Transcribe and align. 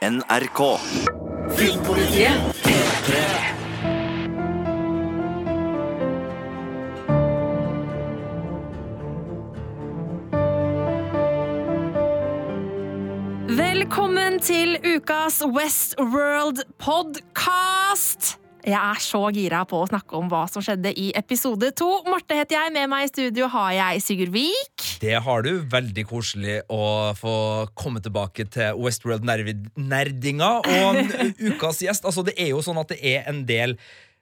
NRK. 0.00 0.78
Filmpolitiet 1.52 2.32
P3. 2.64 3.16
Velkommen 13.60 14.40
til 14.40 14.78
ukas 14.80 15.42
Westworld 15.44 16.64
podcast. 16.80 18.38
Jeg 18.64 18.80
er 18.80 19.04
så 19.04 19.20
gira 19.36 19.66
på 19.68 19.82
å 19.84 19.90
snakke 19.92 20.16
om 20.16 20.32
hva 20.32 20.46
som 20.48 20.64
skjedde 20.64 20.96
i 20.96 21.10
episode 21.12 21.74
to. 21.76 21.90
Marte 22.08 22.40
heter 22.40 22.56
jeg, 22.56 22.72
med 22.72 22.88
meg 22.88 23.04
i 23.04 23.12
studio 23.12 23.52
har 23.52 23.76
jeg 23.76 24.00
Sigurd 24.08 24.32
Vik. 24.32 24.79
Det 25.00 25.16
har 25.24 25.42
du. 25.46 25.52
Veldig 25.72 26.04
koselig 26.10 26.58
å 26.68 27.14
få 27.16 27.34
komme 27.78 28.02
tilbake 28.04 28.44
til 28.52 28.76
Westworld-nerdinga. 28.76 30.50
Og 30.60 31.14
ukas 31.40 31.80
gjest 31.86 32.04
altså 32.04 32.24
Det 32.26 32.36
er 32.36 32.52
jo 32.52 32.60
sånn 32.64 32.80
at 32.82 32.92
det 32.92 33.00
er 33.14 33.28
en 33.30 33.44
del 33.48 33.78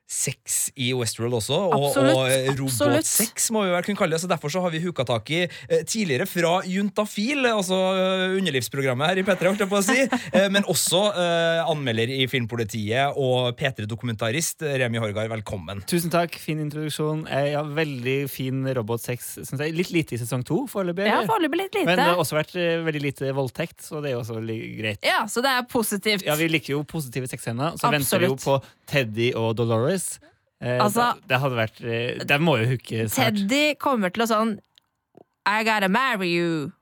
sex 0.09 0.71
i 0.81 0.87
Westworld 0.97 1.35
også, 1.37 1.57
og, 1.69 1.83
Absolutt, 1.91 2.17
og 2.17 2.61
robotsex 2.63 3.51
må 3.53 3.67
vi 3.67 3.73
vel 3.75 3.85
kunne 3.85 3.99
kalle 4.01 4.17
det. 4.17 4.23
Så 4.23 4.31
Derfor 4.31 4.53
så 4.53 4.63
har 4.65 4.73
vi 4.73 4.81
huka 4.81 5.05
tak 5.05 5.29
i 5.37 5.43
eh, 5.45 5.83
tidligere 5.85 6.25
fra 6.29 6.55
Juntafil, 6.65 7.45
altså 7.51 7.77
eh, 7.93 8.37
underlivsprogrammet 8.39 9.11
her 9.13 9.21
i 9.21 9.25
P3, 9.27 9.51
holdt 9.51 9.65
jeg 9.67 9.71
på 9.71 9.79
å 9.79 9.85
si, 9.85 9.99
eh, 10.39 10.47
men 10.55 10.65
også 10.69 11.03
eh, 11.13 11.61
anmelder 11.69 12.09
i 12.15 12.23
Filmpolitiet 12.31 13.19
og 13.21 13.51
P3-dokumentarist 13.61 14.65
Remi 14.81 15.01
Horgard. 15.03 15.29
Velkommen. 15.35 15.83
Tusen 15.91 16.13
takk, 16.15 16.39
fin 16.41 16.63
introduksjon. 16.65 17.27
Eh, 17.29 17.51
Ja, 17.53 17.63
veldig 17.65 18.17
fin 18.33 18.65
robotsex. 18.77 19.29
Synes 19.45 19.61
jeg. 19.63 19.73
Litt 19.77 19.93
lite 19.95 20.17
i 20.17 20.19
sesong 20.21 20.43
to 20.47 20.63
foreløpig. 20.71 21.07
Ja, 21.09 21.21
foreløpig 21.29 21.61
litt 21.63 21.79
Men 21.85 21.97
det 22.01 22.09
har 22.11 22.21
også 22.21 22.37
vært 22.37 22.57
eh, 22.61 22.81
veldig 22.85 23.03
lite 23.05 23.31
voldtekt, 23.37 23.81
så 23.85 24.03
det 24.05 24.13
er 24.13 24.17
jo 24.17 24.23
også 24.25 24.41
greit. 24.45 25.05
Ja, 25.05 25.23
så 25.31 25.45
det 25.45 25.53
er 25.53 25.69
positivt. 25.69 26.25
Ja, 26.29 26.37
Vi 26.39 26.49
liker 26.53 26.77
jo 26.79 26.83
positive 26.89 27.29
sexscener, 27.31 27.77
så 27.81 27.93
venter 27.93 28.25
vi 28.25 28.29
jo 28.31 28.37
på 28.41 28.59
Teddy 28.89 29.31
og 29.37 29.55
Dolores. 29.59 29.98
Eh, 30.61 30.79
Altså- 30.83 31.13
det, 31.21 31.29
det 31.31 31.39
hadde 31.39 31.55
vært 31.59 31.77
Det 31.79 32.27
De 32.27 32.39
må 32.43 32.57
jo 32.59 32.65
hooke 32.73 33.05
snart. 33.09 33.37
Teddy 33.37 33.75
kommer 33.79 34.11
til 34.11 34.25
å 34.25 34.27
sånn 34.31 34.57
I 35.47 35.63
gotta 35.65 35.89
marry 35.89 36.33
you. 36.35 36.73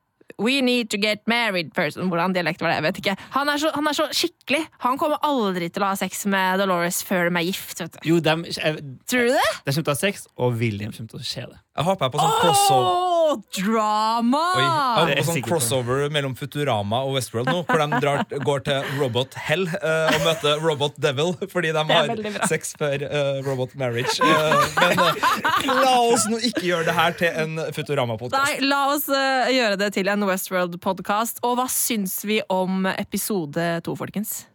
We 0.43 0.61
need 0.61 0.91
to 0.91 0.99
get 0.99 1.23
married 1.31 1.73
person. 1.75 2.09
Hvordan 2.11 2.35
dialekt 2.35 2.61
var 2.61 2.73
det? 2.73 2.81
Jeg 2.81 2.83
vet 2.83 2.99
ikke. 3.01 3.15
Han 3.37 3.49
er, 3.49 3.61
så, 3.63 3.71
han 3.73 3.87
er 3.87 3.95
så 3.97 4.09
skikkelig. 4.13 4.67
Han 4.83 4.99
kommer 4.99 5.21
aldri 5.25 5.69
til 5.73 5.85
å 5.85 5.93
ha 5.93 5.95
sex 5.97 6.27
med 6.27 6.59
Dolores 6.61 6.99
før 7.07 7.31
de 7.31 7.37
er 7.41 7.47
gift. 7.47 7.79
Vet 7.81 7.93
du. 7.95 8.01
Jo, 8.11 8.19
de, 8.21 8.35
jeg, 8.57 8.83
Tror 9.07 9.29
du 9.31 9.37
det? 9.37 9.47
de 9.65 9.73
kommer 9.73 9.87
til 9.87 9.93
å 9.93 9.95
ha 9.95 10.01
sex, 10.01 10.27
og 10.37 10.59
William 10.59 10.93
kommer 10.93 11.09
til 11.15 11.23
å 11.23 11.25
se 11.25 11.47
det. 11.47 11.61
Jeg 11.77 11.85
har 11.85 11.97
på 12.01 12.07
meg 12.07 12.13
på 12.15 12.21
sånn 12.23 12.37
crossover. 12.41 12.87
Åh, 13.27 13.33
drama! 13.59 14.43
Oi, 14.57 14.63
jeg 14.63 14.71
har 14.97 15.11
på 15.19 15.25
sånn 15.27 15.43
crossover 15.45 16.07
mellom 16.15 16.33
Futurama 16.39 17.03
og 17.05 17.19
Westworld 17.19 17.51
nå, 17.51 17.59
hvor 17.69 17.83
de 17.83 17.99
drar, 18.01 18.23
går 18.47 18.63
til 18.65 18.93
Robot 18.97 19.37
Hell 19.45 19.67
uh, 19.75 20.15
og 20.15 20.25
møter 20.25 20.63
Robot 20.65 20.97
Devil 21.05 21.35
fordi 21.53 21.75
de 21.77 21.83
har 21.91 22.13
sex 22.49 22.73
før 22.81 23.05
uh, 23.05 23.43
Robot 23.45 23.75
Marriage. 23.77 24.17
Uh, 24.25 24.65
men 24.81 25.83
la 25.83 25.93
oss 26.07 26.25
nå 26.33 26.41
ikke 26.49 26.65
gjøre 26.65 26.89
det 26.89 26.97
her 26.97 27.19
til 27.21 27.41
en 27.45 27.61
Futurama-podkast. 27.77 28.41
Nei, 28.41 28.71
la 28.71 28.81
oss 28.95 29.11
gjøre 29.11 29.77
det 29.85 29.91
til 29.99 30.09
en 30.13 30.25
Westworld-podkast. 30.31 31.43
Og 31.45 31.59
hva 31.61 31.69
syns 31.73 32.23
vi 32.25 32.41
om 32.53 32.89
episode 32.97 33.69
to, 33.85 33.99
folkens? 34.01 34.47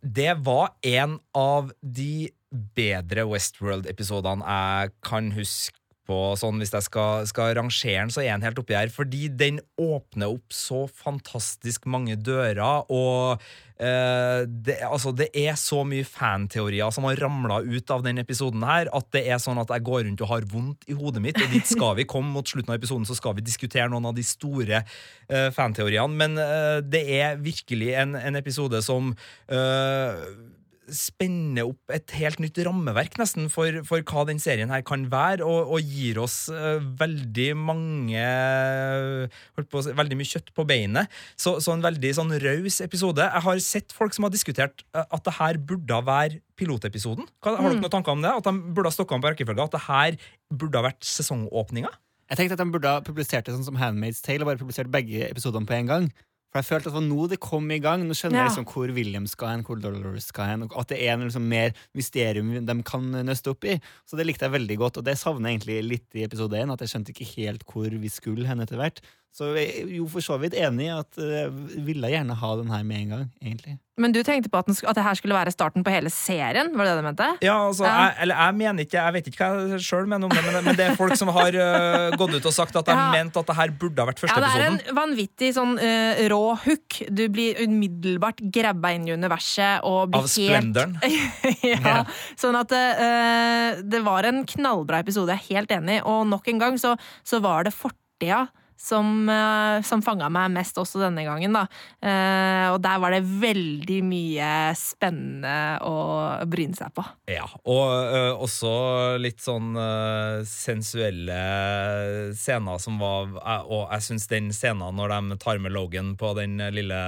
Det 0.00 0.32
var 0.46 0.72
en 0.86 1.18
av 1.36 1.74
de 1.84 2.30
bedre 2.50 3.26
Westworld-episodene 3.28 4.48
jeg 4.48 4.96
kan 5.06 5.28
huske 5.36 5.79
på. 6.10 6.18
Sånn, 6.40 6.60
hvis 6.60 6.74
jeg 6.74 6.86
skal, 6.86 7.26
skal 7.30 7.54
rangere 7.58 8.02
den, 8.02 8.12
så 8.12 8.24
er 8.24 8.34
den 8.34 8.46
helt 8.46 8.60
oppi 8.60 8.76
her. 8.76 8.92
Fordi 8.92 9.28
den 9.32 9.62
åpner 9.80 10.34
opp 10.34 10.54
så 10.54 10.84
fantastisk 10.90 11.86
mange 11.90 12.18
dører, 12.20 12.60
og 12.90 13.40
eh, 13.80 14.42
det, 14.46 14.80
altså, 14.86 15.14
det 15.16 15.30
er 15.36 15.56
så 15.60 15.82
mye 15.88 16.06
fanteorier 16.06 16.92
som 16.94 17.06
har 17.08 17.20
ramla 17.22 17.60
ut 17.64 17.94
av 17.94 18.04
den 18.06 18.20
episoden 18.22 18.64
her, 18.66 18.90
at 18.96 19.10
det 19.14 19.24
er 19.30 19.40
sånn 19.42 19.60
at 19.62 19.72
jeg 19.72 19.86
går 19.86 20.04
rundt 20.08 20.24
og 20.26 20.32
har 20.34 20.46
vondt 20.50 20.86
i 20.90 20.98
hodet 20.98 21.24
mitt. 21.24 21.40
Og 21.40 21.54
dit 21.54 21.66
skal 21.70 21.96
vi 22.00 22.08
komme 22.10 22.34
mot 22.34 22.46
slutten 22.46 22.74
av 22.74 22.80
episoden, 22.80 23.08
så 23.08 23.18
skal 23.18 23.38
vi 23.38 23.46
diskutere 23.46 23.88
noen 23.92 24.10
av 24.10 24.16
de 24.18 24.26
store 24.26 24.82
eh, 24.84 25.50
fanteoriene. 25.56 26.20
Men 26.20 26.40
eh, 26.40 26.78
det 26.84 27.04
er 27.20 27.42
virkelig 27.42 27.94
en, 28.02 28.16
en 28.18 28.40
episode 28.40 28.82
som 28.86 29.14
eh, 29.48 30.24
spenner 30.94 31.68
opp 31.70 31.94
et 31.94 32.14
helt 32.18 32.40
nytt 32.42 32.58
rammeverk 32.66 33.16
nesten 33.20 33.48
for, 33.52 33.80
for 33.86 34.04
hva 34.06 34.24
den 34.28 34.40
serien 34.42 34.72
her 34.72 34.82
kan 34.86 35.06
være, 35.12 35.46
og, 35.46 35.72
og 35.76 35.92
gir 35.92 36.20
oss 36.22 36.44
uh, 36.52 36.78
veldig 37.00 37.50
mange 37.58 38.24
på 39.70 39.82
Veldig 40.00 40.16
mye 40.18 40.28
kjøtt 40.28 40.50
på 40.56 40.64
beinet. 40.68 41.10
Så, 41.38 41.56
så 41.64 41.74
en 41.74 41.84
veldig 41.84 42.10
sånn 42.16 42.32
raus 42.42 42.80
episode. 42.84 43.24
Jeg 43.24 43.44
har 43.46 43.62
sett 43.64 43.94
folk 43.96 44.14
som 44.14 44.26
har 44.26 44.32
diskutert 44.32 44.84
eh, 44.94 45.02
at 45.02 45.24
det 45.26 45.34
her 45.38 45.58
burde 45.70 45.98
være 46.06 46.40
pilotepisoden. 46.60 47.28
Hva, 47.40 47.56
har 47.56 47.70
dere 47.70 47.80
noen 47.80 47.92
tanker 47.92 48.14
om 48.14 48.22
det? 48.24 48.32
At 48.42 48.46
de 48.46 48.74
burde 48.74 48.90
ha 48.90 48.94
stokka 48.94 49.16
om 49.16 49.24
på 49.24 49.32
rekkefølge? 49.32 49.66
At 49.66 49.76
det 49.76 49.82
her 49.86 50.18
burde 50.52 50.80
ha 50.80 50.86
vært 50.90 51.06
sesongåpninga? 51.06 51.92
Jeg 52.30 52.38
tenkte 52.38 52.58
at 52.58 52.62
de 52.62 52.72
burde 52.74 52.90
ha 52.92 53.02
publisert 53.02 53.48
det 53.48 53.56
sånn 53.56 53.66
som 53.66 53.78
Handmaid's 53.80 54.22
Tale, 54.22 54.44
og 54.44 54.52
bare 54.52 54.60
publisert 54.60 54.90
begge 54.92 55.24
episodene 55.26 55.66
på 55.66 55.74
en 55.74 55.90
gang. 55.90 56.10
For 56.50 56.58
jeg 56.58 56.66
følte 56.66 56.88
at 56.90 56.94
det 56.94 56.98
var 56.98 57.06
nå 57.06 57.28
det 57.30 57.38
kom 57.40 57.70
i 57.70 57.78
gang. 57.78 58.02
Nå 58.08 58.14
skjønner 58.18 58.40
Ja. 58.40 58.44
jeg 58.48 58.50
liksom 58.50 58.66
hvor 58.72 58.90
William 58.94 59.26
skal 59.30 59.48
hen, 59.52 59.62
hvor 59.62 59.78
Dolores 59.80 60.26
skal 60.32 60.46
hen, 60.50 60.62
at 60.66 60.88
det 60.88 60.98
er 60.98 61.12
en 61.14 61.22
liksom 61.28 61.46
mer 61.46 61.70
mysterium 61.94 62.66
de 62.66 62.82
kan 62.82 63.06
nøste 63.24 63.50
opp 63.54 63.64
i. 63.64 63.80
Så 64.04 64.16
det 64.18 64.26
likte 64.26 64.48
jeg 64.48 64.56
veldig 64.58 64.76
godt, 64.78 64.98
og 64.98 65.04
det 65.06 65.16
savner 65.18 65.48
jeg 65.50 65.60
egentlig 65.60 65.78
litt 65.88 66.18
i 66.18 66.24
episode 66.26 66.58
1, 66.58 66.70
at 66.74 66.80
jeg 66.80 66.88
skjønte 66.94 67.14
ikke 67.14 67.30
helt 67.36 67.62
hvor 67.70 67.88
vi 68.02 68.08
skulle 68.10 68.46
hen 68.50 68.60
etter 68.60 68.76
hvert. 68.82 69.00
Så 69.30 69.52
jeg 69.54 69.84
er 69.84 69.92
jo 69.94 70.08
for 70.10 70.24
så 70.24 70.34
vidt 70.42 70.56
enig 70.58 70.88
i 70.88 70.90
at 70.90 71.20
eh, 71.22 71.44
jeg 71.44 71.84
ville 71.86 72.08
gjerne 72.10 72.34
ha 72.34 72.48
den 72.58 72.72
her 72.74 72.82
med 72.82 73.04
en 73.04 73.12
gang, 73.14 73.28
egentlig. 73.38 73.76
Men 74.00 74.14
du 74.16 74.22
tenkte 74.24 74.48
på 74.48 74.58
at, 74.58 74.66
den, 74.66 74.76
at 74.88 74.96
det 74.96 75.02
her 75.04 75.16
skulle 75.18 75.36
være 75.36 75.52
starten 75.52 75.84
på 75.84 75.92
hele 75.92 76.10
serien? 76.10 76.70
Var 76.74 76.88
det 76.88 76.92
det 76.96 77.00
du 77.02 77.04
mente? 77.06 77.26
Ja, 77.44 77.56
altså, 77.68 77.84
Ja. 77.84 77.92
Jeg, 78.00 78.14
eller 78.24 78.38
jeg 78.40 78.56
mener 78.56 78.86
ikke 78.86 78.96
Jeg 78.96 79.12
vet 79.16 79.26
ikke 79.28 79.44
hva 79.44 79.66
jeg 79.74 79.84
sjøl 79.84 80.06
mener 80.08 80.24
om 80.26 80.32
det, 80.32 80.42
men, 80.46 80.56
men 80.64 80.78
det 80.78 80.86
er 80.86 80.96
folk 80.98 81.14
som 81.20 81.30
har 81.36 81.52
uh, 81.52 82.16
gått 82.16 82.32
ut 82.38 82.48
og 82.48 82.54
sagt 82.56 82.78
at 82.80 82.88
de 82.88 82.96
Ja. 83.00 83.06
mente 83.12 83.42
at 83.42 83.50
det 83.52 83.56
her 83.60 83.74
burde 83.82 84.00
ha 84.02 84.08
vært 84.08 84.22
første 84.22 84.34
episoden. 84.40 84.48
Ja, 84.48 84.56
det 84.56 84.64
er 84.64 84.72
episoden. 84.72 84.94
en 84.94 84.98
vanvittig 84.98 85.50
sånn 85.56 85.74
uh, 85.78 86.22
rå 86.32 86.40
hook. 86.64 87.00
Du 87.20 87.22
blir 87.32 87.60
umiddelbart 87.60 88.40
grabba 88.56 88.94
inn 88.96 89.06
i 89.08 89.14
universet 89.14 89.84
og 89.88 90.14
blir 90.14 90.24
Av 90.24 90.30
Splenderen. 90.32 90.96
ja, 91.70 91.76
ja, 91.78 91.98
Sånn 92.40 92.56
at 92.58 92.72
uh, 92.72 93.82
det 93.84 94.00
var 94.06 94.26
en 94.32 94.42
knallbra 94.48 95.04
episode, 95.04 95.36
jeg 95.36 95.44
er 95.44 95.60
helt 95.60 95.76
enig. 95.76 96.00
Og 96.08 96.24
nok 96.30 96.48
en 96.50 96.64
gang 96.64 96.80
så, 96.80 96.96
så 97.22 97.42
var 97.44 97.68
det 97.68 97.76
fortida 97.76 98.46
som, 98.80 99.28
uh, 99.28 99.82
som 99.84 100.00
fanga 100.04 100.30
meg 100.32 100.50
mest 100.54 100.78
også 100.80 101.02
denne 101.02 101.24
gangen, 101.26 101.52
da. 101.52 101.66
Eh, 102.00 102.66
og 102.72 102.78
der 102.82 103.00
var 103.02 103.12
det 103.12 103.20
veldig 103.24 103.98
mye 104.06 104.50
spennende 104.78 105.54
å 105.84 105.94
bryne 106.48 106.78
seg 106.78 106.92
på. 106.96 107.04
Ja, 107.30 107.44
og 107.68 107.90
øh, 107.90 108.40
også 108.46 108.72
litt 109.20 109.42
sånn 109.44 109.74
sensuelle 110.48 111.40
scener 112.36 112.80
som 112.82 112.98
var 113.00 113.34
Og 113.68 113.90
jeg 113.92 114.04
syns 114.06 114.28
den 114.30 114.50
scenen 114.54 114.96
når 114.96 115.12
de 115.12 115.38
tar 115.42 115.60
med 115.62 115.74
Logan 115.74 116.14
på 116.20 116.32
den 116.38 116.58
lille 116.74 117.00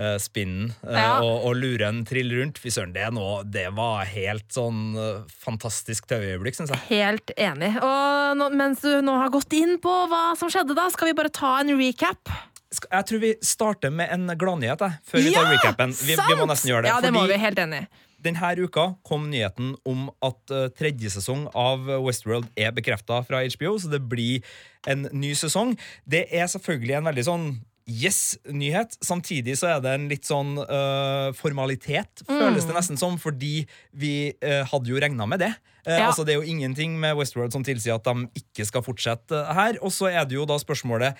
øh, 0.00 0.16
spinnen 0.22 0.72
øh, 0.86 0.96
Ja. 0.96 1.20
og, 1.20 1.46
og 1.48 1.56
luren 1.58 2.02
trill 2.08 2.32
rundt, 2.38 2.58
fy 2.62 2.72
søren, 2.72 2.94
det, 2.96 3.06
nå 3.14 3.42
det 3.52 3.68
var 3.76 4.04
helt 4.10 4.48
sånn 4.54 4.96
øh, 4.96 5.22
fantastisk 5.44 6.08
TV-øyeblikk, 6.10 6.58
syns 6.58 6.74
jeg. 6.74 6.82
Helt 6.90 7.32
enig. 7.36 7.72
Og 7.82 8.36
nå, 8.40 8.50
mens 8.56 8.82
du 8.84 8.90
nå 9.04 9.16
har 9.20 9.32
gått 9.34 9.52
inn 9.56 9.78
på 9.82 9.94
hva 10.10 10.28
som 10.38 10.52
skjedde 10.52 10.76
da, 10.76 10.88
skal 10.94 11.10
vi 11.12 11.18
bare 11.18 11.32
ta 11.32 11.58
en 11.62 11.74
recap. 11.80 12.32
Jeg 12.76 13.06
tror 13.08 13.22
vi 13.22 13.30
starter 13.46 13.92
med 13.94 14.10
en 14.12 14.26
gladnyhet, 14.36 14.82
før 15.06 15.22
vi 15.22 15.32
tar 15.32 15.46
recapen. 15.52 15.94
Vi, 16.02 16.16
vi 16.18 16.34
må 16.36 16.48
nesten 16.50 16.72
gjøre 16.72 16.84
det. 16.84 16.90
Ja, 16.92 16.98
det 17.00 17.12
må 17.14 17.22
vi. 17.30 17.38
Helt 17.40 17.60
enig. 17.62 17.86
Denne 18.26 18.48
uka 18.58 18.88
kom 19.06 19.28
nyheten 19.30 19.74
om 19.86 20.08
at 20.24 20.50
eh, 20.50 20.66
tredje 20.74 21.12
sesong 21.14 21.44
av 21.54 21.84
Westworld 22.02 22.48
er 22.58 22.72
bekrefta 22.74 23.20
fra 23.28 23.44
HBO, 23.44 23.76
så 23.78 23.90
det 23.92 24.00
blir 24.10 24.42
en 24.90 25.06
ny 25.14 25.30
sesong. 25.38 25.76
Det 26.08 26.24
er 26.34 26.48
selvfølgelig 26.50 26.98
en 26.98 27.08
veldig 27.12 27.26
sånn 27.28 27.46
yes-nyhet. 27.86 28.96
Samtidig 29.04 29.56
så 29.60 29.70
er 29.74 29.80
det 29.84 29.92
en 29.94 30.08
litt 30.10 30.26
sånn 30.26 30.56
uh, 30.58 31.30
formalitet, 31.38 32.24
føles 32.26 32.66
det 32.66 32.74
nesten 32.76 32.98
som, 33.00 33.16
fordi 33.22 33.64
vi 33.94 34.12
uh, 34.42 34.62
hadde 34.68 34.90
jo 34.90 35.00
regna 35.02 35.28
med 35.30 35.44
det. 35.44 35.52
Uh, 35.86 35.94
Ja. 35.94 36.08
altså 36.08 36.24
Det 36.26 36.34
er 36.34 36.40
jo 36.40 36.50
ingenting 36.50 36.96
med 36.98 37.14
Westworld 37.14 37.54
som 37.54 37.62
tilsier 37.62 37.94
at 37.94 38.04
de 38.08 38.26
ikke 38.40 38.66
skal 38.66 38.82
fortsette 38.82 39.42
her. 39.54 39.78
Og 39.86 39.94
så 39.94 40.10
er 40.10 40.26
det 40.26 40.34
jo 40.34 40.46
da 40.48 40.58
spørsmålet 40.58 41.14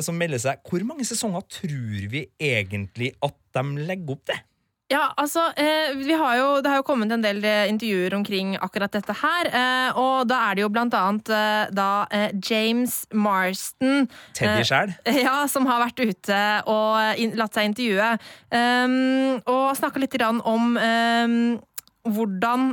som 0.00 0.16
melder 0.16 0.40
seg 0.40 0.62
Hvor 0.64 0.80
mange 0.88 1.04
sesonger 1.04 1.42
tror 1.52 2.06
vi 2.08 2.22
egentlig 2.40 3.10
at 3.20 3.34
de 3.52 3.82
legger 3.84 4.14
opp 4.14 4.22
til? 4.30 4.38
Ja, 4.90 5.12
altså, 5.16 5.44
eh, 5.56 5.94
vi 5.94 6.12
har 6.18 6.36
jo, 6.36 6.48
Det 6.60 6.70
har 6.70 6.80
jo 6.80 6.86
kommet 6.86 7.12
en 7.14 7.22
del 7.22 7.44
eh, 7.44 7.68
intervjuer 7.70 8.14
omkring 8.14 8.56
akkurat 8.58 8.92
dette 8.92 9.14
her. 9.14 9.46
Eh, 9.46 9.98
og 9.98 10.26
da 10.28 10.40
er 10.48 10.58
det 10.58 10.64
jo 10.64 10.70
blant 10.72 10.94
annet 10.94 11.30
da 11.74 12.06
James 12.46 13.06
Marston 13.14 14.08
Teddy 14.34 14.64
sjæl? 14.66 14.94
Ja, 15.26 15.46
som 15.46 15.66
har 15.70 15.84
vært 15.84 16.02
ute 16.02 16.40
og 16.70 17.22
latt 17.38 17.54
seg 17.54 17.70
intervjue. 17.70 18.10
Og 19.46 19.66
snakka 19.78 20.02
litt 20.02 20.16
om 20.20 20.74
hvordan 22.10 22.66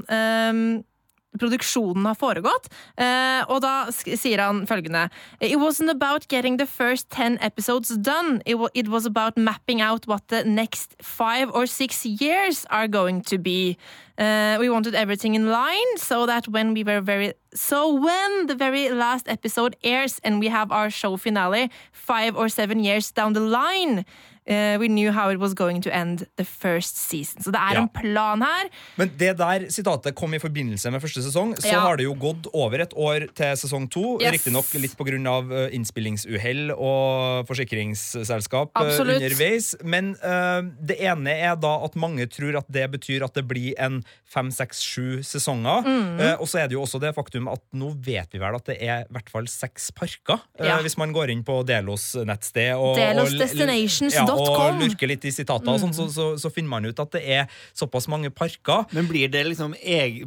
produksjonen 1.40 2.06
har 2.06 2.18
foregått. 2.18 2.70
Eh, 2.98 3.44
og 3.48 3.62
da 3.62 3.90
sier 3.92 4.42
han 4.42 4.66
følgende 4.68 5.08
It 5.42 5.58
wasn't 5.60 5.92
about 5.92 6.28
getting 6.28 6.58
the 6.58 6.66
first 6.66 7.10
ten 7.10 7.38
episodes 7.42 7.90
done. 7.98 8.42
It, 8.46 8.58
it 8.74 8.88
was 8.88 9.06
about 9.06 9.38
mapping 9.38 9.82
out 9.82 10.08
what 10.08 10.28
the 10.28 10.44
next 10.44 10.96
five 11.02 11.52
or 11.54 11.66
six 11.66 12.06
years 12.06 12.66
are 12.70 12.88
going 12.88 13.22
to 13.24 13.38
be. 13.38 13.78
Uh, 14.18 14.58
we 14.60 14.68
wanted 14.68 14.96
everything 14.96 15.36
in 15.36 15.52
line 15.52 15.98
so 15.98 16.26
that 16.26 16.48
when 16.48 16.74
we 16.74 16.84
were 16.84 17.02
very 17.02 17.34
so 17.54 17.94
when 17.94 18.48
the 18.48 18.56
very 18.56 18.90
last 18.90 19.30
episode 19.30 19.76
airs 19.84 20.20
and 20.24 20.40
we 20.40 20.48
have 20.48 20.72
our 20.72 20.90
show 20.90 21.18
finale 21.18 21.70
five 21.92 22.36
or 22.36 22.50
seven 22.50 22.80
years 22.80 23.12
down 23.12 23.34
the 23.34 23.40
line 23.40 24.06
uh, 24.50 24.78
we 24.80 24.88
knew 24.88 25.12
how 25.12 25.30
it 25.30 25.40
was 25.40 25.54
going 25.54 25.82
to 25.84 25.90
end 25.94 26.26
the 26.38 26.46
first 26.46 26.98
season. 26.98 27.42
Så 27.44 27.52
det 27.52 27.60
er 27.60 27.74
Ja. 27.76 27.82
en 27.82 27.90
plan 27.90 28.42
her. 28.42 28.70
Men 28.98 29.12
det 29.18 29.38
der 29.38 29.68
sitatet 29.70 30.16
kom 30.16 30.34
i 30.34 30.40
forbindelse 30.40 30.92
med 30.92 31.02
første 31.02 31.22
sesong. 31.24 31.56
Så 31.60 31.68
Ja. 31.72 31.80
har 31.80 31.98
det 31.98 32.04
jo 32.06 32.14
gått 32.16 32.48
over 32.54 32.80
et 32.82 32.94
år 32.96 33.28
til 33.36 33.56
sesong 33.58 33.90
to. 33.90 34.18
Yes. 34.22 34.32
Riktignok 34.34 34.74
litt 34.74 34.98
pga. 34.98 35.70
innspillingsuhell 35.72 36.72
og 36.76 37.48
forsikringsselskap 37.48 38.72
eh, 38.76 38.82
Absolutt. 38.82 39.22
underveis. 39.22 39.76
Men 39.84 40.16
uh, 40.24 40.62
det 40.80 40.98
ene 41.04 41.30
er 41.32 41.56
da 41.56 41.74
at 41.86 41.96
mange 42.00 42.26
tror 42.32 42.58
at 42.58 42.66
det 42.72 42.90
betyr 42.92 43.24
at 43.26 43.34
det 43.38 43.46
blir 43.48 43.74
en 43.80 44.04
fem, 44.28 44.50
seks, 44.52 44.82
sju 44.84 45.22
sesonger. 45.24 45.84
Mm. 45.88 46.20
Uh, 46.20 46.36
og 46.42 46.48
så 46.48 46.60
er 46.64 46.68
det 46.68 46.78
jo 46.78 46.84
også 46.84 47.00
det 47.04 47.14
faktum 47.16 47.48
at 47.52 47.62
nå 47.78 47.92
vet 48.04 48.34
vi 48.34 48.40
vel 48.42 48.56
at 48.58 48.66
det 48.66 48.78
er 48.84 49.06
i 49.06 49.12
hvert 49.14 49.30
fall 49.34 49.48
seks 49.48 49.92
parker. 49.92 50.42
eh, 50.60 50.68
Ja. 50.68 50.78
Hvis 50.84 50.98
man 50.98 51.14
går 51.14 51.30
inn 51.32 51.44
på 51.44 51.62
Delos 51.66 52.14
nettsted 52.16 52.76
og, 52.76 52.98
Delos 52.98 53.34
og, 53.34 53.40
Destinations. 53.40 54.14
Ja, 54.14 54.26
og 54.38 54.80
lurker 54.82 55.08
litt 55.08 55.26
i 55.26 55.32
sitater, 55.32 55.68
og 55.74 55.80
sånn, 55.82 55.94
Mm. 55.94 55.98
så, 55.98 56.08
så, 56.14 56.26
så 56.40 56.52
finner 56.54 56.70
man 56.70 56.86
ut 56.86 57.00
at 57.00 57.12
det 57.12 57.24
er 57.26 57.48
såpass 57.74 58.08
mange 58.08 58.30
parker. 58.30 58.86
Men 58.94 59.08
blir 59.08 59.30
det 59.32 59.46
liksom 59.48 59.74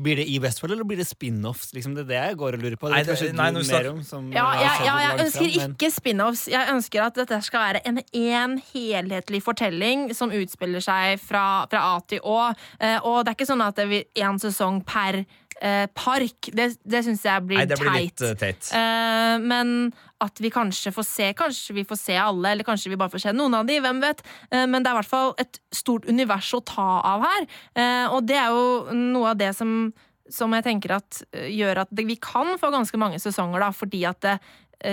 Blir 0.03 0.17
det 0.17 0.27
i 0.29 0.39
Westfold, 0.39 0.73
eller 0.73 0.85
blir 0.85 0.97
det 0.99 1.07
spin-offs? 1.07 1.73
Liksom 1.75 1.95
det 1.95 2.05
er 2.05 2.09
det 2.09 2.21
jeg 2.31 2.37
går 2.39 2.55
og 2.55 2.62
lurer 2.62 2.77
på. 2.77 2.89
Det 2.89 2.97
er 3.01 3.05
nei, 3.05 3.15
det- 3.15 3.35
nei, 3.35 3.51
du 3.51 3.73
mer 3.73 3.91
om, 3.91 4.03
som 4.03 4.33
Ja, 4.33 4.47
ja, 4.55 4.73
ja, 4.85 4.99
jeg 4.99 5.27
ønsker 5.27 5.39
fram, 5.39 5.57
men- 5.61 5.75
ikke 5.77 5.91
spin-offs. 5.93 6.47
Jeg 6.49 6.69
ønsker 6.69 7.01
at 7.07 7.15
dette 7.15 7.43
skal 7.43 7.61
være 7.75 7.81
en 7.87 7.99
én 8.15 8.62
helhetlig 8.73 9.43
fortelling 9.43 10.15
som 10.15 10.31
utspiller 10.31 10.81
seg 10.81 11.21
fra, 11.21 11.67
fra 11.71 11.79
A 11.97 12.01
til 12.06 12.21
Å. 12.21 12.55
Eh, 12.81 12.99
og 13.05 13.25
det 13.25 13.33
er 13.33 13.35
ikke 13.45 13.51
sånn 13.53 13.67
at 13.67 13.77
det 13.77 13.87
er 14.17 14.25
én 14.25 14.39
sesong 14.41 14.85
per 14.85 15.25
eh, 15.61 15.87
park. 15.95 16.51
Det, 16.57 16.67
det 16.83 17.03
syns 17.07 17.23
jeg 17.25 17.45
blir, 17.47 17.61
Nei, 17.61 17.67
det 17.71 17.79
blir 17.81 17.93
litt 17.95 18.17
teit. 18.19 18.27
eh, 18.31 18.37
teit. 18.41 18.71
Eh, 18.77 19.37
men 19.45 19.75
at 20.21 20.37
vi 20.45 20.51
kanskje 20.53 20.91
får 20.93 21.07
se 21.09 21.29
Kanskje 21.39 21.75
vi 21.79 21.85
får 21.89 21.97
se 21.97 22.17
alle, 22.21 22.51
eller 22.53 22.67
kanskje 22.67 22.91
vi 22.93 22.99
bare 23.01 23.12
får 23.12 23.23
se 23.29 23.33
noen 23.37 23.55
av 23.57 23.67
de, 23.69 23.79
hvem 23.81 24.03
vet. 24.05 24.21
Eh, 24.51 24.67
men 24.69 24.83
det 24.85 24.91
er 24.91 24.99
i 24.99 25.01
hvert 25.01 25.12
fall 25.15 25.35
et 25.41 25.61
stort 25.73 26.09
univers 26.11 26.51
å 26.57 26.61
ta 26.65 26.89
av 27.15 27.25
her. 27.25 27.47
Eh, 27.75 28.07
og 28.12 28.27
det 28.29 28.37
er 28.41 28.51
jo 28.53 28.97
noe 28.97 29.33
av 29.33 29.39
det 29.41 29.53
som, 29.57 29.93
som 30.31 30.53
jeg 30.59 30.67
tenker 30.67 30.97
at 30.99 31.23
gjør 31.33 31.85
at 31.87 31.95
vi 32.05 32.17
kan 32.21 32.56
få 32.61 32.73
ganske 32.75 33.01
mange 33.01 33.21
sesonger, 33.23 33.65
da, 33.65 33.71
fordi 33.75 34.05
at 34.11 34.21
det, 34.27 34.37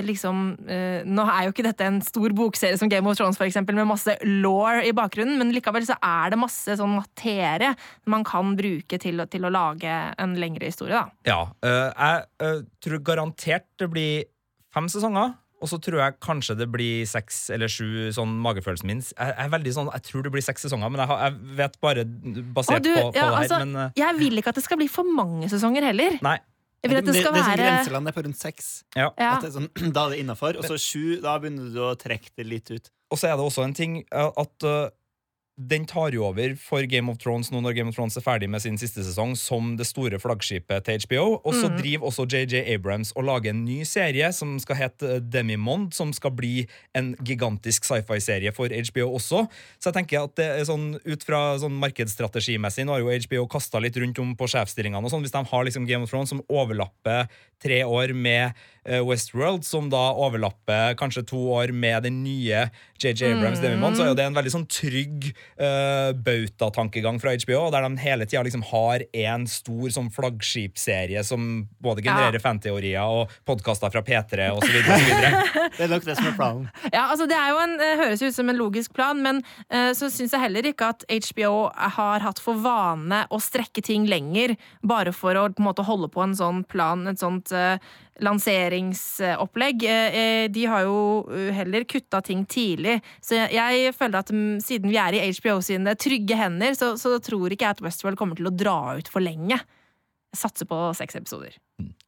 Liksom, 0.03 0.43
eh, 0.67 1.05
nå 1.07 1.23
er 1.31 1.47
jo 1.47 1.53
ikke 1.53 1.65
dette 1.69 1.87
en 1.87 2.01
stor 2.03 2.33
bokserie 2.35 2.77
som 2.79 2.89
Game 2.91 3.07
of 3.07 3.17
Thrones, 3.17 3.39
for 3.39 3.47
eksempel, 3.47 3.77
med 3.77 3.87
masse 3.89 4.17
law 4.25 4.81
i 4.83 4.93
bakgrunnen, 4.95 5.37
men 5.39 5.53
likevel 5.55 5.87
så 5.87 5.95
er 6.03 6.33
det 6.33 6.41
masse 6.41 6.77
sånn 6.79 6.97
materie 6.97 7.73
man 8.09 8.25
kan 8.27 8.55
bruke 8.59 8.99
til, 9.01 9.23
til 9.31 9.47
å 9.47 9.53
lage 9.53 9.97
en 10.17 10.37
lengre 10.39 10.69
historie. 10.71 10.97
da. 10.97 11.07
Ja. 11.27 11.41
eh, 11.63 11.89
jeg 11.91 12.25
eh, 12.43 12.63
tror 12.83 13.03
garantert 13.07 13.67
det 13.79 13.91
blir 13.91 14.25
fem 14.73 14.89
sesonger. 14.91 15.35
Og 15.57 15.71
så 15.71 15.79
tror 15.81 15.97
jeg 16.03 16.17
kanskje 16.21 16.53
det 16.59 16.67
blir 16.69 17.07
seks 17.09 17.47
eller 17.53 17.71
sju, 17.71 18.11
sånn 18.13 18.35
magefølelsen 18.43 18.89
min. 18.91 18.99
Jeg, 19.01 19.33
er 19.41 19.47
veldig 19.49 19.73
sånn, 19.73 19.89
jeg 19.95 20.05
tror 20.05 20.27
det 20.27 20.33
blir 20.35 20.45
seks 20.45 20.67
sesonger, 20.67 20.91
men 20.93 21.01
jeg, 21.01 21.09
har, 21.09 21.23
jeg 21.25 21.55
vet 21.57 21.79
bare 21.81 22.03
basert 22.53 22.85
du, 22.85 22.91
på, 22.93 23.07
på 23.07 23.17
ja, 23.17 23.23
det 23.23 23.23
her. 23.23 23.39
altså, 23.39 23.59
men 23.63 23.81
eh, 23.87 23.97
Jeg 23.97 24.19
vil 24.19 24.37
ikke 24.37 24.53
at 24.53 24.59
det 24.59 24.65
skal 24.67 24.81
bli 24.83 24.89
for 24.91 25.17
mange 25.17 25.49
sesonger 25.49 25.89
heller. 25.89 26.19
nei. 26.25 26.37
Jeg 26.83 26.91
vil 26.91 26.99
at 26.99 27.07
det 27.07 27.15
skal 27.17 27.33
det, 27.33 27.39
er 27.39 27.43
sånn 27.43 27.51
være 27.51 27.69
Grenseland 27.71 28.09
er 28.09 28.15
på 28.15 28.23
rundt 28.27 28.39
seks. 28.39 28.67
Ja. 28.95 29.09
det 29.17 29.49
er 29.49 29.55
sånn, 29.55 29.69
da 29.95 30.05
er 30.05 30.13
det 30.13 30.21
innafor. 30.23 30.59
Og 30.59 30.69
så 30.69 30.77
sju, 30.81 31.17
da 31.23 31.37
begynner 31.41 31.73
du 31.73 31.81
å 31.87 31.95
trekke 31.99 32.33
det 32.37 32.47
litt 32.47 32.71
ut. 32.71 32.91
Og 33.11 33.19
så 33.19 33.31
er 33.31 33.37
det 33.39 33.45
også 33.47 33.63
en 33.63 33.75
ting 33.75 33.99
at 34.11 34.67
eh, 34.67 34.89
den 35.57 35.85
tar 35.89 36.11
jo 36.13 36.23
over 36.27 36.55
for 36.55 36.85
Game 36.85 37.09
of 37.09 37.17
Thrones 37.17 37.49
nå 37.51 37.61
når 37.63 37.73
Game 37.75 37.89
of 37.89 37.95
Thrones 37.95 38.15
er 38.15 38.21
ferdig 38.21 38.47
med 38.49 38.61
sin 38.61 38.77
siste 38.77 39.01
sesong, 39.03 39.35
som 39.35 39.75
det 39.75 39.87
store 39.87 40.19
flaggskipet 40.21 40.83
til 40.85 40.99
HBO. 41.01 41.41
Og 41.43 41.53
så 41.53 41.67
Mm. 41.67 41.77
driver 41.81 42.05
også 42.07 42.27
JJ 42.29 42.75
Abrams 42.75 43.11
og 43.15 43.23
lager 43.25 43.49
en 43.49 43.65
ny 43.65 43.81
serie 43.83 44.31
som 44.31 44.59
skal 44.59 44.75
hete 44.75 45.19
Demi 45.19 45.47
Demimond, 45.57 45.93
som 45.93 46.11
skal 46.13 46.31
bli 46.31 46.67
en 46.93 47.15
gigantisk 47.23 47.83
sci-fi-serie 47.85 48.51
for 48.53 48.67
HBO 48.67 49.15
også. 49.17 49.47
Så 49.79 49.89
jeg 49.89 49.93
tenker 49.93 50.23
at 50.23 50.35
det 50.35 50.45
er 50.59 50.65
sånn 50.65 50.99
ut 51.05 51.23
fra 51.23 51.57
sånn 51.57 51.79
markedsstrategimessig 51.79 52.85
Nå 52.85 52.91
har 52.93 52.99
jo 52.99 53.09
HBO 53.27 53.47
kasta 53.47 53.79
litt 53.81 53.95
rundt 53.97 54.19
om 54.19 54.35
på 54.35 54.45
sjefsstillingene. 54.47 55.03
og 55.03 55.09
sånn, 55.11 55.21
Hvis 55.23 55.31
de 55.31 55.43
har 55.43 55.63
liksom 55.65 55.87
Game 55.87 56.03
of 56.03 56.09
Thrones 56.09 56.29
som 56.29 56.41
overlapper 56.49 57.27
tre 57.59 57.81
år 57.81 58.13
med 58.13 58.53
eh, 58.53 58.76
Westworld, 58.87 59.65
som 59.67 59.89
da 59.91 60.03
overlapper 60.15 60.95
kanskje 60.99 61.25
to 61.27 61.41
år 61.57 61.73
med 61.75 62.07
den 62.07 62.21
nye 62.23 62.67
JJ 62.97 63.33
Abrams 63.33 63.59
Demimond, 63.61 63.97
så 63.97 64.05
er 64.05 64.11
jo 64.11 64.17
det 64.17 64.25
en 64.25 64.37
veldig 64.37 64.51
sånn 64.53 64.65
trygg 64.71 65.27
uh, 65.61 66.13
bautatankegang 66.15 67.19
fra 67.21 67.35
HBO, 67.37 67.67
der 67.73 67.85
de 67.85 68.01
hele 68.01 68.25
tida 68.25 68.41
liksom 68.47 68.63
har 68.71 69.03
en 69.27 69.45
stor 69.49 69.91
sånn 69.93 70.09
flaggskipserie 70.13 71.21
som 71.27 71.67
både 71.83 72.05
genererer 72.05 72.41
fanteorier 72.41 73.03
og 73.05 73.33
podkaster 73.47 73.93
fra 73.93 74.03
P3 74.05 74.49
osv. 74.55 74.79
Det 75.77 75.85
er 75.85 75.91
nok 75.91 76.05
det 76.07 76.15
som 76.17 76.29
er 76.29 76.35
planen. 76.37 76.69
Ja, 76.89 77.09
altså 77.11 77.27
Det 77.29 77.35
er 77.37 77.51
jo 77.51 77.59
en, 77.61 77.75
eh, 77.83 77.99
høres 77.99 78.21
ut 78.23 78.33
som 78.33 78.49
en 78.49 78.57
logisk 78.57 78.95
plan, 78.97 79.19
men 79.21 79.43
uh, 79.69 79.91
så 79.97 80.09
syns 80.13 80.33
jeg 80.33 80.41
heller 80.41 80.65
ikke 80.71 80.89
at 80.95 81.05
HBO 81.11 81.67
har 81.75 82.23
hatt 82.23 82.41
for 82.41 82.57
vane 82.63 83.23
å 83.29 83.39
strekke 83.43 83.83
ting 83.85 84.07
lenger, 84.09 84.55
bare 84.81 85.13
for 85.13 85.37
å 85.37 85.47
på 85.51 85.61
en 85.61 85.67
måte 85.67 85.85
holde 85.85 86.09
på 86.13 86.23
en 86.23 86.35
sånn 86.37 86.63
plan, 86.69 87.05
et 87.09 87.21
sånt 87.21 87.51
eh, 87.55 87.77
lanseringsopplegg. 88.23 89.83
Eh, 89.83 90.17
eh, 90.21 90.45
de 90.51 90.65
har 90.69 90.85
jo 90.87 90.97
eh, 91.33 91.51
heller 91.55 91.85
kutta 91.89 92.21
ting 92.25 92.45
tidlig, 92.49 92.99
så 93.23 93.45
jeg, 93.51 93.93
føler 93.97 94.21
at 94.21 94.33
mm, 94.33 94.57
siden 94.63 94.91
vi 94.91 94.99
er 95.01 95.17
i 95.17 95.23
HBO 95.37 95.59
sine 95.65 95.93
trygge 95.99 96.39
hender, 96.39 96.77
så, 96.77 96.95
så 96.99 97.17
tror 97.23 97.53
ikke 97.53 97.67
jeg 97.67 97.77
at 97.77 97.85
Westworld 97.85 98.19
kommer 98.19 98.39
til 98.39 98.49
å 98.49 98.55
dra 98.55 98.79
ut 98.97 99.11
for 99.11 99.23
lenge. 99.23 99.59
Jeg 99.59 100.41
satser 100.41 100.69
på 100.69 100.81
seks 100.97 101.19
episoder. 101.19 101.55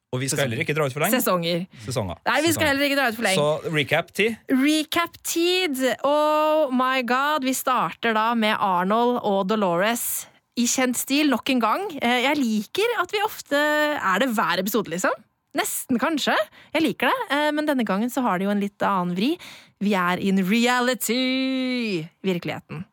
Og 0.10 0.24
vi 0.24 0.28
skal 0.32 0.48
heller 0.48 0.64
ikke 0.64 0.74
dra 0.74 0.88
ut 0.90 0.94
for 0.94 1.04
lenge. 1.04 1.20
Sesonger. 1.20 1.68
Sesonger. 1.86 2.18
Nei, 2.26 2.40
vi 2.42 2.54
skal 2.56 2.72
heller 2.72 2.88
ikke 2.88 2.98
dra 2.98 3.12
ut 3.12 3.18
for 3.20 3.28
lenge. 3.28 3.38
Så 3.38 3.76
recap-tid. 3.76 4.40
Recap-tid! 4.50 5.84
Oh 6.08 6.74
my 6.74 7.04
god! 7.06 7.46
Vi 7.46 7.54
starter 7.54 8.18
da 8.18 8.32
med 8.34 8.58
Arnold 8.58 9.22
og 9.22 9.44
Dolores 9.52 10.26
i 10.60 10.66
kjent 10.68 10.98
stil 10.98 11.30
nok 11.32 11.54
en 11.54 11.62
gang. 11.62 11.86
Jeg 12.02 12.36
liker 12.42 12.98
at 13.00 13.14
vi 13.14 13.22
ofte 13.24 13.60
Er 13.60 14.24
det 14.24 14.34
hver 14.34 14.60
episode, 14.66 14.90
liksom? 14.92 15.14
Nesten, 15.58 15.98
kanskje. 15.98 16.36
Jeg 16.76 16.84
liker 16.84 17.10
det, 17.10 17.26
eh, 17.34 17.50
men 17.56 17.66
denne 17.66 17.86
gangen 17.88 18.12
så 18.14 18.22
har 18.22 18.38
det 18.38 18.46
jo 18.46 18.54
en 18.54 18.62
litt 18.62 18.84
annen 18.86 19.16
vri. 19.18 19.32
Vi 19.82 19.96
er 19.98 20.22
in 20.22 20.44
reality! 20.46 22.06
Virkeligheten. 22.22 22.86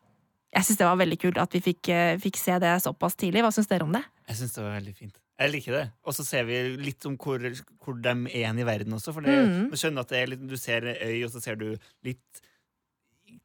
Jeg 0.55 0.65
syns 0.65 0.79
det 0.79 0.87
var 0.87 0.97
veldig 0.97 1.19
kult 1.21 1.37
at 1.37 1.53
vi 1.53 1.61
fikk, 1.61 1.89
eh, 1.93 2.17
fikk 2.17 2.39
se 2.39 2.57
det 2.57 2.73
såpass 2.81 3.15
tidlig. 3.15 3.43
Hva 3.45 3.53
syns 3.53 3.69
dere 3.69 3.85
om 3.85 3.93
det? 3.93 4.01
Jeg 4.27 4.39
syns 4.39 4.55
det 4.55 4.63
var 4.63 4.77
veldig 4.79 4.95
fint. 4.95 5.17
Jeg 5.37 5.53
liker 5.53 5.75
det. 5.77 5.85
Og 6.03 6.15
så 6.17 6.25
ser 6.25 6.47
vi 6.47 6.57
litt 6.81 7.05
om 7.05 7.17
hvor, 7.21 7.37
hvor 7.83 8.01
de 8.01 8.15
er 8.33 8.57
i 8.57 8.65
verden 8.65 8.97
også. 8.97 9.13
For 9.13 9.21
det, 9.21 9.37
mm. 9.37 9.69
du 9.69 9.77
skjønner 9.77 10.01
at 10.01 10.09
det 10.09 10.21
er 10.21 10.31
litt, 10.33 10.47
du 10.49 10.57
ser 10.57 10.87
ei 10.95 10.97
øy, 10.97 11.25
og 11.27 11.33
så 11.35 11.43
ser 11.43 11.59
du 11.61 11.67
litt 12.07 12.41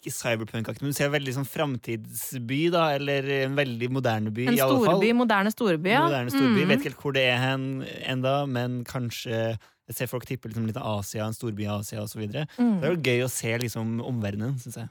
Ikke 0.03 0.11
cyberpunk-aktig, 0.17 0.83
men 0.83 0.91
du 0.91 0.97
ser 0.99 1.07
en 1.07 1.13
veldig 1.15 1.33
sånn 1.37 1.47
framtidsby, 1.47 2.57
da. 2.75 2.89
Eller 2.97 3.23
en 3.45 3.55
veldig 3.55 3.89
moderne 3.95 4.33
by, 4.35 4.49
En 4.51 4.57
i 4.57 4.61
alle 4.65 4.81
fall. 4.81 4.97
storby, 4.99 5.13
moderne 5.15 5.53
storby, 5.55 5.93
ja. 5.95 6.01
Moderne 6.09 6.33
storby. 6.35 6.65
Mm. 6.65 6.73
Vet 6.73 6.81
ikke 6.81 6.91
helt 6.91 7.05
hvor 7.05 7.15
det 7.15 7.23
er 7.31 7.39
hen 7.39 7.69
enda, 8.11 8.33
men 8.51 8.83
kanskje 8.85 9.57
Jeg 9.89 9.97
ser 9.99 10.07
folk 10.07 10.25
tippe 10.25 10.49
liksom 10.49 10.65
litt 10.67 10.77
Asia, 10.79 11.25
en 11.27 11.35
storby 11.35 11.65
i 11.67 11.71
Asia 11.71 12.01
osv. 12.03 12.27
Det 12.31 12.47
Mm. 12.59 12.83
er 12.83 12.91
jo 12.95 13.01
gøy 13.03 13.25
å 13.27 13.31
se 13.31 13.51
liksom 13.59 14.01
omverdenen, 14.01 14.55
syns 14.63 14.77
jeg. 14.79 14.89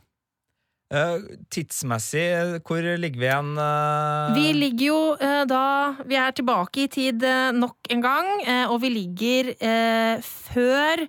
Uh, 0.91 1.23
tidsmessig, 1.49 2.59
hvor 2.67 2.83
ligger 2.99 3.19
vi 3.21 3.27
igjen? 3.29 3.51
Uh... 3.57 4.33
Vi 4.35 4.51
ligger 4.53 4.85
jo 4.89 4.99
uh, 5.15 5.45
da 5.47 5.95
Vi 6.05 6.17
er 6.19 6.31
tilbake 6.35 6.83
i 6.83 6.87
tid 6.91 7.23
nok 7.55 7.77
en 7.89 8.01
gang, 8.03 8.27
og 8.69 8.81
vi 8.83 8.89
ligger 8.91 9.53
eh, 9.55 10.19
før 10.21 11.05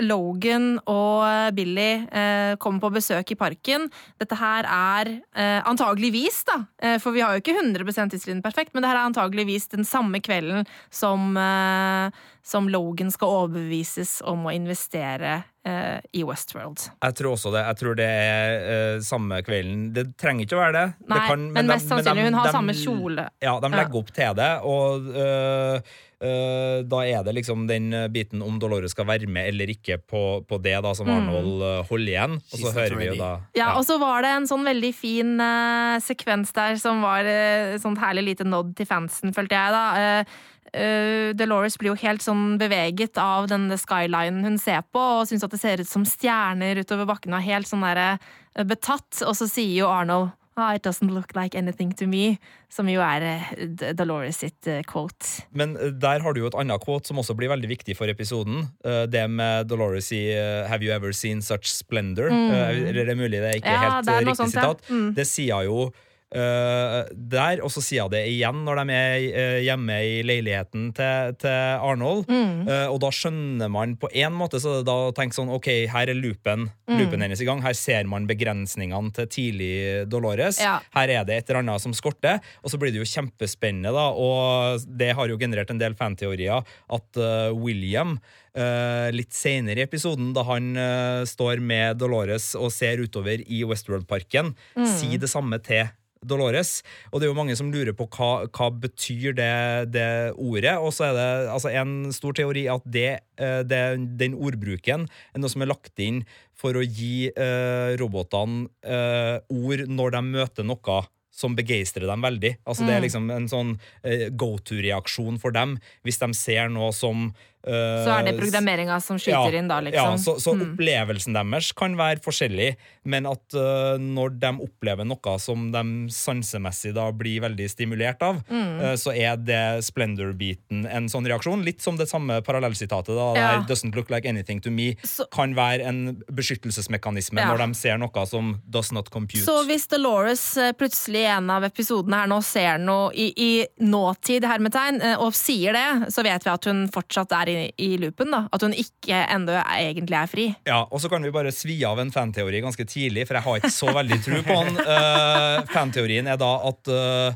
Logan 0.00 0.78
og 0.88 1.24
eh, 1.26 1.50
Billy 1.56 1.88
eh, 2.08 2.54
kommer 2.62 2.80
på 2.86 2.92
besøk 2.94 3.32
i 3.34 3.38
parken. 3.38 3.88
Dette 4.20 4.38
her 4.40 4.64
er 4.70 5.10
eh, 5.34 5.60
antageligvis, 5.68 6.42
da, 6.48 6.60
eh, 6.82 6.96
for 7.02 7.12
vi 7.16 7.20
har 7.24 7.36
jo 7.36 7.42
ikke 7.44 7.56
100% 7.60 8.14
tidslinjen 8.14 8.42
perfekt, 8.44 8.72
men 8.74 8.82
det 8.84 8.90
her 8.92 9.00
er 9.02 9.08
antageligvis 9.10 9.68
den 9.74 9.84
samme 9.88 10.20
kvelden 10.24 10.66
som, 10.94 11.34
eh, 11.36 12.10
som 12.46 12.68
Logan 12.72 13.10
skal 13.12 13.28
overbevises 13.44 14.18
om 14.26 14.46
å 14.48 14.54
investere 14.56 15.42
eh, 15.68 15.98
i 16.16 16.24
Westworld. 16.24 16.86
Jeg 17.04 17.18
tror 17.20 17.34
også 17.36 17.52
det. 17.54 17.64
Jeg 17.68 17.80
tror 17.82 17.98
det 17.98 18.06
er 18.10 18.54
uh, 18.96 19.02
samme 19.04 19.42
kvelden. 19.44 19.90
Det 19.96 20.06
trenger 20.20 20.46
ikke 20.46 20.56
å 20.56 20.62
være 20.62 20.76
det. 20.78 20.86
Nei, 21.04 21.18
det 21.18 21.26
kan, 21.28 21.44
men, 21.52 21.68
mest 21.68 21.84
de- 21.84 21.92
sannsynlig. 21.92 22.22
de- 22.22 22.28
Hun 22.30 22.38
har 22.40 22.48
de- 22.48 22.54
samme 22.56 22.76
kjole. 22.80 23.26
Ja, 23.44 23.58
de 23.60 23.70
legger 23.74 24.00
opp 24.00 24.14
til 24.16 24.38
det, 24.40 24.50
og 24.64 25.10
øh, 25.12 25.98
da 26.20 26.98
er 27.08 27.22
det 27.24 27.32
liksom 27.38 27.66
den 27.68 27.92
biten 28.12 28.42
om 28.44 28.58
Dolores 28.60 28.92
skal 28.92 29.06
være 29.08 29.28
med 29.30 29.48
eller 29.48 29.70
ikke 29.72 29.96
på, 30.04 30.20
på 30.44 30.58
det 30.60 30.76
da 30.84 30.92
som 30.96 31.08
Mm. 31.10 31.16
Arnold 31.16 31.62
øh, 31.62 31.88
holder 31.88 32.12
igjen. 32.12 32.38
Og 32.52 32.58
så 32.60 32.72
hører 32.76 32.96
vi 32.98 33.08
jo 33.10 33.16
da 33.18 33.32
Ja, 33.56 33.72
og 33.78 33.84
så 33.88 33.98
var 34.00 34.22
det 34.24 34.30
en 34.36 34.48
sånn 34.50 34.64
veldig 34.66 34.92
fin 34.94 35.34
uh, 35.40 35.98
sekvens 36.02 36.52
der 36.56 36.78
som 36.80 37.02
var 37.04 37.26
uh, 37.26 37.76
sånt 37.82 38.00
herlig 38.02 38.26
lite 38.30 38.46
nod 38.48 38.74
til 38.78 38.88
fansen, 38.88 39.34
følte 39.36 39.58
jeg 39.58 39.76
da. 39.76 39.84
Uh, 40.22 40.40
Uh, 40.70 41.32
Dolores 41.34 41.74
blir 41.80 41.90
jo 41.90 41.98
helt 41.98 42.22
sånn 42.22 42.52
beveget 42.60 43.18
av 43.18 43.48
denne 43.50 43.74
skylinen 43.74 44.44
hun 44.46 44.58
ser 44.60 44.84
på, 44.94 45.02
og 45.02 45.26
syns 45.26 45.42
at 45.42 45.50
det 45.50 45.58
ser 45.58 45.82
ut 45.82 45.88
som 45.90 46.04
stjerner 46.06 46.78
utover 46.78 47.08
bakken, 47.10 47.34
og 47.34 47.42
helt 47.42 47.66
sånn 47.66 47.82
derre 47.82 48.12
eh, 48.20 48.62
betatt. 48.62 49.24
Og 49.26 49.34
så 49.34 49.48
sier 49.50 49.80
jo 49.80 49.88
Arnold 49.90 50.30
ah, 50.60 50.74
It 50.76 50.84
doesn't 50.86 51.10
look 51.10 51.34
like 51.36 51.56
anything 51.58 51.92
to 51.98 52.06
me, 52.06 52.38
som 52.70 52.88
jo 52.88 53.00
er 53.04 53.26
eh, 53.26 53.92
Dolores 53.96 54.40
sitt 54.44 54.68
eh, 54.70 54.82
quote. 54.86 55.46
Men 55.52 55.76
øh, 55.76 55.92
der 56.00 56.22
har 56.22 56.36
du 56.36 56.42
jo 56.44 56.50
et 56.50 56.58
annet 56.60 56.84
quote 56.84 57.10
som 57.10 57.18
også 57.18 57.34
blir 57.38 57.50
veldig 57.52 57.70
viktig 57.70 57.96
for 57.98 58.10
episoden. 58.10 58.68
Det 58.84 59.24
med 59.30 59.68
Dolores 59.70 60.12
i 60.12 60.22
Have 60.68 60.84
you 60.84 60.92
ever 60.94 61.12
seen 61.12 61.42
such 61.42 61.72
splendor? 61.74 62.30
Øh, 62.30 62.88
eller 62.90 63.04
det 63.04 63.16
er 63.16 63.18
mulig 63.18 63.40
det 63.40 63.48
er 63.48 63.58
ikke 63.60 63.70
Mm. 63.70 63.74
Ja, 63.74 63.90
helt 63.94 64.08
er 64.08 64.26
riktig 64.26 64.50
sitat. 64.50 64.90
Mm. 64.90 65.14
Det 65.14 65.26
sier 65.26 65.66
jo 65.66 65.90
der, 66.30 67.60
og 67.64 67.72
så 67.74 67.82
sier 67.82 68.06
hun 68.06 68.12
det 68.14 68.22
igjen 68.30 68.60
når 68.66 68.80
de 68.84 68.94
er 68.94 69.24
øh, 69.30 69.56
hjemme 69.66 69.96
i 70.06 70.20
leiligheten 70.22 70.90
til, 70.94 71.34
til 71.42 71.56
Arnold. 71.82 72.28
Mm. 72.30 72.68
Eh, 72.70 72.86
og 72.90 73.00
da 73.02 73.10
skjønner 73.14 73.70
man 73.72 73.96
på 74.00 74.10
en 74.14 74.36
måte 74.38 74.60
så 74.62 74.78
da 74.86 74.96
tenker 75.16 75.40
sånn, 75.40 75.50
ok, 75.56 75.70
her 75.90 76.12
er 76.12 76.18
loopen, 76.18 76.68
Mm. 76.90 76.98
loopen 76.98 77.22
hennes 77.22 77.38
i 77.38 77.46
gang. 77.46 77.60
Her 77.62 77.76
ser 77.78 78.08
man 78.10 78.24
begrensningene 78.26 79.12
til 79.14 79.28
tidlig 79.30 80.08
Dolores. 80.10 80.58
Ja. 80.58 80.80
Her 80.96 81.12
er 81.20 81.26
det 81.28 81.36
et 81.36 81.50
eller 81.50 81.60
annet 81.62 81.84
som 81.84 81.94
skorter. 81.94 82.40
Og 82.64 82.72
så 82.72 82.80
blir 82.82 82.90
det 82.90 82.98
jo 82.98 83.06
kjempespennende, 83.06 83.92
da. 83.94 84.08
Og 84.10 84.82
det 84.98 85.12
har 85.14 85.30
jo 85.30 85.38
generert 85.38 85.70
en 85.70 85.78
del 85.78 85.94
fanteorier 85.94 86.66
at 86.66 87.20
uh, 87.22 87.54
William 87.54 88.18
Uh, 88.50 89.06
litt 89.14 89.30
senere 89.30 89.78
i 89.78 89.84
episoden, 89.86 90.32
da 90.34 90.42
han 90.48 90.72
uh, 90.74 91.22
står 91.22 91.60
med 91.62 92.00
Dolores 92.02 92.48
og 92.58 92.72
ser 92.74 92.98
utover 92.98 93.44
i 93.46 93.60
Westworld-parken, 93.62 94.50
si 94.90 95.14
det 95.22 95.30
samme 95.30 95.60
til 95.62 95.86
Dolores. 96.26 96.80
Og 97.10 97.20
det 97.20 97.26
er 97.26 97.32
jo 97.32 97.38
mange 97.38 97.56
som 97.58 97.70
lurer 97.72 97.94
på 97.96 98.06
hva, 98.12 98.46
hva 98.52 98.68
betyr 98.82 99.36
det, 99.38 99.52
det 99.94 100.08
ordet. 100.36 100.76
Og 100.78 100.92
så 100.96 101.08
er 101.08 101.16
det 101.16 101.28
altså, 101.54 101.72
en 101.72 102.12
stor 102.14 102.36
teori 102.36 102.66
at 102.72 102.84
det, 102.84 103.10
eh, 103.40 103.60
det, 103.66 103.82
den 104.20 104.36
ordbruken 104.36 105.08
er 105.08 105.42
noe 105.42 105.52
som 105.52 105.64
er 105.64 105.72
lagt 105.72 106.02
inn 106.02 106.24
for 106.60 106.76
å 106.76 106.84
gi 106.84 107.30
eh, 107.30 107.96
robotene 108.00 108.68
eh, 108.84 109.38
ord 109.48 109.86
når 109.88 110.16
de 110.16 110.26
møter 110.28 110.68
noe 110.68 111.00
som 111.40 111.54
begeistrer 111.56 112.04
dem 112.10 112.24
veldig. 112.24 112.56
Altså 112.68 112.84
Det 112.84 112.96
er 112.96 113.04
liksom 113.06 113.30
en 113.32 113.48
sånn 113.48 113.76
eh, 114.04 114.28
go 114.28 114.56
to-reaksjon 114.58 115.40
for 115.40 115.56
dem 115.56 115.78
hvis 116.04 116.20
de 116.20 116.32
ser 116.36 116.68
noe 116.72 116.92
som 116.96 117.30
Så 117.64 118.08
er 118.14 118.24
det 118.24 118.38
programmeringa 118.40 118.96
som 119.04 119.18
skyter 119.20 119.54
inn 119.58 119.68
da, 119.68 119.80
ja, 119.80 119.90
liksom. 119.90 120.18
så, 120.18 120.34
så 120.40 120.54
Mm. 120.56 120.62
opplevelsen 120.74 121.34
deres 121.36 121.72
kan 121.76 121.94
være 121.96 122.20
forskjellig, 122.24 122.76
men 123.04 123.26
at 123.26 123.54
uh, 123.54 123.98
når 124.00 124.38
de 124.40 124.50
opplever 124.64 125.04
noe 125.04 125.34
som 125.38 125.70
de 125.70 125.82
sansemessig 126.10 126.94
da 126.96 127.10
blir 127.12 127.40
veldig 127.44 127.68
stimulert 127.70 128.22
av, 128.22 128.42
Mm. 128.48 128.80
uh, 128.80 128.94
så 128.96 129.12
er 129.14 129.36
det 129.36 129.84
splendor-biten 129.84 130.86
en 130.88 131.06
sånn 131.08 131.26
reaksjon. 131.28 131.62
Litt 131.64 131.80
som 131.82 131.96
det 131.96 132.08
samme 132.08 132.40
parallellsitatet, 132.42 133.12
da, 133.14 133.34
Ja. 133.34 133.60
der 133.60 133.66
'doesn't 133.68 133.94
look 133.94 134.10
like 134.10 134.24
anything 134.26 134.60
to 134.60 134.70
me' 134.70 134.96
Så- 135.04 135.26
kan 135.30 135.54
være 135.54 135.84
en 135.84 136.22
beskyttelsesmekanisme 136.32 137.38
Ja. 137.40 137.46
når 137.54 137.58
de 137.68 137.74
ser 137.74 137.98
noe 137.98 138.26
som 138.26 138.60
'does 138.68 138.92
not 138.92 139.10
compute'. 139.10 139.44
Så 139.44 139.64
hvis 139.66 139.86
Dolores 139.88 140.56
eh, 140.56 140.72
plutselig 140.72 141.22
i 141.22 141.36
en 141.36 141.50
av 141.50 141.62
episodene 141.64 142.14
her 142.14 142.26
nå 142.26 142.42
ser 142.42 142.78
noe 142.78 143.10
i, 143.14 143.32
i 143.36 143.66
nåtid, 143.80 144.42
hermetegn, 144.44 145.02
eh, 145.02 145.16
og 145.18 145.32
sier 145.32 145.72
det, 145.72 146.10
så 146.12 146.22
vet 146.22 146.44
vi 146.44 146.50
at 146.50 146.64
hun 146.64 146.88
fortsatt 146.88 147.32
er 147.32 147.49
i, 147.50 147.66
i 147.78 147.88
loopen. 148.00 148.30
da. 148.34 148.44
At 148.54 148.62
hun 148.66 148.72
ikke 148.76 149.20
ennå 149.34 149.58
egentlig 149.76 150.18
er 150.20 150.30
fri. 150.30 150.46
Ja, 150.68 150.80
og 150.90 151.00
så 151.02 151.10
kan 151.12 151.22
vi 151.26 151.32
bare 151.34 151.52
svi 151.54 151.78
av 151.88 151.98
en 152.02 152.12
fanteori 152.14 152.62
ganske 152.64 152.86
tidlig, 152.88 153.26
for 153.28 153.38
jeg 153.38 153.46
har 153.46 153.60
ikke 153.62 153.74
så 153.74 153.94
veldig 154.00 154.20
tro 154.24 154.42
på 154.46 154.58
den. 154.64 154.82
Uh, 154.82 155.62
fanteorien 155.76 156.28
er 156.30 156.36
da 156.40 156.52
at 156.70 156.90
uh, 156.92 157.32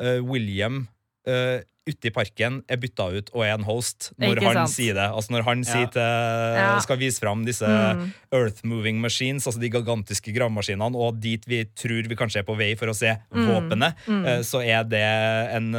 eh, 0.00 0.20
William 0.24 0.86
uh, 1.28 1.58
ute 1.90 2.06
i 2.06 2.12
parken 2.14 2.60
er 2.70 2.78
bytta 2.78 3.06
ut 3.16 3.30
og 3.34 3.40
er 3.42 3.54
en 3.56 3.64
host 3.66 4.10
når 4.20 4.36
Ikke 4.38 4.46
han 4.50 4.58
sant? 4.60 4.74
sier 4.76 4.94
det. 4.94 5.06
Altså 5.16 5.32
når 5.34 5.42
han 5.48 5.62
Ja. 5.64 5.70
sier 5.72 5.88
til, 5.90 6.02
Ja. 6.60 6.78
skal 6.84 6.98
vise 7.00 7.18
fram 7.22 7.42
disse 7.48 7.66
Mm. 7.66 8.12
earth 8.36 8.60
moving 8.64 9.00
machines, 9.00 9.46
altså 9.48 9.58
de 9.58 9.70
gigantiske 9.72 10.30
gravemaskinene, 10.36 10.94
og 10.94 11.18
dit 11.20 11.42
vi 11.50 11.64
tror 11.74 12.06
vi 12.06 12.14
kanskje 12.20 12.44
er 12.44 12.46
på 12.46 12.56
vei 12.60 12.74
for 12.78 12.86
å 12.92 12.94
se 12.94 13.16
Mm. 13.34 13.46
våpenet, 13.48 13.94
eh, 14.08 14.42
så 14.46 14.62
er 14.62 14.84
det 14.84 15.02
en 15.56 15.74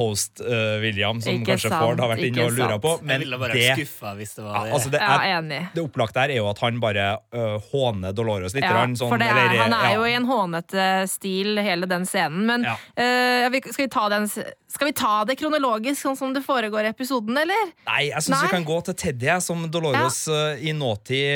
host, 0.00 0.40
uh, 0.42 0.80
William, 0.82 1.20
som 1.22 1.36
Ikke 1.36 1.52
kanskje 1.52 1.70
sant, 1.70 1.82
Ford 1.84 2.00
har 2.02 2.10
vært 2.14 2.24
inne 2.30 2.46
og 2.48 2.56
lura 2.58 2.78
på. 2.82 2.94
Jeg 2.98 3.06
Men 3.12 3.24
ville 3.24 3.38
bare 3.44 3.56
det, 3.58 3.66
skuffa 3.78 4.14
hvis 4.18 4.34
det 4.38 4.44
var 4.46 4.56
ja, 4.56 4.62
det. 4.64 4.72
altså 4.78 4.92
det 4.96 5.00
Ja, 5.04 5.16
er 5.20 5.34
enig. 5.38 5.60
det 5.76 5.84
opplagte 5.84 6.24
her 6.24 6.32
er 6.34 6.40
jo 6.40 6.48
at 6.50 6.62
han 6.64 6.80
bare 6.82 7.06
uh, 7.36 7.56
håner 7.70 8.16
Dolores 8.16 8.56
litt. 8.56 8.64
Ja, 8.64 8.72
rann, 8.80 8.96
sånn, 8.98 9.12
for 9.12 9.20
det 9.22 9.28
er, 9.30 9.42
eller, 9.44 9.62
han 9.66 9.76
er 9.78 9.90
ja. 9.92 9.96
jo 10.00 10.08
i 10.08 10.14
en 10.18 10.28
hånete 10.30 10.88
stil, 11.12 11.60
hele 11.62 11.86
den 11.90 12.08
scenen. 12.08 12.46
Men 12.48 12.64
Ja. 12.64 12.76
eh, 12.96 13.46
skal, 13.60 13.84
vi 13.84 13.88
ta 13.92 14.08
den, 14.12 14.26
skal 14.70 14.90
vi 14.90 14.94
ta 14.96 15.12
det 15.26 15.36
kronologisk, 15.40 15.98
sånn 16.00 16.18
som 16.18 16.34
det 16.34 16.42
foregår 16.46 16.86
i 16.86 16.90
episoden, 16.92 17.36
eller? 17.40 17.72
Nei, 17.88 18.04
jeg 18.08 18.26
syns 18.26 18.44
vi 18.44 18.52
kan 18.52 18.66
gå 18.66 18.76
til 18.86 18.96
Teddy, 19.02 19.30
som 19.42 19.64
Dolores 19.72 20.22
øh, 20.30 20.62
i 20.62 20.74
nåtid, 20.76 21.26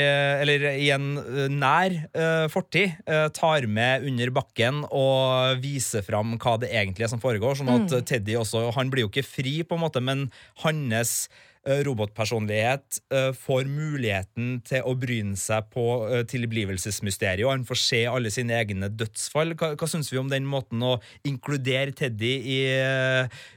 eller 0.41 0.67
i 0.71 0.89
en 0.95 1.09
øh, 1.19 1.47
nær 1.51 1.97
uh, 2.15 2.45
fortid, 2.51 2.95
tar 3.35 3.67
med 3.67 4.05
under 4.07 4.31
bakken 4.35 4.83
og 4.87 5.59
viser 5.63 6.05
fram 6.05 6.35
hva 6.41 6.55
det 6.61 6.71
egentlig 6.71 7.07
er 7.07 7.11
som 7.11 7.21
foregår. 7.23 7.59
Sånn 7.59 7.71
at 7.73 7.83
Mm. 7.85 8.01
Teddy 8.07 8.35
også 8.39 8.71
Han 8.75 8.89
blir 8.91 9.05
jo 9.05 9.09
ikke 9.11 9.25
fri, 9.27 9.59
på 9.63 9.75
en 9.77 9.83
måte, 9.83 10.01
men 10.03 10.29
hans 10.63 11.27
robotpersonlighet 11.65 12.99
øh, 13.13 13.31
får 13.35 13.65
muligheten 13.69 14.59
til 14.67 14.85
å 14.85 14.93
bryne 15.01 15.35
seg 15.39 15.67
på 15.73 15.85
øh, 16.09 16.23
tilblivelsesmysteriet, 16.29 17.45
og 17.47 17.51
han 17.55 17.65
får 17.67 17.79
se 17.81 18.01
alle 18.09 18.31
sine 18.33 18.53
egne 18.59 18.89
dødsfall. 18.93 19.55
Hva, 19.59 19.71
hva 19.79 19.89
syns 19.89 20.11
vi 20.13 20.19
om 20.21 20.29
den 20.31 20.45
måten 20.49 20.83
å 20.85 20.95
inkludere 21.25 21.95
Teddy 21.97 22.33
i, 22.55 22.59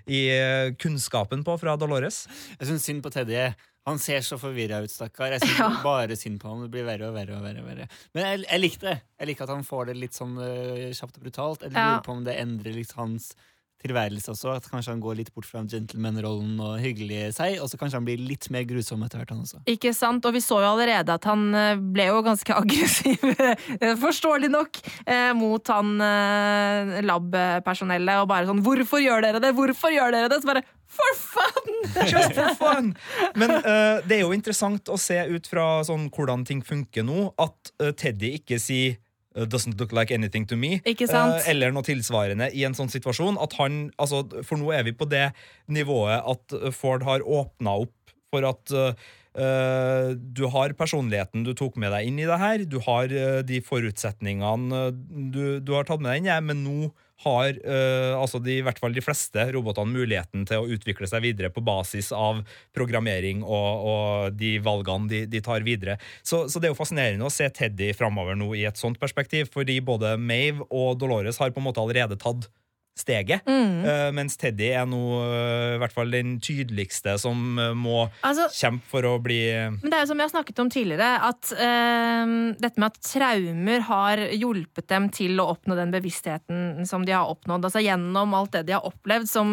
i 0.09 0.21
kunnskapen 0.81 1.45
på 1.47 1.57
fra 1.61 1.77
Dolores? 1.81 2.25
Jeg 2.59 2.71
syns 2.73 2.87
synd 2.89 3.05
på 3.05 3.13
Teddy. 3.15 3.37
Han 3.89 4.01
ser 4.03 4.21
så 4.27 4.37
forvirra 4.41 4.83
ut, 4.85 4.93
stakkar. 4.93 5.33
Jeg 5.37 5.45
syns 5.47 5.61
Ja. 5.63 5.69
bare 5.85 6.17
synd 6.21 6.41
på 6.43 6.51
ham. 6.51 6.65
Det 6.67 6.73
blir 6.75 6.85
verre 6.89 7.09
og 7.09 7.15
verre. 7.17 7.39
og 7.39 7.45
verre, 7.47 7.63
og 7.65 7.71
verre. 7.71 7.87
Men 8.17 8.27
jeg, 8.27 8.43
jeg 8.51 8.61
likte 8.65 8.91
det. 8.91 8.97
Jeg 9.21 9.31
liker 9.31 9.47
at 9.49 9.55
han 9.55 9.65
får 9.65 9.87
det 9.93 9.95
litt 10.03 10.19
sånn 10.19 10.35
uh, 10.37 10.89
kjapt 10.93 11.17
og 11.17 11.25
brutalt. 11.25 11.65
Jeg 11.65 11.73
Ja. 11.73 11.87
lurer 11.95 12.05
på 12.05 12.17
om 12.19 12.25
det 12.27 12.37
endrer 12.43 12.77
litt 12.77 12.93
hans 12.99 13.31
tilværelse 13.83 14.33
også. 14.33 14.55
At 14.59 14.69
kanskje 14.71 14.95
han 14.95 15.03
går 15.03 15.19
litt 15.21 15.31
bort 15.35 15.47
fra 15.49 15.63
gentleman-rollen 15.69 16.59
og 16.65 16.79
hyggelig 16.83 17.35
seg, 17.37 17.59
og 17.63 17.71
så 17.71 17.79
kanskje 17.81 18.01
han 18.01 18.09
blir 18.09 18.21
litt 18.23 18.49
mer 18.55 18.67
grusom 18.69 19.05
etter 19.07 19.23
hvert, 19.23 19.35
han 19.35 19.45
også. 19.45 19.63
Ikke 19.71 19.93
sant? 19.97 20.27
Og 20.27 20.35
vi 20.35 20.43
så 20.45 20.61
jo 20.63 20.71
allerede 20.73 21.15
at 21.15 21.29
han 21.29 21.47
eh, 21.55 21.75
ble 21.79 22.09
jo 22.11 22.23
ganske 22.27 22.57
aggressiv, 22.63 23.25
eh, 23.39 23.95
forståelig 24.01 24.51
nok, 24.55 24.83
eh, 25.07 25.31
mot 25.39 25.75
han 25.75 25.95
lab-personellet. 27.09 28.23
Og 28.23 28.29
bare 28.31 28.49
sånn 28.49 28.63
'Hvorfor 28.65 29.03
gjør 29.03 29.25
dere 29.25 29.43
det? 29.43 29.55
Hvorfor 29.55 29.95
gjør 29.95 30.15
dere 30.15 30.31
det?' 30.33 30.43
Så 30.43 30.51
bare 30.51 30.65
For 30.89 31.15
fun! 31.21 31.75
Just 32.13 32.33
for 32.33 32.55
fun! 32.57 32.95
Men 33.37 33.51
uh, 33.61 34.01
det 34.09 34.19
er 34.19 34.23
jo 34.25 34.33
interessant 34.33 34.89
å 34.89 34.97
se 34.97 35.19
ut 35.29 35.47
fra 35.47 35.85
sånn, 35.85 36.09
hvordan 36.09 36.47
ting 36.49 36.63
funker 36.65 37.05
nå, 37.05 37.29
at 37.39 37.73
uh, 37.83 37.93
Teddy 37.93 38.39
ikke 38.41 38.59
sier 38.63 38.97
Doesn't 39.47 39.79
look 39.79 39.93
like 39.93 40.15
anything 40.15 40.47
to 40.49 40.57
me. 40.57 40.81
Eh, 40.89 41.51
eller 41.53 41.75
noe 41.75 41.87
tilsvarende 41.87 42.51
i 42.57 42.65
en 42.67 42.75
sånn 42.77 42.91
situasjon. 42.93 43.39
At 43.43 43.55
han, 43.61 43.89
altså, 44.01 44.25
for 44.47 44.61
nå 44.61 44.73
er 44.75 44.89
vi 44.89 44.97
på 44.97 45.09
det 45.11 45.29
nivået 45.71 46.19
at 46.19 46.59
eh, 46.59 46.75
Ford 46.75 47.07
har 47.07 47.25
åpna 47.25 47.79
opp 47.87 48.19
for 48.33 48.49
at 48.49 48.77
Uh, 49.39 50.17
du 50.19 50.49
har 50.51 50.73
personligheten 50.75 51.45
du 51.47 51.53
tok 51.55 51.77
med 51.79 51.93
deg 51.95 52.09
inn 52.09 52.17
i 52.19 52.25
det 52.27 52.39
her. 52.41 52.63
Du 52.67 52.81
har 52.83 53.13
uh, 53.13 53.39
de 53.47 53.61
forutsetningene 53.63 54.81
du, 55.31 55.61
du 55.63 55.71
har 55.77 55.87
tatt 55.87 56.03
med 56.03 56.11
deg 56.11 56.23
inn, 56.25 56.31
ja, 56.33 56.39
men 56.43 56.65
nå 56.65 56.89
har 57.25 57.49
eh, 57.51 58.15
altså 58.15 58.39
de, 58.43 58.59
i 58.59 58.65
hvert 58.67 58.79
fall 58.79 58.95
de 58.95 59.03
fleste 59.03 59.49
robotene 59.55 59.91
muligheten 59.91 60.45
til 60.49 60.63
å 60.63 60.69
utvikle 60.77 61.09
seg 61.11 61.25
videre 61.25 61.51
på 61.55 61.65
basis 61.67 62.13
av 62.15 62.45
programmering 62.77 63.43
og, 63.43 63.89
og 63.93 64.39
de 64.39 64.55
valgene 64.63 65.11
de, 65.11 65.25
de 65.31 65.43
tar 65.45 65.67
videre. 65.67 65.99
Så, 66.23 66.47
så 66.47 66.61
det 66.61 66.69
er 66.69 66.75
jo 66.75 66.79
fascinerende 66.79 67.27
å 67.27 67.35
se 67.35 67.49
Teddy 67.51 67.91
framover 67.99 68.39
nå 68.39 68.53
i 68.59 68.65
et 68.69 68.79
sånt 68.79 69.01
perspektiv, 69.03 69.51
fordi 69.55 69.81
både 69.83 70.15
Mave 70.21 70.69
og 70.69 70.99
Dolores 71.03 71.41
har 71.43 71.55
på 71.55 71.63
en 71.63 71.69
måte 71.71 71.83
allerede 71.83 72.21
tatt 72.21 72.47
steget. 73.01 73.47
Mm. 73.49 73.85
Uh, 73.85 74.09
mens 74.17 74.39
Teddy 74.41 74.71
er 74.73 74.87
nå 74.89 75.01
uh, 75.19 75.77
i 75.77 75.81
hvert 75.83 75.95
fall 75.95 76.13
den 76.13 76.37
tydeligste 76.45 77.17
som 77.21 77.59
uh, 77.61 77.73
må 77.77 78.07
Altså, 78.27 78.49
kjempe 78.55 78.89
for 78.91 79.07
å 79.07 79.15
bli 79.23 79.41
Men 79.79 79.91
det 79.91 79.99
er 79.99 80.05
jo 80.05 80.11
som 80.11 80.21
vi 80.21 80.25
har 80.25 80.33
snakket 80.33 80.63
om 80.63 80.71
tidligere, 80.73 81.09
at 81.29 81.51
dette 82.59 82.81
med 82.81 82.87
at 82.89 82.99
traumer 83.05 83.83
har 83.89 84.21
hjulpet 84.35 84.89
dem 84.91 85.09
til 85.15 85.41
å 85.41 85.49
oppnå 85.55 85.77
den 85.79 85.93
bevisstheten 85.93 86.87
som 86.89 87.05
de 87.07 87.15
har 87.15 87.31
oppnådd. 87.31 87.67
Altså 87.69 87.83
Gjennom 87.83 88.35
alt 88.37 88.55
det 88.57 88.65
de 88.69 88.77
har 88.77 88.87
opplevd, 88.87 89.29
som, 89.31 89.53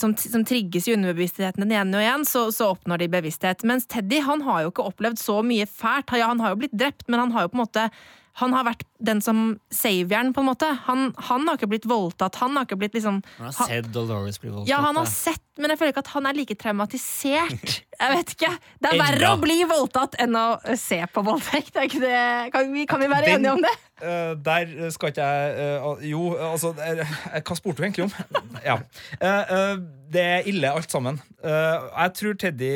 som, 0.00 0.14
som 0.18 0.44
trigges 0.46 0.88
i 0.88 0.96
underbevisstheten 0.96 1.66
igjen 1.66 1.94
og 1.94 2.04
igjen, 2.04 2.26
så, 2.28 2.46
så 2.54 2.72
oppnår 2.74 3.04
de 3.04 3.10
bevissthet. 3.16 3.64
Mens 3.68 3.88
Teddy 3.90 4.22
han 4.26 4.44
har 4.46 4.64
jo 4.64 4.74
ikke 4.74 4.88
opplevd 4.90 5.20
så 5.22 5.40
mye 5.46 5.68
fælt. 5.70 6.14
Ja, 6.16 6.30
han 6.32 6.42
har 6.42 6.54
jo 6.54 6.62
blitt 6.64 6.76
drept, 6.76 7.06
men 7.10 7.26
han 7.26 7.34
har 7.36 7.46
jo 7.46 7.52
på 7.52 7.60
en 7.60 7.64
måte 7.66 7.88
han 8.36 8.52
har 8.52 8.66
vært 8.68 8.82
den 9.00 9.22
som 9.24 9.38
savieren, 9.72 10.34
på 10.36 10.42
en 10.42 10.48
måte. 10.50 10.68
Han, 10.84 11.06
han 11.28 11.46
har 11.48 11.56
ikke 11.56 11.70
blitt 11.72 11.86
voldtatt. 11.88 12.36
Han 12.42 12.56
har 12.58 12.66
ikke 12.66 12.76
blitt 12.82 12.96
liksom 12.98 13.22
Han 13.38 13.48
har 13.48 13.70
sett 13.70 13.88
Dolores 13.94 14.36
bli 14.42 14.50
voldtatt. 14.52 14.68
ja, 14.68 14.82
han 14.84 14.98
har 15.00 15.08
sett, 15.08 15.40
men 15.56 15.72
jeg 15.72 15.80
føler 15.80 15.94
ikke 15.94 16.04
at 16.04 16.12
han 16.12 16.28
er 16.28 16.36
like 16.36 16.56
traumatisert. 16.60 17.78
Jeg 18.00 18.12
vet 18.16 18.32
ikke. 18.36 18.52
Det 18.82 18.90
er 18.92 18.98
verre 19.00 19.32
å 19.32 19.40
bli 19.40 19.58
voldtatt 19.68 20.16
enn 20.22 20.36
å 20.36 20.46
se 20.76 20.98
på 21.12 21.22
voldtekt. 21.26 21.74
Kan, 22.52 22.72
vi, 22.74 22.86
kan 22.86 23.00
vi 23.00 23.08
være 23.08 23.26
Den- 23.32 23.40
enige 23.44 23.52
om 23.56 23.62
det? 23.66 23.74
Uh, 23.96 24.34
der 24.44 24.90
skal 24.92 25.08
ikke 25.08 25.24
jeg 25.24 25.76
uh, 25.80 26.02
Jo, 26.04 26.26
altså 26.36 26.74
eh, 26.84 26.98
Hva 27.40 27.54
spurte 27.56 27.80
du 27.80 27.86
egentlig 27.86 28.04
om? 28.04 28.50
ja. 28.66 28.74
Uh, 29.16 29.54
eh, 29.56 29.78
det 30.12 30.22
er 30.22 30.44
ille, 30.46 30.68
alt 30.70 30.92
sammen. 30.92 31.16
Eh, 31.42 31.86
jeg 31.96 32.12
tror 32.14 32.36
Teddy 32.38 32.68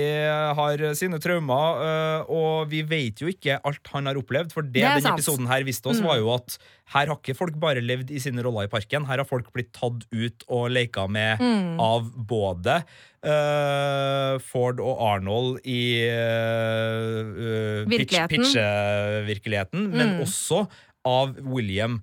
har 0.59 0.81
sine 0.99 1.21
traumer, 1.23 1.83
eh, 1.85 2.33
og 2.35 2.73
vi 2.73 2.81
vet 2.83 3.21
jo 3.23 3.29
ikke 3.31 3.61
alt 3.69 3.87
han 3.93 4.09
har 4.11 4.19
opplevd. 4.19 4.51
For 4.57 4.67
det, 4.67 4.81
Det 4.81 4.83
denne 4.97 5.05
sant. 5.05 5.21
episoden 5.21 5.47
her 5.47 5.63
viste 5.69 5.87
oss, 5.93 6.01
Mm. 6.03 6.09
var 6.09 6.17
jo 6.19 6.33
at 6.35 6.57
her 6.91 7.07
har 7.07 7.17
ikke 7.21 7.37
folk 7.39 7.55
bare 7.63 7.81
levd 7.85 8.11
i 8.11 8.19
sine 8.19 8.43
roller 8.43 8.67
i 8.67 8.71
parken. 8.73 9.05
Her 9.07 9.23
har 9.23 9.29
folk 9.29 9.53
blitt 9.55 9.73
tatt 9.77 10.03
ut 10.11 10.45
og 10.49 10.71
leka 10.75 11.05
med 11.09 11.39
Mm. 11.41 11.79
av 11.81 12.11
både 12.27 12.81
uh, 13.23 14.39
Ford 14.43 14.81
og 14.83 14.99
Arnold 15.07 15.61
i 15.65 16.03
uh, 16.11 17.85
Virkeligheten. 17.89 18.29
pitch-virkeligheten, 18.43 19.91
men 19.91 20.17
Mm. 20.17 20.21
også 20.25 20.67
av 21.07 21.37
William 21.49 22.03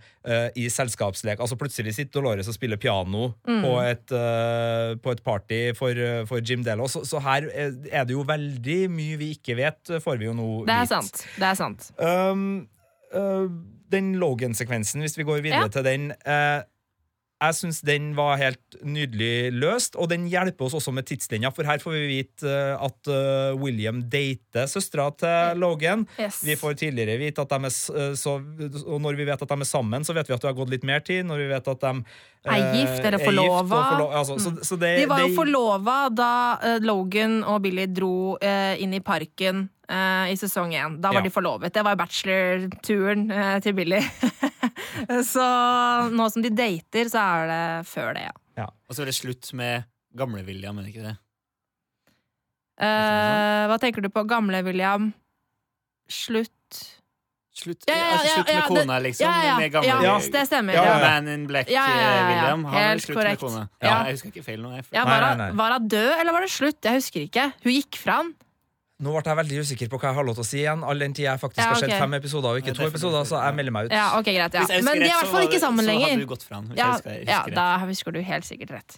i 0.56 0.64
selskapslek. 0.74 1.38
Altså 1.40 1.56
Plutselig 1.56 1.94
sitter 1.94 2.18
Dolores 2.22 2.48
og 2.50 2.54
spiller 2.56 2.78
piano 2.82 3.34
Mm. 3.48 3.62
på, 3.62 3.74
et, 3.86 4.08
på 5.04 5.12
et 5.12 5.24
party 5.24 5.74
for, 5.78 5.94
for 6.26 6.40
Jim 6.42 6.64
Dello. 6.64 6.88
Så, 6.88 7.04
så 7.06 7.20
her 7.22 7.46
er 7.54 8.04
det 8.06 8.12
jo 8.16 8.24
veldig 8.24 8.90
mye 8.90 9.18
vi 9.18 9.36
ikke 9.36 9.56
vet, 9.56 9.94
får 10.02 10.18
vi 10.18 10.26
jo 10.26 10.34
nå 10.34 10.66
Det 10.66 10.74
er 10.74 10.86
sant. 10.90 11.26
Det 11.38 11.46
er 11.46 11.54
sant. 11.56 11.92
Um, 12.00 12.68
uh, 13.14 13.48
den 13.92 14.16
Logan-sekvensen, 14.22 15.02
hvis 15.06 15.18
vi 15.18 15.24
går 15.28 15.42
videre 15.46 15.68
Ja. 15.68 15.68
til 15.68 15.84
den 15.88 16.12
Eh, 16.26 16.64
Jeg 17.40 17.54
syns 17.54 17.84
den 17.86 18.16
var 18.18 18.40
helt 18.42 18.78
nydelig 18.82 19.52
løst, 19.54 19.94
og 19.96 20.10
den 20.10 20.24
hjelper 20.26 20.66
oss 20.66 20.74
også 20.74 20.90
med 20.92 21.06
tidslinja, 21.06 21.52
for 21.54 21.64
her 21.70 21.78
får 21.78 21.92
vi 21.94 22.08
vite 22.10 22.50
uh, 22.50 22.82
at 22.82 23.10
uh, 23.14 23.54
William 23.62 24.00
dater 24.10 24.66
søstera 24.66 25.12
til 25.14 25.60
Logan. 25.62 26.08
Yes. 26.18 26.40
Vi 26.42 26.56
får 26.58 26.74
tidligere 26.82 27.20
vite 27.22 27.40
at 27.46 27.50
de 27.54 27.70
er 27.70 27.76
uh, 27.94 28.16
så, 28.18 28.42
Og 28.88 28.98
når 29.06 29.14
vi 29.20 29.28
vet 29.30 29.40
at 29.46 29.54
de 29.54 29.54
er 29.54 29.70
sammen, 29.70 30.02
så 30.02 30.16
vet 30.18 30.26
vi 30.28 30.34
at 30.34 30.42
det 30.42 30.50
har 30.50 30.58
gått 30.58 30.74
litt 30.74 30.84
mer 30.84 31.00
tid. 31.06 31.26
Når 31.30 31.38
vi 31.38 31.48
vet 31.54 31.68
at 31.68 31.80
de 31.86 31.94
Er 32.46 32.74
gift 32.76 33.00
eller 33.04 33.18
er 33.18 33.20
gift 33.20 33.28
og 33.28 33.34
forlova. 33.34 33.80
forlo- 33.92 34.12
altså, 34.20 34.38
så, 34.40 34.52
så 34.64 34.78
det, 34.80 34.92
De 35.02 35.06
var 35.10 35.20
jo 35.26 35.32
forlova 35.36 35.96
da 36.14 36.30
eh, 36.64 36.78
Logan 36.86 37.40
og 37.44 37.62
Billy 37.66 37.86
dro 37.92 38.38
eh, 38.42 38.78
inn 38.84 38.94
i 38.94 39.02
parken 39.04 39.66
eh, 39.90 40.32
i 40.32 40.36
sesong 40.40 40.72
én. 40.78 41.00
Da 41.02 41.10
var 41.12 41.20
Ja. 41.22 41.28
de 41.28 41.34
forlovet. 41.34 41.74
Det 41.74 41.84
var 41.84 41.96
bachelor-turen 42.00 43.30
eh, 43.32 43.60
til 43.66 43.74
Billy. 43.74 44.00
så 45.34 45.48
nå 46.14 46.30
som 46.32 46.42
de 46.46 46.50
dater, 46.56 47.10
så 47.12 47.20
er 47.20 47.48
det 47.52 47.88
før 47.92 48.14
det, 48.16 48.28
ja. 48.58 48.68
Og 48.88 48.96
så 48.96 49.02
er 49.04 49.12
det 49.12 49.18
slutt 49.20 49.52
med 49.54 49.84
gamle-William, 50.18 50.78
er 50.80 50.84
det 50.88 50.94
ikke 50.96 51.08
det? 51.10 51.18
Eh, 52.78 53.64
hva 53.72 53.78
tenker 53.82 54.06
du 54.06 54.10
på? 54.14 54.24
Gamle 54.30 54.62
William? 54.66 55.12
Slutt 56.10 56.97
Slutt, 57.58 57.88
Ja, 57.88 57.94
ja, 57.96 58.00
ja, 58.00 58.10
altså, 58.14 58.34
slutt 58.36 58.50
ja, 58.52 58.56
med 58.56 58.68
kona, 58.70 58.96
liksom. 59.02 59.26
Ja, 59.26 59.46
ja, 59.48 59.54
Med 59.58 59.72
gamle 59.74 59.94
ja, 60.06 60.18
det 60.34 60.42
stemmer. 60.46 60.76
Ja, 60.78 60.84
ja, 60.86 60.98
ja. 61.02 61.08
Man 61.22 61.30
in 61.34 61.46
Black 61.50 61.72
Ja, 61.74 61.86
ja, 61.90 61.96
ja, 61.98 62.10
ja. 62.12 62.26
William. 62.28 62.66
Han 62.70 62.84
Helt 62.84 63.06
slutt 63.08 63.18
korrekt. 63.18 63.42
med 63.42 63.50
kona. 63.50 63.64
Ja. 63.82 63.94
Jeg 64.06 64.18
husker 64.18 64.30
ikke 64.34 64.44
feil 64.46 64.60
nå. 64.62 64.74
Ja, 64.94 65.06
var, 65.08 65.24
nei, 65.24 65.30
hun, 65.32 65.42
nei. 65.42 65.48
var 65.58 65.78
hun 65.80 65.88
død, 65.90 66.12
eller 66.20 66.38
var 66.38 66.46
det 66.46 66.52
slutt? 66.54 66.78
Jeg 66.86 67.02
husker 67.02 67.24
ikke. 67.26 67.48
Hun 67.66 67.74
gikk 67.74 67.98
fra 68.04 68.20
han. 68.22 68.36
Nå 68.98 69.12
ble 69.14 69.22
jeg 69.30 69.38
veldig 69.38 69.58
usikker 69.62 69.90
på 69.94 69.98
hva 70.02 70.10
jeg 70.10 70.18
har 70.18 70.26
lov 70.26 70.38
til 70.38 70.42
å 70.42 70.48
si 70.48 70.60
igjen. 70.64 70.84
All 70.86 71.02
den 71.02 71.14
tid 71.18 71.28
jeg 71.28 71.42
faktisk 71.42 71.62
Ja, 71.62 71.68
har 71.70 71.82
sett 71.82 71.98
fem 72.02 72.14
episoder 72.18 72.50
og 72.50 72.62
ikke 72.62 72.74
to 72.78 72.86
episoder, 72.88 73.26
så 73.30 73.42
jeg 73.46 73.58
melder 73.60 73.76
meg 73.76 73.90
ut. 73.90 73.94
Ja, 73.94 74.08
ok, 74.18 74.30
greit. 74.34 74.58
Men 74.86 74.98
de 74.98 75.06
er 75.06 75.12
i 75.12 75.18
hvert 75.18 75.34
fall 75.34 75.46
ikke 75.46 75.60
sammen 75.62 75.86
sammen 75.86 75.86
Så 75.86 75.94
hadde 75.94 76.08
lenger. 76.14 76.24
du 76.26 76.32
gått 76.34 76.46
fra 76.48 76.62
han, 76.62 76.72
ja, 76.78 77.42
da 77.54 77.68
husker 77.86 78.16
du 78.16 78.22
helt 78.26 78.48
sikkert 78.48 78.74
rett. 78.74 78.98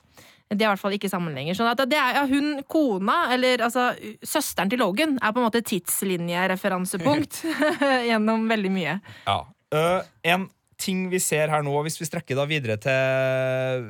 De 0.50 0.58
er 0.58 0.66
i 0.66 0.72
hvert 0.72 0.82
fall 0.82 0.96
ikke 0.98 1.12
sammen 1.12 1.36
lenger. 1.38 1.58
Sånn 1.58 1.70
at 1.70 1.82
det 1.90 1.98
er, 2.00 2.16
ja, 2.18 2.24
hun, 2.30 2.64
kona, 2.70 3.20
eller 3.36 3.62
altså 3.68 3.92
søsteren 4.26 4.72
til 4.72 4.82
Logan, 4.82 5.18
er 5.22 5.34
på 5.34 5.42
en 5.42 5.46
måte 5.46 5.62
tidslinjereferansepunkt 5.62 7.44
gjennom 8.10 8.48
veldig 8.50 8.72
mye. 8.74 8.96
Ja. 9.28 9.44
Uh, 9.70 10.02
en 10.26 10.48
ting 10.80 11.10
vi 11.12 11.20
ser 11.20 11.50
her 11.52 11.62
nå, 11.66 11.74
hvis 11.84 11.98
vi 12.00 12.06
strekker 12.08 12.38
da 12.40 12.46
videre 12.48 12.78
til 12.80 12.92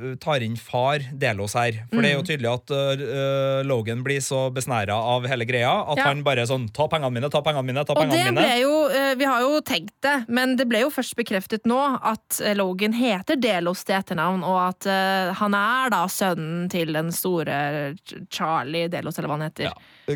øh, 0.09 0.15
tar 0.21 0.41
inn 0.45 0.55
far 0.57 1.03
Delos 1.13 1.53
her 1.53 1.77
For 1.91 2.01
det 2.01 2.09
er 2.11 2.15
jo 2.17 2.23
Mm. 2.23 2.27
tydelig 2.29 2.49
at 2.51 2.71
uh, 2.73 3.61
Logan 3.69 4.01
blir 4.03 4.19
så 4.25 4.49
besnæra 4.53 4.95
av 4.97 5.27
hele 5.29 5.45
greia 5.45 5.69
at 5.91 5.97
Ja. 6.01 6.07
han 6.09 6.23
bare 6.25 6.41
er 6.43 6.49
sånn 6.49 6.65
Ta 6.73 6.87
pengene 6.91 7.11
mine, 7.13 7.29
ta 7.29 7.41
pengene 7.45 7.63
mine, 7.69 7.83
ta 7.85 7.93
Og 7.93 8.01
det 8.09 8.17
pengene 8.17 8.41
mine. 8.41 8.57
jo, 8.61 8.73
eh, 8.89 9.13
Vi 9.15 9.25
har 9.29 9.41
jo 9.45 9.61
tenkt 9.61 9.93
det, 10.01 10.25
men 10.29 10.55
det 10.57 10.67
ble 10.69 10.81
jo 10.81 10.89
først 10.89 11.15
bekreftet 11.15 11.65
nå 11.69 11.79
at 12.01 12.41
eh, 12.41 12.53
Logan 12.57 12.93
heter 12.93 13.35
Delos 13.39 13.83
til 13.85 13.95
etternavn, 13.95 14.43
og 14.43 14.59
at 14.69 14.85
uh, 14.89 15.33
han 15.39 15.53
er 15.53 15.89
da 15.93 16.03
sønnen 16.07 16.69
til 16.69 16.93
den 16.93 17.11
store 17.11 17.95
Charlie 18.31 18.87
Delos, 18.89 19.17
eller 19.19 19.29
hva 19.29 19.37
han 19.39 19.47
heter. 19.49 19.69
Ja. 19.69 19.73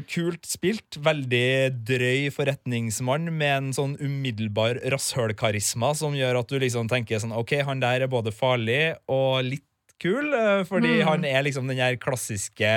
Kult 0.09 0.47
spilt. 0.49 0.97
Veldig 1.03 1.73
drøy 1.85 2.31
forretningsmann 2.33 3.29
med 3.29 3.53
en 3.57 3.69
sånn 3.75 3.97
umiddelbar 4.01 4.79
rasshølkarisma 4.93 5.93
som 5.97 6.17
gjør 6.17 6.41
at 6.41 6.49
du 6.49 6.57
liksom 6.61 6.89
tenker 6.91 7.21
sånn 7.21 7.35
OK, 7.35 7.59
han 7.67 7.83
der 7.83 8.05
er 8.07 8.11
både 8.11 8.33
farlig 8.33 8.95
og 9.11 9.43
litt 9.45 9.67
kul, 10.03 10.29
øh, 10.35 10.61
fordi 10.69 10.99
Mm. 10.99 11.07
han 11.07 11.25
er 11.25 11.41
liksom 11.47 11.67
den 11.71 11.79
der 11.79 11.95
klassiske 12.01 12.73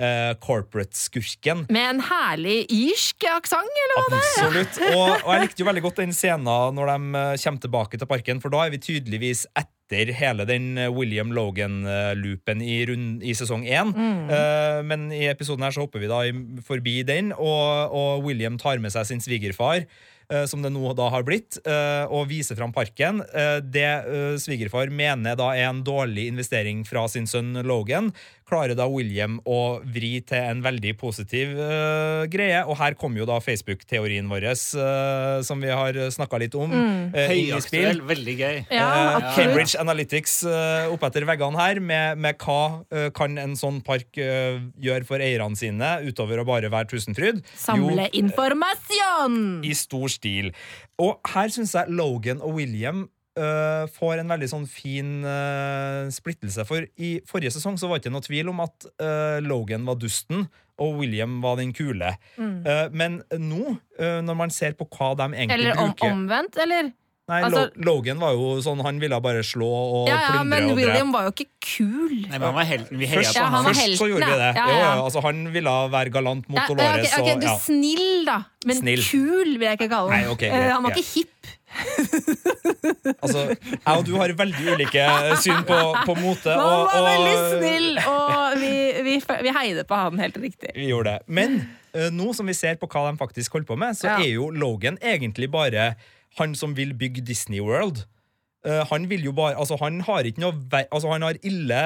uh, 0.00 0.32
corporate-skurken. 0.40 1.66
Med 1.72 1.84
en 1.90 2.00
herlig 2.06 2.64
irsk 2.72 3.26
aksent, 3.28 3.76
eller 3.84 3.98
hva? 3.98 4.06
det 4.08 4.20
er? 4.22 4.30
Absolutt. 4.46 4.80
Og, 4.96 5.10
og 5.26 5.34
jeg 5.34 5.44
likte 5.46 5.62
jo 5.62 5.68
veldig 5.68 5.84
godt 5.84 6.00
den 6.02 6.14
scenen 6.16 6.48
når 6.76 6.90
de 6.94 6.96
eh, 7.20 7.36
kommer 7.44 7.60
tilbake 7.66 8.00
til 8.00 8.08
parken, 8.10 8.40
for 8.42 8.52
da 8.54 8.64
er 8.66 8.74
vi 8.74 8.80
tydeligvis 8.82 9.44
etter 9.58 10.12
hele 10.16 10.46
den 10.48 10.70
eh, 10.80 10.88
William 10.92 11.32
Logan-loopen 11.36 12.62
i, 12.64 12.78
i 13.28 13.34
sesong 13.36 13.66
én. 13.68 13.92
Mm. 13.92 14.30
Uh, 14.32 14.80
men 14.88 15.10
i 15.12 15.26
episoden 15.30 15.64
her 15.66 15.74
så 15.76 15.84
hopper 15.84 16.02
vi 16.02 16.10
da 16.10 16.22
forbi 16.66 17.02
den, 17.06 17.32
og, 17.36 17.92
og 17.92 18.24
William 18.26 18.56
tar 18.60 18.80
med 18.82 18.94
seg 18.94 19.06
sin 19.10 19.20
svigerfar. 19.20 19.84
Eh, 20.30 20.44
Som 20.50 20.62
det 20.62 20.72
nå 20.74 20.92
da 20.98 21.08
har 21.12 21.24
blitt, 21.26 21.58
eh, 21.66 22.04
og 22.06 22.28
viser 22.30 22.58
fram 22.58 22.72
parken. 22.72 23.22
Eh, 23.32 23.60
Det 23.62 24.38
svigerfar 24.42 24.90
mener 24.90 25.36
da 25.36 25.52
er 25.54 25.68
en 25.68 25.82
dårlig 25.84 26.28
investering 26.30 26.84
fra 26.84 27.06
sin 27.08 27.26
sønn 27.26 27.54
Logan, 27.64 28.12
klarer 28.52 28.76
da 28.76 28.86
William 28.90 29.38
å 29.48 29.80
vri 29.80 30.18
til 30.28 30.40
en 30.52 30.60
veldig 30.64 30.92
positiv 31.00 31.54
uh, 31.56 32.28
greie. 32.30 32.60
Og 32.66 32.76
her 32.80 32.96
kommer 33.00 33.22
jo 33.22 33.28
da 33.28 33.38
Facebook-teorien 33.42 34.28
vår, 34.28 34.48
uh, 34.52 35.40
som 35.46 35.62
vi 35.62 35.72
har 35.72 35.96
snakka 36.12 36.42
litt 36.42 36.56
om. 36.58 36.72
Mm. 36.72 37.08
spill. 37.12 37.30
Høyaktuell, 37.32 38.02
veldig 38.12 38.36
gøy. 38.36 38.60
Ja. 38.72 38.90
Cambridge 39.36 39.78
Analytics 39.80 40.42
uh, 40.44 40.92
oppetter 40.92 41.26
veggene 41.28 41.60
her 41.60 41.80
med, 41.80 42.20
med 42.20 42.40
hva 42.42 42.60
kan 43.16 43.36
en 43.40 43.54
sånn 43.58 43.80
park 43.84 44.16
gjøre 44.16 45.06
for 45.08 45.22
eierne 45.22 45.58
sine, 45.58 45.88
utover 46.04 46.42
å 46.42 46.46
bare 46.48 46.70
være 46.72 46.90
Tusenfryd. 46.92 47.42
Samle 47.58 48.08
informasjon! 48.18 49.62
i 49.64 49.72
stor 49.76 50.10
stil. 50.12 50.52
Og 51.02 51.18
her 51.34 51.52
syns 51.52 51.74
jeg 51.76 51.92
Logan 51.92 52.42
og 52.42 52.58
William 52.58 53.06
eh, 53.38 53.84
får 53.94 54.22
en 54.22 54.32
veldig 54.34 54.48
sånn 54.50 54.66
fin 54.70 55.22
uh, 55.24 56.08
splittelse. 56.12 56.66
For 56.68 56.86
i 57.00 57.14
forrige 57.28 57.54
sesong 57.56 57.78
så 57.80 57.88
var 57.90 57.98
det 57.98 58.06
ikke 58.06 58.14
noe 58.16 58.26
tvil 58.26 58.52
om 58.52 58.62
at 58.64 58.88
uh, 59.02 59.38
Logan 59.44 59.86
var 59.88 60.00
dusten, 60.00 60.48
og 60.82 60.96
William 60.98 61.40
var 61.44 61.60
den 61.60 61.70
kule. 61.76 62.14
Mm. 62.40 62.54
Eh, 62.66 62.86
men 62.96 63.20
nå, 63.38 63.76
når 64.24 64.34
man 64.34 64.50
ser 64.50 64.72
på 64.74 64.86
hva 64.90 65.12
de 65.20 65.28
egentlig 65.28 65.60
Eller 65.60 65.76
om, 65.78 65.92
bruker 65.92 66.10
omvendt, 66.16 66.56
eller? 66.64 66.88
Nei, 67.30 67.38
altså- 67.46 67.68
Logan 67.86 68.18
var 68.18 68.32
jo 68.34 68.56
sånn, 68.64 68.80
han 68.82 68.98
ville 68.98 69.14
bare 69.22 69.44
slå 69.46 69.68
og 69.68 70.08
Ja, 70.08 70.16
ja, 70.16 70.30
plyndre 70.32 70.48
men 70.50 70.64
og. 70.72 70.76
William 70.80 71.12
var 71.14 71.28
jo 71.28 71.30
ikke 71.30 71.46
kul. 71.62 72.16
Nei, 72.24 72.32
men 72.32 72.42
han 72.48 72.56
var 72.56 72.66
helten. 72.66 72.98
Vi 72.98 73.06
heia 73.06 73.22
på 73.28 73.36
Ja, 73.36 73.44
han 73.52 73.68
først 73.68 73.94
så 74.00 74.08
gjorde 74.10 74.26
vi 74.26 74.40
det. 74.42 74.48
ja. 74.48 74.52
Ja, 74.58 74.66
Jo, 74.66 74.80
ja, 74.80 74.90
altså, 75.04 75.22
han 75.22 75.44
ville 75.54 75.70
være 75.92 76.10
galant 76.10 76.48
mot 76.48 76.60
Dolores. 76.66 77.12
Okay, 77.12 77.22
okay, 77.22 77.36
du 77.38 77.46
ja. 77.46 77.54
snill, 77.62 78.24
da. 78.26 78.38
Men 78.66 78.76
Snill. 78.76 79.04
kul 79.06 79.54
vil 79.54 79.68
jeg 79.68 79.78
ikke 79.78 79.88
kalle 79.92 80.10
ham. 80.18 80.30
Okay, 80.34 80.50
han 80.50 80.82
var 80.82 80.90
ikke 80.90 81.14
hipp. 81.14 81.46
Altså, 83.22 83.44
jeg 83.54 83.92
og 83.94 84.04
du 84.06 84.14
har 84.18 84.32
veldig 84.38 84.74
ulike 84.74 85.04
syn 85.42 85.62
på, 85.68 85.78
på 86.06 86.16
mote. 86.20 86.54
Og, 86.54 86.88
var 86.92 87.06
veldig 87.06 87.34
snill, 87.56 88.00
og 88.10 88.56
vi, 88.60 88.72
vi, 89.06 89.16
vi 89.46 89.54
heide 89.56 89.84
på 89.88 89.98
han 89.98 90.20
helt 90.22 90.38
riktig. 90.42 90.72
Vi 90.76 90.88
gjorde 90.90 91.16
det. 91.16 91.28
Men 91.32 91.60
eh, 91.94 92.10
nå 92.14 92.32
som 92.36 92.48
vi 92.50 92.56
ser 92.58 92.80
på 92.80 92.88
hva 92.90 93.06
de 93.10 93.20
faktisk 93.20 93.56
holder 93.58 93.70
på 93.72 93.78
med, 93.84 93.98
så 93.98 94.10
Ja. 94.12 94.16
er 94.20 94.34
jo 94.34 94.50
Logan 94.50 94.98
egentlig 95.02 95.50
bare 95.52 95.92
han 96.40 96.54
som 96.58 96.76
vil 96.76 96.94
bygge 96.98 97.24
Disney 97.28 97.60
World. 97.60 98.04
Uh, 98.62 98.84
han 98.92 99.08
vil 99.10 99.24
jo 99.26 99.32
bare 99.34 99.56
Altså, 99.58 99.74
han 99.80 99.96
har 100.06 100.22
ikke 100.22 100.38
noe 100.38 100.54
Altså, 100.92 101.08
han 101.10 101.24
har 101.26 101.34
ille 101.42 101.78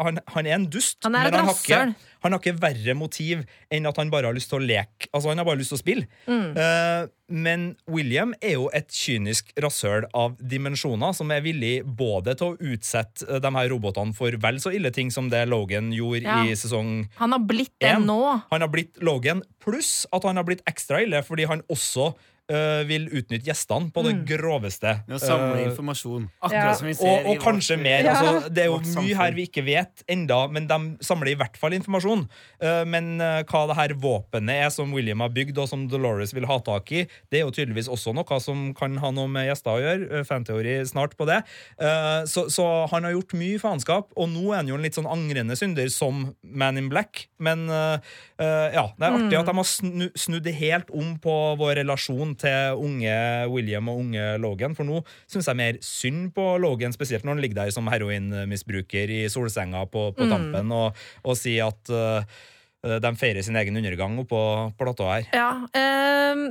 Han, 0.00 0.16
han 0.32 0.46
er 0.48 0.54
en 0.56 0.64
dust, 0.72 0.96
Han 1.04 1.18
er 1.18 1.26
men 1.26 1.34
han 1.36 1.44
har, 1.44 1.52
rasshøl. 1.52 1.90
ikke, 1.92 2.13
han 2.24 2.32
har 2.34 2.40
ikke 2.40 2.56
verre 2.62 2.94
motiv 2.96 3.42
enn 3.72 3.86
at 3.86 3.98
han 4.00 4.10
bare 4.12 4.30
har 4.30 4.36
lyst 4.36 4.48
til 4.50 4.58
å 4.62 4.64
leke. 4.64 5.10
Altså, 5.12 5.28
han 5.30 5.38
har 5.42 5.46
bare 5.48 5.60
lyst 5.60 5.70
til 5.74 5.78
å 5.78 5.82
spille. 5.84 6.08
Mm. 6.26 6.56
Uh, 6.56 7.06
men 7.34 7.66
William 7.88 8.34
er 8.44 8.56
jo 8.58 8.66
et 8.76 8.90
kynisk 8.92 9.52
rasshøl 9.60 10.04
av 10.16 10.34
dimensjoner, 10.40 11.14
som 11.16 11.30
er 11.32 11.44
villig 11.44 11.74
både 11.84 12.34
til 12.40 12.52
å 12.52 12.72
utsette 12.74 13.24
eh, 13.28 13.40
de 13.40 13.52
her 13.56 13.70
robotene 13.72 14.12
for 14.16 14.36
vel 14.42 14.60
så 14.60 14.72
ille 14.76 14.90
ting 14.92 15.08
som 15.14 15.30
det 15.32 15.44
Logan 15.48 15.88
gjorde 15.94 16.24
Ja. 16.26 16.42
i 16.44 16.52
sesong 16.58 17.06
Han 17.16 17.32
har 17.32 17.40
blitt 17.48 17.72
det 17.80 17.94
nå. 18.04 18.18
han 18.50 18.60
har 18.66 18.68
blitt 18.68 19.00
Logan, 19.00 19.40
pluss 19.64 20.04
at 20.12 20.24
han 20.28 20.36
har 20.36 20.44
blitt 20.44 20.60
ekstra 20.68 21.00
ille 21.04 21.22
fordi 21.24 21.48
han 21.48 21.64
også 21.72 22.10
øh, 22.52 22.82
vil 22.88 23.06
utnytte 23.08 23.46
gjestene 23.46 23.90
på 23.94 24.02
det 24.04 24.14
Mm. 24.14 24.24
groveste. 24.28 24.92
Å 25.08 25.18
samle 25.20 25.60
Øh, 25.62 25.68
informasjon. 25.70 26.28
Ja. 26.42 26.48
Akkurat 26.48 26.78
som 26.78 26.86
vi 26.88 26.94
ser 26.94 27.08
og, 27.08 27.26
i 27.26 27.36
og 27.36 27.42
kanskje 27.42 27.76
vårt- 27.76 27.82
mer. 27.82 28.04
Ja. 28.04 28.14
Altså, 28.14 28.48
det 28.54 28.62
er 28.64 28.66
jo 28.66 28.78
mye 29.00 29.16
her 29.16 29.32
vi 29.32 29.46
ikke 29.46 29.64
vet 29.64 30.02
enda, 30.08 30.46
men 30.50 30.66
de 30.66 30.78
samler 31.04 31.28
i 31.32 31.34
hvert 31.36 31.56
fall 31.56 31.72
informasjon. 31.72 32.28
Uh, 32.62 32.84
men 32.84 33.20
uh, 33.20 33.42
hva 33.44 33.66
det 33.68 33.76
her 33.76 33.94
våpenet 33.94 34.66
er 34.66 34.70
som 34.70 34.92
William 34.92 35.20
har 35.20 35.30
bygd, 35.30 35.56
og 35.58 35.68
som 35.68 35.88
Dolores 35.88 36.34
vil 36.34 36.44
ha 36.46 36.58
tak 36.60 36.92
i, 36.92 37.06
det 37.30 37.40
er 37.40 37.44
jo 37.44 37.50
tydeligvis 37.50 37.88
også 37.88 38.14
noe 38.14 38.40
som 38.40 38.74
kan 38.74 38.96
ha 38.98 39.10
noe 39.10 39.26
med 39.28 39.48
gjester 39.48 39.70
å 39.70 39.80
gjøre. 39.80 40.10
Uh, 40.20 40.24
Fanteori 40.24 40.76
snart 40.86 41.16
på 41.16 41.26
det. 41.26 41.42
Uh, 41.80 42.24
så, 42.26 42.48
så 42.50 42.86
han 42.90 43.04
har 43.04 43.12
gjort 43.12 43.32
mye 43.34 43.58
faenskap, 43.58 44.10
og 44.16 44.28
nå 44.28 44.52
er 44.52 44.56
han 44.62 44.68
jo 44.68 44.74
en 44.76 44.82
litt 44.82 44.94
sånn 44.94 45.08
angrende 45.10 45.56
synder 45.56 45.88
som 45.90 46.34
Man 46.42 46.76
in 46.78 46.88
Black. 46.88 47.26
Men 47.38 47.68
uh, 47.70 47.98
uh, 48.40 48.68
ja, 48.74 48.86
det 48.98 49.04
er 49.08 49.16
artig 49.18 49.38
at 49.38 49.46
de 49.46 49.54
har 49.56 49.64
snu, 49.68 50.10
snudd 50.14 50.44
det 50.44 50.54
helt 50.60 50.90
om 50.94 51.16
på 51.18 51.56
vår 51.58 51.76
relasjon 51.82 52.33
til 52.40 52.80
unge 52.80 53.14
William 53.52 53.90
og 53.92 54.00
unge 54.04 54.24
Logan, 54.42 54.76
for 54.76 54.88
nå 54.88 55.02
syns 55.30 55.50
jeg 55.50 55.60
mer 55.60 55.78
synd 55.84 56.32
på 56.36 56.46
Logan, 56.62 56.94
spesielt 56.96 57.26
når 57.26 57.36
han 57.36 57.44
ligger 57.44 57.62
der 57.62 57.74
som 57.74 57.90
heroinmisbruker 57.92 59.12
i 59.12 59.22
solsenga 59.32 59.86
på, 59.92 60.10
på 60.16 60.28
tampen 60.30 60.74
og, 60.74 61.06
og 61.24 61.38
sier 61.38 61.70
at 61.70 61.94
uh, 61.94 62.42
de 62.84 63.14
feirer 63.16 63.44
sin 63.44 63.56
egen 63.56 63.76
undergang 63.80 64.18
oppå 64.20 64.40
platået 64.76 65.30
her. 65.30 65.40
Ja, 65.40 65.50
ehm, 65.72 66.50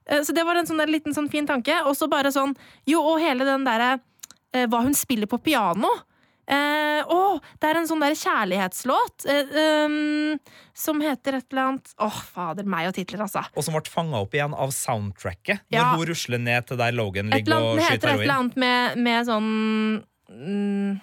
Eh, 0.05 0.21
Så 0.27 0.35
det 0.37 0.43
var 0.45 0.59
en 0.59 0.67
sånn 0.69 0.77
der 0.77 0.91
liten 0.91 1.15
sånn 1.17 1.29
fin 1.33 1.47
tanke. 1.49 1.79
Og 1.89 1.95
så 1.97 2.05
bare 2.11 2.29
sånn 2.35 2.53
Jo, 2.85 3.01
og 3.01 3.17
hele 3.23 3.47
den 3.47 3.65
derre 3.65 3.95
eh, 4.53 4.67
Hva 4.69 4.83
hun 4.85 4.93
spiller 4.93 5.25
på 5.25 5.39
piano. 5.41 5.89
Eh, 6.47 7.01
å, 7.11 7.39
det 7.59 7.67
er 7.67 7.75
en 7.81 7.87
sånn 7.89 7.99
der 7.99 8.13
kjærlighetslåt 8.15 9.25
eh, 9.27 9.49
um, 9.83 10.37
som 10.71 11.01
heter 11.03 11.35
et 11.41 11.47
eller 11.51 11.63
annet 11.65 11.89
Åh, 12.05 12.19
fader, 12.31 12.63
meg 12.63 12.87
og 12.87 12.95
titler, 12.95 13.25
altså. 13.25 13.41
Og 13.51 13.65
som 13.65 13.75
ble 13.75 13.91
fanga 13.91 14.21
opp 14.23 14.37
igjen 14.37 14.55
av 14.55 14.71
soundtracket 14.71 15.65
når 15.67 15.75
Ja. 15.75 15.89
hun 15.97 16.05
rusler 16.07 16.39
ned 16.39 16.69
til 16.69 16.79
der 16.79 16.95
Logan 16.95 17.33
ligger 17.35 17.57
annet, 17.57 17.67
og 17.67 17.75
det 17.81 17.83
skyter 17.89 17.97
heter 17.97 18.13
et 18.13 18.23
eller 18.23 18.37
annet 18.37 18.55
med, 18.63 19.03
med 19.09 19.27
sånn 19.27 19.49
mm, 20.31 21.01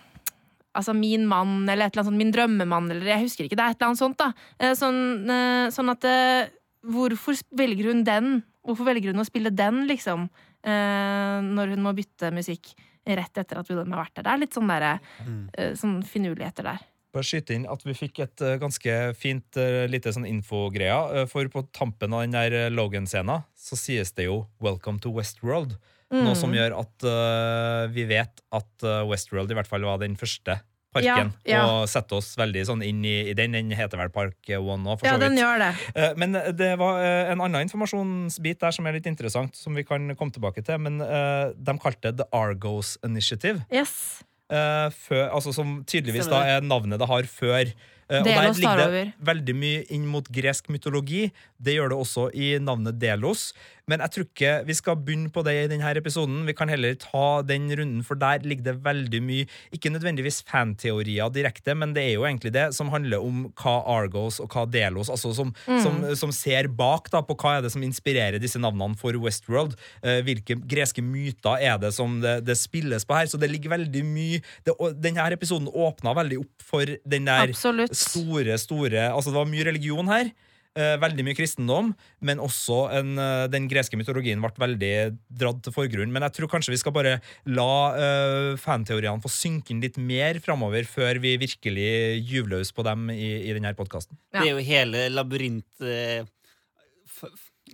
Altså 0.75 0.95
Min 0.97 1.27
mann, 1.31 1.69
eller 1.69 1.87
et 1.87 1.93
eller 1.95 2.03
annet 2.03 2.09
sånt. 2.11 2.19
Min 2.19 2.33
drømmemann, 2.35 2.89
eller 2.91 3.07
jeg 3.13 3.23
husker 3.29 3.47
ikke. 3.47 3.55
Det 3.61 3.63
er 3.63 3.75
et 3.77 3.79
eller 3.79 3.93
annet 3.93 4.01
sånt, 4.01 4.17
da. 4.19 4.33
Eh, 4.59 4.73
Sånn, 4.75 4.97
eh, 5.31 5.69
sånn 5.71 5.93
at 5.93 6.09
eh, 6.11 6.49
Hvorfor 6.85 7.39
velger 7.57 7.93
hun 7.93 8.03
den? 8.05 8.33
Hvorfor 8.67 8.89
velger 8.89 9.13
hun 9.15 9.23
å 9.23 9.29
spille 9.29 9.53
den, 9.55 9.85
liksom? 9.87 10.27
eh, 10.67 11.39
Når 11.47 11.77
hun 11.77 11.85
må 11.85 11.93
bytte 11.95 12.33
musikk 12.35 12.73
rett 13.07 13.37
etter 13.38 13.59
at 13.59 13.69
William 13.69 13.93
har 13.93 14.05
vært 14.05 14.14
der. 14.14 14.23
Det 14.23 14.33
er 14.33 14.38
litt 14.38 14.55
sånn 14.55 14.69
derre 14.69 15.01
Mm. 15.27 15.49
eh, 15.59 15.73
Sånn 15.75 16.03
finurligheter 16.03 16.62
der. 16.64 16.79
Bare 17.12 17.23
skyte 17.23 17.55
inn 17.55 17.67
at 17.71 17.83
vi 17.85 17.93
fikk 17.95 18.19
et 18.25 18.40
eh, 18.43 18.57
ganske 18.59 19.14
fint 19.14 19.57
uh, 19.57 19.87
lite 19.87 20.11
sånn 20.12 20.27
infogreia. 20.27 21.14
eh, 21.23 21.27
for 21.27 21.47
på 21.49 21.62
tampen 21.73 22.12
av 22.12 22.23
den 22.23 22.33
der 22.33 22.53
eh, 22.53 22.71
Logan-scenen 22.71 23.45
så 23.57 23.77
sies 23.77 24.11
det 24.12 24.25
jo 24.27 24.47
'Welcome 24.61 24.99
to 25.01 25.11
Westworld'. 25.12 25.77
Noe 26.11 26.35
som 26.35 26.51
Mm. 26.51 26.57
gjør 26.57 26.79
at 26.81 27.05
uh, 27.05 27.87
vi 27.93 28.05
vet 28.05 28.40
at 28.53 28.83
eh, 28.83 29.03
Westworld 29.07 29.51
i 29.51 29.55
hvert 29.55 29.67
fall 29.67 29.83
var 29.83 29.99
den 29.99 30.17
første 30.17 30.61
parken. 30.95 31.33
Ja, 31.45 31.57
ja. 31.57 31.63
Og 31.75 31.89
sette 31.91 32.17
oss 32.17 32.33
veldig 32.39 32.63
sånn 32.71 32.83
inn 32.87 33.03
i, 33.05 33.15
i 33.31 33.35
den. 33.39 33.53
Den 33.59 33.71
heter 33.77 34.01
vel 34.01 34.13
Park 34.15 34.51
One 34.57 34.89
òg, 34.95 35.01
for 35.03 35.09
Ja, 35.11 35.15
så 35.17 35.21
vidt. 35.21 35.27
den 35.29 35.41
gjør 35.43 35.59
det. 35.65 35.71
Eh, 35.95 36.13
Men 36.23 36.39
det 36.57 36.71
var 36.81 37.01
eh, 37.05 37.33
en 37.35 37.43
annen 37.45 37.67
informasjonsbit 37.69 38.61
der 38.63 38.75
som 38.77 38.87
er 38.87 38.97
litt 38.99 39.07
interessant, 39.11 39.57
som 39.59 39.75
vi 39.77 39.85
kan 39.87 40.15
komme 40.17 40.33
tilbake 40.35 40.63
til. 40.65 40.79
Men 40.81 41.01
eh, 41.05 41.51
de 41.57 41.77
kalte 41.83 42.11
det 42.13 42.23
The 42.23 42.29
Argos 42.33 42.97
Initiative. 43.05 43.65
Yes. 43.73 44.23
eh, 44.51 44.89
før, 44.95 45.29
altså 45.35 45.53
som 45.57 45.83
tydeligvis 45.89 46.29
da 46.31 46.45
er 46.57 46.65
navnet 46.65 47.01
det 47.03 47.09
har 47.11 47.29
før. 47.31 47.75
Og 48.05 48.27
Delos 48.27 48.59
der 48.61 48.61
ligger 48.61 48.91
det 48.93 49.05
veldig 49.25 49.55
mye 49.57 49.79
inn 49.97 50.03
mot 50.13 50.27
gresk 50.29 50.67
mytologi. 50.69 51.31
Det 51.57 51.73
gjør 51.79 51.89
det 51.95 51.97
også 51.97 52.27
i 52.37 52.51
navnet 52.61 52.99
Delos. 53.01 53.47
Men 53.90 54.01
jeg 54.01 54.11
tror 54.14 54.25
ikke 54.25 54.53
vi 54.64 54.75
skal 54.79 54.97
begynne 54.97 55.29
på 55.35 55.42
det 55.44 55.53
i 55.59 55.68
denne 55.68 55.90
episoden. 55.99 56.47
Vi 56.49 56.55
kan 56.57 56.70
heller 56.73 56.94
ta 56.97 57.42
den 57.44 57.66
runden, 57.77 58.01
for 58.07 58.16
der 58.16 58.40
ligger 58.40 58.64
det 58.70 58.75
veldig 58.85 59.20
mye 59.23 59.47
Ikke 59.77 59.90
nødvendigvis 59.92 60.38
fanteorier 60.49 61.29
direkte, 61.35 61.75
men 61.77 61.92
det 61.92 62.03
er 62.07 62.14
jo 62.14 62.25
egentlig 62.25 62.53
det 62.55 62.66
som 62.77 62.88
handler 62.88 63.20
om 63.20 63.42
hva 63.61 63.75
Argos 63.99 64.40
og 64.40 64.49
hva 64.55 64.64
Delos 64.70 65.11
Altså 65.12 65.35
som, 65.37 65.53
Mm. 65.68 65.81
som, 65.83 65.99
som 66.16 66.33
ser 66.33 66.66
bak 66.68 67.11
da 67.12 67.20
på 67.23 67.37
hva 67.37 67.59
er 67.59 67.62
det 67.66 67.73
som 67.73 67.83
inspirerer 67.85 68.40
disse 68.40 68.59
navnene 68.61 68.97
for 69.01 69.12
Westworld. 69.20 69.77
Eh, 70.03 70.20
hvilke 70.27 70.57
greske 70.68 71.03
myter 71.05 71.61
er 71.61 71.79
det 71.79 71.92
som 71.94 72.18
det, 72.20 72.38
det 72.49 72.57
spilles 72.59 73.05
på 73.05 73.14
her? 73.16 73.27
Så 73.31 73.38
det 73.40 73.51
ligger 73.53 73.70
veldig 73.77 74.05
mye 74.05 74.40
det, 74.66 74.75
Denne 75.01 75.29
episoden 75.33 75.68
åpna 75.68 76.14
veldig 76.16 76.40
opp 76.40 76.64
for 76.64 76.85
den 77.05 77.25
der 77.29 77.49
Absolutt. 77.53 77.94
store, 77.97 78.57
store 78.59 79.11
Altså, 79.12 79.31
det 79.31 79.38
var 79.38 79.49
mye 79.53 79.64
religion 79.68 80.09
her. 80.09 80.33
Eh, 80.77 80.97
veldig 81.03 81.25
mye 81.27 81.37
kristendom, 81.39 81.93
men 82.21 82.39
også 82.43 82.79
en, 82.99 83.13
eh, 83.19 83.47
den 83.53 83.69
greske 83.71 83.97
mytologien 84.01 84.41
ble 84.43 84.51
veldig 84.59 84.93
dratt 85.31 85.63
til 85.63 85.73
forgrunn. 85.73 86.11
Men 86.13 86.23
jeg 86.27 86.33
tror 86.41 86.51
kanskje 86.55 86.75
vi 86.75 86.81
skal 86.83 86.93
bare 86.97 87.17
la 87.47 87.71
eh, 87.95 88.51
fanteoriene 88.61 89.23
få 89.25 89.31
synke 89.33 89.71
inn 89.75 89.81
litt 89.85 89.97
mer 89.99 90.41
framover, 90.45 90.85
før 90.89 91.21
vi 91.23 91.37
virkelig 91.39 91.89
gyver 92.27 92.49
løs 92.59 92.73
på 92.75 92.83
dem 92.87 93.09
i, 93.15 93.49
i 93.49 93.53
denne 93.57 93.75
podkasten. 93.79 94.17
Ja. 94.35 94.41
Det 94.43 94.49
er 94.49 94.55
jo 94.59 94.65
hele 94.71 95.09
labyrint... 95.15 95.85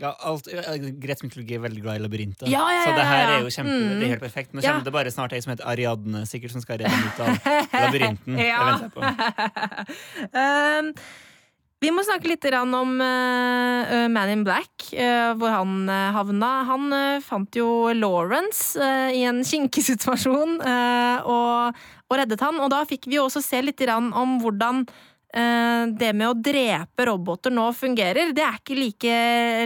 Ja, 0.01 0.13
alt, 0.25 0.47
ja, 0.49 0.63
Gresk 1.03 1.25
mytologi 1.27 1.57
er 1.57 1.63
veldig 1.65 1.81
glad 1.83 1.99
i 1.99 2.03
labyrinter. 2.05 2.47
Ja, 2.49 2.61
ja, 2.73 2.83
Så 2.87 2.93
det 2.95 3.05
her 3.09 3.33
er 3.35 3.41
jo 3.43 3.49
kjempe, 3.51 3.73
Mm. 3.75 3.89
det 3.99 4.05
er 4.07 4.13
helt 4.15 4.23
perfekt. 4.23 4.53
Nå 4.55 4.63
Ja. 4.63 4.71
kommer 4.73 4.85
det 4.87 4.93
bare 4.95 5.11
snart 5.11 5.33
ei 5.35 5.41
som 5.43 5.51
heter 5.53 5.67
Ariadne, 5.67 6.23
sikkert, 6.31 6.53
som 6.55 6.61
skal 6.63 6.79
redde 6.79 6.95
ut 6.95 7.19
av 7.21 7.27
labyrinten. 7.85 8.37
Det 8.39 8.47
venter 8.55 8.87
jeg 8.87 8.93
på. 8.95 9.03
Um, 10.41 10.93
vi 11.81 11.89
må 11.95 12.03
snakke 12.05 12.29
litt 12.29 12.45
om 12.53 12.99
uh, 13.01 13.89
uh, 13.89 14.09
Man 14.13 14.29
in 14.29 14.43
Black, 14.45 14.91
uh, 14.93 15.33
hvor 15.41 15.55
han 15.55 15.89
havna. 15.89 16.51
Han 16.69 16.93
fant 17.25 17.57
jo 17.57 17.89
Lawrence 17.97 18.77
i 19.17 19.23
en 19.25 19.41
kinkesituasjon 19.47 20.59
og, 20.61 21.81
og 22.11 22.19
reddet 22.21 22.45
han. 22.45 22.61
Og 22.61 22.69
da 22.73 22.85
fikk 22.89 23.09
vi 23.09 23.21
også 23.21 23.41
se 23.45 23.63
litt 23.65 23.81
om 23.91 24.37
hvordan 24.43 24.85
det 25.31 26.09
med 26.19 26.27
å 26.27 26.35
drepe 26.35 27.05
roboter 27.07 27.53
nå 27.55 27.69
fungerer. 27.79 28.33
Det 28.35 28.43
er 28.43 28.57
ikke 28.59 28.79
like 28.79 29.19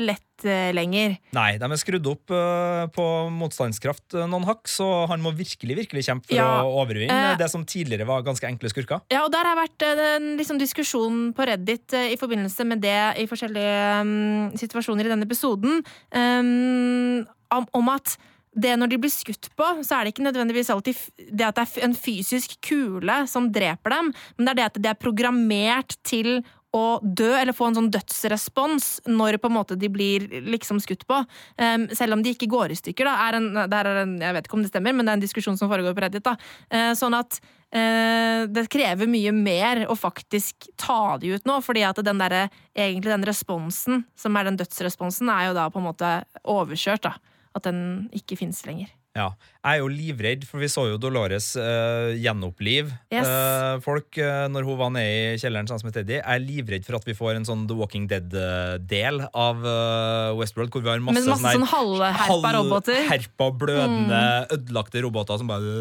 lett 0.04 0.33
lenger. 0.44 1.16
Nei, 1.36 1.54
de 1.60 1.68
er 1.68 1.80
skrudd 1.80 2.06
opp 2.10 2.32
eh, 2.34 2.84
på 2.94 3.06
motstandskraft 3.34 4.16
eh, 4.18 4.26
noen 4.30 4.46
hakk, 4.48 4.66
så 4.70 5.06
han 5.10 5.22
må 5.24 5.34
virkelig 5.36 5.78
virkelig 5.82 6.06
kjempe 6.08 6.30
for 6.30 6.38
Ja, 6.38 6.64
å 6.64 6.82
overvinne 6.82 7.34
uh, 7.34 7.38
det 7.40 7.48
som 7.52 7.64
tidligere 7.68 8.08
var 8.08 8.24
ganske 8.26 8.48
enkle 8.48 8.70
skurker. 8.72 9.04
Ja, 9.12 9.24
og 9.24 9.32
der 9.34 9.46
har 9.48 9.58
vært 9.58 9.86
eh, 9.86 10.04
en 10.16 10.34
liksom, 10.40 10.60
diskusjon 10.60 11.30
på 11.36 11.48
Reddit 11.48 11.94
eh, 11.96 12.12
i 12.14 12.20
forbindelse 12.20 12.66
med 12.68 12.82
det 12.84 12.98
i 13.22 13.28
forskjellige 13.30 13.80
um, 14.02 14.52
situasjoner 14.58 15.06
i 15.06 15.14
denne 15.14 15.28
episoden, 15.28 15.82
um, 16.14 17.22
om, 17.54 17.90
at 17.92 18.16
det 18.54 18.74
når 18.78 18.90
de 18.92 18.98
blir 19.02 19.12
skutt 19.12 19.48
på, 19.58 19.68
så 19.86 19.98
er 19.98 20.04
det 20.04 20.14
ikke 20.14 20.26
nødvendigvis 20.26 20.70
alltid 20.74 20.98
det 21.30 21.46
at 21.46 21.58
det 21.58 21.66
er 21.66 21.86
en 21.88 21.96
fysisk 21.98 22.56
kule 22.64 23.22
som 23.30 23.50
dreper 23.54 23.96
dem, 23.96 24.12
men 24.36 24.46
det 24.46 24.54
er 24.54 24.60
det 24.60 24.68
at 24.70 24.82
det 24.82 24.92
er 24.92 25.00
programmert 25.00 25.98
til 26.06 26.38
å 26.74 26.98
dø, 27.02 27.30
eller 27.38 27.54
få 27.54 27.68
en 27.68 27.78
sånn 27.78 27.90
dødsrespons 27.94 28.88
når 29.06 29.38
på 29.42 29.50
en 29.50 29.56
måte 29.56 29.76
de 29.78 29.90
blir 29.92 30.26
liksom 30.42 30.80
skutt 30.82 31.06
på. 31.10 31.20
Um, 31.60 31.86
selv 31.94 32.16
om 32.16 32.24
de 32.24 32.32
ikke 32.34 32.50
går 32.50 32.74
i 32.74 32.78
stykker. 32.78 33.06
Da, 33.06 33.28
er 33.28 33.38
en, 33.38 33.50
er 33.64 33.90
en, 33.92 34.16
jeg 34.22 34.36
vet 34.36 34.48
ikke 34.48 34.58
om 34.58 34.64
det 34.64 34.72
stemmer, 34.72 34.96
men 34.96 35.06
det 35.06 35.14
er 35.14 35.20
en 35.20 35.26
diskusjon 35.26 35.58
som 35.60 35.70
foregår 35.70 35.94
på 35.94 36.04
Reddit. 36.04 36.26
Da. 36.26 36.34
Uh, 36.74 36.90
sånn 36.98 37.14
at 37.18 37.38
uh, 37.38 38.50
det 38.50 38.66
krever 38.72 39.10
mye 39.10 39.34
mer 39.36 39.84
å 39.86 39.98
faktisk 39.98 40.68
ta 40.80 41.14
de 41.22 41.36
ut 41.36 41.46
nå, 41.48 41.60
fordi 41.64 41.86
at 41.86 42.02
den 42.02 42.22
der, 42.22 42.50
egentlig 42.74 43.14
den 43.14 43.28
responsen, 43.28 44.02
som 44.18 44.34
er 44.40 44.50
den 44.50 44.58
dødsresponsen, 44.58 45.30
er 45.30 45.50
jo 45.50 45.56
da 45.60 45.70
på 45.70 45.82
en 45.82 45.88
måte 45.92 46.16
overkjørt. 46.42 47.06
da. 47.06 47.38
At 47.54 47.68
den 47.68 48.08
ikke 48.16 48.40
fins 48.40 48.64
lenger. 48.66 48.90
Ja. 49.14 49.28
Jeg 49.62 49.78
er 49.78 49.80
jo 49.80 49.88
livredd, 49.88 50.42
for 50.44 50.58
vi 50.58 50.66
så 50.68 50.88
jo 50.90 50.96
Dolores 50.98 51.52
uh, 51.54 52.10
gjenoppliv 52.18 52.88
Yes. 53.14 53.28
uh, 53.30 53.78
folk 53.84 54.18
uh, 54.18 54.48
når 54.50 54.66
hun 54.66 54.78
var 54.80 54.90
nede 54.92 55.36
i 55.36 55.38
kjelleren 55.38 55.70
sammen 55.70 55.86
med 55.86 55.94
Teddy. 55.94 56.16
Jeg 56.18 56.26
er 56.34 56.42
livredd 56.42 56.84
for 56.88 56.98
at 56.98 57.06
vi 57.06 57.14
får 57.14 57.38
en 57.38 57.46
sånn 57.46 57.62
The 57.70 57.76
Walking 57.78 58.08
Dead-del 58.10 59.22
av 59.30 59.62
uh, 59.62 60.34
Westworld, 60.40 60.74
hvor 60.74 60.82
vi 60.82 60.90
har 60.90 60.98
masse, 61.04 61.22
Men 61.22 61.30
masse 61.30 61.54
sånn 61.54 61.68
halvherpa 61.70 62.52
roboter. 62.58 62.98
Mm. 62.98 63.10
halvherpa, 63.12 63.50
blødende, 63.62 64.22
ødelagte 64.58 65.04
roboter 65.06 65.40
som 65.40 65.52
bare 65.52 65.76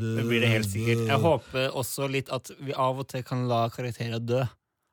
Det 0.00 0.24
blir 0.24 0.46
det 0.46 0.54
helt 0.56 0.72
sikkert. 0.72 1.04
Jeg 1.12 1.22
håper 1.28 1.76
også 1.76 2.08
litt 2.08 2.32
at 2.32 2.50
vi 2.58 2.72
av 2.72 3.04
og 3.04 3.12
til 3.12 3.22
kan 3.28 3.44
la 3.52 3.66
karakterer 3.74 4.24
dø. 4.24 4.46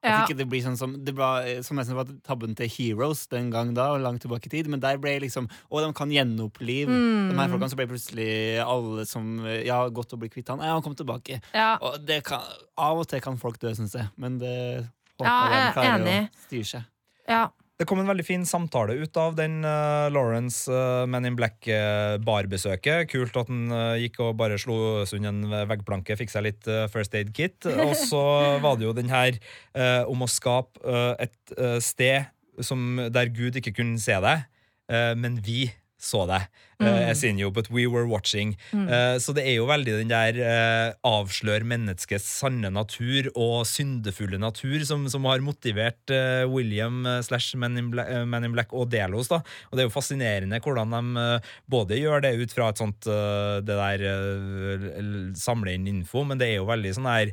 At 0.06 0.30
ikke 0.30 0.38
det 0.38 0.48
blir 0.50 0.62
sånn 0.64 0.78
som 0.78 0.94
Det 1.04 1.14
var, 1.16 1.44
som 1.66 1.78
nesten 1.78 1.96
var 1.98 2.06
tabben 2.24 2.56
til 2.56 2.68
Heroes 2.70 3.28
den 3.32 3.50
gang 3.52 3.74
da, 3.74 3.98
langt 3.98 4.22
tilbake 4.22 4.46
i 4.48 4.50
tid. 4.50 4.68
Men 4.68 4.80
der 4.80 4.98
ble 4.98 5.20
liksom 5.24 5.48
Å, 5.72 5.82
de 5.82 5.94
kan 5.94 6.10
gjenopplive 6.14 6.88
Mm. 6.90 7.30
de 7.32 7.36
her 7.40 7.50
folkene. 7.50 7.70
Så 7.72 7.76
ble 7.80 7.88
plutselig 7.88 8.30
alle 8.66 9.06
som 9.06 9.46
Ja, 9.66 9.88
godt 9.90 10.14
å 10.14 10.20
bli 10.20 10.30
kvitt 10.30 10.48
han. 10.50 10.60
Ja, 10.60 10.74
han 10.74 10.82
kom 10.86 10.96
tilbake. 10.96 11.42
Ja. 11.54 11.78
Og 11.82 12.00
det 12.06 12.24
kan, 12.24 12.42
av 12.78 13.00
og 13.00 13.08
til 13.08 13.22
kan 13.22 13.38
folk 13.38 13.60
dø, 13.60 13.74
syns 13.74 13.94
jeg. 13.96 14.08
Men 14.18 14.38
det 14.40 14.88
håper 15.20 15.26
Ja, 15.26 15.72
jeg 15.74 15.76
er 15.78 16.00
enig. 16.00 16.30
å 16.30 16.48
styre 16.48 16.66
seg. 16.66 16.84
ja. 17.28 17.48
Det 17.76 17.84
kom 17.90 18.00
en 18.00 18.08
veldig 18.08 18.24
fin 18.24 18.44
samtale 18.48 18.94
ut 19.02 19.18
av 19.20 19.34
den 19.36 19.58
uh, 19.68 20.08
Lawrence 20.14 20.72
uh, 20.72 21.04
Men 21.12 21.28
in 21.28 21.36
Black-barbesøket. 21.36 23.10
Kult 23.12 23.36
at 23.36 23.52
han 23.52 23.66
uh, 23.68 23.98
gikk 24.00 24.22
og 24.24 24.38
bare 24.40 24.60
slo 24.62 25.04
sund 25.10 25.28
en 25.28 25.42
veggplanke, 25.68 26.16
fikk 26.16 26.32
seg 26.32 26.46
litt 26.48 26.70
uh, 26.72 26.86
First 26.92 27.18
Aid 27.20 27.34
Kit. 27.36 27.68
Og 27.86 27.92
så 28.00 28.24
var 28.64 28.80
det 28.80 28.88
jo 28.88 28.96
den 28.96 29.12
her 29.12 29.36
uh, 29.76 30.08
om 30.08 30.24
å 30.24 30.32
skape 30.32 30.80
uh, 30.88 31.20
et 31.20 31.36
uh, 31.60 31.76
sted 31.84 32.32
som, 32.64 32.96
der 33.12 33.34
Gud 33.36 33.60
ikke 33.60 33.76
kunne 33.76 34.00
se 34.00 34.16
deg, 34.24 34.48
uh, 34.88 35.12
men 35.20 35.42
vi 35.44 35.68
så 36.06 36.26
deg. 36.30 36.46
Uh, 36.76 36.90
jeg 37.08 37.16
sier 37.16 37.38
jo, 37.40 37.50
but 37.56 37.70
we 37.72 37.86
were 37.88 38.04
watching. 38.10 38.54
Uh, 38.74 39.16
så 39.22 39.32
det 39.36 39.46
er 39.48 39.58
jo 39.58 39.68
veldig 39.70 39.94
den 40.02 40.12
der 40.12 40.40
uh, 40.44 40.90
avslør 41.08 41.64
menneskets 41.68 42.28
sanne 42.42 42.72
natur 42.76 43.30
og 43.32 43.64
syndefulle 43.70 44.40
natur 44.42 44.84
som, 44.88 45.06
som 45.12 45.26
har 45.30 45.44
motivert 45.46 46.12
uh, 46.12 46.44
William 46.52 47.06
uh, 47.08 47.22
slash 47.26 47.56
Men 47.56 47.80
in, 47.80 47.90
Black, 47.94 48.12
uh, 48.12 48.26
Men 48.28 48.50
in 48.50 48.56
Black 48.56 48.76
og 48.76 48.92
Delos. 48.92 49.32
da. 49.32 49.40
Og 49.72 49.78
det 49.78 49.86
er 49.86 49.90
jo 49.90 49.96
fascinerende 49.96 50.60
hvordan 50.60 50.96
de 50.98 51.04
uh, 51.16 51.54
både 51.72 52.02
gjør 52.02 52.26
det 52.28 52.36
ut 52.44 52.56
fra 52.58 52.70
et 52.72 52.84
sånt 52.84 53.08
uh, 53.08 53.64
det 53.64 53.80
der 53.80 54.08
uh, 54.12 55.36
samle 55.40 55.78
inn 55.78 55.88
info, 55.90 56.28
men 56.28 56.42
det 56.42 56.52
er 56.52 56.60
jo 56.60 56.70
veldig 56.70 56.98
sånn 57.00 57.14
her 57.14 57.32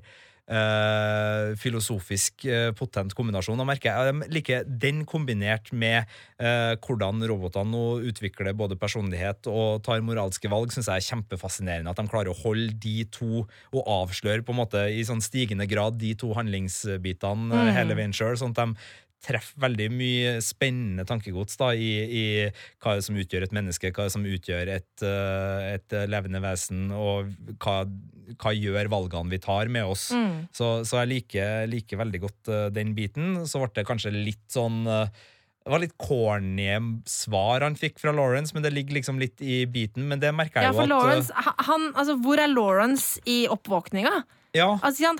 eh, 0.52 1.52
filosofisk 1.60 2.46
eh, 2.48 2.70
potent 2.76 3.14
kombinasjon. 3.16 3.60
Og 3.60 3.68
merker 3.68 3.92
jeg, 3.92 4.30
liker 4.32 4.66
den 4.66 5.02
kombinert 5.08 5.72
med 5.72 6.02
eh, 6.38 6.74
hvordan 6.82 7.24
robotene 7.30 7.72
nå 7.72 7.84
utvikler 8.12 8.52
både 8.58 8.78
personlighet 8.80 9.48
og 9.50 9.82
tar 9.86 10.04
moralske 10.04 10.50
valg, 10.52 10.74
syns 10.74 10.90
jeg 10.90 11.02
er 11.02 11.08
kjempefascinerende. 11.10 11.92
At 11.92 12.00
de 12.00 12.10
klarer 12.12 12.32
å 12.32 12.40
holde 12.42 12.74
de 12.82 13.06
to 13.12 13.44
og 13.44 13.82
avsløre 14.02 14.44
på 14.44 14.54
en 14.54 14.62
måte 14.62 14.86
i 14.92 15.04
sånn 15.06 15.22
stigende 15.24 15.68
grad 15.70 15.98
de 16.00 16.14
to 16.18 16.32
handlingsbitene 16.36 17.50
mm. 17.52 17.72
hele 17.76 17.98
veien 17.98 18.16
sjøl, 18.16 18.36
sånn 18.38 18.56
at 18.56 18.62
de 18.62 18.90
treffer 19.22 19.62
veldig 19.64 19.88
mye 19.94 20.36
spennende 20.44 21.06
tankegods 21.08 21.58
da, 21.60 21.72
i, 21.74 21.90
i 22.04 22.24
hva 22.82 22.96
som 23.04 23.18
utgjør 23.18 23.46
et 23.46 23.54
menneske, 23.54 23.92
hva 23.94 24.08
som 24.12 24.26
utgjør 24.26 24.72
et, 24.76 25.04
eh, 25.06 25.68
et 25.76 25.98
levende 26.10 26.42
vesen, 26.42 26.88
og 26.94 27.30
hva, 27.62 27.82
hva 28.36 28.54
gjør 28.56 28.90
valgene 28.92 29.32
vi 29.32 29.42
tar 29.42 29.70
med 29.72 29.86
oss. 29.94 30.10
Mm. 30.16 30.48
Så, 30.54 30.72
så 30.88 31.02
jeg 31.02 31.12
liker, 31.16 31.68
liker 31.70 32.02
veldig 32.02 32.24
godt 32.26 32.50
eh, 32.52 32.66
den 32.74 32.96
biten. 32.98 33.44
Så 33.46 33.62
ble 33.62 33.70
det 33.76 33.86
kanskje 33.88 34.14
litt 34.14 34.44
sånn 34.52 34.82
eh, 34.90 35.22
det 35.62 35.70
var 35.70 35.82
litt 35.82 35.94
corny 36.00 36.66
svar 37.06 37.62
han 37.62 37.76
fikk 37.78 38.00
fra 38.02 38.10
Lawrence, 38.14 38.54
men 38.54 38.64
det 38.64 38.72
ligger 38.74 38.98
liksom 38.98 39.20
litt 39.22 39.42
i 39.42 39.62
biten. 39.70 40.08
Men 40.10 40.22
det 40.22 40.32
merker 40.34 40.58
jeg 40.58 40.72
Ja, 40.72 40.74
for 40.74 40.90
jo 40.90 40.96
at 40.98 41.04
eh, 41.06 41.10
Lawrence, 41.12 41.58
han, 41.68 41.90
altså, 41.94 42.16
hvor 42.24 42.42
er 42.42 42.50
Lawrence 42.50 43.22
i 43.30 43.44
oppvåkninga? 43.50 44.24
Ja, 44.52 44.66
Altså, 44.84 45.06
han, 45.08 45.18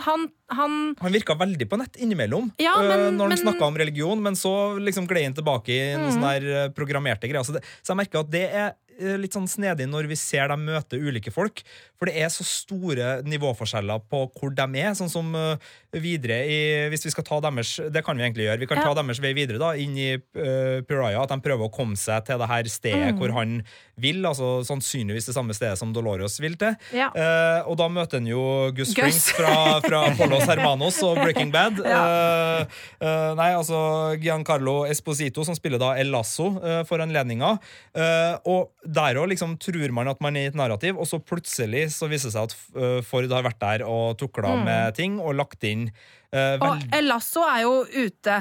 han 0.52 0.72
Han 1.00 1.12
virka 1.14 1.34
veldig 1.40 1.66
på 1.70 1.78
nett 1.80 1.96
innimellom 1.96 2.50
Ja, 2.60 2.74
øh, 2.82 3.08
når 3.14 3.18
han 3.24 3.28
men- 3.32 3.38
snakka 3.40 3.64
om 3.64 3.76
religion, 3.80 4.20
men 4.22 4.34
så 4.36 4.52
liksom 4.78 5.06
gled 5.08 5.24
han 5.30 5.34
tilbake 5.38 5.72
i 5.72 5.80
noen 5.96 6.12
sånne 6.12 6.32
der 6.36 6.48
øh, 6.66 6.70
programmerte 6.76 7.28
greier. 7.30 7.44
Så, 7.48 7.56
det, 7.56 7.64
så 7.82 7.94
jeg 7.94 8.02
merker 8.04 8.20
at 8.26 8.30
det 8.30 8.44
er 8.52 8.74
litt 9.20 9.34
sånn 9.36 9.48
snedig 9.50 9.88
når 9.90 10.08
vi 10.10 10.16
ser 10.18 10.48
dem 10.52 10.64
møte 10.68 10.98
ulike 11.00 11.32
folk. 11.34 11.62
For 11.98 12.10
det 12.10 12.16
er 12.24 12.30
så 12.34 12.42
store 12.46 13.10
nivåforskjeller 13.28 14.00
på 14.10 14.24
hvor 14.34 14.50
de 14.58 14.66
er. 14.82 14.94
Sånn 14.98 15.10
som 15.12 15.28
øh, 15.38 15.54
videre 15.94 16.40
i 16.50 16.56
Hvis 16.90 17.04
vi 17.06 17.12
skal 17.14 17.24
ta 17.28 17.36
deres 17.44 17.76
Det 17.94 18.02
kan 18.04 18.16
vi 18.18 18.24
egentlig 18.24 18.48
gjøre. 18.48 18.58
Vi 18.64 18.66
kan 18.70 18.80
Ja. 18.82 18.88
ta 18.90 18.96
deres 18.98 19.20
vei 19.22 19.30
videre 19.36 19.60
da 19.62 19.72
inn 19.78 19.94
i 20.00 20.08
uh, 20.16 20.80
Pariah. 20.88 21.20
At 21.22 21.30
de 21.30 21.38
prøver 21.44 21.68
å 21.68 21.72
komme 21.72 21.94
seg 22.00 22.24
til 22.26 22.38
det 22.42 22.48
her 22.50 22.64
stedet 22.72 23.12
Mm. 23.12 23.18
hvor 23.20 23.32
han 23.36 23.62
vil. 24.02 24.22
Altså 24.26 24.64
sannsynligvis 24.66 25.26
det 25.30 25.34
samme 25.36 25.54
stedet 25.54 25.78
som 25.78 25.92
Dolores 25.94 26.40
vil 26.42 26.56
til. 26.58 26.74
Ja. 26.96 27.10
Uh, 27.14 27.70
og 27.70 27.76
da 27.78 27.86
møter 27.92 28.18
han 28.18 28.26
jo 28.26 28.72
Gus, 28.74 28.90
Springs 28.94 29.30
fra, 29.36 29.78
fra 29.84 30.02
Polos 30.18 30.46
Hermanos 30.50 30.98
og 31.06 31.20
Breaking 31.22 31.52
Bad. 31.54 31.78
Eh, 31.92 32.66
Uh, 33.02 33.32
nei, 33.34 33.48
altså 33.56 33.76
Giancarlo 34.22 34.84
Esposito, 34.86 35.42
som 35.44 35.56
spiller 35.56 35.80
da 35.80 35.92
El 35.98 36.10
Lasso 36.12 36.46
eh, 36.62 36.82
for 36.88 37.02
anledninga. 37.02 37.56
Eh, 37.94 38.36
og 38.48 38.70
der 38.94 39.18
òg 39.20 39.30
liksom 39.32 39.56
tror 39.62 39.94
man 39.94 40.10
at 40.12 40.20
man 40.24 40.36
er 40.38 40.46
i 40.46 40.52
et 40.52 40.58
narrativ, 40.58 40.98
og 41.00 41.08
så 41.08 41.20
plutselig 41.22 41.88
så 41.94 42.08
viser 42.10 42.30
det 42.30 42.36
seg 42.36 42.48
at 42.48 42.56
eh, 42.76 43.00
Ford 43.06 43.28
har 43.32 43.46
vært 43.46 43.60
der 43.62 43.84
og 43.88 44.16
tukla 44.20 44.54
med 44.62 44.96
ting 44.98 45.18
og 45.22 45.36
lagt 45.38 45.64
inn 45.68 45.88
eh, 45.88 46.56
Og 46.60 46.86
El 46.94 47.08
Lasso 47.10 47.44
er 47.48 47.64
jo 47.64 47.74
ute, 47.82 48.38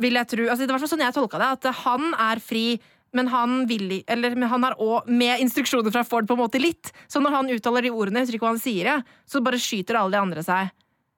vil 0.00 0.18
jeg 0.20 0.30
tro. 0.32 0.46
Altså, 0.48 0.66
det 0.66 0.74
var 0.74 0.84
sånn 0.88 1.04
jeg 1.06 1.16
tolka 1.16 1.40
det, 1.42 1.54
at 1.58 1.82
han 1.84 2.12
er 2.28 2.42
fri. 2.42 2.68
Men 3.16 3.30
han 3.32 3.62
vil 3.70 4.02
eller 4.12 4.34
men 4.36 4.50
han 4.50 4.64
har 4.66 4.74
òg 4.82 5.06
med 5.08 5.40
instruksjoner 5.40 5.94
fra 5.94 6.02
Ford 6.04 6.26
på 6.28 6.34
en 6.36 6.42
måte 6.42 6.60
litt. 6.60 6.90
Så 7.08 7.22
når 7.22 7.36
han 7.36 7.52
uttaler 7.54 7.86
de 7.86 7.92
ordene, 7.94 8.20
jeg 8.20 8.26
husker 8.26 8.38
ikke 8.38 8.48
hva 8.48 8.54
han 8.56 8.60
sier, 8.60 9.04
så 9.24 9.40
bare 9.44 9.60
skyter 9.62 9.96
alle 9.96 10.16
de 10.16 10.20
andre 10.20 10.44
seg. 10.44 10.74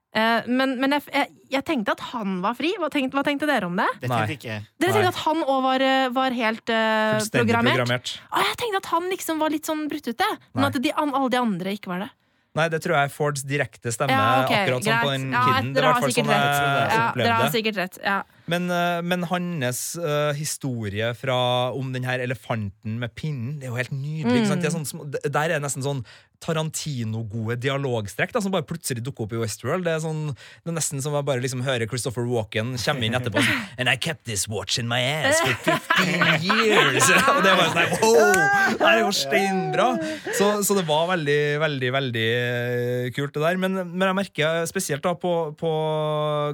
Eh, 0.09 0.47
men 0.49 0.71
men 0.81 0.95
jeg, 0.97 1.03
jeg, 1.13 1.27
jeg 1.53 1.65
tenkte 1.67 1.93
at 1.93 2.01
han 2.11 2.39
var 2.41 2.55
fri. 2.57 2.71
Hva 2.81 2.89
tenkte, 2.89 3.13
hva 3.19 3.23
tenkte 3.27 3.49
dere 3.49 3.67
om 3.69 3.75
det? 3.77 3.85
Det 4.01 4.09
tenkte 4.09 4.37
ikke. 4.39 4.55
Dere 4.81 4.89
Nei. 4.89 4.95
tenkte 4.95 5.11
at 5.13 5.23
han 5.25 5.43
òg 5.45 5.59
var, 5.67 5.85
eh, 5.85 6.05
var 6.15 6.37
helt 6.37 6.71
uh, 6.73 7.19
programmert? 7.35 7.75
programmert. 7.77 8.15
Å, 8.33 8.45
jeg 8.47 8.57
tenkte 8.63 8.81
at 8.81 8.89
han 8.95 9.11
liksom 9.13 9.43
var 9.43 9.53
litt 9.53 9.69
sånn 9.69 9.85
brutt 9.91 10.09
ute, 10.09 10.31
men 10.57 10.69
at 10.71 10.79
de, 10.81 10.95
an, 10.97 11.13
alle 11.13 11.29
de 11.35 11.41
andre 11.43 11.75
ikke 11.77 11.93
var 11.93 12.07
det. 12.07 12.09
Nei, 12.57 12.65
det 12.73 12.79
tror 12.81 12.95
jeg 12.97 13.07
er 13.07 13.11
Fords 13.13 13.43
direkte 13.45 13.91
stemme. 13.93 14.15
Ja, 14.17 14.39
okay, 14.41 14.63
akkurat 14.65 14.83
som 14.83 15.03
på 15.05 15.11
den 15.13 15.27
kiden. 15.29 15.67
Det 15.69 15.77
dere 15.77 15.91
var 15.91 15.99
har 16.01 16.09
sikkert 16.09 16.25
sånn 16.25 16.33
rett. 16.33 16.95
Ja, 16.97 17.03
dere 17.21 17.35
har 17.37 17.51
sikkert 17.53 17.77
rett. 17.77 17.99
Ja. 18.01 18.15
Men, 18.49 18.65
men 19.05 19.25
hans 19.29 19.81
uh, 20.01 20.31
historie 20.33 21.11
fra, 21.13 21.37
om 21.77 21.93
den 21.93 22.07
her 22.09 22.23
elefanten 22.25 22.97
med 22.99 23.13
pinnen, 23.13 23.59
det 23.61 23.69
er 23.69 23.71
jo 23.75 23.77
helt 23.77 23.93
nydelig. 23.93 24.41
Ikke 24.41 24.49
sant? 24.49 24.65
Det 24.65 24.71
er 24.71 24.75
Mm. 24.79 24.89
sånn, 24.89 25.13
der 25.29 25.43
er 25.45 25.53
det 25.59 25.61
nesten 25.67 25.85
sånn 25.85 26.01
Tarantino-gode 26.43 27.57
dialogstrekk 27.59 28.31
da, 28.35 28.41
som 28.43 28.53
bare 28.53 28.67
plutselig 28.67 29.03
dukker 29.03 29.25
opp 29.25 29.33
i 29.35 29.41
Westworld. 29.41 29.83
Det 29.87 29.91
er, 29.91 30.01
sånn, 30.03 30.21
det 30.63 30.71
er 30.71 30.77
nesten 30.77 31.03
som 31.03 31.17
å 31.17 31.23
bare 31.25 31.43
liksom 31.43 31.63
høre 31.65 31.87
Christopher 31.89 32.27
Walken 32.29 32.75
komme 32.79 33.07
inn 33.07 33.17
etterpå 33.17 33.43
sånn 33.43 33.65
And 33.79 33.91
I 33.91 33.95
kept 33.99 34.23
this 34.29 34.47
watch 34.51 34.79
in 34.79 34.87
my 34.89 34.99
ass 35.03 35.41
for 35.43 35.55
15 35.67 36.45
years! 36.47 37.09
Og 37.35 37.41
det 37.45 37.55
var 37.59 37.71
sånn 37.71 37.81
her, 37.81 37.93
wow! 37.99 38.75
Det 38.79 38.91
er 38.91 39.01
jo 39.01 39.11
steinbra! 39.15 39.89
Så, 40.37 40.51
så 40.67 40.77
det 40.79 40.85
var 40.87 41.09
veldig, 41.11 41.41
veldig, 41.63 41.91
veldig 41.97 42.27
eh, 42.35 43.09
kult, 43.15 43.33
det 43.35 43.43
der. 43.43 43.59
Men, 43.61 43.81
men 43.91 44.07
jeg 44.07 44.19
merker 44.21 44.63
spesielt 44.69 45.03
da 45.05 45.15
på, 45.19 45.33
på 45.59 45.73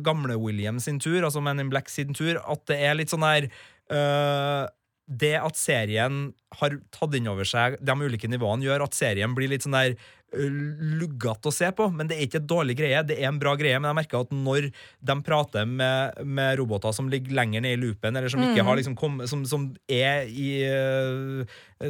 gamle 0.05 0.39
William 0.41 0.81
sin 0.81 0.97
tur, 1.01 1.21
altså 1.21 1.43
Men 1.45 1.61
in 1.61 1.69
Black 1.73 1.91
sin 1.93 2.15
tur, 2.17 2.39
at 2.41 2.65
det 2.71 2.81
er 2.81 2.97
litt 2.97 3.13
sånn 3.13 3.25
der 3.25 3.49
øh, 3.93 4.65
det 5.07 5.35
at 5.37 5.55
serien 5.59 6.33
har 6.59 6.77
tatt 6.95 7.15
inn 7.17 7.27
over 7.29 7.45
seg 7.45 7.75
de 7.83 7.95
ulike 8.01 8.29
nivåene, 8.31 8.65
gjør 8.65 8.87
at 8.87 8.95
serien 8.97 9.33
blir 9.37 9.51
litt 9.51 9.65
sånn 9.65 9.75
der 9.77 9.97
luggete 10.35 11.47
å 11.47 11.53
se 11.53 11.69
på. 11.75 11.85
Men 11.95 12.09
det 12.09 12.17
er 12.17 12.25
ikke 12.25 12.39
et 12.41 12.47
dårlig 12.49 12.75
greie, 12.79 13.03
det 13.07 13.15
er 13.21 13.29
en 13.29 13.37
bra 13.39 13.53
greie. 13.59 13.77
Men 13.79 13.91
jeg 13.91 13.97
merker 14.01 14.23
at 14.25 14.33
når 14.35 14.67
de 15.07 15.15
prater 15.23 15.67
med, 15.69 16.17
med 16.27 16.57
roboter 16.59 16.95
som 16.95 17.07
ligger 17.11 17.35
lenger 17.37 17.63
ned 17.63 17.77
i 17.77 17.79
loopen, 17.85 18.17
eller 18.19 18.31
som 18.33 18.43
ikke 18.43 18.65
har 18.67 18.79
liksom 18.79 18.97
kommet 18.99 19.29
Som, 19.31 19.45
som 19.47 19.69
er 19.87 20.27
i 20.27 20.49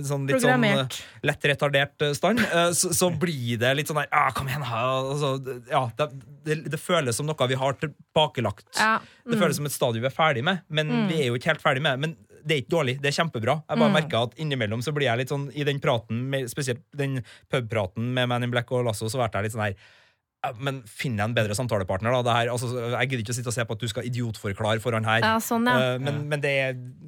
sånn 0.06 0.26
litt 0.30 0.42
sånn 0.44 0.66
lett 1.26 1.48
retardert 1.50 2.06
stand, 2.18 2.42
så, 2.78 2.92
så 2.96 3.10
blir 3.22 3.58
det 3.62 3.74
litt 3.80 3.90
sånn 3.92 4.02
der 4.04 4.10
ah, 4.14 4.30
Kom 4.36 4.50
igjen, 4.50 4.66
altså, 4.66 5.36
ja, 5.72 5.84
det, 5.98 6.10
det, 6.46 6.60
det 6.76 6.82
føles 6.82 7.18
som 7.18 7.28
noe 7.30 7.50
vi 7.50 7.58
har 7.60 7.78
tilbakelagt. 7.82 8.68
Ja. 8.78 8.98
Det 9.26 9.40
føles 9.42 9.58
som 9.60 9.68
et 9.70 9.74
stadium 9.76 10.06
vi 10.06 10.12
er 10.12 10.16
ferdig 10.16 10.46
med, 10.46 10.62
men 10.70 10.86
Mm. 10.96 11.08
vi 11.10 11.16
er 11.24 11.28
jo 11.32 11.36
ikke 11.40 11.50
helt 11.50 11.64
ferdig 11.64 11.82
med. 11.82 12.00
Men 12.00 12.12
det 12.46 12.54
er 12.56 12.62
ikke 12.62 12.76
dårlig, 12.78 13.02
det 13.02 13.10
er 13.10 13.24
kjempebra. 13.24 13.56
Jeg 13.68 13.78
bare 13.80 13.90
Mm. 13.90 13.98
merker 14.00 14.24
at 14.24 14.36
innimellom 14.38 14.82
så 14.86 14.94
blir 14.94 15.08
jeg 15.10 15.18
litt 15.18 15.30
sånn 15.30 15.50
i 15.56 15.64
den 15.64 15.80
praten, 15.80 16.30
med, 16.30 16.46
spesielt 16.50 16.84
den 16.96 17.24
pubpraten 17.52 18.14
med 18.14 18.30
Man 18.30 18.44
in 18.44 18.52
Black 18.52 18.72
og 18.72 18.86
Lasso, 18.86 19.06
så 19.10 19.18
ble 19.18 19.30
jeg 19.34 19.44
litt 19.50 19.54
sånn 19.54 19.66
her 19.66 19.76
men 20.62 20.84
finn 20.86 21.16
deg 21.18 21.24
en 21.26 21.34
bedre 21.34 21.56
samtalepartner. 21.58 22.12
da 22.12 22.22
det 22.22 22.34
her, 22.36 22.48
altså, 22.54 22.68
Jeg 23.00 23.10
gidder 23.10 23.24
ikke 23.24 23.34
å 23.34 23.38
sitte 23.40 23.48
og 23.48 23.54
se 23.56 23.66
på 23.66 23.72
at 23.72 23.80
du 23.80 23.88
skal 23.88 24.04
idiotforklare 24.04 24.80
foran 24.80 25.04
her. 25.04 25.22
ja, 25.26 25.38
sånn, 25.42 25.66
ja. 25.66 25.96
Eh, 25.96 25.98
men 25.98 26.30
men 26.30 26.40
det, 26.40 26.54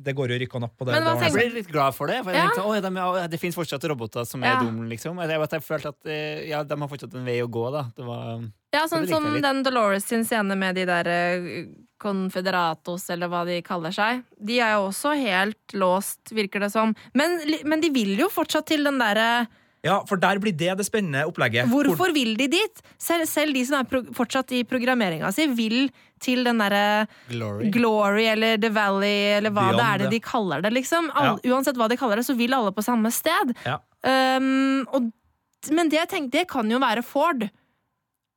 det 0.04 0.16
går 0.16 0.30
jo 0.34 0.40
rykk 0.42 0.56
og 0.56 0.62
napp 0.62 0.74
på 0.78 0.86
det. 0.88 0.94
Men 0.96 1.04
det 1.06 1.22
Jeg 1.22 1.34
ble 1.34 1.54
litt 1.54 1.68
glad 1.70 1.94
for 1.94 2.08
det. 2.08 2.24
For 2.24 2.32
jeg 2.32 2.42
Ja. 2.42 2.50
tenkte, 2.50 2.66
«Oi, 2.66 2.80
de, 2.82 3.28
det 3.30 3.40
finnes 3.40 3.54
fortsatt 3.56 3.84
roboter 3.88 4.26
som 4.26 4.44
er 4.44 4.56
Ja. 4.56 4.60
dumme, 4.64 4.90
liksom. 4.90 5.20
Jeg, 5.22 5.30
jeg, 5.30 5.50
jeg 5.52 5.62
følte 5.62 5.88
at 5.94 6.06
eh, 6.08 6.48
ja, 6.50 6.64
de 6.64 6.76
har 6.80 6.88
fortsatt 6.88 7.14
en 7.14 7.26
vei 7.26 7.38
å 7.46 7.48
gå, 7.48 7.72
da. 7.72 7.84
Det 7.96 8.06
var 8.06 8.42
Ja, 8.74 8.88
sånn 8.88 9.08
som 9.08 9.24
den 9.42 9.62
Dolores 9.64 10.04
sin 10.06 10.26
scene 10.26 10.58
med 10.58 10.74
de 10.74 10.86
der 10.86 11.06
eh, 11.08 11.66
Confederatos, 12.02 13.08
eller 13.14 13.30
hva 13.32 13.44
de 13.48 13.60
kaller 13.66 13.94
seg. 13.96 14.26
De 14.38 14.60
er 14.62 14.76
jo 14.78 14.88
også 14.90 15.16
helt 15.18 15.78
låst, 15.78 16.34
virker 16.36 16.62
det 16.64 16.72
som. 16.74 16.94
Men, 17.18 17.40
men 17.66 17.82
de 17.84 17.90
vil 17.94 18.14
jo 18.20 18.30
fortsatt 18.34 18.70
til 18.70 18.86
den 18.88 19.00
derre 19.02 19.48
Ja, 19.86 20.00
for 20.10 20.20
der 20.22 20.40
blir 20.42 20.56
det 20.58 20.76
det 20.80 20.86
spennende 20.88 21.26
opplegget. 21.30 21.70
Hvorfor 21.72 22.14
vil 22.14 22.36
de 22.38 22.48
dit? 22.52 22.82
Selv, 23.02 23.28
selv 23.30 23.56
de 23.56 23.64
som 23.66 23.80
er 23.80 23.90
pro 23.90 24.02
fortsatt 24.18 24.52
i 24.58 24.64
programmeringa 24.68 25.32
si, 25.34 25.48
vil 25.58 25.90
til 26.24 26.44
den 26.48 26.62
derre 26.62 27.06
glory. 27.30 27.70
Glory 27.74 28.26
eller 28.32 28.58
The 28.62 28.72
Valley 28.74 29.38
eller 29.38 29.54
hva 29.54 29.68
Beyond, 29.70 29.82
det 29.82 29.88
er 29.92 30.04
det 30.04 30.10
de 30.16 30.24
kaller 30.26 30.66
det, 30.66 30.74
liksom. 30.78 31.12
All, 31.14 31.38
Uansett 31.46 31.78
hva 31.78 31.90
de 31.92 32.00
kaller 32.00 32.22
det, 32.22 32.26
så 32.30 32.38
vil 32.38 32.58
alle 32.58 32.74
på 32.74 32.86
samme 32.86 33.14
sted. 33.14 33.54
Ja. 33.66 33.78
Um, 34.02 34.86
og, 34.94 35.10
men 35.74 35.90
det, 35.90 36.02
jeg 36.02 36.12
tenkte, 36.14 36.40
det 36.40 36.50
kan 36.52 36.70
jo 36.72 36.82
være 36.82 37.06
Ford. 37.06 37.48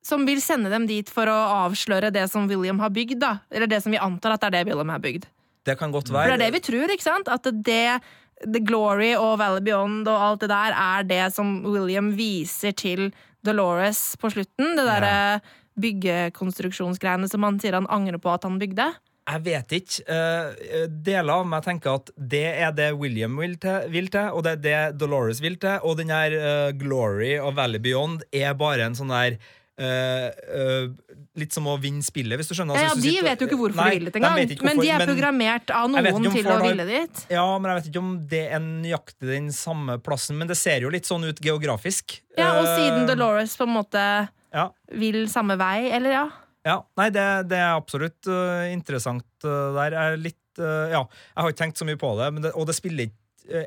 Som 0.03 0.25
vil 0.27 0.41
sende 0.41 0.71
dem 0.73 0.87
dit 0.89 1.11
for 1.13 1.29
å 1.29 1.39
avsløre 1.67 2.11
det 2.15 2.25
som 2.33 2.49
William 2.49 2.79
har 2.81 2.91
bygd. 2.91 3.19
da 3.21 3.39
Eller 3.53 3.67
det 3.71 3.83
som 3.85 3.93
vi 3.93 3.99
antar 4.01 4.33
at 4.37 4.41
det 4.41 4.49
er 4.49 4.57
det 4.59 4.67
William 4.71 4.89
har 4.89 5.03
bygd. 5.03 5.27
Det 5.69 5.77
kan 5.79 5.93
godt 5.93 6.09
For 6.09 6.17
være. 6.17 6.39
det 6.39 6.41
er 6.41 6.45
det 6.47 6.55
vi 6.57 6.65
tror, 6.65 6.89
ikke 6.95 7.05
sant? 7.05 7.29
At 7.29 7.45
det 7.45 8.01
The 8.41 8.63
Glory 8.65 9.13
og 9.19 9.39
Valley 9.39 9.61
Beyond 9.61 10.09
og 10.09 10.23
alt 10.25 10.41
det 10.41 10.49
der 10.49 10.73
er 10.73 11.05
det 11.05 11.25
som 11.35 11.59
William 11.69 12.15
viser 12.17 12.73
til 12.73 13.11
Dolores 13.45 14.17
på 14.21 14.31
slutten. 14.33 14.73
Det 14.79 14.87
derre 14.89 15.41
byggekonstruksjonsgreiene 15.81 17.29
som 17.31 17.45
han 17.47 17.61
sier 17.61 17.77
han 17.77 17.89
angrer 17.93 18.21
på 18.21 18.33
at 18.33 18.45
han 18.49 18.59
bygde. 18.61 18.89
Jeg 19.31 19.43
vet 19.45 19.75
ikke. 19.77 20.03
Eh, 20.11 20.87
deler 20.89 21.37
av 21.37 21.47
meg 21.47 21.63
tenker 21.67 22.01
at 22.01 22.11
det 22.17 22.47
er 22.65 22.73
det 22.75 22.89
William 22.99 23.37
vil 23.39 23.55
til, 23.63 23.85
vil 23.93 24.09
til 24.11 24.33
og 24.35 24.43
det 24.47 24.57
er 24.57 24.63
det 24.65 24.99
Dolores 24.99 25.43
vil 25.45 25.59
til. 25.61 25.77
Og 25.87 26.01
den 26.01 26.11
her 26.11 26.35
eh, 26.35 26.73
Glory 26.81 27.37
og 27.39 27.55
Valley 27.61 27.83
Beyond 27.85 28.25
er 28.33 28.57
bare 28.59 28.89
en 28.89 28.97
sånn 28.99 29.13
der 29.13 29.37
eh, 29.81 30.27
eh, 30.61 31.17
Litt 31.41 31.55
som 31.55 31.67
å 31.71 31.77
vinne 31.81 32.03
spillet, 32.05 32.37
hvis 32.41 32.51
du 32.51 32.55
skjønner. 32.57 32.75
Altså, 32.77 32.89
ja, 32.89 32.95
hvis 32.97 33.05
De 33.05 33.11
sitter- 33.15 33.29
vet 33.29 33.43
jo 33.43 33.47
ikke 33.47 33.59
hvorfor 33.61 33.81
Nei, 33.81 33.91
de 33.91 33.99
vil 33.99 34.09
dit 34.11 34.17
engang. 34.19 34.37
de 34.51 34.57
Men 34.67 34.81
de 34.81 34.89
er 34.91 35.05
programmert 35.07 35.71
av 35.71 35.89
noen 35.89 36.27
til 36.35 36.51
å 36.51 36.59
ville 36.65 36.87
dit. 36.89 37.23
Ja, 37.31 37.47
men 37.59 37.71
jeg 37.71 37.79
vet 37.79 37.89
ikke 37.93 38.03
om 38.03 38.11
det 38.29 38.43
er 38.51 38.61
nøyaktig 38.65 39.31
den 39.31 39.49
samme 39.55 39.97
plassen. 40.03 40.37
Men 40.37 40.51
det 40.51 40.59
ser 40.59 40.81
jo 40.85 40.91
litt 40.91 41.07
sånn 41.09 41.25
ut 41.29 41.41
geografisk. 41.41 42.21
Ja, 42.37 42.59
Og 42.61 42.67
Eh, 42.67 42.77
siden 42.77 43.07
Dolores 43.07 43.57
på 43.57 43.63
en 43.63 43.75
måte 43.75 44.29
ja. 44.53 44.69
vil 44.93 45.27
samme 45.29 45.57
vei, 45.57 45.91
eller 45.93 46.11
ja. 46.11 46.27
Ja, 46.67 46.83
nei, 46.99 47.09
det, 47.09 47.49
det 47.49 47.57
er 47.57 47.73
absolutt 47.79 48.27
uh, 48.29 48.67
interessant 48.69 49.25
uh, 49.47 49.73
der. 49.79 49.95
Jeg 49.97 50.13
er 50.13 50.17
litt 50.21 50.59
uh, 50.61 50.91
Ja, 50.93 51.01
jeg 51.07 51.41
har 51.41 51.49
ikke 51.49 51.63
tenkt 51.63 51.79
så 51.81 51.87
mye 51.89 51.97
på 51.97 52.11
det, 52.19 52.33
men 52.35 52.43
det 52.45 52.53
og 52.53 52.67
det 52.69 52.75
spiller 52.77 53.09
ikke 53.09 53.17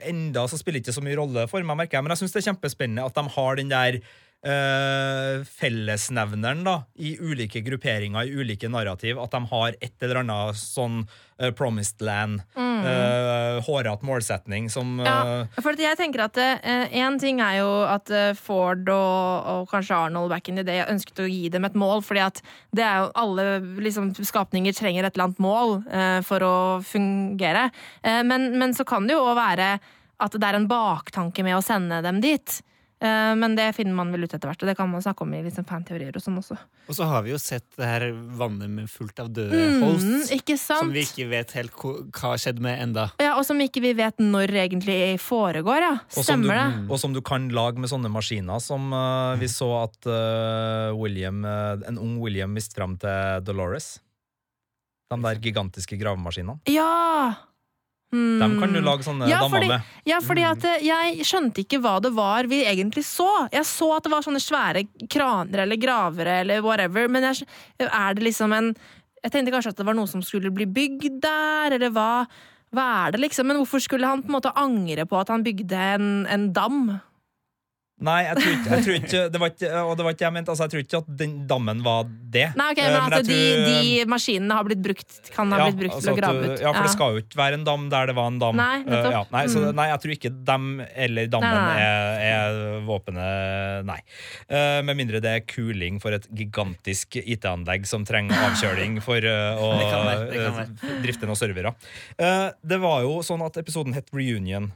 Enda 0.08 0.46
så 0.48 0.56
spiller 0.56 0.80
det 0.80 0.86
ikke 0.86 0.96
så 0.96 1.02
mye 1.04 1.18
rolle 1.18 1.42
for 1.52 1.60
meg, 1.66 1.76
merker 1.76 1.98
jeg, 1.98 2.04
men 2.06 2.14
jeg 2.14 2.22
syns 2.22 2.32
det 2.32 2.40
er 2.40 2.54
kjempespennende 2.54 3.04
at 3.04 3.18
de 3.18 3.24
har 3.34 3.58
den 3.60 3.72
der 3.72 3.98
øh, 4.46 5.44
fellesnevneren 5.48 6.64
da, 6.68 6.78
i 6.96 7.16
ulike 7.20 7.64
grupperinger, 7.66 8.28
i 8.28 8.36
ulike 8.36 8.70
narrativ. 8.72 9.20
At 9.24 9.36
de 9.36 9.44
har 9.52 9.78
et 9.80 10.04
eller 10.04 10.24
annet 10.24 10.60
sånn 10.60 11.04
øh, 11.04 11.52
promised 11.58 12.04
land, 12.04 12.44
øh, 12.58 13.62
hårete 13.64 14.08
målsetning 14.08 14.70
som 14.72 15.00
Ja, 15.04 15.46
for 15.64 15.80
jeg 15.80 15.98
tenker 16.00 16.26
at 16.26 16.38
Én 16.94 17.20
ting 17.22 17.40
er 17.44 17.60
jo 17.62 17.70
at 17.88 18.12
eh, 18.14 18.34
Ford 18.38 18.88
og, 18.92 19.48
og 19.54 19.72
kanskje 19.72 19.98
Arnold 19.98 20.32
back 20.34 20.50
in 20.50 20.60
the 20.60 20.66
day 20.68 20.84
ønsket 20.84 21.24
å 21.24 21.30
gi 21.30 21.50
dem 21.54 21.66
et 21.68 21.78
mål, 21.80 22.04
fordi 22.06 22.24
at 22.26 22.42
det 22.76 22.86
er 22.86 23.04
jo 23.04 23.12
alle 23.24 23.48
liksom, 23.84 24.12
skapninger 24.18 24.76
trenger 24.76 25.08
et 25.08 25.16
eller 25.16 25.30
annet 25.30 25.44
mål 25.44 25.76
eh, 25.88 26.20
for 26.28 26.46
å 26.46 26.56
fungere. 26.86 27.70
Eh, 28.04 28.22
men, 28.28 28.52
men 28.60 28.76
så 28.76 28.86
kan 28.88 29.08
det 29.08 29.18
jo 29.18 29.24
også 29.24 29.40
være 29.40 29.72
at 30.24 30.38
det 30.40 30.48
er 30.48 30.60
en 30.60 30.70
baktanke 30.70 31.44
med 31.46 31.58
å 31.58 31.66
sende 31.66 32.00
dem 32.06 32.22
dit. 32.24 32.62
Eh, 33.04 33.34
men 33.36 33.56
det 33.58 33.66
finner 33.76 33.96
man 33.98 34.14
vel 34.14 34.24
ut 34.24 34.32
etter 34.32 34.48
hvert, 34.48 34.62
og 34.64 34.70
det 34.70 34.78
kan 34.80 34.88
man 34.88 35.02
snakke 35.04 35.26
om 35.26 35.34
i 35.36 35.42
liksom, 35.44 35.66
fanteorier 35.68 36.16
og 36.16 36.24
sånn 36.24 36.38
også. 36.40 36.56
Og 36.88 36.96
så 36.96 37.08
har 37.10 37.26
vi 37.26 37.34
jo 37.34 37.40
sett 37.42 37.66
det 37.76 37.90
her 37.90 38.06
vannet 38.40 38.72
med 38.72 38.88
fullt 38.92 39.20
av 39.20 39.32
døde 39.36 39.60
Mm, 39.74 39.82
hosts. 39.84 40.32
ikke 40.32 40.56
sant? 40.60 40.86
Som 40.86 40.94
vi 40.96 41.04
ikke 41.04 41.28
vet 41.32 41.52
helt 41.58 41.76
hva 41.76 42.32
har 42.32 42.40
skjedd 42.40 42.62
med 42.64 42.80
enda. 42.86 43.10
Ja, 43.20 43.34
Og 43.38 43.44
som 43.48 43.60
ikke 43.60 43.82
vi 43.84 43.92
vet 43.98 44.24
når 44.24 44.56
egentlig 44.64 45.20
foregår, 45.20 45.84
ja. 45.84 45.92
Og 46.16 46.22
du, 46.22 46.24
Stemmer 46.24 46.56
det? 46.62 46.92
og 46.92 47.00
som 47.02 47.14
du 47.14 47.22
kan 47.22 47.50
lage 47.50 47.78
med 47.84 47.92
sånne 47.92 48.08
maskiner 48.14 48.62
som 48.64 48.94
uh, 48.96 49.36
vi 49.42 49.52
så 49.52 49.68
at 49.84 50.00
uh, 50.08 50.96
William, 50.96 51.44
uh, 51.44 51.76
en 51.88 52.00
ung 52.00 52.20
William 52.24 52.54
miste 52.56 52.76
fram 52.80 52.96
til 52.98 53.44
Dolores. 53.44 53.98
De 55.12 55.20
der 55.22 55.36
gigantiske 55.44 56.00
gravemaskinene. 56.00 56.62
Ja! 56.72 57.34
Hmm. 58.14 58.38
Dem 58.40 58.60
kan 58.62 58.74
du 58.76 58.80
lage 58.86 59.02
sånne 59.08 59.26
Ja, 59.28 59.40
damer 59.42 59.58
fordi- 59.58 59.68
med. 59.74 59.82
Ja, 60.06 60.20
fordi 60.22 60.44
at 60.46 60.66
eh, 60.70 60.84
jeg 60.86 61.26
skjønte 61.26 61.64
ikke 61.66 61.80
hva 61.82 61.96
det 62.00 62.12
var 62.14 62.44
vi 62.46 62.60
egentlig 62.64 63.02
så. 63.08 63.50
Jeg 63.52 63.66
så 63.66 63.88
at 63.98 64.04
det 64.06 64.12
var 64.14 64.22
sånne 64.22 64.42
svære 64.44 64.84
kraner 65.10 65.64
eller 65.66 65.78
gravere 65.82 66.42
eller 66.44 66.62
whatever, 66.62 67.08
men 67.10 67.24
jeg, 67.24 67.48
er 67.80 68.14
det 68.14 68.24
liksom 68.24 68.54
en 68.54 68.76
Jeg 69.24 69.32
tenkte 69.32 69.54
kanskje 69.56 69.72
at 69.72 69.78
det 69.78 69.86
var 69.88 69.96
noe 69.96 70.06
som 70.12 70.22
skulle 70.22 70.52
bli 70.52 70.66
bygd 70.68 71.22
der, 71.24 71.72
eller 71.78 71.90
hva, 71.96 72.28
hva 72.76 73.08
er 73.08 73.12
det 73.16 73.22
liksom? 73.22 73.48
Men 73.48 73.56
hvorfor 73.62 73.80
skulle 73.82 74.06
han 74.06 74.22
på 74.22 74.28
en 74.28 74.36
måte 74.36 74.52
angre 74.54 75.06
på 75.08 75.18
at 75.18 75.30
han 75.30 75.42
bygde 75.46 75.72
en, 75.96 76.26
en 76.28 76.52
dam? 76.52 77.00
Nei, 78.04 78.18
jeg 78.28 78.36
tror 78.36 78.52
ikke, 78.54 78.70
jeg 78.74 78.84
tror 78.84 78.96
ikke 79.00 79.20
det 79.34 79.40
var 79.42 79.52
ikke, 79.54 79.70
Og 79.88 79.94
det 80.00 80.04
var 80.06 80.16
ikke 80.18 80.26
jeg 80.28 80.34
mente. 80.36 80.52
Altså, 80.52 80.66
jeg 80.68 80.72
tror 80.74 80.82
ikke 80.84 81.00
at 81.04 81.12
den 81.22 81.34
dammen 81.48 81.84
var 81.86 82.04
det. 82.34 82.50
Nei, 82.60 82.66
ok, 82.74 82.80
Eh, 82.84 82.90
men 82.92 83.04
men 83.04 83.14
at 83.14 83.20
jeg 83.20 83.28
de, 83.30 83.38
tror- 83.54 83.68
de 83.70 84.06
maskinene 84.12 84.58
har 84.58 84.66
blitt 84.68 84.82
brukt, 84.84 85.18
kan 85.36 85.52
ha 85.54 85.60
Ja, 85.62 85.68
blitt 85.70 85.80
brukt 85.84 85.96
altså 85.96 86.10
til 86.10 86.14
å 86.14 86.20
grave 86.20 86.44
ut. 86.52 86.64
Ja, 86.66 86.74
for 86.74 86.84
det 86.88 86.92
skal 86.96 87.14
jo 87.16 87.22
ikke 87.24 87.40
være 87.40 87.60
en 87.60 87.64
dam 87.68 87.86
der 87.94 88.10
det 88.12 88.16
var 88.18 88.28
en 88.34 88.40
dam. 88.42 88.58
Nei, 88.60 88.78
uh, 88.84 89.10
ja, 89.16 89.22
nei, 89.32 89.44
så, 89.48 89.60
Mm. 89.64 89.76
nei, 89.80 89.88
jeg 89.94 90.02
tror 90.04 90.16
ikke 90.18 90.32
dem 90.52 90.66
eller 91.06 91.28
dammen 91.28 91.54
Nei, 91.54 91.64
nei. 91.70 91.80
er, 91.80 92.20
er 92.34 92.82
våpenet, 92.90 93.86
nei. 93.88 94.00
Uh, 94.52 94.82
med 94.84 94.98
mindre 95.00 95.22
det 95.24 95.32
er 95.38 95.46
kuling 95.48 96.02
for 96.04 96.12
et 96.18 96.28
gigantisk 96.34 97.16
IT-anlegg 97.24 97.86
som 97.88 98.04
trenger 98.06 98.36
avkjøling 98.50 99.00
for 99.06 99.18
uh, 99.24 99.56
å 99.62 99.72
Det 99.80 99.88
kan 99.90 100.06
være, 100.10 100.30
det 100.30 100.44
kan 100.44 100.62
eh, 100.92 101.02
drifte 101.06 101.30
noen 101.30 101.40
servere. 101.40 101.74
Eh, 102.18 102.50
det 102.64 102.80
var 102.84 103.02
jo 103.06 103.20
sånn 103.26 103.44
at 103.46 103.58
episoden 103.62 103.94
het 103.96 104.10
Reunion. 104.14 104.72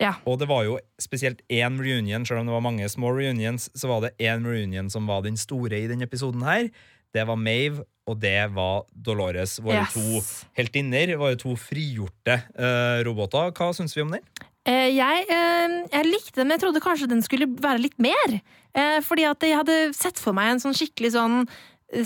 Ja. 0.00 0.14
Og 0.24 0.38
det 0.40 0.48
var 0.48 0.64
jo 0.64 0.78
spesielt 1.00 1.42
én 1.52 1.76
reunion, 1.80 2.24
selv 2.26 2.40
om 2.40 2.48
det 2.48 2.54
var 2.56 2.64
mange 2.64 2.88
små 2.88 3.12
reunions, 3.12 3.68
så 3.76 3.90
var 3.90 4.06
det 4.06 4.14
én 4.18 4.46
reunion 4.48 4.88
som 4.92 5.06
var 5.10 5.22
den 5.26 5.36
store 5.36 5.76
i 5.76 5.88
denne 5.90 6.08
episoden 6.08 6.44
her. 6.46 6.70
Det 7.12 7.26
var 7.26 7.36
Mave, 7.36 7.84
og 8.08 8.20
det 8.22 8.54
var 8.54 8.86
Dolores. 8.94 9.58
Våre 9.60 9.82
Yes. 9.82 9.92
to 9.92 10.46
heltinner, 10.56 11.16
våre 11.18 11.36
to 11.36 11.52
frigjorte 11.58 12.38
uh, 12.56 13.02
roboter. 13.04 13.52
Hva 13.52 13.74
syns 13.76 13.96
vi 13.96 14.06
om 14.06 14.14
den? 14.14 14.24
Uh, 14.68 14.88
jeg, 14.88 15.26
uh, 15.28 15.76
jeg 15.90 16.08
likte 16.08 16.40
den, 16.40 16.48
men 16.48 16.56
jeg 16.56 16.64
trodde 16.64 16.84
kanskje 16.84 17.10
den 17.10 17.22
skulle 17.26 17.50
være 17.60 17.82
litt 17.82 17.98
mer. 17.98 18.40
Eh, 18.70 19.00
fordi 19.02 19.26
at 19.26 19.42
jeg 19.42 19.58
hadde 19.58 19.76
sett 19.98 20.20
for 20.22 20.36
meg 20.36 20.52
en 20.52 20.62
sånn 20.62 20.76
skikkelig 20.78 21.14
sånn 21.16 21.40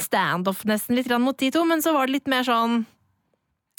standoff 0.01 0.63
nesten 0.65 0.97
litt 0.97 1.11
mot 1.21 1.37
de 1.37 1.51
to, 1.53 1.65
men 1.69 1.85
så 1.85 1.93
var 1.93 2.09
det 2.09 2.21
litt 2.21 2.31
mer 2.31 2.47
sånn 2.47 2.87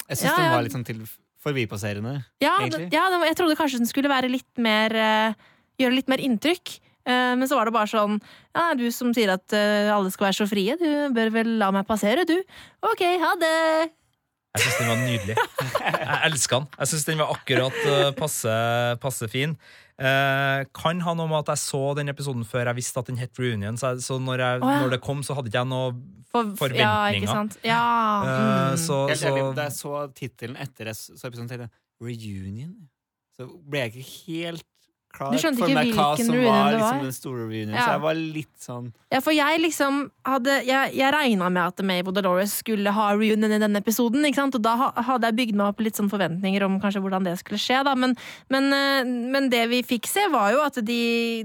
Jeg 0.06 0.20
syns 0.20 0.30
Ja, 0.30 0.36
den 0.38 0.52
var 0.54 0.62
litt 0.62 0.76
sånn 0.76 0.86
til 0.86 1.00
forbipasserende. 1.46 2.18
Ja, 2.42 2.56
Egentlig. 2.60 2.90
ja 2.94 3.06
jeg 3.26 3.38
trodde 3.38 3.58
kanskje 3.58 3.80
den 3.82 3.90
skulle 3.90 4.12
være 4.12 4.32
litt 4.32 4.50
mer 4.62 4.96
eh, 4.96 5.46
Gjøre 5.76 5.92
litt 5.92 6.08
mer 6.08 6.22
inntrykk. 6.24 6.70
Eh, 7.04 7.34
men 7.36 7.44
så 7.44 7.58
var 7.58 7.68
det 7.68 7.74
bare 7.76 7.90
sånn 7.90 8.14
Ja, 8.56 8.70
du 8.78 8.86
som 8.94 9.12
sier 9.16 9.34
at 9.34 9.52
eh, 9.52 9.92
alle 9.92 10.08
skal 10.14 10.30
være 10.30 10.38
så 10.38 10.46
frie, 10.48 10.76
du 10.80 11.12
bør 11.14 11.34
vel 11.34 11.56
la 11.60 11.68
meg 11.74 11.84
passere, 11.88 12.24
du. 12.28 12.36
Ok, 12.80 13.04
ha 13.22 13.34
det! 13.40 13.56
Jeg 14.56 14.64
syns 14.64 14.78
den 14.80 14.88
var 14.88 15.02
nydelig. 15.02 15.34
Jeg 15.84 16.20
elsker 16.30 16.62
den. 16.62 16.68
Jeg 16.80 16.88
syns 16.88 17.02
den 17.10 17.18
var 17.20 17.34
akkurat 17.34 18.14
passe, 18.16 18.54
passe 19.02 19.28
fin. 19.28 19.52
Eh, 19.96 20.62
kan 20.76 20.98
ha 21.00 21.14
noe 21.16 21.24
med 21.30 21.38
at 21.40 21.54
jeg 21.54 21.62
så 21.62 21.80
den 21.96 22.12
episoden 22.12 22.44
før 22.44 22.68
jeg 22.68 22.76
visste 22.76 23.00
at 23.00 23.08
den 23.08 23.16
het 23.16 23.38
Reunion. 23.40 23.78
Så, 23.80 23.94
jeg, 23.94 24.04
så 24.04 24.18
når, 24.20 24.42
jeg, 24.44 24.60
oh, 24.60 24.68
ja. 24.74 24.82
når 24.84 24.92
det 24.96 25.00
kom, 25.06 25.22
så 25.24 25.36
hadde 25.38 25.48
ikke 25.48 25.62
jeg 25.62 25.70
noe 25.72 25.94
For, 26.28 26.50
Forventninger. 26.58 26.84
Ja, 26.84 27.16
ikke 27.16 27.32
sant? 27.32 27.58
Ja. 27.64 27.80
Eh, 28.26 28.34
Mm. 28.36 28.76
så, 28.82 28.98
Helt 29.08 29.22
så 29.22 29.54
da 29.56 29.68
jeg 29.70 29.76
så 29.78 29.92
tittelen 30.12 30.56
etter 30.60 30.90
så 30.92 31.28
episoden, 31.30 31.48
tenkte 31.48 31.70
jeg 31.70 31.72
reunion. 32.02 32.74
Så 33.36 33.46
ble 33.64 33.86
jeg 33.86 33.94
ikke 33.94 34.08
helt 34.26 34.66
klar 35.16 35.34
Du 35.34 35.40
skjønte 35.40 35.62
for 35.62 35.72
meg 35.76 35.92
hva 35.96 36.06
som 36.18 36.30
var, 36.30 36.44
det 36.44 36.46
var? 36.52 36.76
liksom, 36.76 37.02
den 37.06 37.16
store 37.16 37.46
reunionen. 37.46 37.74
Ja. 37.74 37.84
Så 37.86 37.94
jeg 37.94 38.02
var 38.04 38.20
litt 38.20 38.66
sånn 38.66 38.86
Ja, 39.14 39.20
for 39.24 39.36
jeg 39.36 39.62
liksom 39.62 40.00
hadde 40.28 40.56
Jeg, 40.68 40.92
jeg 40.98 41.14
regna 41.16 41.50
med 41.52 41.62
at 41.62 41.84
og 42.06 42.12
Dolores 42.16 42.56
skulle 42.62 42.92
ha 42.94 43.08
reunion 43.14 43.56
i 43.56 43.60
denne 43.62 43.82
episoden, 43.82 44.24
ikke 44.28 44.42
sant? 44.42 44.58
og 44.58 44.64
da 44.64 44.74
hadde 45.06 45.30
jeg 45.30 45.38
bygd 45.40 45.58
meg 45.58 45.72
opp 45.72 45.82
litt 45.84 45.98
sånn 45.98 46.10
forventninger 46.12 46.64
om 46.66 46.78
kanskje 46.82 47.02
hvordan 47.04 47.26
det 47.26 47.36
skulle 47.40 47.60
skje, 47.60 47.82
da. 47.86 47.94
Men, 47.98 48.16
men, 48.52 48.68
eh, 48.74 49.06
men 49.06 49.50
det 49.52 49.64
vi 49.72 49.82
fikk 49.86 50.08
se, 50.10 50.26
var 50.32 50.52
jo 50.54 50.62
at 50.64 50.80
de, 50.86 51.00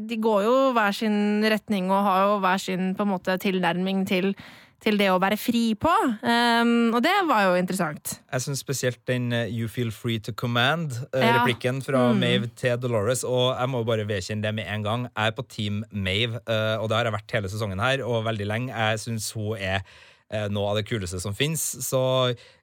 de 0.07 0.17
går 0.21 0.45
jo 0.47 0.55
hver 0.75 0.95
sin 0.95 1.45
retning 1.51 1.91
og 1.91 2.03
har 2.07 2.25
jo 2.27 2.39
hver 2.43 2.61
sin 2.61 2.91
på 2.97 3.05
en 3.05 3.13
måte 3.13 3.37
tilnærming 3.41 4.03
til, 4.09 4.33
til 4.81 4.97
det 4.97 5.07
å 5.13 5.19
være 5.21 5.37
fri 5.37 5.75
på. 5.77 5.91
Um, 6.25 6.91
og 6.95 7.01
det 7.05 7.13
var 7.29 7.45
jo 7.47 7.57
interessant. 7.59 8.15
Jeg 8.33 8.45
syns 8.45 8.63
spesielt 8.63 9.01
den 9.09 9.29
uh, 9.33 9.43
You 9.45 9.69
feel 9.69 9.91
free 9.93 10.19
to 10.19 10.33
command-replikken 10.33 11.81
fra 11.85 12.07
Mm. 12.11 12.19
Mave 12.19 12.49
til 12.57 12.77
Dolores. 12.81 13.23
Og 13.23 13.53
jeg 13.53 13.69
må 13.69 13.83
bare 13.87 14.07
vedkjenne 14.09 14.43
det 14.43 14.53
med 14.57 14.65
en 14.67 14.83
gang. 14.83 15.03
Jeg 15.15 15.27
er 15.31 15.35
på 15.37 15.45
team 15.47 15.83
Mave, 15.91 16.41
uh, 16.49 16.81
og 16.81 16.89
det 16.89 16.97
har 16.97 17.05
jeg 17.09 17.13
vært 17.19 17.35
hele 17.37 17.51
sesongen 17.53 17.79
her, 17.79 18.03
og 18.05 18.25
veldig 18.25 18.47
lenge. 18.49 18.73
Jeg 18.73 18.99
syns 19.05 19.31
hun 19.37 19.53
er 19.57 19.83
eh, 20.31 20.47
noe 20.49 20.71
av 20.71 20.79
det 20.79 20.87
kuleste 20.89 21.19
som 21.21 21.35
fins. 21.37 21.61
Så 21.85 22.01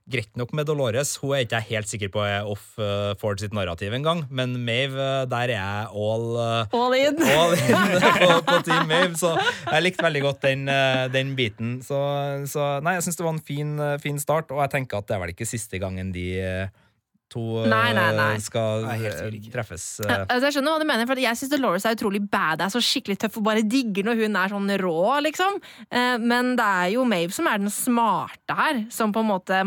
greit 0.09 0.31
nok 0.39 0.53
med 0.57 0.69
Dolores. 0.69 1.17
Hun 1.21 1.35
er 1.37 1.45
ikke 1.45 1.61
jeg 1.61 1.69
helt 1.75 1.91
sikker 1.91 2.11
på 2.13 2.23
er 2.25 2.49
off 2.49 2.79
eh, 2.81 3.13
Ford 3.21 3.41
sitt 3.41 3.55
narrativ 3.57 3.95
engang, 3.97 4.25
men 4.31 4.57
Mave, 4.65 4.97
eh, 4.97 5.27
der 5.31 5.53
er 5.53 5.55
jeg 5.55 5.89
all 5.93 6.27
eh, 6.43 6.79
All 6.79 6.97
in! 6.97 7.23
all 7.39 7.55
in 7.57 8.03
på, 8.23 8.31
på 8.49 8.59
Team 8.67 8.91
Mave, 8.91 9.15
så 9.21 9.35
jeg 9.37 9.85
likte 9.85 10.07
veldig 10.07 10.25
godt 10.25 10.43
den, 10.49 10.67
den 11.15 11.33
biten. 11.39 11.79
Så, 11.85 12.01
så 12.51 12.69
nei, 12.85 12.97
jeg 12.99 13.09
syns 13.09 13.21
det 13.21 13.29
var 13.29 13.37
en 13.37 13.47
fin, 13.53 13.73
fin 14.03 14.21
start, 14.23 14.53
og 14.55 14.63
jeg 14.65 14.77
tenker 14.79 15.03
at 15.03 15.09
det 15.09 15.17
er 15.19 15.25
vel 15.25 15.35
ikke 15.37 15.49
siste 15.49 15.81
gangen 15.83 16.13
de 16.15 16.29
to 17.33 17.43
eh, 17.63 17.69
Nei, 17.71 17.93
nei, 17.97 18.09
nei. 18.17 18.39
skal 18.41 18.85
Nei, 18.87 18.97
helt 19.03 19.21
eh, 19.27 19.51
treffes. 19.53 19.85
Ja, 20.05 20.23
eh. 20.23 20.27
altså 20.33 20.49
jeg 20.49 20.57
skjønner 20.59 20.75
hva 20.77 20.83
du 20.83 20.87
mener, 20.89 21.07
for 21.11 21.21
jeg 21.23 21.37
syns 21.41 21.53
Dolores 21.53 21.85
er 21.89 21.97
utrolig 21.99 22.23
badass 22.33 22.77
og 22.79 22.85
skikkelig 22.85 23.19
tøff 23.25 23.37
og 23.41 23.45
bare 23.49 23.63
digger 23.67 24.07
når 24.09 24.23
hun 24.23 24.39
er 24.41 24.53
sånn 24.55 24.73
rå, 24.83 24.97
liksom. 25.27 25.59
Eh, 25.91 26.17
Men 26.19 26.55
det 26.59 26.65
er 26.65 26.93
jo 26.95 27.05
Mave 27.09 27.33
som 27.37 27.47
er 27.51 27.59
den 27.63 27.73
smarte 27.73 28.57
her, 28.59 28.81
som 28.95 29.13
på 29.13 29.21
en 29.25 29.29
måte 29.31 29.59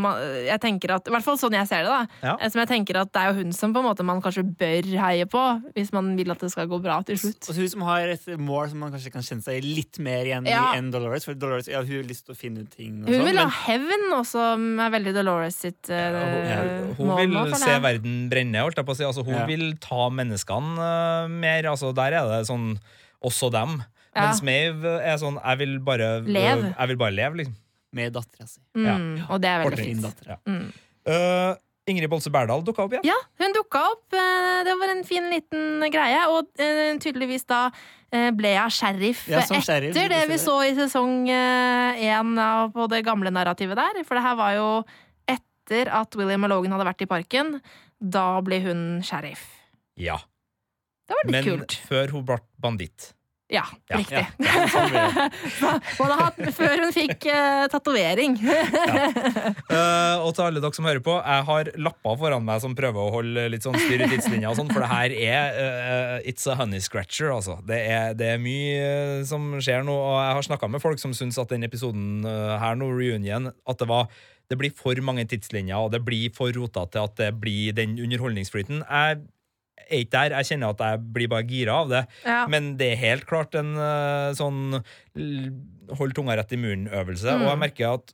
Jeg 0.47 0.59
tenker 0.63 0.95
at, 0.97 1.07
I 1.07 1.13
hvert 1.15 1.25
fall 1.25 1.37
sånn 1.41 1.55
jeg 1.59 1.69
ser 1.69 1.85
det, 1.85 1.91
da. 1.93 2.01
Ja. 2.25 2.35
Eh, 2.39 2.49
Som 2.53 2.61
jeg 2.63 2.71
tenker 2.73 3.01
at 3.01 3.11
det 3.13 3.21
er 3.21 3.31
jo 3.31 3.39
hun 3.43 3.53
som 3.55 3.73
på 3.75 3.81
en 3.83 3.87
måte 3.89 4.03
man 4.07 4.21
kanskje 4.21 4.43
bør 4.57 4.89
heie 5.05 5.25
på, 5.29 5.43
hvis 5.75 5.91
man 5.95 6.13
vil 6.17 6.31
at 6.33 6.39
det 6.41 6.51
skal 6.53 6.67
gå 6.71 6.81
bra 6.83 6.99
til 7.07 7.17
slutt. 7.21 7.45
Og 7.47 7.53
så 7.55 7.59
hun 7.61 7.69
som 7.75 7.85
har 7.87 8.09
et 8.15 8.25
mål 8.41 8.69
som 8.73 8.79
man 8.83 8.91
kanskje 8.93 9.11
kan 9.13 9.21
kjenne 9.25 9.45
seg 9.45 9.63
litt 9.63 9.99
mer 10.03 10.25
igjen 10.27 10.47
Ja. 10.49 10.71
i 10.73 10.79
enn 10.81 10.91
Dolores. 10.93 11.25
For 11.27 11.33
Dolores 11.37 11.67
ja, 11.71 11.81
hun 11.85 12.01
har 12.01 12.07
lyst 12.09 12.25
til 12.27 12.35
å 12.35 12.37
finne 12.37 12.65
ut 12.65 12.73
ting. 12.75 13.01
Og 13.03 13.09
Hun 13.11 13.19
sånn, 13.21 13.25
vil 13.29 13.37
ha 13.41 13.45
men 13.45 13.57
hevn, 13.65 14.07
også, 14.17 14.31
som 14.31 14.79
er 14.79 14.89
veldig 14.97 15.13
Dolores 15.15 15.55
sitt 15.61 15.89
eh, 15.93 16.17
Hun, 16.17 16.95
hun 16.97 17.07
mål 17.11 17.19
vil 17.21 17.50
se 17.59 17.79
verden 17.83 18.29
brenne, 18.31 18.61
holdt 18.63 18.77
jeg 18.77 18.85
på 18.85 18.93
å 18.93 18.97
si. 18.97 19.03
Altså, 19.03 19.23
hun 19.25 19.35
Ja. 19.35 19.45
vil 19.45 19.73
ta 19.81 20.09
menneskene 20.09 20.77
uh, 20.77 21.27
mer. 21.27 21.63
Altså, 21.71 21.93
der 21.93 22.13
er 22.13 22.27
det 22.29 22.47
sånn 22.47 22.77
også 23.23 23.51
dem. 23.51 23.83
Ja. 24.15 24.25
Mens 24.27 24.41
Mave 24.43 24.99
er 25.07 25.15
sånn 25.17 25.37
Jeg 25.39 25.57
vil 25.61 25.79
bare 25.79 26.21
Lev. 26.25 26.65
Jeg 26.77 26.87
vil 26.87 26.97
bare 26.97 27.11
leve, 27.15 27.35
liksom. 27.41 27.55
med 27.93 28.13
dattera 28.13 28.47
si. 28.47 28.59
Mm, 28.75 29.25
og 29.29 29.41
det 29.41 29.49
er 29.49 29.63
veldig 29.65 29.77
Fin 29.77 29.99
fint. 29.99 30.01
datter. 30.03 30.37
Mm. 30.47 30.71
uh, 31.07 31.55
Ingrid 31.87 32.09
Bolse 32.11 32.29
Berdal 32.31 32.61
dukka 32.63 32.83
opp 32.85 32.93
igjen. 32.93 33.03
Ja, 33.09 33.15
hun 33.41 33.51
dukka 33.53 33.79
opp. 33.91 34.13
eh, 34.13 34.63
Det 34.63 34.75
var 34.79 34.89
en 34.93 35.03
fin 35.03 35.23
liten 35.31 35.81
greie. 35.91 36.21
Og 36.29 36.47
tydeligvis 37.01 37.43
da 37.49 37.71
ble 38.11 38.51
jeg 38.53 38.71
sheriff 38.71 39.27
Ja, 39.27 39.41
sheriff, 39.41 39.95
etter 39.95 40.07
det 40.11 40.27
vi 40.29 40.37
så 40.37 40.59
i 40.63 40.75
sesong 40.77 41.25
én 41.27 42.71
på 42.71 42.87
det 42.91 43.03
gamle 43.03 43.31
narrativet 43.33 43.75
der. 43.75 44.03
For 44.05 44.15
det 44.15 44.23
her 44.23 44.35
var 44.35 44.53
jo 44.55 44.67
etter 45.61 45.91
at 45.93 46.15
William 46.17 46.43
og 46.47 46.53
Logan 46.55 46.75
hadde 46.75 46.89
vært 46.89 47.05
i 47.05 47.09
parken. 47.09 47.55
Da 48.01 48.41
ble 48.41 48.61
hun 48.65 48.83
sheriff. 49.05 49.45
Ja. 49.99 50.17
Det 51.07 51.17
var 51.17 51.25
litt 51.27 51.33
Men 51.37 51.49
kult. 51.49 51.79
før 51.87 52.13
hun 52.15 52.25
ble 52.25 52.37
banditt. 52.61 53.11
Ja, 53.51 53.65
Ja, 53.91 53.97
riktig. 53.99 54.21
Ja, 54.39 54.61
sånn 54.71 54.93
det. 54.95 55.25
Så 55.57 56.05
Hun 56.05 56.11
hatt 56.15 56.37
før 56.55 56.77
hun 56.85 56.93
fikk 56.95 57.25
uh, 57.27 57.65
tatovering. 57.67 58.37
Eh, 58.39 60.15
og 60.23 60.31
til 60.37 60.45
alle 60.45 60.61
dere 60.63 60.75
som 60.77 60.87
hører 60.87 61.03
på, 61.03 61.17
jeg 61.19 61.45
har 61.49 61.69
lapper 61.83 62.15
foran 62.21 62.45
meg 62.47 62.61
som 62.63 62.73
prøver 62.77 63.01
å 63.03 63.11
holde 63.17 63.43
litt 63.51 63.67
sånn 63.67 63.75
styr 63.75 64.05
i 64.05 64.09
tidslinja, 64.11 64.53
og 64.53 64.57
sånn, 64.59 64.71
for 64.71 64.83
det 64.85 64.89
her 64.91 65.15
er 65.17 65.59
uh, 65.59 66.15
It's 66.31 66.47
a 66.47 66.55
honey 66.59 66.79
scratcher, 66.83 67.27
altså. 67.35 67.57
Det 67.67 67.81
er, 67.91 68.15
det 68.15 68.31
er 68.37 68.41
mye 68.41 69.25
som 69.27 69.51
skjer 69.59 69.83
nå, 69.87 69.95
og 69.99 70.15
jeg 70.23 70.37
har 70.39 70.47
snakka 70.47 70.71
med 70.71 70.83
folk 70.83 71.03
som 71.03 71.11
syns 71.17 71.39
at 71.43 71.51
den 71.51 71.67
episoden 71.67 72.23
her 72.23 72.79
nå, 72.79 72.87
reunion, 72.95 73.51
at 73.51 73.83
det 73.83 73.91
var 73.91 74.07
det 74.51 74.59
blir 74.59 74.73
for 74.75 74.99
mange 75.05 75.23
tidslinjer, 75.31 75.77
og 75.79 75.93
det 75.93 76.03
blir 76.03 76.31
for 76.35 76.51
rota 76.55 76.83
til 76.91 77.07
at 77.07 77.19
det 77.19 77.29
blir 77.39 77.75
den 77.77 77.95
underholdningsflyten. 78.03 78.83
Jeg 78.83 79.21
er 79.87 80.01
ikke 80.01 80.15
der. 80.15 80.37
Jeg 80.37 80.51
kjenner 80.51 80.75
at 80.75 80.83
jeg 80.85 81.03
blir 81.15 81.31
bare 81.31 81.47
gira 81.47 81.81
av 81.81 81.91
det. 81.91 82.01
Ja. 82.25 82.43
Men 82.51 82.73
det 82.79 82.93
er 82.93 83.03
helt 83.05 83.27
klart 83.29 83.55
en 83.59 83.73
eh, 83.75 84.31
sånn 84.37 84.81
hold 85.99 86.15
tunga 86.15 86.37
rett 86.39 86.51
i 86.55 86.59
munnen-øvelse. 86.59 87.37
Mm. 87.37 87.45
Og 87.45 87.49
jeg 87.49 87.61
merker 87.65 87.95
at 87.95 88.13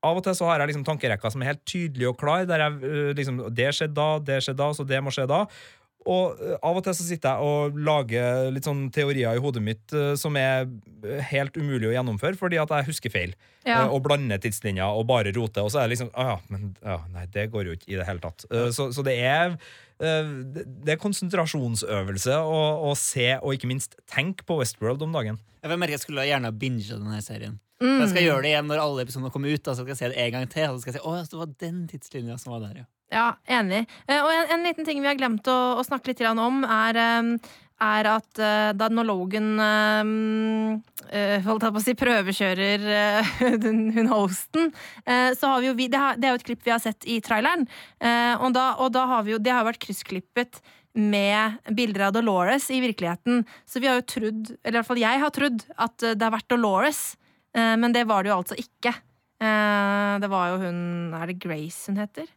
av 0.00 0.16
og 0.16 0.24
til 0.24 0.36
så 0.36 0.48
har 0.48 0.62
jeg 0.62 0.70
liksom 0.70 0.86
tankerekka 0.88 1.30
som 1.32 1.42
er 1.42 1.52
helt 1.52 1.62
tydelig 1.68 2.08
og 2.08 2.16
klar. 2.20 2.46
Der 2.48 2.64
jeg 2.64 2.78
eh, 2.88 3.12
liksom 3.18 3.42
Det 3.56 3.68
skjedde 3.76 3.96
da, 3.98 4.08
det 4.30 4.40
skjedde 4.44 4.62
da, 4.62 4.70
så 4.76 4.86
det 4.88 5.02
må 5.04 5.14
skje 5.14 5.28
da. 5.30 5.44
Og 6.08 6.38
eh, 6.40 6.54
av 6.64 6.78
og 6.78 6.84
til 6.86 6.94
så 6.96 7.04
sitter 7.04 7.34
jeg 7.36 7.44
og 7.44 7.76
lager 7.84 8.48
litt 8.54 8.64
sånn 8.64 8.86
teorier 8.94 9.36
i 9.36 9.42
hodet 9.42 9.60
mitt 9.62 9.92
eh, 9.92 10.14
som 10.16 10.36
er 10.40 10.64
helt 11.28 11.56
umulig 11.60 11.90
å 11.90 11.92
gjennomføre, 11.92 12.38
fordi 12.40 12.56
at 12.62 12.72
jeg 12.72 12.88
husker 12.88 13.12
feil. 13.12 13.34
Ja. 13.66 13.82
eh, 13.82 13.92
Og 13.92 14.00
blander 14.06 14.40
tidslinjer 14.40 14.88
og 14.96 15.04
bare 15.10 15.34
roter. 15.36 15.66
Og 15.66 15.74
så 15.74 15.82
er 15.82 15.88
det 15.88 15.96
liksom 15.98 16.10
ah, 16.14 16.32
ja, 16.34 16.38
men 16.48 16.70
ja, 16.80 16.98
Nei, 17.12 17.26
det 17.34 17.50
går 17.52 17.68
jo 17.68 17.76
ikke 17.76 17.90
i 17.92 17.98
det 18.00 18.08
hele 18.08 18.24
tatt. 18.24 18.46
Så, 18.72 18.88
så 18.96 19.04
det 19.04 19.18
er 19.20 19.56
det- 20.00 20.94
er 20.94 20.96
konsentrasjonsøvelse 20.96 22.32
å, 22.40 22.60
å 22.88 22.94
se 22.96 23.34
og 23.36 23.52
ikke 23.52 23.68
minst 23.68 23.98
tenke 24.08 24.46
på 24.48 24.56
Westworld 24.56 25.02
om 25.04 25.12
dagen. 25.12 25.36
Jeg 25.60 25.76
merker 25.76 25.98
jeg 25.98 26.04
skulle 26.06 26.24
gjerne 26.24 26.52
binge 26.56 26.88
denne 26.88 27.20
serien. 27.20 27.58
Mm. 27.80 27.96
Så 27.98 28.00
jeg 28.06 28.10
skal 28.14 28.24
gjøre 28.26 28.42
det 28.44 28.50
igjen 28.54 28.68
når 28.68 28.80
alle 28.80 29.04
episodene 29.04 29.32
kommer 29.32 29.52
ut. 29.52 29.62
Da, 29.64 29.72
så 29.76 29.84
skal 29.84 29.92
jeg 29.94 30.00
se 30.00 30.08
det 30.12 30.18
en 30.24 30.32
gang 30.38 30.48
til. 30.52 30.66
Og 30.70 30.78
så 30.78 30.84
skal 30.86 30.94
jeg 30.96 31.00
si, 31.00 31.04
å, 31.04 31.12
det 31.32 31.40
var 31.40 31.52
den 31.64 31.78
tidslinja 31.90 32.38
som 32.40 32.54
var 32.54 32.64
der, 32.64 32.82
ja. 32.82 32.88
Ja, 33.10 33.32
enig. 33.50 33.86
Eh, 34.06 34.20
Og 34.22 34.30
en, 34.30 34.52
en 34.54 34.62
liten 34.68 34.86
ting 34.86 35.00
vi 35.02 35.08
har 35.10 35.18
glemt 35.18 35.46
å, 35.50 35.58
å 35.80 35.82
snakke 35.86 36.12
litt 36.12 36.20
om, 36.30 36.60
er, 36.64 36.98
er 37.82 38.08
at 38.12 38.38
eh, 38.38 38.70
da 38.78 38.86
når 38.92 39.08
Logan 39.08 39.48
eh, 39.58 41.40
holdt 41.42 41.64
jeg 41.66 41.74
på 41.74 41.80
å 41.80 41.84
si, 41.84 41.94
prøvekjører 41.98 42.84
den- 43.64 43.88
hun 43.96 44.10
hosten, 44.12 44.70
så 45.34 45.50
har 45.50 45.60
vi 45.64 45.70
jo 45.70 45.74
vi, 45.78 45.88
det, 45.90 45.98
har, 45.98 46.14
det 46.20 46.28
er 46.28 46.36
jo 46.36 46.40
et 46.42 46.46
klipp 46.46 46.62
vi 46.68 46.70
har 46.74 46.82
sett 46.82 47.02
i 47.10 47.18
traileren. 47.24 47.66
Og 48.44 48.52
da, 48.54 48.68
og 48.78 48.92
da 48.94 49.06
har 49.10 49.24
vi 49.26 49.32
jo 49.34 49.40
Det 49.42 49.50
har 49.56 49.66
vært 49.66 49.80
kryssklippet 49.82 50.60
med 50.94 51.58
bilder 51.74 52.06
av 52.08 52.14
Dolores 52.14 52.68
i 52.74 52.78
virkeligheten. 52.82 53.42
Så 53.66 53.82
vi 53.82 53.88
har 53.90 53.98
jo 53.98 54.06
trodd, 54.10 54.52
eller 54.62 54.76
i 54.76 54.78
hvert 54.78 54.88
fall 54.92 55.02
jeg 55.02 55.22
har 55.24 55.34
trodd, 55.34 55.64
at 55.82 55.96
det 56.14 56.22
har 56.22 56.34
vært 56.36 56.48
Dolores. 56.50 57.00
Men 57.56 57.90
det 57.94 58.04
var 58.10 58.22
det 58.22 58.30
jo 58.32 58.38
altså 58.38 58.58
ikke. 58.60 58.92
Det 59.40 60.28
var 60.30 60.50
jo 60.52 60.58
hun 60.66 60.80
Er 61.16 61.30
det 61.30 61.38
Grace 61.42 61.90
hun 61.90 61.98
heter? 62.02 62.28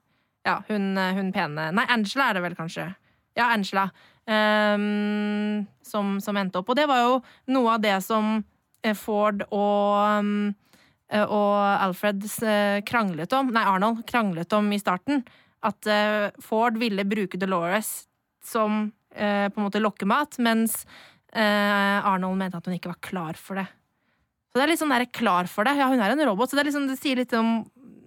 Ja, 0.43 0.63
hun, 0.67 0.97
eh, 0.97 1.13
hun 1.15 1.31
pene 1.33 1.69
Nei, 1.71 1.85
Angela 1.91 2.29
er 2.29 2.37
det 2.37 2.43
vel 2.43 2.57
kanskje. 2.57 2.89
Ja, 3.37 3.51
Angela. 3.51 3.87
Um, 4.23 5.65
som, 5.83 6.17
som 6.23 6.37
endte 6.39 6.61
opp. 6.61 6.69
Og 6.71 6.77
det 6.79 6.87
var 6.87 7.01
jo 7.03 7.15
noe 7.51 7.75
av 7.75 7.83
det 7.83 7.95
som 8.05 8.37
eh, 8.83 8.95
Ford 8.95 9.43
og 9.49 10.19
um, 10.23 10.51
eh, 11.11 11.23
og 11.23 11.55
Alfred 11.59 12.23
kranglet 12.87 13.35
om, 13.35 13.51
nei, 13.55 13.65
Arnold 13.67 14.05
kranglet 14.07 14.55
om 14.55 14.71
i 14.71 14.79
starten. 14.79 15.23
At 15.63 15.87
Ford 16.43 16.75
ville 16.75 17.05
bruke 17.07 17.39
Dolores 17.39 18.01
som 18.43 18.89
på 19.13 19.21
en 19.23 19.63
måte 19.63 19.79
lokkemat, 19.79 20.35
mens 20.43 20.73
Arnold 21.31 22.35
mente 22.35 22.59
at 22.59 22.65
hun 22.67 22.75
ikke 22.75 22.91
var 22.91 22.99
klar 23.05 23.39
for 23.39 23.61
det. 23.61 23.63
Så 24.51 24.59
det 24.59 24.65
er 24.65 24.71
litt 24.73 24.81
sånn 24.81 24.91
der, 24.91 25.05
klar 25.15 25.47
for 25.47 25.63
det. 25.63 25.77
Ja, 25.79 25.87
hun 25.87 26.03
er 26.03 26.11
en 26.11 26.25
robot, 26.27 26.51
så 26.51 26.59
det, 26.59 26.65
liksom, 26.67 26.89
det 26.91 26.97
sier 26.99 27.21
litt 27.21 27.31
om 27.39 27.61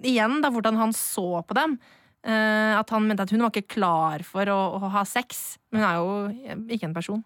igjen 0.04 0.42
da, 0.44 0.50
hvordan 0.52 0.76
han 0.82 0.92
så 0.92 1.40
på 1.48 1.56
dem. 1.56 1.78
Eh, 2.26 2.72
at 2.74 2.90
han 2.90 3.06
mente 3.06 3.22
at 3.22 3.30
hun 3.30 3.44
var 3.44 3.54
ikke 3.54 3.76
klar 3.78 4.24
for 4.26 4.50
å, 4.50 4.58
å 4.80 4.90
ha 4.96 5.04
sex. 5.06 5.56
Men 5.70 5.82
hun 5.82 5.88
er 5.88 5.96
jo 6.00 6.70
ikke 6.74 6.88
en 6.90 6.96
person. 6.96 7.24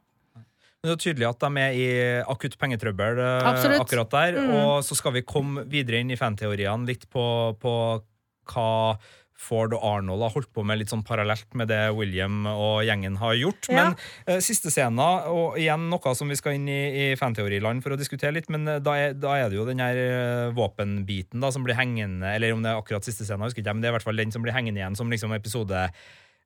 Det 0.80 0.94
er 0.94 1.00
tydelig 1.00 1.26
at 1.28 1.42
de 1.44 1.60
er 1.60 1.74
i 1.76 1.88
akutt 2.32 2.54
pengetrøbbel 2.60 3.18
eh, 3.20 3.48
Absolutt. 3.48 3.82
akkurat 3.84 4.12
der. 4.14 4.38
Mm. 4.40 4.52
Og 4.58 4.84
så 4.84 4.96
skal 4.96 5.16
vi 5.16 5.24
komme 5.28 5.64
videre 5.68 6.00
inn 6.00 6.12
i 6.12 6.20
fanteoriene 6.20 6.88
litt 6.88 7.08
på, 7.12 7.24
på 7.60 7.74
hva 8.50 8.68
Ford 9.40 9.72
og 9.76 9.84
Arnold 9.86 10.22
har 10.26 10.34
holdt 10.34 10.50
på 10.54 10.64
med 10.66 10.80
litt 10.80 10.92
sånn 10.92 11.04
parallelt 11.06 11.48
med 11.56 11.70
det 11.70 11.80
William 11.96 12.44
og 12.50 12.82
gjengen 12.86 13.16
har 13.20 13.36
gjort. 13.38 13.70
Ja. 13.72 13.88
Men 13.90 13.96
uh, 14.28 14.40
siste 14.44 14.72
scenen, 14.72 15.00
og 15.00 15.58
igjen 15.60 15.88
noe 15.90 16.14
som 16.16 16.30
vi 16.30 16.38
skal 16.38 16.58
inn 16.58 16.68
i, 16.70 16.80
i 17.04 17.06
fanteoriland 17.18 17.84
for 17.84 17.96
å 17.96 18.00
diskutere 18.00 18.34
litt, 18.36 18.50
men 18.52 18.68
eh, 18.68 18.82
da 18.84 18.96
er, 19.00 19.16
da 19.16 19.36
er 19.38 19.50
det 19.50 19.58
jo 19.58 19.66
den 19.68 19.80
her 19.82 19.98
eh, 20.00 20.52
våpenbiten 20.56 21.40
da, 21.42 21.52
som 21.54 21.64
blir 21.66 21.78
hengende, 21.78 22.34
eller 22.36 22.54
om 22.54 22.64
det 22.64 22.72
er 22.72 22.80
akkurat 22.80 23.06
siste 23.06 23.26
scenen, 23.26 23.48
husker 23.48 23.64
ikke, 23.64 23.74
men 23.76 23.84
det 23.84 23.90
er 23.90 23.94
i 23.94 23.98
hvert 23.98 24.08
fall 24.10 24.20
den 24.20 24.34
som 24.34 24.44
blir 24.44 24.56
hengende 24.56 24.82
igjen 24.82 24.98
som 24.98 25.12
liksom 25.12 25.32
episode 25.36 25.88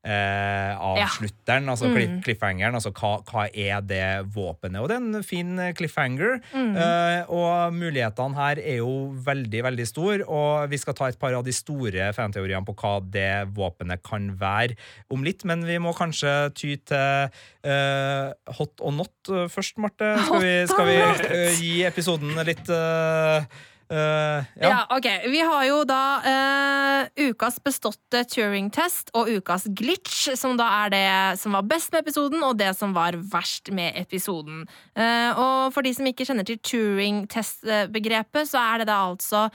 eh, 0.05 0.73
avslutteren, 0.77 1.69
altså 1.73 1.89
Mm. 1.89 2.21
cliffhangeren. 2.23 2.75
Altså 2.77 2.91
hva, 2.93 3.23
hva 3.25 3.47
er 3.49 3.81
det 3.81 4.27
våpenet? 4.35 4.81
Og 4.83 4.89
det 4.89 4.97
er 4.99 5.05
en 5.17 5.23
fin 5.25 5.59
eh, 5.59 5.73
cliffhanger. 5.73 6.41
Mm. 6.53 6.77
Eh, 6.77 7.31
og 7.33 7.73
mulighetene 7.73 8.35
her 8.37 8.61
er 8.61 8.79
jo 8.83 9.15
veldig, 9.25 9.63
veldig 9.65 9.87
store, 9.89 10.25
og 10.29 10.69
vi 10.71 10.77
skal 10.83 10.95
ta 10.95 11.09
et 11.09 11.19
par 11.19 11.33
av 11.35 11.45
de 11.47 11.53
store 11.57 12.11
fanteoriene 12.17 12.65
på 12.67 12.75
hva 12.77 13.01
det 13.01 13.49
våpenet 13.57 14.03
kan 14.05 14.31
være 14.41 14.77
om 15.11 15.25
litt, 15.25 15.45
men 15.45 15.65
vi 15.65 15.79
må 15.79 15.95
kanskje 15.97 16.35
ty 16.55 16.75
til 16.77 17.31
eh, 17.65 18.33
hot 18.59 18.81
og 18.85 18.95
not 19.01 19.31
eh, 19.33 19.47
først, 19.49 19.79
Marte. 19.81 20.15
Skal 20.27 20.43
vi, 20.45 20.55
skal 20.69 20.87
vi 20.91 20.99
eh, 21.01 21.61
gi 21.61 21.73
episoden 21.89 22.35
litt 22.45 22.69
eh, 23.91 24.45
Ja. 24.61 24.69
ja. 24.69 24.79
ok. 24.97 25.07
Vi 25.31 25.41
har 25.41 25.65
jo 25.69 25.81
da 25.89 26.03
uh, 26.25 27.29
ukas 27.29 27.59
beståtte 27.65 28.25
Turing-test 28.31 29.13
og 29.15 29.29
ukas 29.29 29.67
glitch, 29.77 30.31
som 30.39 30.57
da 30.61 30.69
er 30.85 30.95
det 30.95 31.41
som 31.41 31.57
var 31.57 31.67
best 31.69 31.93
med 31.93 32.05
episoden, 32.05 32.43
og 32.43 32.59
det 32.59 32.73
som 32.79 32.95
var 32.97 33.17
verst 33.17 33.71
med 33.75 33.97
episoden. 34.01 34.65
Uh, 34.97 35.31
og 35.35 35.75
for 35.75 35.87
de 35.87 35.95
som 35.97 36.09
ikke 36.09 36.27
kjenner 36.29 36.47
til 36.49 36.61
Turing-test-begrepet, 36.65 38.51
så 38.51 38.63
er 38.63 38.83
det 38.83 38.91
da 38.93 39.03
altså 39.11 39.49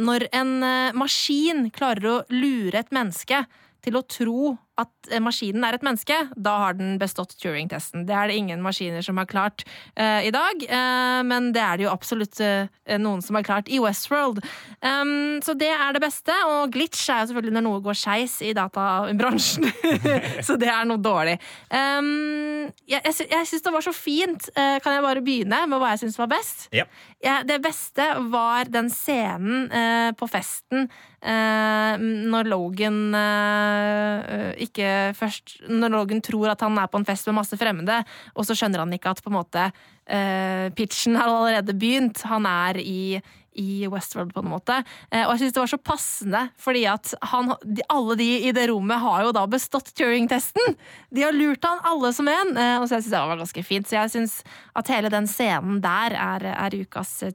når 0.00 0.26
en 0.36 0.50
maskin 0.98 1.68
klarer 1.72 2.06
å 2.10 2.16
lure 2.32 2.82
et 2.82 2.90
menneske 2.94 3.44
til 3.84 3.96
å 3.96 4.04
tro 4.04 4.56
at 4.80 5.10
eh, 5.10 5.20
maskinen 5.22 5.64
er 5.66 5.76
et 5.76 5.84
menneske, 5.84 6.16
da 6.36 6.56
har 6.64 6.76
den 6.78 6.96
bestått 7.00 7.36
Turing-testen. 7.40 8.06
Det 8.08 8.14
er 8.16 8.30
det 8.30 8.38
ingen 8.40 8.62
maskiner 8.64 9.04
som 9.04 9.18
har 9.20 9.28
klart 9.30 9.64
uh, 9.98 10.20
i 10.24 10.32
dag, 10.34 10.64
uh, 10.66 11.20
men 11.26 11.50
det 11.54 11.62
er 11.64 11.78
det 11.78 11.86
jo 11.86 11.92
absolutt 11.92 12.40
uh, 12.42 12.68
noen 13.00 13.22
som 13.24 13.38
har 13.38 13.46
klart 13.46 13.70
i 13.70 13.80
Westworld. 13.82 14.42
Um, 14.84 15.40
så 15.44 15.54
det 15.58 15.70
er 15.72 15.94
det 15.96 16.02
beste, 16.04 16.34
og 16.48 16.72
glitch 16.74 17.08
er 17.08 17.22
jo 17.22 17.30
selvfølgelig 17.30 17.56
når 17.56 17.66
noe 17.66 17.82
går 17.84 18.00
skeis 18.00 18.38
i 18.44 18.54
databransjen. 18.56 19.68
så 20.46 20.56
det 20.60 20.70
er 20.72 20.88
noe 20.88 21.00
dårlig. 21.02 21.38
Um, 21.70 22.70
jeg 22.90 23.00
jeg, 23.00 23.28
jeg 23.30 23.50
syns 23.50 23.66
det 23.66 23.74
var 23.74 23.84
så 23.84 23.94
fint. 23.96 24.50
Kan 24.54 24.94
jeg 24.94 25.04
bare 25.04 25.22
begynne 25.24 25.62
med 25.70 25.80
hva 25.80 25.94
jeg 25.94 26.04
syns 26.04 26.18
var 26.20 26.30
best? 26.30 26.68
Ja. 26.76 26.86
Ja, 27.20 27.40
det 27.44 27.58
beste 27.64 28.04
var 28.32 28.68
den 28.72 28.88
scenen 28.92 29.68
på 30.16 30.28
festen 30.30 30.88
når 31.20 32.48
Logan 32.48 33.14
eh, 33.14 34.52
ikke 34.70 34.92
først 35.18 35.58
Når 35.68 35.92
Logan 35.92 36.22
tror 36.24 36.54
at 36.54 36.64
han 36.64 36.78
er 36.78 36.88
på 36.90 37.00
en 37.00 37.08
fest 37.08 37.28
med 37.28 37.40
masse 37.42 37.58
fremmede, 37.60 38.00
og 38.34 38.46
så 38.46 38.56
skjønner 38.56 38.84
han 38.84 38.96
ikke 38.96 39.12
at 39.12 39.22
på 39.22 39.32
en 39.32 39.36
måte 39.36 39.66
uh, 39.70 40.66
pitchen 40.78 41.18
har 41.18 41.28
allerede 41.28 41.76
begynt. 41.76 42.24
Han 42.30 42.48
er 42.48 42.80
i 42.80 43.20
i 43.52 43.86
Westworld, 43.90 44.32
på 44.34 44.42
en 44.44 44.50
måte. 44.52 44.76
Eh, 45.10 45.24
og 45.24 45.34
jeg 45.34 45.42
syns 45.42 45.56
det 45.56 45.62
var 45.62 45.72
så 45.72 45.80
passende, 45.82 46.42
fordi 46.60 46.84
at 46.90 47.12
han, 47.32 47.52
de, 47.64 47.84
alle 47.90 48.16
de 48.20 48.28
i 48.46 48.52
det 48.56 48.68
rommet 48.70 49.02
har 49.02 49.24
jo 49.26 49.34
da 49.36 49.46
bestått 49.50 49.92
Turing-testen! 49.98 50.76
De 51.10 51.24
har 51.26 51.34
lurt 51.36 51.66
han 51.66 51.82
alle 51.90 52.12
som 52.16 52.30
en, 52.30 52.54
eh, 52.54 52.76
og 52.78 52.86
så 52.86 52.98
jeg 52.98 53.06
syns 53.06 53.16
det 53.16 53.24
var 53.32 53.42
ganske 53.42 53.66
fint. 53.66 53.90
Så 53.90 53.98
jeg 53.98 54.14
syns 54.14 54.38
at 54.78 54.92
hele 54.94 55.12
den 55.12 55.26
scenen 55.30 55.82
der 55.84 56.16
er, 56.16 56.46
er 56.54 56.78
ukas 56.78 57.16
eh, 57.26 57.34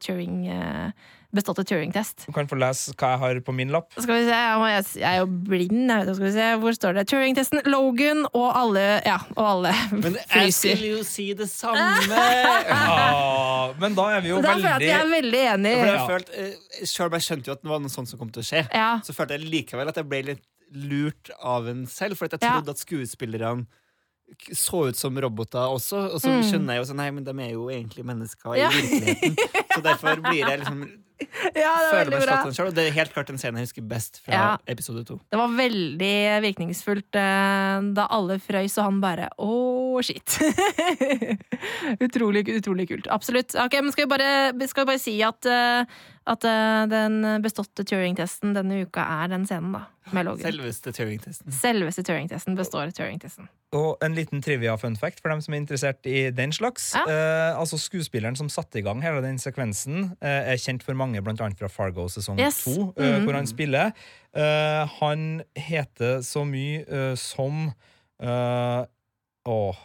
Turing 1.44 1.60
et 1.60 1.68
Turing-test. 1.68 2.26
Du 2.28 2.32
kan 2.34 2.48
få 2.48 2.56
lese 2.58 2.94
hva 2.96 3.10
jeg 3.14 3.20
har 3.20 3.40
på 3.42 3.54
min 3.54 3.70
lapp. 3.74 3.92
Skal 3.98 4.16
vi 4.16 4.24
se, 4.26 4.32
jeg, 4.36 4.58
må, 4.62 4.68
jeg, 4.72 4.86
jeg 5.02 5.10
er 5.12 5.20
jo 5.20 5.26
blind. 5.28 5.90
Jeg 5.92 6.06
vet, 6.06 6.16
skal 6.16 6.26
vi 6.26 6.32
se, 6.32 6.48
Hvor 6.64 6.72
står 6.78 6.94
det? 7.00 7.08
Turing-testen, 7.12 7.62
Logan 7.66 8.26
og 8.34 8.48
alle 8.56 8.86
Ja, 9.06 9.18
og 9.36 9.46
alle 9.46 9.74
Men 10.04 10.18
jeg 10.36 10.54
skulle 10.54 10.92
jo 10.98 11.04
si 11.04 11.34
det 11.34 11.50
samme! 11.50 11.86
ja, 12.08 13.74
men 13.82 13.96
da 13.98 14.10
er 14.16 14.22
vi 14.26 14.30
jo 14.34 14.42
Da 14.42 14.56
føler 14.56 14.66
jeg 14.66 14.74
at 14.74 14.82
veldig 14.82 14.90
jeg 14.90 15.00
er 15.06 15.14
veldig 15.16 15.44
enig. 15.54 15.76
Ja. 15.86 16.08
følte, 16.08 16.32
eh, 16.46 16.84
Selv 16.86 17.08
om 17.10 17.18
jeg 17.20 17.28
skjønte 17.28 17.50
jo 17.52 17.56
at 17.58 17.64
det 17.64 17.70
var 17.72 17.80
noe 17.84 17.94
sånt 17.94 18.10
som 18.12 18.20
kom 18.22 18.30
til 18.34 18.44
å 18.44 18.50
skje, 18.50 18.66
Ja. 18.74 18.90
så 19.06 19.16
følte 19.16 19.38
jeg 19.40 19.50
likevel 19.52 19.90
at 19.92 19.96
jeg 20.02 20.10
ble 20.10 20.22
litt 20.34 20.46
lurt 20.76 21.30
av 21.42 21.68
en 21.72 21.86
selv. 21.88 22.18
For 22.18 22.26
jeg 22.28 22.40
jeg 22.40 22.48
Ja. 22.50 22.56
trodde 22.60 22.70
at 22.76 22.82
skuespillerne 22.82 23.66
så 24.52 24.88
ut 24.90 24.98
som 24.98 25.16
roboter 25.22 25.60
også. 25.70 26.14
Og 26.16 26.20
så 26.22 26.30
Mm. 26.34 26.44
skjønner 26.44 26.74
jeg 26.74 26.82
jo 26.82 26.88
sånn 26.94 26.98
Nei, 26.98 27.12
men 27.12 27.24
de 27.24 27.32
er 27.32 27.52
jo 27.54 27.68
egentlig 27.70 28.04
mennesker 28.06 28.56
Ja. 28.58 28.70
i 28.70 28.82
virkeligheten. 28.82 29.36
Så 29.76 29.82
derfor 29.84 30.16
blir 30.24 30.48
jeg 30.48 30.60
liksom 30.62 30.82
ja, 31.20 31.52
det 31.56 31.62
var 31.64 32.00
veldig 32.02 32.20
bra. 32.26 32.38
selv, 32.52 32.74
det 32.76 32.88
er 32.90 32.96
helt 32.98 33.14
klart 33.16 33.30
den 33.32 33.38
scenen 33.40 33.62
jeg 33.62 33.70
husker 33.70 33.86
best 33.88 34.20
fra 34.26 34.34
Ja. 34.36 34.48
episode 34.68 35.06
to. 35.08 35.20
Det 35.32 35.40
var 35.40 35.54
veldig 35.56 36.16
virkningsfullt 36.44 37.16
eh, 37.22 37.88
da 37.96 38.08
alle 38.12 38.36
frøys, 38.44 38.76
og 38.82 38.90
han 38.90 39.00
bare 39.04 39.30
å, 39.40 40.02
shit. 40.04 40.36
utrolig, 42.06 42.46
utrolig 42.58 42.88
kult. 42.90 43.08
Absolutt. 43.12 43.56
Ok, 43.56 43.78
men 43.82 43.92
Skal 43.96 44.06
vi 44.08 44.12
bare, 44.18 44.68
skal 44.68 44.86
vi 44.86 44.92
bare 44.94 45.02
si 45.02 45.16
at, 45.24 45.46
eh, 45.46 45.86
at 46.28 46.44
uh, 46.48 46.86
den 46.90 47.20
beståtte 47.44 47.84
Turing-testen 47.86 48.56
denne 48.56 48.80
uka 48.86 49.04
er 49.24 49.28
den 49.30 49.46
scenen, 49.46 49.76
da? 49.76 49.84
Med 50.14 50.26
Logan. 50.28 50.46
Selveste 50.46 50.92
Turing-testen. 50.94 51.52
Selveste 51.54 52.04
Turing-testen 52.06 52.56
består 52.58 52.90
Turing-testen. 52.94 53.48
Og 53.78 53.98
en 54.06 54.14
liten 54.18 54.42
trivia 54.46 54.76
fun 54.78 54.96
fact 54.96 55.20
for 55.22 55.30
dem 55.34 55.42
som 55.42 55.54
er 55.54 55.62
interessert 55.64 56.06
i 56.10 56.30
den 56.34 56.54
slags. 56.54 56.92
Ja. 56.96 57.06
Uh, 57.10 57.60
altså 57.62 57.78
Skuespilleren 57.82 58.36
som 58.38 58.50
satte 58.50 58.80
i 58.80 58.86
gang 58.86 59.02
hele 59.06 59.22
den 59.26 59.38
sekvensen, 59.42 60.12
uh, 60.22 60.30
er 60.54 60.58
kjent 60.62 60.84
for 60.86 60.94
mange, 60.98 61.22
annet 61.22 61.60
fra 61.60 61.68
Fargo 61.70 62.08
sesong 62.10 62.40
Yes. 62.40 62.64
to, 62.64 62.94
eh, 62.98 63.20
Mhm. 63.20 63.24
hvor 63.26 63.34
han 63.34 63.48
spiller. 63.48 63.92
Eh, 64.36 64.88
han 65.00 65.44
heter 65.56 66.20
så 66.22 66.44
mye 66.46 67.16
som 67.18 67.74
eh, 68.20 68.86
Åh 69.48 69.76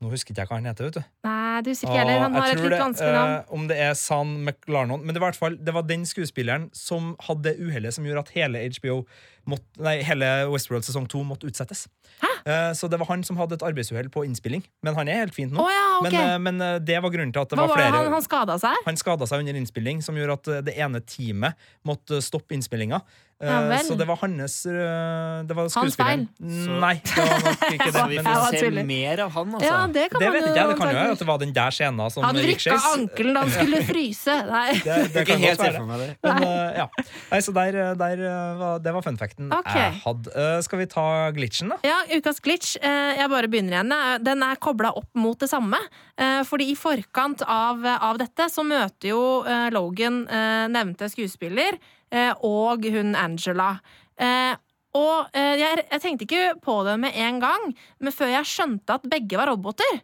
Nå 0.00 0.08
husker 0.08 0.32
ikke 0.32 0.40
jeg 0.40 0.48
hva 0.48 0.56
han 0.56 0.64
heter, 0.64 0.84
vet 0.88 0.94
du. 0.94 1.02
Nei, 1.20 1.60
du 1.60 1.68
husker 1.68 1.90
ikke 1.90 1.98
heller. 2.00 2.22
Han 2.22 2.36
har 2.38 2.52
et 2.54 2.60
litt 2.62 2.72
det, 2.72 2.78
vanskelig 2.80 3.12
navn. 3.12 3.34
Uh, 3.44 3.56
om 3.58 3.66
det 3.68 3.76
er 3.84 3.92
San 3.98 4.30
McLarnon. 4.46 5.02
Men 5.04 5.16
det 5.16 5.20
var, 5.20 5.36
fall, 5.36 5.58
det 5.60 5.74
var 5.76 5.84
den 5.88 6.06
skuespilleren 6.08 6.70
som 6.76 7.12
hadde 7.26 7.50
det 7.50 7.60
uhellet 7.60 7.92
som 7.96 8.08
gjorde 8.08 8.24
at 8.24 8.32
hele 8.38 8.62
HBO 8.78 9.02
måtte, 9.50 9.68
nei, 9.82 9.98
hele 10.06 10.26
Westworld 10.52 10.86
sesong 10.86 11.08
2 11.10 11.22
måtte 11.28 11.48
utsettes. 11.50 11.86
Uh, 12.46 12.72
så 12.76 12.88
det 12.88 12.96
var 13.02 13.10
han 13.12 13.24
som 13.26 13.36
hadde 13.40 13.58
et 13.58 13.64
arbeidsuhell 13.68 14.08
på 14.12 14.24
innspilling. 14.24 14.64
Men 14.86 14.96
han 14.96 15.12
er 15.12 15.26
helt 15.26 15.36
fint 15.36 15.52
nå. 15.52 15.60
Oh, 15.60 15.68
ja, 15.68 15.88
okay. 16.00 16.16
men, 16.16 16.56
uh, 16.56 16.68
men 16.72 16.84
det 16.88 17.00
var 17.04 17.12
grunnen 17.12 17.36
til 17.36 17.44
at 17.44 17.52
det 17.52 17.60
Hva 17.60 17.68
var 17.68 17.74
var 17.76 17.82
flere 17.84 17.98
han, 17.98 18.14
han 18.16 18.24
skada 18.24 18.56
seg? 18.62 18.84
han 18.88 19.00
skada 19.00 19.28
seg 19.28 19.44
under 19.44 19.60
innspilling, 19.60 20.00
som 20.04 20.16
gjorde 20.16 20.40
at 20.40 20.54
det 20.70 20.78
ene 20.80 21.04
teamet 21.04 21.68
måtte 21.84 22.24
stoppe 22.24 22.56
innspillinga. 22.56 23.04
Eh, 23.40 23.48
Ja 23.48 23.78
så 23.80 23.94
det 23.96 24.04
var 24.04 24.18
hans 24.20 24.62
Det 25.48 25.54
var 25.56 25.68
Hans 25.72 25.96
feil. 25.96 26.26
Nei, 26.40 27.00
det 27.00 27.24
var 27.24 27.38
nok 27.46 27.62
ikke 27.72 27.86
det. 27.86 27.94
Så 27.94 28.02
vi 28.10 28.18
får 28.20 28.56
se 28.60 28.84
mer 28.84 29.22
av 29.24 29.30
han, 29.32 29.54
altså. 29.56 29.70
Ja, 29.70 29.78
det 29.88 30.04
kan 30.12 30.20
Det 30.20 30.28
man 30.28 30.34
vet 30.34 30.44
jo 30.44 30.50
ikke 30.50 30.60
jeg. 30.60 30.68
Det 30.68 30.76
kan 30.80 30.92
jo 30.92 31.09
at 31.12 31.22
det 31.22 31.26
var 31.28 31.40
den 31.42 31.52
der 31.56 31.74
scenen 31.74 32.10
som 32.12 32.24
Han 32.26 32.38
vrikka 32.38 32.76
ankelen 32.92 33.34
da 33.36 33.42
han 33.44 33.52
skulle 33.54 33.80
fryse. 33.88 34.36
Nei. 34.48 34.66
Det, 34.84 34.96
det 35.14 35.24
kan 35.28 35.42
godt 35.42 35.62
være. 35.64 35.82
meg 35.88 36.02
det. 36.04 36.08
Men, 36.26 36.46
eh, 36.46 36.78
ja. 36.80 36.86
Nei, 37.30 37.40
så 37.46 37.54
der, 37.56 37.78
der 38.00 38.24
eh, 38.30 38.54
var, 38.60 38.78
det 38.84 38.94
var 38.96 39.06
funfacten 39.06 39.52
okay. 39.56 39.82
jeg 39.88 40.00
hadde. 40.04 40.34
Uh, 40.36 40.56
skal 40.66 40.82
vi 40.82 40.88
ta 40.94 41.06
glitchen, 41.36 41.74
da? 41.74 41.80
Ja, 41.86 41.98
ukas 42.16 42.40
glitch. 42.44 42.76
Uh, 42.82 43.12
Jeg 43.20 43.30
bare 43.32 43.50
begynner 43.52 43.78
igjen. 43.80 43.92
Eh, 43.96 44.16
Den 44.30 44.46
er 44.46 44.60
kobla 44.62 44.94
opp 44.96 45.10
mot 45.18 45.38
det 45.40 45.50
samme. 45.50 45.78
Eh, 46.20 46.40
Fordi 46.48 46.70
i 46.72 46.78
forkant 46.78 47.42
av, 47.46 47.84
av 47.86 48.18
dette 48.20 48.48
så 48.52 48.64
møter 48.66 49.12
jo 49.12 49.22
eh, 49.44 49.68
Logan 49.74 50.22
eh, 50.28 50.66
nevnte 50.72 51.08
skuespiller 51.12 51.78
eh, 52.12 52.32
og 52.46 52.84
hun 52.90 53.14
Angela. 53.18 53.74
Eh, 54.20 54.56
Og 54.90 55.28
eh, 55.38 55.54
jeg, 55.54 55.84
jeg 55.86 56.02
tenkte 56.02 56.26
ikke 56.26 56.46
på 56.64 56.74
det 56.82 56.96
med 56.98 57.14
en 57.14 57.36
gang, 57.38 57.68
men 58.02 58.10
før 58.14 58.32
jeg 58.32 58.48
skjønte 58.50 58.96
at 58.98 59.04
begge 59.06 59.38
var 59.38 59.46
roboter. 59.52 60.00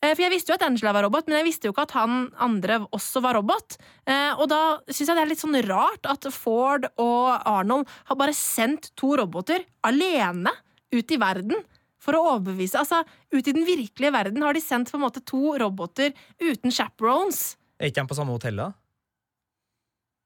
Eh, 0.00 0.14
For 0.14 0.24
jeg 0.24 0.32
visste 0.32 0.52
jo 0.52 0.56
at 0.56 0.64
Angela 0.64 0.94
var 0.96 1.04
robot, 1.04 1.28
men 1.28 1.40
jeg 1.40 1.48
visste 1.50 1.68
jo 1.68 1.74
ikke 1.74 1.84
at 1.88 1.96
han 1.98 2.30
andre 2.40 2.80
også 2.88 3.20
var 3.24 3.36
robot. 3.36 3.76
Eh, 4.08 4.32
Og 4.40 4.48
da 4.48 4.80
syns 4.88 5.10
jeg 5.10 5.16
det 5.18 5.24
er 5.26 5.32
litt 5.32 5.42
sånn 5.44 5.60
rart 5.68 6.08
at 6.08 6.30
Ford 6.32 6.88
og 6.96 7.28
Arnold 7.44 7.88
har 8.08 8.16
bare 8.20 8.36
sendt 8.36 8.92
to 8.96 9.12
roboter 9.20 9.66
alene 9.84 10.52
ut 10.94 11.12
i 11.12 11.20
verden. 11.20 11.60
For 12.00 12.16
å 12.16 12.24
overbevise 12.36 12.80
Altså, 12.80 13.02
ut 13.04 13.44
i 13.46 13.52
den 13.52 13.66
virkelige 13.68 14.12
verden 14.14 14.40
har 14.42 14.56
de 14.56 14.62
sendt 14.64 14.90
på 14.90 14.96
en 14.96 15.04
måte 15.04 15.20
to 15.20 15.52
roboter 15.60 16.14
uten 16.40 16.72
chaperones. 16.72 17.56
Er 17.76 17.90
ikke 17.90 18.00
de 18.00 18.08
på 18.08 18.16
samme 18.16 18.32
hotell, 18.32 18.56
da? 18.56 18.70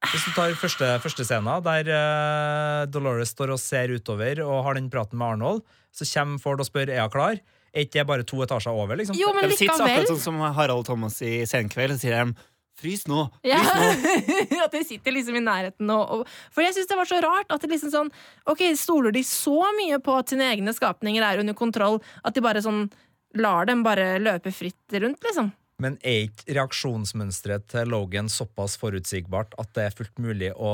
Hvis 0.05 0.25
du 0.27 0.31
tar 0.35 0.53
første, 0.59 0.87
første 1.01 1.25
scenen, 1.25 1.63
der 1.65 1.87
eh, 1.89 2.85
Dolores 2.93 3.31
står 3.33 3.55
og 3.55 3.59
ser 3.59 3.91
utover 3.95 4.39
og 4.45 4.63
har 4.67 4.77
den 4.77 4.89
praten 4.93 5.17
med 5.19 5.35
Arnold, 5.35 5.63
så 5.95 6.05
kommer 6.07 6.39
Ford 6.43 6.61
og 6.61 6.67
spør 6.67 6.91
er 6.93 7.01
hun 7.01 7.13
klar. 7.13 7.39
Er 7.75 7.85
ikke 7.85 7.99
det 7.99 8.07
bare 8.07 8.25
to 8.27 8.41
etasjer 8.45 8.71
over? 8.71 8.95
liksom? 8.95 9.17
Jo, 9.19 9.33
men 9.35 9.49
De 9.51 9.57
sitter 9.59 9.83
akkurat 9.83 10.11
sånn 10.13 10.21
som 10.23 10.43
Harald 10.55 10.87
Thomas 10.87 11.19
i 11.25 11.41
Senkveld, 11.49 11.97
og 11.97 12.03
sier 12.03 12.15
dem 12.15 12.35
Frys 12.79 13.05
nå! 13.07 13.25
Ja, 13.47 13.59
Frys 13.63 14.05
nå! 14.51 14.61
at 14.65 14.75
de 14.75 14.83
sitter 14.87 15.15
liksom 15.15 15.37
i 15.39 15.43
nærheten 15.43 15.91
og, 15.91 16.03
og 16.11 16.53
For 16.55 16.63
jeg 16.63 16.75
syns 16.75 16.89
det 16.91 16.99
var 16.99 17.09
så 17.09 17.19
rart 17.23 17.51
at 17.51 17.63
det 17.63 17.71
liksom 17.71 17.91
sånn 17.93 18.11
Ok, 18.51 18.63
stoler 18.79 19.15
de 19.15 19.23
så 19.27 19.57
mye 19.77 19.99
på 20.03 20.15
at 20.15 20.31
sine 20.31 20.47
egne 20.53 20.75
skapninger 20.75 21.23
er 21.23 21.43
under 21.43 21.55
kontroll, 21.57 22.01
at 22.23 22.35
de 22.35 22.43
bare 22.43 22.63
sånn 22.63 22.87
lar 23.35 23.67
dem 23.67 23.83
bare 23.83 24.15
løpe 24.23 24.51
fritt 24.55 24.95
rundt, 24.95 25.19
liksom? 25.27 25.51
Men 25.83 25.97
er 26.07 26.29
ikke 26.29 26.55
reaksjonsmønsteret 26.55 27.65
til 27.73 27.89
Logan 27.91 28.29
såpass 28.31 28.77
forutsigbart 28.79 29.57
at 29.59 29.73
det 29.75 29.89
er 29.89 29.97
fullt 29.97 30.21
mulig 30.23 30.53
å 30.55 30.71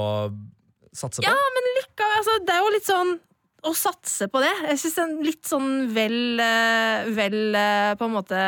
satse 0.93 1.23
på? 1.23 1.25
Ja, 1.25 1.33
men 1.55 1.69
likevel, 1.79 2.13
altså, 2.19 2.35
det 2.45 2.53
er 2.53 2.61
jo 2.61 2.73
litt 2.75 2.89
sånn 2.89 3.15
å 3.61 3.71
satse 3.77 4.25
på 4.31 4.39
det. 4.41 4.49
Jeg 4.71 4.79
syns 4.81 4.95
det 4.95 5.01
er 5.03 5.09
en 5.11 5.25
litt 5.25 5.45
sånn 5.45 5.67
vel, 5.93 6.15
eh, 6.41 7.09
vel 7.13 7.35
eh, 7.55 7.91
på 7.99 8.07
en 8.07 8.15
måte 8.15 8.39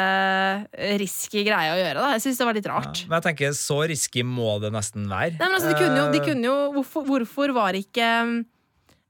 risky 1.01 1.43
greie 1.45 1.73
å 1.73 1.77
gjøre. 1.77 1.99
da. 2.01 2.07
Jeg 2.15 2.23
syns 2.25 2.39
det 2.41 2.47
var 2.47 2.57
litt 2.57 2.65
Ja, 2.69 2.79
rart. 2.79 3.03
men 3.07 3.19
jeg 3.19 3.27
tenker, 3.27 3.53
så 3.57 3.77
risky 3.89 4.23
må 4.25 4.55
det 4.63 4.71
nesten 4.73 5.05
være. 5.11 5.37
Nei, 5.37 5.45
men 5.51 5.59
altså, 5.59 5.69
de 5.69 5.77
kunne 5.77 5.99
jo, 6.01 6.07
de 6.15 6.19
Eh, 6.21 6.25
kunne 6.31 6.49
jo 6.49 6.57
hvorfor, 6.79 7.05
hvorfor 7.05 7.53
var 7.53 7.73
ikke 7.77 8.09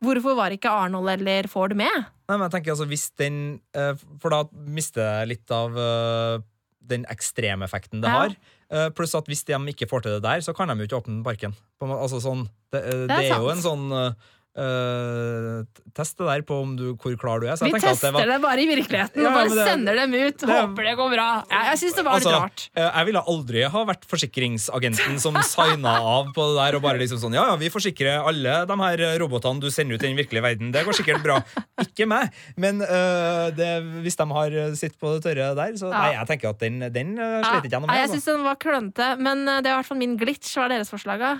Hvorfor 0.04 0.36
var 0.36 0.52
ikke 0.52 0.68
Arnold 0.68 1.08
eller 1.14 1.48
Ford 1.48 1.72
med? 1.80 1.88
Nei, 2.28 2.36
men 2.36 2.50
jeg 2.50 2.52
tenker 2.58 2.74
altså 2.74 2.88
hvis 2.92 3.06
den 3.16 3.38
eh, 3.74 3.94
For 4.20 4.30
da 4.34 4.42
mister 4.68 5.00
jeg 5.22 5.30
litt 5.38 5.54
av 5.56 5.78
eh, 5.80 6.42
den 6.84 7.06
ekstremeffekten 7.08 8.02
det 8.04 8.10
Ja. 8.12 8.18
har. 8.26 8.36
Eh, 8.70 8.90
Pluss 8.92 9.16
at 9.16 9.26
hvis 9.32 9.46
de 9.48 9.54
ikke 9.72 9.88
får 9.88 10.04
til 10.04 10.12
det 10.18 10.24
der, 10.26 10.42
så 10.44 10.52
kan 10.54 10.68
de 10.68 10.76
jo 10.84 10.88
ikke 10.90 11.00
åpne 11.06 11.24
parken. 11.24 11.54
På 11.80 11.88
Altså 11.88 12.20
sånn, 12.20 12.50
det, 12.74 12.84
eh, 12.84 13.08
det, 13.08 13.16
er 13.32 13.32
er 13.32 13.40
jo 13.40 13.50
en 13.56 13.64
sånn 13.64 14.16
eh, 14.56 15.64
teste 15.98 16.26
der 16.28 16.42
på 16.46 16.58
om 16.64 16.76
du, 16.78 16.84
hvor 17.00 17.16
klar 17.20 17.42
du 17.42 17.48
er. 17.48 17.56
Så 17.60 17.66
Vi 17.68 17.74
tester 17.80 18.12
det 18.14 18.24
det, 18.24 18.28
var 18.36 18.42
bare 18.44 18.62
i 18.64 18.68
virkeligheten 18.70 19.22
Ja, 19.24 19.30
og 19.30 19.36
bare 19.38 19.50
det- 19.50 19.68
sender 19.68 19.96
dem 20.00 20.14
ut. 20.14 20.38
det- 20.38 20.50
Håper 20.50 20.84
det 20.88 20.94
går 20.98 21.10
bra. 21.14 21.28
Jeg, 21.50 21.66
jeg 21.70 21.78
syns 21.82 21.96
det 21.96 22.06
var 22.06 22.14
litt 22.20 22.28
Altså, 22.28 22.40
rart. 22.42 22.70
eh, 22.76 22.90
Jeg 22.94 23.06
ville 23.06 23.22
aldri 23.34 23.64
ha 23.70 23.86
vært 23.86 24.06
forsikringsagenten 24.06 25.20
som 25.20 25.36
signa 25.44 25.94
av 26.02 26.34
på 26.34 26.48
det 26.50 26.56
der 26.62 26.76
og 26.78 26.82
bare 26.82 26.98
liksom 27.00 27.20
sånn 27.20 27.34
Ja, 27.34 27.46
ja, 27.52 27.56
vi 27.56 27.70
forsikrer 27.70 28.26
alle 28.26 28.66
de 28.66 28.78
her 28.84 29.20
robotene 29.20 29.60
du 29.62 29.70
sender 29.70 29.96
ut 29.96 30.04
i 30.04 30.08
den 30.08 30.18
virkelige 30.18 30.42
verden. 30.44 30.72
Det 30.72 30.86
går 30.86 30.94
sikkert 30.94 31.24
bra. 31.24 31.42
Ikke 31.80 32.08
meg. 32.08 32.32
Men 32.58 32.82
uh, 32.82 33.50
det, 33.52 33.84
hvis 34.04 34.16
de 34.18 34.26
har 34.34 34.76
sitt 34.76 35.00
på 35.00 35.14
det 35.20 35.24
tørre 35.24 35.56
der, 35.56 35.74
så 35.74 35.90
Ja. 35.94 36.02
Nei, 36.04 36.14
jeg 36.14 36.28
tenker 36.28 36.50
at 36.50 36.60
den, 36.60 36.80
den 36.92 37.18
uh, 37.20 37.42
slet 37.44 37.66
ikke 37.66 37.72
jeg 37.72 37.82
noe 37.82 37.88
med. 37.88 37.96
jeg 37.98 38.10
altså. 38.10 38.18
syns 38.20 38.26
den 38.26 38.44
var 38.44 38.56
klønete, 38.56 39.20
men 39.20 39.46
det 39.46 39.66
er 39.68 39.74
i 39.74 39.78
hvert 39.82 39.86
fall 39.86 39.98
min 39.98 40.18
glitch. 40.18 40.54
Hva 40.58 40.66
er 40.66 40.78
deres 40.78 40.90
forslag? 40.90 41.20
da? 41.20 41.34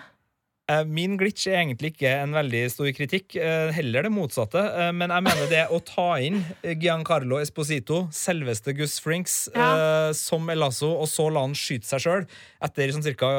Eh, 0.72 0.86
Min 0.88 1.18
glitch 1.20 1.44
er 1.52 1.58
egentlig 1.60 1.90
ikke 1.92 2.08
en 2.24 2.32
veldig 2.38 2.62
stor 2.72 2.88
kritikk, 2.96 3.36
eh, 3.36 3.72
heller 3.76 4.06
det 4.08 4.12
motsatte. 4.16 4.62
Eh, 4.64 4.92
Men 4.96 5.10
jeg 5.12 5.24
mener 5.26 5.50
det 5.52 5.64
å 5.70 5.80
ta 5.84 6.14
inn 6.24 6.40
Giancarlo 6.64 7.42
Esposito, 7.42 8.08
selveste 8.12 8.74
Gus 8.78 8.98
Frinks, 9.00 9.50
Ja. 9.54 10.14
som 10.14 10.48
Elasso, 10.50 10.88
og 11.02 11.08
så 11.08 11.30
la 11.32 11.42
han 11.42 11.54
skyte 11.54 11.84
seg 11.84 12.00
sjøl 12.00 12.28
etter 12.62 12.94
sånn 12.94 13.04
ca. 13.18 13.30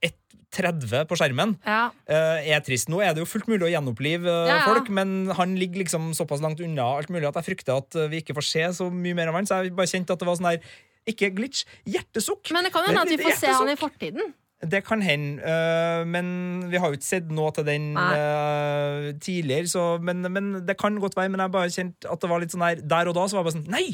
1,30 0.00 1.06
på 1.08 1.16
skjermen, 1.18 1.58
Ja. 1.66 1.90
er 2.06 2.60
trist. 2.60 2.88
Nå 2.88 3.02
er 3.02 3.14
det 3.14 3.18
jo 3.18 3.24
fullt 3.26 3.48
mulig 3.48 3.66
å 3.66 3.72
gjenopplive 3.72 4.46
Ja, 4.46 4.64
folk, 4.64 4.88
men 4.90 5.26
han 5.30 5.56
ligger 5.56 5.82
liksom 5.84 6.12
såpass 6.14 6.40
langt 6.40 6.60
unna 6.60 6.98
alt 6.98 7.08
mulig 7.08 7.26
at 7.26 7.34
jeg 7.34 7.56
frykter 7.56 7.76
at 7.78 8.10
vi 8.10 8.20
ikke 8.22 8.34
får 8.36 8.44
se 8.44 8.60
så 8.84 8.90
mye 8.92 9.14
mer 9.14 9.26
av 9.28 9.34
han. 9.34 9.44
Så 9.44 9.64
jeg 9.64 9.74
bare 9.74 9.86
kjente 9.86 10.10
at 10.12 10.18
det 10.20 10.26
var 10.26 10.36
sånn 10.36 10.50
her 10.52 10.60
Ikke 11.04 11.34
glitch, 11.34 11.64
hjertesukk. 11.84 12.52
Men 12.52 12.62
det 12.62 12.72
kan 12.72 12.84
jo 12.84 12.92
hende 12.94 13.02
at 13.02 13.08
vi 13.08 13.16
får 13.16 13.34
se 13.34 13.46
han 13.48 13.68
i 13.68 13.74
fortiden. 13.74 14.34
Det 14.62 14.84
kan 14.86 15.02
hende, 15.02 15.42
øh, 15.42 16.06
men 16.06 16.26
vi 16.70 16.78
har 16.78 16.86
jo 16.86 16.98
ikke 16.98 17.08
sett 17.08 17.30
noe 17.34 17.50
til 17.56 17.66
den 17.66 17.96
øh, 17.98 19.08
tidligere. 19.18 19.66
Så, 19.66 19.98
men, 19.98 20.22
men 20.30 20.52
det 20.68 20.76
kan 20.78 21.00
godt 21.02 21.16
være. 21.18 21.32
Men 21.34 21.42
jeg 21.42 21.54
bare 21.54 21.72
kjente 21.74 22.10
at 22.10 22.22
det 22.22 22.30
var 22.30 22.42
litt 22.42 22.54
sånn 22.54 22.62
her 22.62 22.82
Der 22.82 23.10
og 23.10 23.16
da 23.18 23.24
så 23.26 23.38
var 23.38 23.42
jeg 23.42 23.48
bare 23.50 23.56
sånn 23.58 23.72
Nei! 23.72 23.88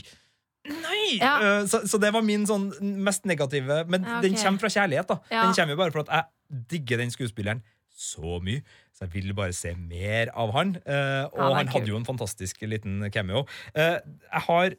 Nei! 0.69 1.17
Ja. 1.17 1.33
Uh, 1.41 1.63
så, 1.71 1.81
så 1.89 2.01
det 2.03 2.11
var 2.13 2.25
min 2.27 2.45
sånn 2.49 2.69
mest 3.05 3.25
negative. 3.29 3.83
Men 3.89 4.05
Ja, 4.05 4.19
okay. 4.19 4.29
den 4.29 4.39
kommer 4.43 4.65
fra 4.65 4.73
kjærlighet, 4.75 5.09
da. 5.09 5.19
Ja. 5.33 5.47
Den 5.47 5.57
kommer 5.57 5.75
jo 5.75 5.81
bare 5.81 5.95
for 5.95 6.05
at 6.05 6.13
jeg 6.13 6.65
digger 6.75 7.01
den 7.01 7.15
skuespilleren 7.15 7.65
så 7.99 8.39
mye. 8.45 8.63
Så 8.95 9.07
jeg 9.07 9.15
vil 9.17 9.35
bare 9.39 9.55
se 9.57 9.73
mer 9.79 10.33
av 10.37 10.53
han. 10.57 10.77
Uh, 10.85 11.25
og 11.33 11.57
han 11.57 11.71
hadde 11.73 11.91
jo 11.91 11.99
en 11.99 12.07
fantastisk 12.09 12.63
liten 12.67 13.01
cameo. 13.15 13.47
Uh, 13.73 13.99
jeg 14.03 14.45
har 14.51 14.77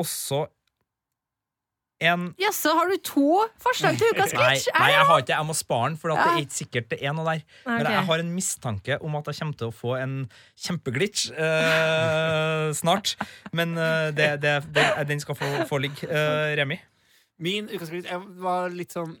også 0.00 0.46
en 2.00 2.26
Jaså, 2.40 2.72
har 2.76 2.90
du 2.90 2.96
to 3.04 3.42
forslag 3.60 3.98
til 4.00 4.12
ukas 4.14 4.32
Nei, 4.36 4.54
nei, 4.56 4.90
jeg 4.94 5.06
har 5.10 5.22
ikke 5.22 5.34
Jeg 5.34 5.48
må 5.48 5.56
spare 5.56 5.90
den, 5.90 5.98
for 6.00 6.14
at 6.14 6.20
det 6.22 6.30
er 6.32 6.44
ikke 6.46 6.58
sikkert 6.58 6.90
det 6.94 6.98
er 7.04 7.16
noe 7.16 7.26
der. 7.28 7.42
Men 7.68 7.88
jeg 7.92 8.04
har 8.08 8.22
en 8.24 8.30
mistanke 8.34 8.98
om 9.04 9.16
at 9.20 9.30
jeg 9.30 9.40
kommer 9.40 9.58
til 9.60 9.70
å 9.70 9.76
få 9.76 9.96
en 10.00 10.14
kjempeglitch 10.64 11.30
eh, 11.36 12.68
snart. 12.76 13.16
Men 13.56 13.76
eh, 13.78 14.10
det, 14.16 14.30
det, 14.44 14.54
det, 14.74 14.86
den 15.10 15.20
skal 15.22 15.38
få, 15.38 15.50
få 15.68 15.80
ligge. 15.84 16.08
Eh, 16.08 16.54
Remi? 16.60 16.80
Min 17.40 17.70
ukas 17.72 17.92
jeg 17.92 18.22
var 18.40 18.72
litt 18.72 18.96
sånn 18.96 19.14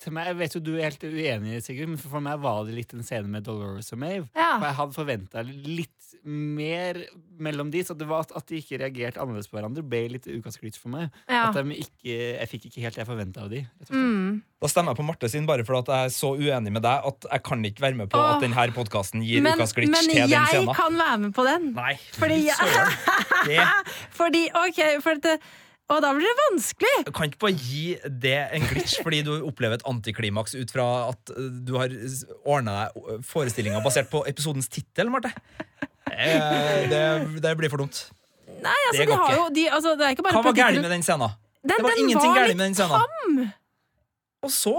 til 0.00 0.12
meg, 0.16 0.26
Jeg 0.30 0.36
vet 0.40 0.54
jo 0.56 0.60
du 0.64 0.72
er 0.78 0.86
helt 0.88 1.02
uenig, 1.04 1.62
Sigurd, 1.64 1.88
men 1.92 1.98
for 2.00 2.20
meg 2.24 2.40
var 2.40 2.64
det 2.64 2.74
litt 2.78 2.94
en 2.96 3.02
scene 3.04 3.28
med 3.28 3.44
Dolores 3.44 3.92
og 3.92 3.98
Maeve. 4.00 4.28
Ja. 4.34 4.54
For 4.58 4.66
jeg 4.70 4.78
hadde 4.80 4.96
forventa 4.96 5.42
litt 5.46 5.96
mer 6.26 6.98
mellom 7.40 7.70
de, 7.72 7.80
så 7.86 7.94
det 7.96 8.04
var 8.08 8.26
at, 8.26 8.32
at 8.36 8.44
de 8.50 8.58
ikke 8.60 8.76
reagerte 8.82 9.20
annerledes 9.22 9.48
på 9.48 9.56
hverandre, 9.56 9.80
ble 9.88 10.00
litt 10.12 10.26
ukas 10.28 10.58
glitch 10.60 10.76
for 10.82 10.92
meg. 10.92 11.06
Ja. 11.30 11.46
At 11.48 11.56
de 11.56 11.76
ikke, 11.80 12.16
jeg 12.36 12.48
fikk 12.50 12.66
ikke 12.68 12.82
helt 12.84 12.98
det 12.98 13.00
jeg 13.04 13.08
forventa 13.08 13.44
av 13.46 13.52
de. 13.52 13.62
rett 13.64 13.86
og 13.86 13.92
slett. 13.92 14.02
Mm. 14.10 14.42
Da 14.60 14.68
stemmer 14.68 14.92
jeg 14.92 15.00
på 15.00 15.06
Marte 15.08 15.30
sin 15.32 15.46
bare 15.48 15.64
fordi 15.64 15.80
at 15.86 15.92
jeg 15.94 16.10
er 16.10 16.12
så 16.18 16.32
uenig 16.36 16.72
med 16.74 16.84
deg 16.84 17.06
at 17.08 17.28
jeg 17.30 17.42
kan 17.48 17.64
ikke 17.70 17.84
være 17.86 17.96
med 18.02 18.10
på 18.12 18.20
Åh. 18.20 18.34
at 18.34 18.44
denne 18.44 18.66
podkasten 18.76 19.24
gir 19.24 19.40
Men, 19.46 19.56
ukas 19.56 19.72
glitch 19.78 19.94
men 19.94 20.10
til 20.10 20.20
den 20.20 20.34
jeg 20.34 20.76
kan 20.76 21.00
være 21.00 21.18
med 21.24 21.32
på 21.38 21.46
den. 21.48 21.70
Nei. 21.78 21.94
Fordi 22.18 22.40
jeg- 22.50 23.64
Fordi, 24.20 24.44
ok, 24.66 24.80
for 25.04 25.14
det, 25.24 25.38
Og 25.90 25.98
da 26.04 26.12
blir 26.14 26.28
det 26.28 26.36
vanskelig! 26.38 26.92
Du 27.08 27.10
kan 27.16 27.26
ikke 27.26 27.40
bare 27.42 27.56
gi 27.58 27.96
det 28.22 28.36
en 28.54 28.66
glitch 28.70 29.00
fordi 29.02 29.24
du 29.26 29.32
opplever 29.48 29.80
et 29.80 29.86
antiklimaks 29.90 30.54
ut 30.54 30.70
fra 30.70 30.86
at 31.08 31.32
uh, 31.34 31.48
du 31.66 31.74
har 31.80 31.90
ordna 32.46 32.76
deg 32.84 33.24
forestillinga 33.26 33.82
basert 33.82 34.10
på 34.12 34.22
episodens 34.30 34.70
tittel, 34.70 35.10
Marte. 35.10 35.32
Eh, 36.10 36.86
Det, 36.90 37.02
det 37.42 37.56
blir 37.58 37.70
for 37.72 37.82
dumt. 37.82 38.04
Nei, 38.60 38.76
altså, 38.90 39.00
Det 39.02 39.08
de 39.10 39.18
har 39.18 39.34
jo 39.36 39.44
de, 39.56 39.66
altså, 39.72 39.92
Det 39.96 40.04
er 40.06 40.14
ikke 40.14 40.24
bare 40.26 40.36
Hva 40.36 40.42
var 40.50 40.56
galt 40.58 40.80
med 40.82 40.90
den 40.92 41.04
scenen? 41.06 41.36
Den, 41.60 41.70
Det 41.70 41.82
var 41.84 41.94
den 41.94 42.02
ingenting 42.04 42.34
galt 42.38 42.56
med 42.56 42.64
den 42.66 42.74
scenen. 42.76 43.04
tam! 43.04 43.38
Og 44.46 44.50
så? 44.54 44.74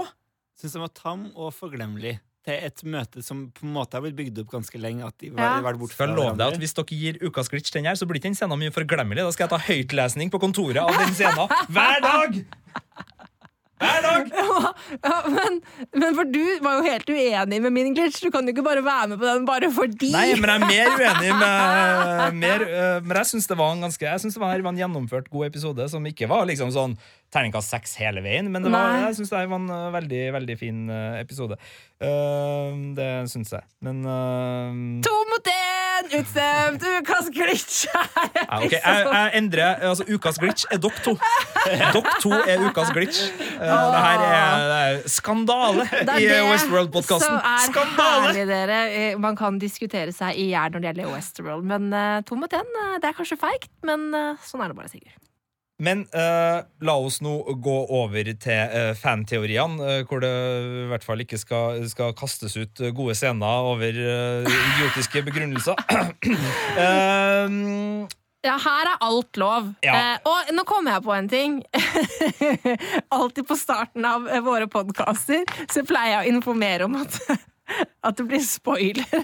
Syns 0.60 0.76
den 0.76 0.84
var 0.84 0.92
tam 0.96 1.24
og 1.34 1.52
forglemmelig 1.56 2.16
til 2.46 2.64
et 2.68 2.82
møte 2.84 3.22
som 3.24 3.44
på 3.54 3.66
en 3.66 3.74
måte 3.76 3.96
har 3.96 4.04
blitt 4.04 4.16
bygd 4.18 4.40
opp 4.42 4.54
ganske 4.56 4.80
lenge. 4.80 5.06
At 5.06 5.18
de 5.22 5.30
var, 5.34 5.60
ja. 5.62 5.74
bort 5.78 5.94
fra 5.94 6.08
jeg 6.08 6.16
love 6.18 6.34
deg 6.38 6.56
at 6.56 6.62
Hvis 6.62 6.74
dere 6.78 6.98
gir 6.98 7.20
ukas 7.22 7.52
glitch 7.52 7.74
den 7.74 7.86
her, 7.90 7.98
så 7.98 8.08
blir 8.08 8.20
ikke 8.20 8.30
den 8.30 8.38
scenen 8.38 8.60
mye 8.60 8.74
forglemmelig. 8.74 9.26
Da 9.26 9.36
skal 9.36 9.46
jeg 9.46 9.54
ta 9.54 9.62
høytlesning 9.68 10.32
på 10.32 10.42
kontoret 10.42 10.82
av 10.82 10.96
den 10.98 11.14
scenen 11.14 11.54
hver 11.72 12.02
dag! 12.04 12.42
Hver 13.82 14.06
dag! 14.06 14.32
Ja, 15.02 15.16
men, 15.26 15.58
men 15.96 16.14
for 16.16 16.28
du 16.28 16.42
var 16.62 16.78
jo 16.78 16.82
helt 16.84 17.08
uenig 17.10 17.58
med 17.64 17.72
min 17.74 17.94
glitch. 17.96 18.20
Du 18.22 18.30
kan 18.34 18.46
jo 18.46 18.52
ikke 18.52 18.64
bare 18.66 18.82
være 18.84 19.08
med 19.12 19.20
på 19.20 19.26
den 19.26 19.46
bare 19.48 19.70
fordi. 19.72 20.10
Nei, 20.14 20.34
men 20.38 20.50
jeg 20.50 20.58
er 20.58 20.66
mer 20.68 20.92
uenig 21.00 21.32
med 21.40 22.38
mer, 22.42 22.64
øh, 22.66 23.06
Men 23.06 23.16
jeg 23.22 23.30
syns 23.32 23.48
det 23.50 23.58
var 23.58 23.72
en 23.74 23.84
ganske 23.86 24.06
Jeg 24.06 24.20
synes 24.20 24.36
det 24.36 24.42
var 24.42 24.54
en 24.54 24.80
gjennomført 24.82 25.30
god 25.32 25.46
episode 25.48 25.88
som 25.90 26.06
ikke 26.06 26.28
var 26.30 26.46
liksom 26.50 26.72
sånn 26.74 26.96
terningkast 27.32 27.72
seks 27.72 27.94
hele 27.96 28.20
veien, 28.20 28.50
men 28.52 28.60
det 28.60 28.68
var, 28.74 29.06
jeg 29.06 29.16
syns 29.16 29.30
det 29.32 29.38
var 29.48 29.56
en 29.56 29.70
øh, 29.72 29.86
veldig, 29.94 30.22
veldig 30.36 30.56
fin 30.60 30.82
øh, 30.92 31.20
episode. 31.22 31.56
Det 32.98 33.10
syns 33.30 33.52
jeg. 33.54 33.62
Men 33.86 34.02
uh, 34.04 35.02
To 35.06 35.14
mot 35.30 35.46
én! 36.02 36.18
Utstemt! 36.20 36.82
Ukas 37.00 37.28
glitch! 37.34 37.86
ja, 37.92 38.58
ok, 38.58 38.72
jeg, 38.72 39.06
jeg 39.12 39.30
endrer 39.40 39.82
altså, 39.90 40.04
Ukas 40.12 40.38
glitch 40.42 40.66
er 40.70 40.80
dere 40.82 41.04
to. 41.04 41.14
Dere 41.66 42.02
to 42.22 42.32
er 42.42 42.64
ukas 42.68 42.92
glitch. 42.94 43.22
Uh, 43.56 43.64
det 43.64 44.02
her 44.04 44.24
er, 44.26 44.66
det 44.72 44.78
er 44.82 45.00
skandale 45.12 45.86
Det 45.90 46.18
i 46.18 46.26
er 46.26 46.34
det 46.34 46.42
Westworld-podkasten. 46.50 47.40
Skandale! 47.68 48.26
herlig, 48.28 48.46
dere. 48.50 48.80
Eh, 48.98 49.18
Man 49.22 49.36
kan 49.38 49.58
diskutere 49.62 50.12
seg 50.14 50.38
i 50.38 50.48
hjel 50.52 50.72
når 50.74 50.82
det 50.82 50.90
gjelder 50.92 51.12
Westworld, 51.14 51.66
men 51.72 51.92
eh, 51.96 52.20
to 52.28 52.38
mot 52.38 52.52
én, 52.58 52.72
eh, 52.84 52.94
det 53.02 53.10
er 53.12 53.16
kanskje 53.18 53.38
feigt, 53.40 53.70
men 53.86 54.08
eh, 54.14 54.46
sånn 54.46 54.64
er 54.64 54.72
det 54.72 54.78
bare, 54.78 54.90
Sigurd. 54.92 55.18
Men 55.82 56.04
eh, 56.14 56.62
la 56.86 56.94
oss 57.02 57.18
nå 57.24 57.34
gå 57.62 57.76
over 57.90 58.32
til 58.38 58.74
eh, 58.78 58.92
fanteoriene, 58.98 59.82
eh, 59.82 60.02
hvor 60.06 60.22
det 60.22 60.30
i 60.30 60.88
hvert 60.92 61.06
fall 61.06 61.24
ikke 61.24 61.40
skal, 61.40 61.82
skal 61.90 62.14
kastes 62.18 62.54
ut 62.56 62.82
eh, 62.82 62.94
gode 62.94 63.16
scener 63.18 63.70
over 63.72 63.90
eh, 63.90 64.46
idiotiske 64.46 65.24
begrunnelser. 65.26 65.78
um, 66.78 68.08
Ja, 68.42 68.56
her 68.58 68.88
er 68.90 69.02
alt 69.06 69.38
lov. 69.38 69.68
Ja. 69.86 69.94
Eh, 69.94 70.24
og 70.26 70.48
nå 70.56 70.64
kommer 70.66 70.96
jeg 70.96 71.04
på 71.06 71.12
en 71.14 71.28
ting. 71.30 71.60
Alltid 73.14 73.46
på 73.46 73.54
starten 73.58 74.06
av 74.06 74.26
eh, 74.26 74.42
våre 74.42 74.66
podkaster 74.70 75.44
så 75.70 75.84
pleier 75.86 76.16
jeg 76.16 76.24
å 76.24 76.32
informere 76.34 76.88
om 76.88 76.96
at, 76.98 77.20
at 78.08 78.18
det 78.18 78.26
blir 78.26 78.42
spoiler. 78.42 79.22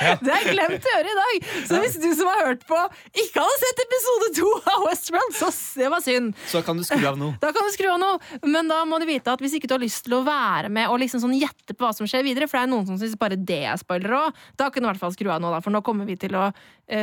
Det 0.24 0.32
har 0.32 0.44
jeg 0.44 0.54
glemt 0.56 0.86
å 0.86 0.92
gjøre 0.94 1.12
i 1.12 1.16
dag! 1.18 1.48
Så 1.68 1.80
hvis 1.82 1.96
du 2.00 2.08
som 2.16 2.30
har 2.30 2.42
hørt 2.48 2.64
på, 2.68 2.78
ikke 3.12 3.42
hadde 3.44 3.58
sett 3.62 3.82
episode 3.84 4.30
to 4.38 4.50
av 4.72 4.86
Westworld, 4.86 5.36
så 5.36 5.50
det 5.80 5.90
var 5.92 6.04
synd. 6.04 6.32
Så 6.50 6.62
kan 6.66 6.80
du 6.80 6.84
skru 6.86 7.04
av 7.10 7.18
nå. 7.20 7.32
Da 7.42 7.52
kan 7.56 7.66
du 7.66 7.74
skru 7.74 7.90
av 7.92 8.00
nå, 8.02 8.10
men 8.48 8.70
da 8.70 8.82
må 8.88 9.00
du 9.02 9.06
vite 9.08 9.32
at 9.32 9.42
hvis 9.42 9.58
ikke 9.58 9.70
du 9.70 9.76
har 9.76 9.82
lyst 9.84 10.04
til 10.06 10.16
å 10.18 10.22
være 10.26 10.70
med 10.72 10.90
og 10.90 11.00
liksom 11.02 11.22
sånn 11.22 11.36
gjette 11.36 11.76
på 11.76 11.84
hva 11.86 11.92
som 11.96 12.08
skjer 12.08 12.24
videre, 12.26 12.48
for 12.50 12.58
det 12.60 12.66
er 12.66 12.72
noen 12.72 12.88
som 12.88 12.98
syns 13.00 13.18
bare 13.20 13.38
det 13.38 13.62
er 13.70 13.80
spoiler 13.80 14.16
òg, 14.20 14.42
da 14.60 14.70
kan 14.70 14.82
du 14.82 14.88
i 14.88 14.90
hvert 14.92 15.02
fall 15.02 15.14
skru 15.14 15.30
av 15.32 15.42
nå, 15.42 15.52
da, 15.52 15.60
for 15.64 15.74
nå 15.74 15.82
kommer 15.86 16.08
vi 16.08 16.16
til 16.20 16.36
å 16.38 16.48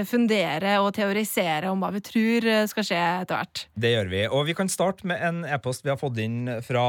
fundere 0.07 0.77
og 0.83 0.91
teorisere 0.97 1.71
om 1.71 1.81
hva 1.83 1.91
vi 1.95 2.01
tror 2.03 2.47
eh, 2.47 2.65
skal 2.69 2.85
skje 2.87 2.99
etter 3.23 3.39
hvert. 3.39 3.63
Det 3.79 3.91
gjør 3.93 4.11
vi. 4.11 4.21
Og 4.27 4.45
vi 4.49 4.55
kan 4.57 4.71
starte 4.71 5.07
med 5.07 5.21
en 5.23 5.43
e-post 5.47 5.85
vi 5.85 5.91
har 5.91 5.99
fått 5.99 6.19
inn 6.21 6.49
fra 6.65 6.85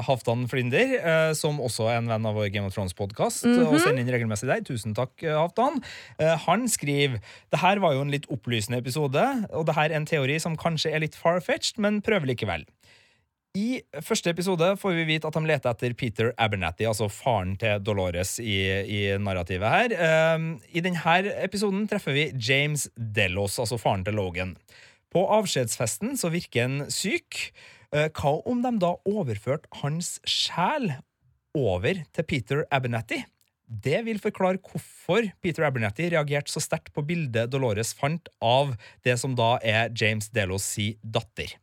uh, 0.00 0.04
Halvdan 0.06 0.46
Flinder, 0.50 0.96
eh, 0.98 1.30
som 1.38 1.60
også 1.62 1.88
er 1.92 2.00
en 2.00 2.10
venn 2.10 2.28
av 2.28 2.38
vår 2.38 2.50
Game 2.54 2.68
of 2.68 2.76
Thrones-podkast, 2.76 3.46
og 3.46 3.78
sender 3.78 4.02
inn 4.02 4.12
regelmessig 4.14 4.50
der. 4.50 4.64
Tusen 4.66 4.96
takk, 4.96 5.14
Halvdan. 5.22 5.80
Eh, 6.18 6.34
han 6.46 6.68
skriver 6.70 7.20
det 7.52 7.60
her 7.62 7.80
var 7.82 7.94
jo 7.96 8.04
en 8.04 8.12
litt 8.12 8.26
opplysende 8.32 8.80
episode, 8.82 9.22
og 9.54 9.68
det 9.68 9.76
her 9.78 9.90
er 9.90 9.98
en 10.00 10.08
teori 10.08 10.38
som 10.42 10.58
kanskje 10.58 10.94
er 10.94 11.04
litt 11.04 11.18
far-fetched, 11.18 11.78
men 11.82 12.02
prøver 12.04 12.32
likevel. 12.32 12.66
I 13.54 13.84
første 14.02 14.32
episode 14.34 14.66
får 14.82 14.96
vi 14.96 15.04
vite 15.06 15.28
at 15.30 15.36
de 15.36 15.46
leter 15.46 15.70
etter 15.70 15.92
Peter 15.94 16.32
Abernathy, 16.42 16.88
altså 16.90 17.06
faren 17.06 17.52
til 17.60 17.78
Dolores 17.86 18.40
i, 18.42 18.56
i 18.82 19.02
narrativet 19.22 19.70
her. 19.70 19.94
Um, 20.34 20.48
I 20.74 20.82
denne 20.82 21.20
episoden 21.38 21.84
treffer 21.90 22.16
vi 22.16 22.24
James 22.34 22.88
Delos, 22.98 23.60
altså 23.62 23.78
faren 23.78 24.02
til 24.02 24.18
Logan. 24.18 24.56
På 25.14 25.28
avskjedsfesten 25.38 26.18
så 26.18 26.32
virker 26.34 26.66
han 26.66 26.90
syk. 26.90 27.54
Uh, 27.94 28.08
Hva 28.10 28.34
om 28.42 28.66
de 28.66 28.74
da 28.82 28.96
overførte 29.06 29.70
hans 29.84 30.16
sjel 30.26 30.90
over 31.54 32.02
til 32.10 32.26
Peter 32.26 32.66
Abernathy? 32.74 33.22
Det 33.70 34.02
vil 34.10 34.18
forklare 34.18 34.58
hvorfor 34.58 35.30
Peter 35.38 35.70
Abernathy 35.70 36.10
reagerte 36.10 36.50
så 36.50 36.58
sterkt 36.58 36.90
på 36.90 37.06
bildet 37.06 37.54
Dolores 37.54 37.94
fant 37.94 38.26
av 38.42 38.74
det 39.06 39.14
som 39.22 39.38
da 39.38 39.60
er 39.62 39.94
James 39.94 40.26
Delos 40.34 40.74
datter. 41.06 41.54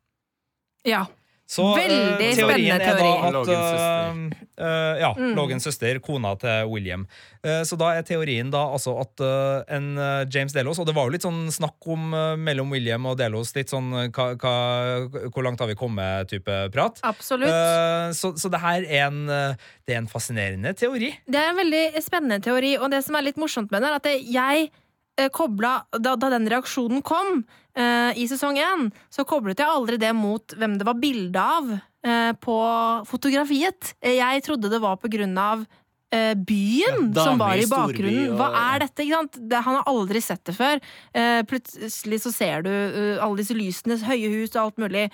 Ja. 0.88 1.10
Så 1.52 1.66
Veldig 1.76 2.30
eh, 2.30 2.36
teorien 2.38 2.80
spennende 2.80 3.28
er 3.28 3.36
da 3.36 3.42
teori. 3.44 4.30
at 4.32 4.60
uh, 4.62 5.00
Ja, 5.02 5.10
Mm. 5.22 5.34
Logans 5.36 5.66
søster, 5.66 5.98
kona 6.00 6.32
til 6.40 6.70
William. 6.72 7.04
Eh, 7.44 7.64
så 7.68 7.76
da 7.78 7.90
er 7.98 8.06
teorien 8.08 8.50
da 8.54 8.62
altså 8.72 8.94
at 9.02 9.22
en 9.74 9.88
James 10.32 10.54
Delos 10.54 10.80
Og 10.80 10.86
det 10.88 10.94
var 10.96 11.08
jo 11.08 11.14
litt 11.14 11.26
sånn 11.26 11.50
snakk 11.52 11.88
om 11.92 12.12
mellom 12.40 12.72
William 12.72 13.06
og 13.10 13.18
Delos, 13.20 13.52
litt 13.58 13.74
sånn 13.74 13.90
ka, 14.16 14.32
hva, 14.40 14.54
hvor 15.34 15.44
langt 15.46 15.60
har 15.60 15.70
vi 15.70 15.76
kommet-type 15.78 16.58
prat. 16.74 17.02
Absolutt. 17.04 17.50
Eh, 17.52 18.12
så, 18.18 18.32
så 18.40 18.52
det 18.54 18.62
her 18.64 18.86
er 18.88 19.08
en, 19.10 19.26
det 19.28 19.96
er 19.96 20.02
en 20.04 20.10
fascinerende 20.12 20.74
teori. 20.78 21.12
Det 21.28 21.42
er 21.42 21.52
en 21.52 21.60
veldig 21.60 21.84
spennende 22.06 22.40
teori, 22.44 22.78
og 22.80 22.92
det 22.94 23.04
som 23.06 23.18
er 23.20 23.28
litt 23.28 23.42
morsomt 23.42 23.74
med 23.74 23.84
den, 23.84 23.92
er 23.92 24.00
at 24.00 24.08
jeg 24.08 25.32
kobla 25.36 25.82
da, 26.00 26.16
da 26.16 26.32
den 26.32 26.48
reaksjonen 26.50 27.04
kom 27.06 27.44
eh, 27.76 28.12
i 28.18 28.28
sesong 28.28 28.58
én, 28.58 28.88
så 29.10 29.26
koblet 29.28 29.60
jeg 29.60 29.68
aldri 29.68 29.98
det 30.02 30.14
mot 30.16 30.56
hvem 30.58 30.78
det 30.80 30.86
var 30.88 30.98
bilde 31.00 31.40
av 31.42 31.70
uh, 31.76 32.32
på 32.42 32.58
fotografiet. 33.10 33.94
Eh, 34.02 34.18
Jeg 34.20 34.44
trodde 34.44 34.70
det 34.72 34.82
var 34.82 34.98
på 35.02 35.10
grunn 35.12 35.38
av 35.38 35.62
uh, 35.66 36.34
byen 36.36 37.12
Ja, 37.16 37.24
som 37.24 37.38
var 37.40 37.56
i 37.56 37.66
bakgrunnen. 37.70 38.32
og- 38.34 38.38
Hva 38.42 38.50
er 38.74 38.80
dette? 38.86 39.04
ikke 39.06 39.20
sant? 39.20 39.38
Det, 39.50 39.62
han 39.64 39.76
har 39.80 39.84
aldri 39.88 40.22
sett 40.22 40.44
det 40.46 40.56
før. 40.58 40.82
Plutselig 41.48 42.22
så 42.26 42.32
ser 42.34 42.62
du 42.66 42.72
alle 43.22 43.38
disse 43.38 43.56
lysene, 43.56 43.98
høye 44.04 44.30
hus 44.42 44.56
og 44.56 44.64
alt 44.66 44.78
mulig. 44.78 45.10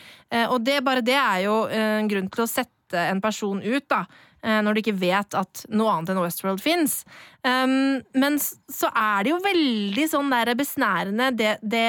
Og 0.49 0.63
det, 0.63 0.83
bare 0.83 1.01
det 1.05 1.15
er 1.17 1.43
jo 1.45 1.65
en 1.67 2.07
grunn 2.09 2.29
til 2.33 2.43
å 2.45 2.49
sette 2.49 2.97
en 2.97 3.21
person 3.21 3.61
ut, 3.61 3.83
da. 3.89 4.05
Eh, 4.47 4.61
Når 4.63 4.73
du 4.73 4.81
ikke 4.83 4.97
vet 4.97 5.37
at 5.37 5.65
noe 5.69 5.91
annet 5.93 6.13
enn 6.13 6.21
Westworld 6.23 6.63
fins. 6.63 7.01
Um, 7.47 8.01
men 8.17 8.35
så 8.41 8.89
er 8.91 9.23
det 9.23 9.31
jo 9.31 9.37
veldig 9.43 10.05
sånn 10.11 10.31
der 10.33 10.51
besnærende 10.57 11.29
det, 11.37 11.51
det 11.61 11.83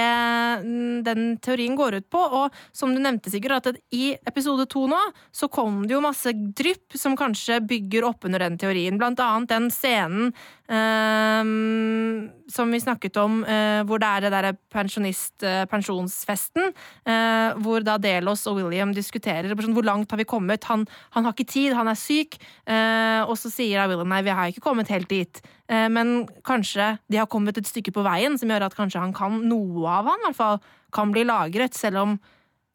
mm, 0.62 1.00
den 1.06 1.22
teorien 1.42 1.78
går 1.78 1.98
ut 1.98 2.09
på. 2.12 2.20
Og 2.42 2.61
som 2.76 2.92
du 2.94 3.00
nevnte, 3.02 3.32
Sigurd, 3.32 3.56
at 3.59 3.80
i 3.94 4.12
episode 4.28 4.68
to 4.70 4.86
nå 4.90 5.00
så 5.34 5.48
kom 5.50 5.82
det 5.86 5.96
jo 5.96 6.04
masse 6.04 6.34
drypp 6.34 6.98
som 6.98 7.16
kanskje 7.18 7.62
bygger 7.64 8.06
opp 8.11 8.28
under 8.28 8.44
den 8.44 8.59
teorien. 8.61 9.00
Blant 9.00 9.22
annet 9.24 9.50
den 9.54 9.70
scenen 9.74 10.32
um, 10.68 12.30
som 12.48 12.70
vi 12.72 12.80
snakket 12.80 13.16
om, 13.20 13.44
eh, 13.44 13.82
hvor 13.84 14.00
det 14.00 14.08
er 14.08 14.20
det 14.24 14.32
derre 14.32 14.52
pensjonist, 14.72 15.42
eh, 15.42 15.64
pensjonsfesten. 15.66 16.72
eh, 17.04 17.54
hvor 17.62 17.82
da 17.84 17.98
Delos 17.98 18.46
og 18.46 18.56
William 18.56 18.92
diskuterer 18.92 19.48
sånn, 19.48 19.74
hvor 19.74 19.84
langt 19.84 20.10
har 20.10 20.18
vi 20.18 20.24
kommet. 20.24 20.64
Han, 20.64 20.86
han 21.12 21.24
har 21.24 21.32
ikke 21.32 21.52
tid, 21.52 21.74
han 21.74 21.88
er 21.88 21.94
syk. 21.94 22.38
og 22.68 23.36
så 23.36 23.50
sier 23.50 23.78
da 23.78 23.88
William 23.88 24.08
nei, 24.08 24.22
vi 24.22 24.30
har 24.30 24.48
ikke 24.48 24.64
kommet 24.64 24.88
helt 24.88 25.08
dit. 25.08 25.40
Men 25.68 26.26
kanskje 26.44 26.98
de 27.08 27.16
har 27.18 27.26
kommet 27.26 27.56
et 27.56 27.66
stykke 27.66 27.92
på 27.92 28.04
veien, 28.04 28.38
som 28.38 28.48
gjør 28.48 28.66
at 28.66 28.76
kanskje 28.76 29.00
han 29.00 29.12
kan 29.12 29.48
noe 29.48 29.86
av 29.86 30.04
han, 30.06 30.20
i 30.20 30.26
hvert 30.28 30.36
fall 30.36 30.60
kan 30.92 31.12
bli 31.12 31.24
lagret, 31.24 31.74
selv 31.74 31.96
om 31.98 32.18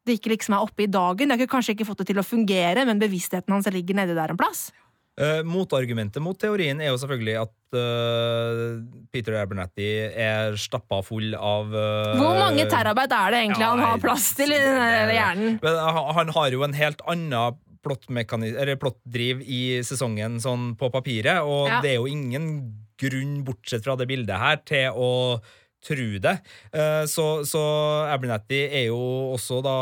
det 0.04 0.18
ikke 0.18 0.34
liksom 0.34 0.54
er 0.54 0.64
oppe 0.64 0.84
i 0.84 0.90
dagen. 0.90 1.28
De 1.28 1.38
har 1.38 1.50
kanskje 1.50 1.74
ikke 1.74 1.86
fått 1.88 2.02
det 2.02 2.12
til 2.12 2.20
å 2.20 2.26
fungere, 2.26 2.84
men 2.86 3.00
bevisstheten 3.00 3.54
hans 3.54 3.66
ligger 3.72 3.94
nedi 3.94 4.14
der 4.14 4.34
en 4.34 4.40
plass. 4.40 4.70
Eh, 5.14 5.44
motargumentet 5.46 6.18
mot 6.18 6.34
teorien 6.34 6.80
er 6.82 6.88
jo 6.90 6.96
selvfølgelig 6.98 7.36
at 7.38 7.76
uh, 7.78 8.80
Peter 9.14 9.36
Abernathy 9.38 9.86
er 10.10 10.56
stappa 10.58 10.98
full 11.06 11.36
av 11.38 11.70
uh, 11.70 12.16
Hvor 12.18 12.34
mange 12.40 12.64
terabyte 12.66 13.14
er 13.14 13.30
det 13.30 13.42
egentlig 13.44 13.62
ja, 13.62 13.68
han 13.76 13.84
har 13.84 14.02
plass 14.02 14.32
til 14.34 14.50
i 14.50 14.58
den 14.58 15.12
hjernen? 15.14 15.60
Han 16.18 16.34
har 16.34 16.56
jo 16.56 16.66
en 16.66 16.74
helt 16.74 17.04
annen 17.06 17.60
plottdriv 18.82 19.44
i 19.46 19.62
sesongen 19.86 20.40
sånn 20.42 20.72
på 20.80 20.90
papiret, 20.90 21.46
og 21.46 21.68
Ja. 21.68 21.78
det 21.84 21.92
er 21.92 22.00
jo 22.00 22.10
ingen 22.10 22.48
grunn, 22.98 23.44
bortsett 23.46 23.84
fra 23.86 23.94
det 24.00 24.08
bildet 24.10 24.34
her, 24.40 24.58
til 24.66 24.90
å 24.98 25.38
tro 25.84 26.08
det. 26.24 26.36
Eh, 26.72 27.04
Så, 27.10 27.44
så 27.48 27.60
Abernathy 28.10 28.62
er 28.70 28.86
jo 28.88 28.98
også 29.36 29.60
da 29.64 29.76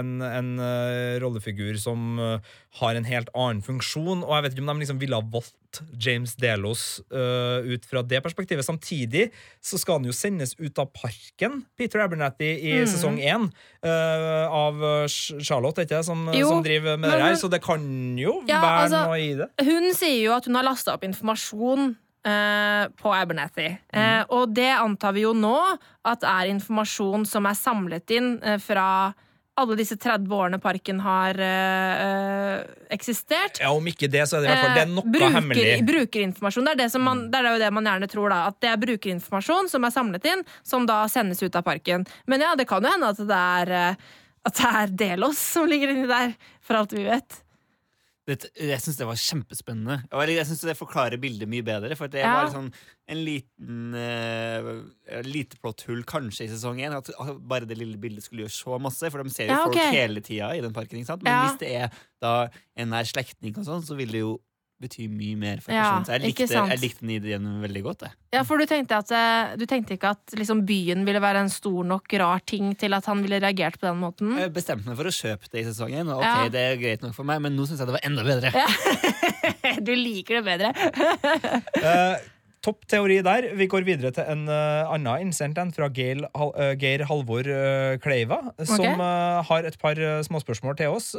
en, 0.00 0.16
en 0.22 0.52
eh, 0.58 1.16
rollefigur 1.22 1.78
som 1.80 2.18
eh, 2.18 2.52
har 2.80 2.96
en 2.98 3.04
helt 3.06 3.28
annen 3.36 3.62
funksjon, 3.64 4.22
og 4.24 4.32
jeg 4.36 4.42
vet 4.46 4.54
ikke 4.56 4.64
om 4.64 4.70
de 4.72 4.82
liksom 4.84 5.00
ville 5.02 5.18
ha 5.18 5.24
valgt 5.34 5.80
James 6.04 6.34
Delos 6.36 7.00
uh, 7.12 7.64
ut 7.64 7.84
fra 7.88 8.02
det 8.04 8.18
perspektivet. 8.24 8.64
Samtidig 8.64 9.26
så 9.64 9.78
skal 9.80 9.98
han 9.98 10.08
jo 10.08 10.12
sendes 10.16 10.52
ut 10.60 10.76
av 10.80 10.90
parken, 10.92 11.62
Peter 11.80 12.00
Abernathy, 12.04 12.50
i 12.60 12.72
Mm. 12.82 12.88
sesong 12.92 13.16
én, 13.24 13.46
uh, 13.84 14.46
av 14.52 14.80
Ch- 15.08 15.36
Charlotte, 15.44 15.80
ikke 15.84 15.96
det, 16.00 16.04
som, 16.08 16.26
som 16.32 16.60
driver 16.64 16.96
med 17.00 17.06
men 17.08 17.16
det 17.16 17.22
her, 17.24 17.36
så 17.40 17.48
det 17.52 17.62
kan 17.64 17.84
jo 18.20 18.38
Ja, 18.48 18.60
være 18.60 18.82
altså- 18.84 19.04
noe 19.08 19.20
i 19.20 19.32
det. 19.40 19.48
Hun 19.64 19.88
sier 19.96 20.20
jo 20.26 20.32
at 20.36 20.44
hun 20.48 20.56
har 20.60 20.64
lasta 20.68 20.92
opp 20.96 21.04
informasjon 21.08 21.94
eh, 22.26 22.84
på 23.02 23.12
Abernathy. 23.14 23.68
Eh, 23.92 24.22
og 24.28 24.54
det 24.54 24.70
antar 24.76 25.16
vi 25.16 25.26
jo 25.26 25.34
nå 25.36 25.56
at 26.08 26.24
er 26.26 26.52
informasjon 26.52 27.26
som 27.28 27.46
er 27.48 27.58
samlet 27.58 28.14
inn 28.14 28.34
eh, 28.42 28.58
fra 28.62 29.12
alle 29.60 29.76
disse 29.76 29.98
30 30.00 30.32
årene 30.32 30.58
parken 30.62 31.00
har 31.04 31.36
eh, 31.44 32.62
eksistert. 32.94 33.60
Ja, 33.60 33.72
Om 33.76 33.90
ikke 33.90 34.08
det, 34.08 34.24
så 34.28 34.38
er 34.38 34.46
det 34.46 34.48
i 34.48 34.52
hvert 34.54 34.64
fall 34.64 34.78
det 34.78 34.84
er 34.86 34.92
noe 34.94 35.12
bruker, 35.12 35.34
hemmelig. 35.36 35.74
Brukerinformasjon. 35.90 36.70
Det 36.70 36.72
er, 36.72 36.80
det, 36.80 36.88
som 36.94 37.04
man, 37.04 37.26
det 37.32 37.42
er 37.42 37.50
jo 37.50 37.60
det 37.60 37.70
man 37.76 37.90
gjerne 37.90 38.08
tror, 38.08 38.32
da. 38.32 38.40
At 38.48 38.58
det 38.64 38.72
er 38.72 38.80
brukerinformasjon 38.86 39.68
som 39.74 39.84
er 39.84 39.94
samlet 39.94 40.32
inn, 40.32 40.46
som 40.64 40.88
da 40.88 41.02
sendes 41.12 41.44
ut 41.44 41.60
av 41.60 41.66
parken. 41.68 42.08
Men 42.24 42.46
ja, 42.46 42.54
det 42.56 42.66
kan 42.70 42.84
jo 42.84 42.94
hende 42.94 43.12
at 43.12 43.20
det 43.20 43.44
er, 43.60 43.74
at 44.48 44.58
det 44.62 44.74
er 44.80 44.98
Delos 45.04 45.44
som 45.52 45.68
ligger 45.68 45.92
inni 45.92 46.08
der, 46.08 46.32
for 46.64 46.80
alt 46.80 46.96
vi 46.96 47.04
vet. 47.10 47.42
Dette, 48.22 48.52
jeg 48.54 48.78
syns 48.78 48.98
det 49.00 49.06
var 49.08 49.18
kjempespennende. 49.18 49.96
Jeg 50.30 50.46
synes 50.46 50.60
det 50.68 50.76
forklarer 50.78 51.18
bildet 51.18 51.48
mye 51.50 51.64
bedre. 51.66 51.96
For 51.98 52.06
det 52.06 52.20
Ja. 52.22 52.34
var 52.36 52.44
liksom 52.46 52.68
en 53.10 53.24
liten 53.26 53.94
uh, 53.98 55.22
lite 55.26 55.58
plotthull 55.58 56.04
kanskje 56.06 56.46
i 56.46 56.52
sesong 56.52 56.78
én. 56.78 56.94
At 56.94 57.10
bare 57.42 57.66
det 57.66 57.78
lille 57.80 57.98
bildet 57.98 58.22
skulle 58.22 58.44
gjøre 58.46 58.54
så 58.54 58.78
masse. 58.80 59.10
For 59.10 59.22
de 59.24 59.30
ser 59.34 59.48
jo 59.50 59.56
Ja, 59.56 59.66
okay. 59.66 59.82
folk 59.90 59.98
hele 59.98 60.20
tida 60.22 60.52
i 60.54 60.60
den 60.62 60.72
parken. 60.72 61.02
Men 61.02 61.26
Ja. 61.32 61.48
hvis 61.48 61.58
det 61.58 61.72
er 61.74 61.90
da 62.22 62.48
en 62.76 62.90
nær 62.94 63.02
slektning, 63.10 63.58
og 63.58 63.64
sånn, 63.66 63.82
så 63.82 63.96
vil 63.98 64.12
det 64.14 64.20
jo 64.22 64.38
bety 64.82 65.06
mye 65.10 65.36
mer 65.38 65.62
for 65.64 65.72
Ja, 65.74 65.84
personen. 66.00 66.06
Så 66.08 66.14
jeg 66.16 66.24
likte, 66.26 66.48
jeg 66.50 66.82
likte 66.82 67.04
den 67.06 67.14
ideen 67.16 67.46
veldig 67.62 67.82
godt. 67.86 68.04
Jeg. 68.08 68.16
Ja, 68.36 68.42
for 68.48 68.58
du 68.60 68.66
tenkte, 68.68 68.98
at, 69.02 69.10
eh, 69.14 69.54
du 69.60 69.64
tenkte 69.70 69.96
ikke 69.96 70.12
at 70.16 70.36
liksom, 70.38 70.64
byen 70.68 71.06
ville 71.08 71.22
være 71.22 71.42
en 71.46 71.52
stor 71.52 71.84
nok 71.86 72.12
rar 72.22 72.42
ting 72.48 72.74
til 72.80 72.92
at 72.96 73.06
han 73.10 73.22
ville 73.24 73.40
reagert 73.42 73.78
på 73.80 73.86
den 73.88 74.00
måten? 74.02 74.34
Jeg 74.42 74.52
bestemte 74.52 74.88
meg 74.90 74.98
for 74.98 75.10
å 75.10 75.14
kjøpe 75.14 75.48
det 75.52 75.62
i 75.62 75.66
sesongen, 75.70 76.08
og 76.12 76.18
ok, 76.22 76.26
Ja. 76.26 76.48
det 76.52 76.66
er 76.66 76.76
greit 76.82 77.02
nok 77.06 77.14
for 77.14 77.24
meg, 77.28 77.40
men 77.44 77.56
nå 77.56 77.66
syns 77.68 77.78
jeg 77.82 77.88
det 77.88 77.96
var 77.98 78.06
enda 78.10 78.24
bedre. 78.26 78.52
Du 79.82 79.90
liker 79.94 80.40
det 80.40 80.44
bedre. 80.46 80.70
Eh, 81.82 82.16
Topp 82.62 82.84
teori 82.86 83.16
der. 83.26 83.48
Vi 83.58 83.66
går 83.66 83.82
videre 83.82 84.12
til 84.14 84.22
en 84.30 84.44
uh, 84.46 84.86
annen 84.94 85.24
innsendt 85.26 85.58
en 85.58 85.72
fra 85.74 85.88
Geir, 85.90 86.20
Hal- 86.38 86.52
eh, 86.62 86.74
Geir 86.78 87.02
Halvor 87.08 87.48
uh, 87.50 87.96
Kleiva, 87.98 88.38
som 88.62 88.78
Ok. 88.78 89.00
eh, 89.02 89.38
har 89.48 89.66
et 89.66 89.78
par 89.82 89.98
småspørsmål 90.28 90.76
til 90.78 90.94
oss. 90.94 91.10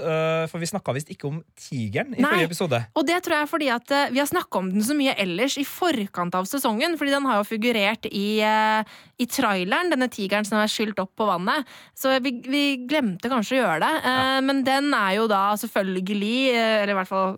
for 0.49 0.61
vi 0.61 0.69
snakka 0.69 0.93
visst 0.95 1.11
ikke 1.11 1.27
om 1.27 1.41
tigeren 1.59 2.13
i 2.15 2.21
Nei. 2.21 2.29
forrige 2.29 2.47
episode. 2.47 2.79
Og 2.95 3.05
det 3.07 3.19
tror 3.25 3.35
jeg 3.35 3.43
er 3.43 3.51
fordi 3.51 3.69
at 3.75 3.93
vi 4.13 4.21
har 4.21 4.29
snakka 4.29 4.61
om 4.61 4.69
den 4.71 4.85
så 4.87 4.95
mye 4.95 5.15
ellers 5.19 5.57
i 5.59 5.65
forkant 5.67 6.35
av 6.35 6.47
sesongen. 6.47 6.95
Fordi 6.97 7.11
den 7.11 7.27
har 7.27 7.41
jo 7.41 7.47
figurert 7.49 8.07
i, 8.07 8.39
i 8.39 9.25
traileren, 9.27 9.91
denne 9.91 10.07
tigeren 10.13 10.47
som 10.47 10.61
er 10.61 10.71
skylt 10.71 10.99
opp 11.03 11.11
på 11.19 11.27
vannet. 11.27 11.67
Så 11.97 12.15
vi, 12.23 12.37
vi 12.47 12.63
glemte 12.87 13.31
kanskje 13.31 13.57
å 13.59 13.61
gjøre 13.63 13.81
det. 13.83 13.93
Ja. 14.07 14.39
Men 14.47 14.63
den 14.67 14.93
er 14.95 15.17
jo 15.19 15.27
da 15.31 15.43
selvfølgelig, 15.59 16.37
eller 16.55 16.93
i 16.95 16.99
hvert 17.01 17.11
fall 17.11 17.35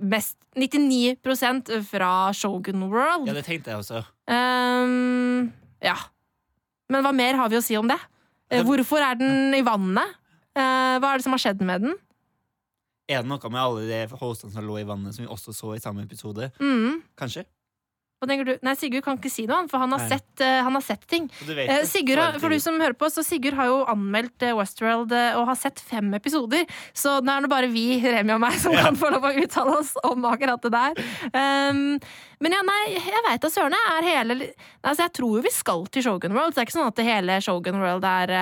mest 0.00 0.36
99% 0.58 1.70
fra 1.86 2.12
Shogun 2.34 2.88
World. 2.90 3.28
Ja, 3.28 3.34
det 3.36 3.44
tenkte 3.46 3.70
jeg 3.72 3.82
også. 3.82 4.02
Um, 4.30 5.50
ja. 5.82 5.96
Men 6.90 7.06
hva 7.06 7.12
mer 7.14 7.38
har 7.38 7.50
vi 7.52 7.58
å 7.60 7.64
si 7.64 7.76
om 7.78 7.86
det? 7.90 7.98
Eh, 8.50 8.64
Hvorfor 8.66 9.02
er 9.04 9.18
den 9.20 9.54
i 9.54 9.62
vannet? 9.66 10.16
Eh, 10.58 10.96
hva 10.98 11.12
er 11.12 11.20
det 11.20 11.26
som 11.26 11.36
har 11.36 11.42
skjedd 11.44 11.62
med 11.62 11.86
den? 11.86 11.94
Er 13.10 13.22
det 13.22 13.30
noe 13.30 13.50
med 13.50 13.60
alle 13.62 13.86
de 13.86 14.18
hostene 14.18 14.54
som 14.54 14.66
lå 14.66 14.80
i 14.80 14.86
vannet, 14.86 15.14
som 15.14 15.24
vi 15.24 15.30
også 15.30 15.54
så 15.54 15.74
i 15.76 15.82
samme 15.82 16.02
episode? 16.06 16.50
Mm. 16.62 17.00
Kanskje? 17.18 17.44
Hva 18.20 18.28
tenker 18.28 18.44
du? 18.44 18.52
Nei, 18.60 18.74
Sigurd 18.76 19.00
kan 19.06 19.16
ikke 19.16 19.30
si 19.32 19.46
noe, 19.48 19.64
for 19.70 19.80
han 19.80 19.94
har, 19.96 20.02
sett, 20.10 20.42
eh, 20.44 20.58
han 20.60 20.74
har 20.76 20.82
sett 20.84 21.06
ting. 21.08 21.24
Og 21.40 21.50
Eh. 21.56 21.84
Sigurd, 21.88 22.36
for 22.42 22.52
du 22.52 22.58
som 22.60 22.76
hører 22.76 22.92
på, 22.92 23.08
så 23.08 23.24
Sigurd 23.24 23.56
har 23.56 23.70
jo 23.70 23.78
anmeldt 23.88 24.44
eh, 24.44 24.52
Westworld 24.52 25.14
og 25.38 25.46
har 25.48 25.56
sett 25.56 25.80
fem 25.80 26.12
episoder. 26.18 26.66
Så 26.92 27.14
nå 27.24 27.32
er 27.32 27.46
det 27.46 27.48
bare 27.48 27.70
vi, 27.72 27.86
Remi 28.04 28.34
og 28.36 28.42
meg, 28.44 28.58
som 28.60 28.72
Ja. 28.76 28.82
kan 28.90 28.98
få 29.00 29.08
lov 29.14 29.24
å 29.24 29.32
uttale 29.40 29.78
oss 29.78 29.94
om 30.04 30.28
akkurat 30.28 30.60
det 30.68 30.72
der. 30.76 31.00
Um, 31.32 31.80
men 32.44 32.58
ja, 32.58 32.60
nei, 32.68 32.78
jeg 32.98 33.24
veit 33.30 33.40
da 33.40 33.48
søren. 33.56 33.78
Er 33.96 34.04
hele, 34.10 34.36
altså, 34.84 35.06
jeg 35.06 35.16
tror 35.16 35.38
jo 35.40 35.46
vi 35.48 35.54
skal 35.56 35.86
til 35.88 36.04
Shogun 36.04 36.36
World. 36.36 36.52
Så 36.52 36.60
det 36.60 36.66
er 36.66 36.68
ikke 36.68 36.76
sånn 36.76 36.92
at 36.92 37.00
det 37.00 37.08
hele 37.08 37.40
Shogun 37.40 37.80
World 37.80 38.04
er 38.04 38.36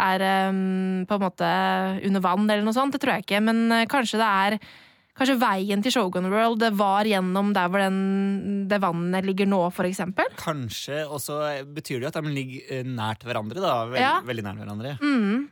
er 0.00 0.22
um, 0.48 1.04
på 1.04 1.16
en 1.18 1.24
måte 1.26 1.48
under 2.06 2.22
vann 2.24 2.48
eller 2.48 2.64
noe 2.64 2.72
sånt. 2.72 2.94
Det 2.96 3.02
tror 3.04 3.18
jeg 3.18 3.26
ikke. 3.28 3.40
Men 3.44 3.66
kanskje 3.92 4.20
det 4.22 4.28
er 4.30 4.58
Kanskje 5.20 5.36
veien 5.36 5.82
til 5.84 5.92
Shogun 5.92 6.30
World 6.32 6.62
det 6.62 6.70
var 6.78 7.04
gjennom 7.04 7.50
der 7.52 7.68
hvor 7.68 7.82
den, 7.82 8.64
det 8.70 8.78
vannet 8.80 9.26
ligger 9.28 9.50
nå, 9.52 9.58
for 9.76 9.84
eksempel. 9.84 10.30
Kanskje, 10.40 11.02
og 11.04 11.20
så 11.20 11.36
betyr 11.68 11.98
det 11.98 12.06
jo 12.06 12.12
at 12.14 12.16
de 12.24 12.32
ligger 12.32 12.70
eh, 12.78 12.86
nært 12.88 13.26
hverandre, 13.28 13.60
da. 13.60 13.74
Vel, 13.90 14.00
Ja. 14.00 14.14
Veldig 14.24 14.46
nært 14.46 14.62
hverandre. 14.62 14.94
Mm. 15.04 15.50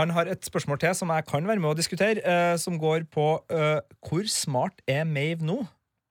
Han 0.00 0.14
har 0.16 0.30
et 0.32 0.42
spørsmål 0.48 0.80
til 0.82 0.96
som 0.98 1.12
jeg 1.14 1.26
kan 1.28 1.46
være 1.46 1.62
med 1.62 1.70
å 1.70 1.78
diskutere, 1.78 2.18
eh, 2.18 2.56
som 2.58 2.80
går 2.82 3.06
på 3.14 3.26
uh, 3.52 3.78
hvor 4.08 4.26
smart 4.32 4.82
er 4.90 5.06
Mave 5.06 5.44
nå? 5.46 5.60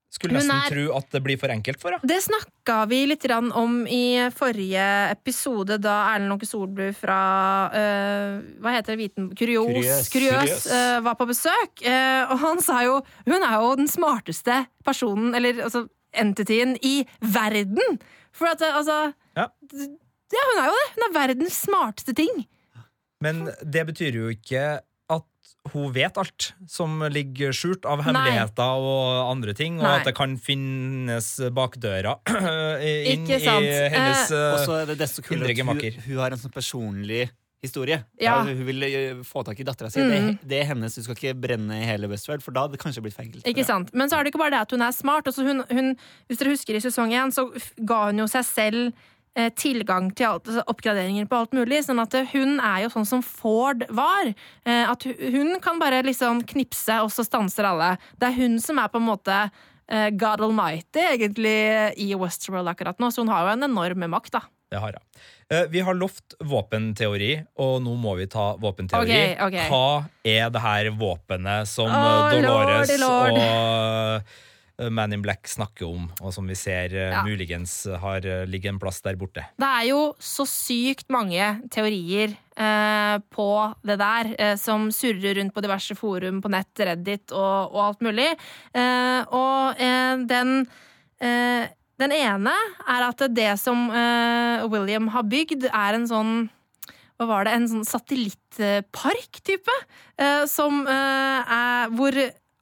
Skulle 0.10 0.40
nesten 0.40 0.56
er- 0.56 0.72
tro 0.74 0.98
at 0.98 1.12
det 1.14 1.22
blir 1.22 1.38
for 1.38 1.54
enkelt 1.54 1.80
for 1.82 1.94
henne. 1.94 2.08
Det 2.10 2.18
snakka 2.26 2.80
vi 2.90 3.06
litt 3.06 3.26
om 3.30 3.86
i 3.86 4.30
forrige 4.34 4.86
episode, 5.12 5.78
da 5.78 6.16
Erlend 6.16 6.34
Åke 6.34 6.50
Solbu 6.50 6.90
fra 6.98 7.20
uh, 7.70 8.42
Hva 8.60 8.74
heter 8.74 8.96
det? 8.96 9.00
Viten... 9.04 9.30
Kurios, 9.38 9.70
Kuriøs. 9.70 10.10
Kuriøs, 10.10 10.66
eh, 10.74 11.00
var 11.06 11.16
på 11.20 11.30
besøk. 11.30 11.86
Uh, 11.86 12.26
og 12.34 12.38
han 12.42 12.62
sa 12.66 12.82
jo 12.88 13.00
Hun 13.28 13.38
er 13.38 13.56
jo 13.62 13.76
den 13.78 13.88
smarteste 13.92 14.64
personen, 14.86 15.36
eller 15.38 15.62
altså 15.68 15.86
entityen, 16.18 16.74
i 16.82 17.06
verden! 17.22 18.00
For 18.34 18.50
at 18.50 18.66
altså 18.66 19.14
Ja. 19.38 19.46
Ja, 20.30 20.46
hun 20.46 20.62
er 20.62 20.70
jo 20.70 20.78
det. 20.78 20.88
Hun 20.96 21.06
er 21.06 21.14
verdens 21.14 21.62
smarteste 21.66 22.14
ting. 22.18 22.48
Men 23.22 23.50
det 23.62 23.86
betyr 23.90 24.16
jo 24.16 24.30
ikke 24.32 24.62
at 24.80 24.86
hun 25.74 25.92
vet 25.96 26.18
alt 26.22 26.52
som 26.70 27.02
ligger 27.12 27.54
skjult 27.56 27.86
av 27.90 28.00
Nei. 28.02 28.08
hemmeligheter 28.10 28.86
og 28.90 29.32
andre 29.32 29.56
ting, 29.58 29.78
og 29.82 29.88
Nei. 29.88 29.98
at 30.00 30.10
det 30.10 30.16
kan 30.18 30.38
finnes 30.42 31.28
bakdører 31.56 32.20
inn 33.12 33.28
Ikke 33.28 33.42
sant. 33.44 33.68
i 33.68 33.76
hennes 33.94 34.32
Og 34.32 34.58
eh, 34.60 34.66
så 34.66 34.80
er 34.82 34.90
det 34.92 34.98
desto 35.02 35.26
kulere 35.26 35.54
at 35.54 35.62
hun, 35.66 36.02
hun 36.08 36.24
har 36.24 36.36
en 36.36 36.42
sånn 36.42 36.56
personlig 36.56 37.28
historie. 37.62 38.00
Ja. 38.20 38.40
Ja, 38.40 38.44
hun 38.48 38.64
vil 38.68 38.84
eh, 38.88 39.22
få 39.28 39.44
tak 39.44 39.60
i 39.60 39.66
dattera 39.68 39.90
si. 39.92 40.00
Mm. 40.00 40.12
Det, 40.12 40.48
det 40.48 40.62
er 40.62 40.70
hennes. 40.72 40.96
Du 40.96 41.04
skal 41.04 41.18
ikke 41.18 41.36
brenne 41.48 41.82
hele 41.84 42.08
Westworld, 42.12 42.44
for 42.46 42.56
da 42.56 42.64
hadde 42.66 42.78
det 42.78 42.84
kanskje 42.84 43.04
blitt 43.04 43.18
for 43.18 43.26
enkelt. 43.28 43.48
Ikke 43.50 43.66
sant? 43.68 43.92
Men 43.94 44.12
så 44.12 44.18
er 44.18 44.24
det 44.24 44.34
ikke 44.34 44.42
bare 44.42 44.56
det 44.56 44.64
at 44.64 44.76
hun 44.76 44.86
er 44.86 44.96
smart. 44.96 45.28
Altså 45.28 45.44
hun, 45.48 45.64
hun, 45.68 45.94
hvis 46.30 46.40
dere 46.40 46.56
husker 46.56 46.80
i 46.80 46.84
sesong 46.84 47.12
én, 47.16 47.36
så 47.36 47.50
ga 47.84 48.06
hun 48.10 48.24
jo 48.24 48.30
seg 48.32 48.48
selv 48.48 48.86
eh, 48.88 49.04
tilgang 49.56 50.10
til 50.18 50.26
alt, 50.26 50.48
altså 50.50 50.64
oppgraderinger 50.68 51.28
på 51.30 51.38
alt 51.40 51.54
mulig. 51.56 51.84
Sånn 51.86 52.02
at 52.02 52.14
eh, 52.18 52.28
hun 52.34 52.58
er 52.60 52.84
jo 52.86 52.90
sånn 52.96 53.08
som 53.08 53.22
Ford 53.26 53.86
var. 53.96 54.32
Eh, 54.66 54.86
at 54.90 55.06
hun 55.06 55.56
kan 55.64 55.80
bare 55.80 56.02
liksom 56.04 56.42
knipse, 56.50 57.00
og 57.04 57.12
så 57.14 57.24
stanser 57.28 57.70
alle. 57.70 57.94
Det 58.20 58.30
er 58.32 58.40
hun 58.42 58.60
som 58.64 58.80
er 58.82 58.90
på 58.92 59.00
en 59.02 59.08
måte 59.10 59.40
eh, 59.46 60.10
God 60.12 60.42
Almighty, 60.50 61.04
egentlig, 61.16 61.58
i 62.02 62.12
Westworld 62.20 62.68
akkurat 62.74 63.00
nå. 63.00 63.12
Så 63.14 63.24
hun 63.24 63.32
har 63.34 63.46
jo 63.48 63.54
en 63.58 63.70
enorm 63.70 64.08
makt, 64.12 64.34
da. 64.40 64.44
Det 64.70 64.78
har. 64.78 64.98
Eh, 65.50 65.64
Vi 65.72 65.82
har 65.82 65.96
lovt 65.98 66.36
våpenteori, 66.46 67.32
og 67.58 67.80
nå 67.82 67.96
må 67.98 68.14
vi 68.20 68.28
ta 68.30 68.52
våpenteori. 68.62 69.10
Okay, 69.10 69.32
okay. 69.48 69.66
Hva 69.72 70.06
er 70.22 70.52
det 70.54 70.62
her 70.62 70.92
våpenet 70.94 71.70
som 71.70 71.90
eh, 71.90 72.36
Dolores 72.38 72.92
Lord, 73.02 73.34
lord. 73.34 73.40
og 73.40 74.20
eh, 74.20 74.38
Man 74.92 75.12
in 75.12 75.22
Black 75.22 75.48
snakker 75.52 75.86
om, 75.90 76.06
og 76.24 76.32
som 76.34 76.48
vi 76.48 76.56
ser 76.56 76.94
eh, 76.96 77.10
Ja. 77.12 77.24
muligens 77.28 77.74
har 78.00 78.22
ligget 78.48 78.72
en 78.72 78.80
plass 78.80 79.02
der 79.04 79.18
borte? 79.20 79.44
Det 79.60 79.68
er 79.68 79.88
jo 79.90 80.14
så 80.20 80.46
sykt 80.48 81.10
mange 81.12 81.50
teorier 81.70 82.32
eh, 82.56 83.18
på 83.36 83.50
det 83.84 83.98
der, 84.00 84.30
eh, 84.40 84.56
som 84.56 84.88
surrer 84.96 85.36
rundt 85.42 85.54
på 85.54 85.62
diverse 85.66 85.96
forum 86.00 86.40
på 86.42 86.50
nett, 86.54 86.72
Reddit 86.80 87.32
og, 87.36 87.74
og 87.76 87.82
alt 87.90 88.02
mulig. 88.08 88.30
Eh, 88.74 89.22
og 89.36 89.76
eh, 89.82 90.16
den 90.30 90.62
eh, 91.20 91.68
Den 92.00 92.14
ene 92.16 92.54
er 92.88 93.04
at 93.10 93.20
det 93.36 93.58
som 93.60 93.90
eh, 93.92 94.64
William 94.72 95.10
har 95.12 95.24
bygd, 95.28 95.66
er 95.68 95.98
en 95.98 96.08
sånn 96.08 96.50
hva 97.20 97.26
var 97.28 97.44
det, 97.44 97.52
en 97.58 97.68
sånn 97.68 97.84
satellittpark-type, 97.84 99.74
eh, 100.18 100.46
som 100.48 100.86
eh, 100.88 101.52
er 101.52 101.90
hvor 101.92 102.16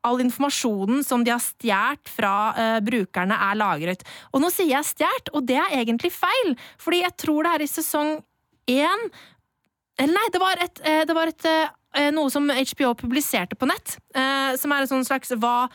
all 0.06 0.22
informasjonen 0.22 1.04
som 1.06 1.24
de 1.24 1.34
har 1.34 1.44
stjålet 1.44 2.12
fra 2.12 2.36
uh, 2.58 2.80
brukerne, 2.86 3.38
er 3.50 3.60
lagret. 3.60 4.06
Og 4.34 4.44
nå 4.44 4.52
sier 4.54 4.76
jeg 4.78 4.92
stjålet, 4.94 5.34
og 5.34 5.48
det 5.50 5.60
er 5.62 5.80
egentlig 5.82 6.14
feil, 6.16 6.54
fordi 6.82 7.04
jeg 7.04 7.18
tror 7.24 7.48
det 7.48 7.56
er 7.56 7.66
i 7.66 7.72
sesong 7.72 8.20
én 8.68 9.10
Eller 9.98 10.14
nei, 10.14 10.30
det 10.30 10.40
var, 10.40 10.60
et, 10.62 10.80
eh, 10.86 11.04
det 11.10 11.14
var 11.16 11.30
et, 11.32 11.46
eh, 11.98 12.10
noe 12.14 12.30
som 12.30 12.52
HBO 12.52 12.92
publiserte 12.94 13.56
på 13.58 13.66
nett, 13.66 13.96
som 14.62 14.74
er 14.76 14.84
et 14.84 14.92
sånn 14.92 15.06
slags 15.08 15.32
hva 15.34 15.72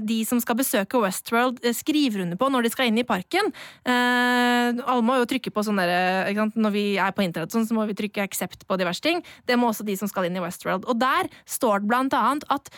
de 0.00 0.16
som 0.24 0.40
skal 0.40 0.56
besøke 0.56 0.96
Westworld, 1.02 1.60
skriver 1.76 2.22
under 2.24 2.40
på 2.40 2.48
når 2.48 2.64
de 2.64 2.70
skal 2.72 2.88
inn 2.88 3.02
i 3.02 3.04
parken. 3.04 3.52
Alle 3.84 5.04
må 5.04 5.18
jo 5.18 5.28
trykke 5.28 5.52
på 5.52 5.66
sånn 5.66 5.76
derre 5.76 6.32
Når 6.32 6.72
vi 6.72 6.86
er 6.96 7.12
på 7.12 7.26
internett, 7.26 7.52
sånn, 7.52 7.68
så 7.68 7.76
må 7.76 7.84
vi 7.90 7.98
trykke 7.98 8.24
accept 8.24 8.64
på 8.64 8.80
diverse 8.80 9.04
ting. 9.04 9.20
Det 9.44 9.60
må 9.60 9.68
også 9.68 9.84
de 9.84 9.98
som 10.00 10.08
skal 10.08 10.30
inn 10.30 10.40
i 10.40 10.46
Westworld. 10.46 10.88
Og 10.88 10.96
der 10.96 11.28
står 11.44 11.84
det 11.84 11.92
blant 11.92 12.16
annet 12.16 12.48
at 12.48 12.72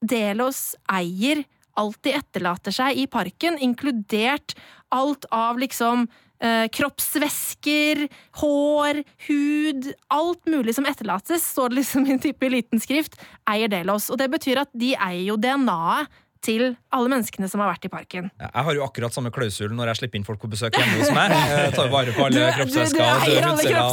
Delos 0.00 0.74
eier 0.90 1.44
alt 1.80 2.00
de 2.04 2.14
etterlater 2.16 2.74
seg 2.74 2.98
i 2.98 3.06
parken, 3.10 3.58
inkludert 3.62 4.56
alt 4.92 5.26
av 5.32 5.60
liksom 5.60 6.06
eh, 6.42 6.66
kroppsvæsker, 6.72 8.06
hår, 8.42 9.02
hud 9.28 9.92
Alt 10.10 10.50
mulig 10.50 10.74
som 10.76 10.88
etterlates, 10.88 11.44
står 11.54 11.70
det 11.70 11.80
liksom 11.82 12.08
i 12.08 12.16
en 12.16 12.22
type 12.22 12.50
liten 12.52 12.82
skrift, 12.82 13.16
eier 13.48 13.70
Delos. 13.70 14.10
Og 14.10 14.18
det 14.20 14.30
betyr 14.32 14.64
at 14.64 14.72
de 14.74 14.94
eier 14.96 15.28
jo 15.30 15.38
DNA-et 15.40 16.19
til 16.44 16.70
alle 16.90 17.10
menneskene 17.12 17.48
som 17.50 17.60
har 17.62 17.74
vært 17.74 17.86
i 17.86 17.90
parken. 17.92 18.30
Ja, 18.40 18.48
Jeg 18.54 18.66
har 18.66 18.76
jo 18.78 18.84
akkurat 18.86 19.14
samme 19.14 19.30
klausul 19.34 19.74
når 19.76 19.92
jeg 19.92 20.00
slipper 20.00 20.20
inn 20.20 20.26
folk 20.26 20.40
på 20.42 20.48
besøk 20.50 20.76
hjemme 20.78 21.02
hos 21.02 21.12
meg. 21.14 21.34
Jeg 21.60 21.74
tar 21.76 21.90
vare 21.92 22.14
på 22.16 22.24
alle 22.26 22.46
kroppsvæsker. 22.56 23.02
og 23.04 23.20
hudceller. 23.26 23.58
Ja, 23.70 23.84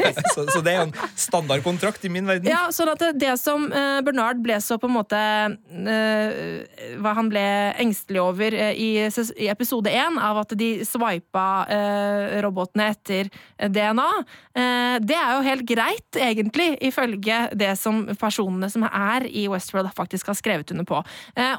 ja. 0.00 0.22
Så, 0.34 0.46
så 0.50 0.60
det 0.64 0.72
er 0.72 0.78
jo 0.80 0.86
en 0.88 0.94
standardkontrakt 1.18 2.04
i 2.08 2.10
min 2.12 2.26
verden. 2.28 2.48
Ja, 2.50 2.64
sånn 2.74 2.90
at 2.92 3.02
det, 3.20 3.30
som 3.40 3.66
eh, 3.68 4.00
Bernard 4.06 4.40
ble 4.42 4.56
så 4.64 4.78
på 4.80 4.88
en 4.88 4.94
måte 4.96 5.18
eh, 5.20 6.96
Hva 7.00 7.12
han 7.18 7.28
ble 7.30 7.44
engstelig 7.82 8.22
over 8.22 8.56
eh, 8.56 8.72
i, 8.74 8.88
i 9.04 9.50
episode 9.52 9.92
én, 9.92 10.18
av 10.20 10.40
at 10.42 10.54
de 10.58 10.70
eh, 10.80 12.40
robotene 12.44 12.88
etter 12.94 13.30
DNA, 13.60 14.08
det 15.00 15.16
er 15.16 15.30
jo 15.36 15.44
helt 15.44 15.64
greit, 15.68 16.16
egentlig, 16.18 16.72
ifølge 16.84 17.38
det 17.58 17.70
som 17.78 18.02
personene 18.18 18.68
som 18.72 18.84
er 18.88 19.26
i 19.28 19.46
Westworld, 19.50 19.92
faktisk 19.96 20.30
har 20.32 20.38
skrevet 20.38 20.72
under 20.74 20.86
på. 20.88 21.00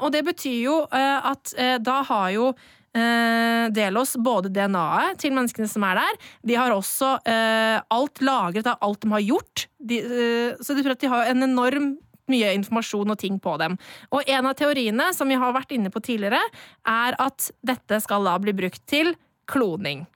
Og 0.02 0.08
det 0.14 0.22
betyr 0.26 0.31
jo 0.40 0.82
eh, 0.92 1.26
at 1.32 1.52
eh, 1.58 1.78
da 1.82 2.02
har 2.08 2.30
jo 2.34 2.46
eh, 2.94 3.68
Delos 3.74 4.16
både 4.16 4.50
DNA-et 4.52 5.18
til 5.20 5.34
menneskene 5.36 5.68
som 5.70 5.84
er 5.88 6.00
der, 6.00 6.20
de 6.42 6.56
har 6.58 6.74
også 6.74 7.16
alt 7.24 8.22
lagret 8.24 8.66
av 8.68 8.80
alt 8.80 9.02
de 9.02 9.12
har 9.12 9.24
gjort. 9.24 9.66
De, 9.78 10.00
så 10.60 10.74
det 10.74 10.84
tror 10.84 10.96
at 10.96 11.02
de 11.02 11.12
har 11.12 11.30
en 11.30 11.42
enorm 11.48 11.92
mye 12.30 12.52
informasjon 12.54 13.10
og 13.12 13.18
ting 13.18 13.38
på 13.42 13.56
dem. 13.60 13.76
Og 14.14 14.28
en 14.30 14.46
av 14.48 14.54
teoriene 14.56 15.10
som 15.16 15.28
vi 15.28 15.36
har 15.36 15.52
vært 15.52 15.72
inne 15.74 15.90
på 15.92 16.00
tidligere, 16.04 16.40
er 16.88 17.16
at 17.20 17.50
dette 17.66 17.98
skal 18.04 18.24
da 18.24 18.36
bli 18.40 18.54
brukt 18.56 18.84
til 18.88 19.12
kloning. 19.50 20.06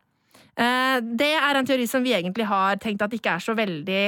Det 0.57 1.33
er 1.37 1.59
en 1.59 1.67
teori 1.69 1.85
som 1.91 2.05
vi 2.07 2.15
egentlig 2.17 2.47
har 2.49 2.79
tenkt 2.81 3.03
at 3.05 3.13
ikke 3.13 3.35
er 3.37 3.43
så 3.45 3.53
veldig 3.59 4.05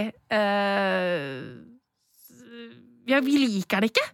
Ja, 3.09 3.21
vi 3.21 3.35
liker 3.43 3.83
den 3.83 3.91
ikke. 3.91 4.07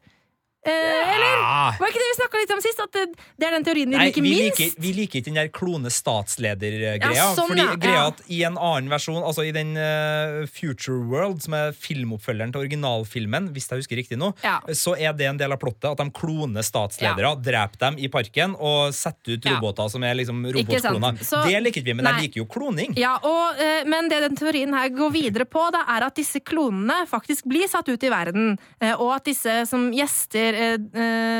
Eh, 0.64 1.14
eller? 1.14 1.34
Var 1.78 1.90
ikke 1.90 2.00
det 2.00 2.08
vi 2.10 2.16
snakka 2.18 2.40
litt 2.40 2.52
om 2.54 2.60
sist? 2.64 2.80
At 2.80 2.92
det, 2.96 3.02
det 3.40 3.46
er 3.48 3.56
den 3.58 3.64
teorien 3.66 3.90
vi 3.92 3.96
Nei, 3.98 4.06
liker 4.08 4.24
vi 4.24 4.30
minst? 4.32 4.58
liker, 4.60 4.80
vi 4.80 4.92
liker 4.96 5.20
ikke 5.20 5.28
den 5.28 5.38
der 5.38 5.50
klone 5.52 5.90
statsleder-greia. 5.92 7.12
Ja, 7.16 7.26
sånn, 7.36 7.50
fordi 7.52 7.64
ja, 7.64 7.74
greia 7.80 8.04
at 8.10 8.22
i 8.32 8.40
en 8.48 8.56
annen 8.58 8.88
versjon, 8.92 9.20
altså 9.24 9.44
i 9.46 9.52
den 9.54 9.74
uh, 9.76 10.44
Future 10.50 11.00
World, 11.10 11.42
som 11.44 11.56
er 11.58 11.74
filmoppfølgeren 11.76 12.54
til 12.54 12.64
originalfilmen, 12.64 13.50
hvis 13.54 13.68
jeg 13.70 13.82
husker 13.84 14.00
riktig 14.00 14.18
nå, 14.20 14.32
Ja. 14.44 14.58
så 14.72 14.94
er 14.96 15.12
det 15.16 15.28
en 15.30 15.40
del 15.40 15.52
av 15.54 15.60
plottet 15.62 15.90
at 15.92 16.00
de 16.00 16.08
kloner 16.16 16.64
statsledere, 16.66 17.34
dreper 17.44 17.80
dem 17.84 17.98
i 18.00 18.08
parken 18.12 18.56
og 18.58 18.94
setter 18.96 19.36
ut 19.36 19.48
roboter 19.52 19.90
som 19.92 20.02
er 20.06 20.16
liksom 20.18 20.42
robotkloner. 20.54 21.20
Det 21.20 21.60
liker 21.68 21.84
vi, 21.86 21.94
men 21.98 22.06
Nei. 22.08 22.14
jeg 22.16 22.28
liker 22.28 22.42
jo 22.42 22.48
kloning. 22.50 22.94
Ja, 23.00 23.16
og, 23.22 23.60
uh, 23.60 23.82
Men 23.84 24.08
det 24.08 24.22
den 24.24 24.36
teorien 24.38 24.72
her 24.74 24.88
går 24.94 25.10
videre 25.12 25.44
på, 25.48 25.66
da, 25.74 25.82
er 25.96 26.06
at 26.08 26.16
disse 26.16 26.40
klonene 26.40 27.02
faktisk 27.10 27.44
blir 27.50 27.68
satt 27.70 27.88
ut 27.88 28.02
i 28.02 28.10
verden. 28.12 28.54
uh, 28.82 28.94
og 28.94 29.16
at 29.18 29.24
disse 29.28 29.52
som 29.68 29.90
gjester 29.92 30.53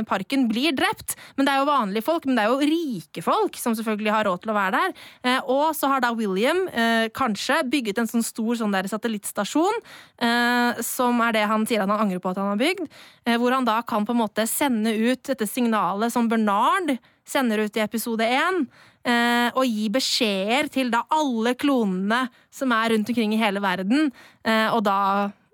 parken 0.09 0.47
blir 0.51 0.75
drept. 0.77 1.15
Men 1.37 1.47
det 1.47 1.55
er 1.55 1.63
jo 1.63 1.69
vanlige 1.69 2.07
folk, 2.07 2.27
men 2.27 2.37
det 2.37 2.45
er 2.45 2.53
jo 2.53 2.69
rike 2.71 3.25
folk 3.25 3.57
som 3.61 3.75
selvfølgelig 3.77 4.13
har 4.15 4.27
råd 4.29 4.43
til 4.45 4.53
å 4.53 4.57
være 4.57 4.81
der. 4.81 4.95
Eh, 5.25 5.51
og 5.51 5.75
så 5.77 5.91
har 5.91 6.03
da 6.05 6.13
William 6.17 6.65
eh, 6.69 7.09
kanskje 7.15 7.61
bygget 7.71 8.01
en 8.01 8.11
sånn 8.11 8.27
stor 8.27 8.59
sånn 8.61 8.75
der 8.75 8.89
satellittstasjon, 8.91 9.81
eh, 10.23 10.83
som 10.85 11.21
er 11.25 11.37
det 11.37 11.45
han 11.51 11.67
sier 11.69 11.85
han 11.85 11.95
angrer 11.95 12.23
på 12.23 12.33
at 12.33 12.41
han 12.43 12.53
har 12.53 12.61
bygd, 12.61 12.87
eh, 13.27 13.39
hvor 13.41 13.55
han 13.57 13.69
da 13.69 13.81
kan 13.87 14.07
på 14.07 14.15
en 14.15 14.23
måte 14.25 14.47
sende 14.51 14.95
ut 14.95 15.23
dette 15.27 15.49
signalet 15.51 16.15
som 16.15 16.29
Bernard 16.31 16.97
sender 17.29 17.65
ut 17.65 17.77
i 17.79 17.85
episode 17.85 18.27
én, 18.29 18.67
eh, 19.09 19.49
og 19.55 19.65
gi 19.65 19.89
beskjeder 19.93 20.69
til 20.73 20.93
da 20.93 21.05
alle 21.15 21.55
klonene 21.57 22.27
som 22.53 22.73
er 22.77 22.93
rundt 22.93 23.11
omkring 23.11 23.33
i 23.37 23.41
hele 23.41 23.63
verden, 23.65 24.11
eh, 24.45 24.69
og 24.69 24.85
da 24.85 24.99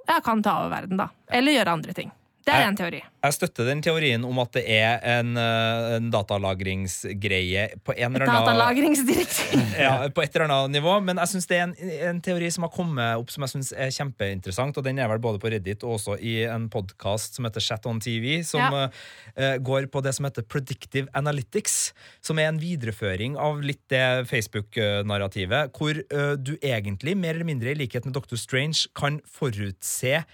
ja, 0.09 0.19
kan 0.25 0.43
ta 0.43 0.65
over 0.65 0.75
verden, 0.75 0.99
da. 0.99 1.11
Eller 1.31 1.55
gjøre 1.55 1.79
andre 1.79 1.95
ting. 1.95 2.11
Det 2.51 2.57
er 2.57 2.61
Jeg- 2.65 2.69
en 2.73 2.77
teori. 2.81 3.01
Jeg 3.23 3.35
støtter 3.37 3.67
den 3.69 3.83
teorien 3.85 4.25
om 4.25 4.39
at 4.43 4.53
det 4.57 4.65
er 4.67 4.99
en, 5.21 5.37
eh, 5.37 5.97
en 5.99 6.11
datalagringsgreie 6.11 7.67
på 7.85 7.93
en 7.97 8.17
eller 8.17 8.27
annen 8.27 8.47
Datalagringsdirektiv. 8.49 9.61
ja, 9.85 10.09
på 10.09 10.23
et 10.25 10.35
eller 10.37 10.49
annet 10.49 10.75
nivå, 10.81 10.95
men 11.05 11.21
jeg 11.21 11.29
synes 11.35 11.47
det 11.51 11.59
er 11.59 11.63
en, 11.69 11.75
en 12.11 12.21
teori 12.25 12.49
som 12.51 12.65
har 12.67 12.73
kommet 12.75 13.21
opp 13.21 13.31
som 13.31 13.45
jeg 13.47 13.53
synes 13.55 13.73
er 13.77 13.93
kjempeinteressant, 13.95 14.77
og 14.81 14.85
den 14.87 14.99
er 14.99 15.09
vel 15.13 15.23
både 15.23 15.39
på 15.43 15.53
Reddit 15.53 15.85
og 15.87 15.99
også 15.99 16.17
i 16.19 16.41
en 16.49 16.67
podkast 16.73 17.37
som 17.39 17.47
heter 17.47 17.61
Chat 17.65 17.87
on 17.87 18.01
TV, 18.03 18.41
som 18.47 18.61
Ja. 18.61 18.89
uh, 19.37 19.57
går 19.63 19.87
på 19.93 20.03
det 20.05 20.15
som 20.17 20.27
heter 20.27 20.43
Predictive 20.43 21.09
Analytics, 21.15 21.93
som 22.25 22.39
er 22.39 22.49
en 22.51 22.59
videreføring 22.61 23.37
av 23.41 23.61
litt 23.65 23.83
det 23.91 24.27
Facebook-narrativet, 24.31 25.71
hvor 25.77 25.97
uh, 26.13 26.35
du 26.37 26.57
egentlig, 26.63 27.17
mer 27.17 27.35
eller 27.37 27.49
mindre 27.49 27.71
i 27.73 27.79
likhet 27.79 28.05
med 28.09 28.15
Dr. 28.17 28.37
Strange, 28.41 28.87
kan 28.97 29.21
forutse 29.29 30.25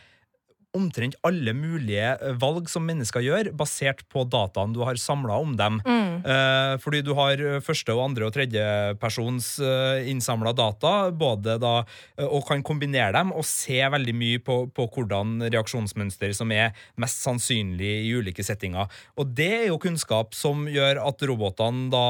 omtrent 0.77 1.17
alle 1.27 1.55
mulige 1.57 2.13
eh, 2.15 2.37
valg 2.41 2.71
som 2.71 2.85
mennesker 2.87 3.25
gjør, 3.25 3.53
basert 3.57 4.05
på 4.13 4.27
dataen 4.29 4.75
du 4.77 4.83
har 4.87 5.01
samla 5.01 5.41
om 5.43 5.57
dem. 5.59 5.81
Eh, 5.87 6.75
fordi 6.83 7.03
du 7.07 7.13
har 7.19 7.41
eh, 7.41 7.61
første, 7.65 7.95
og 7.95 8.05
andre 8.11 8.29
og 8.29 8.35
tredje 8.35 8.65
persons 9.01 9.57
uh, 9.63 10.03
innsamla 10.09 10.53
data, 10.57 11.11
både 11.11 11.57
da, 11.63 11.75
eh, 12.17 12.27
og 12.27 12.47
kan 12.49 12.65
kombinere 12.67 13.15
dem 13.17 13.33
og 13.37 13.47
se 13.49 13.79
veldig 13.93 14.15
mye 14.17 14.43
på, 14.45 14.59
på 14.75 14.89
hvordan 14.95 15.47
reaksjonsmønster 15.49 16.35
som 16.37 16.53
er 16.55 16.77
mest 17.01 17.23
sannsynlig 17.25 17.93
i 18.07 18.15
ulike 18.17 18.45
settinger. 18.47 18.91
Og 19.17 19.31
det 19.37 19.53
er 19.63 19.69
jo 19.71 19.81
kunnskap 19.83 20.35
som 20.37 20.67
gjør 20.71 21.03
at 21.05 21.27
robotene 21.29 21.91
da 21.93 22.07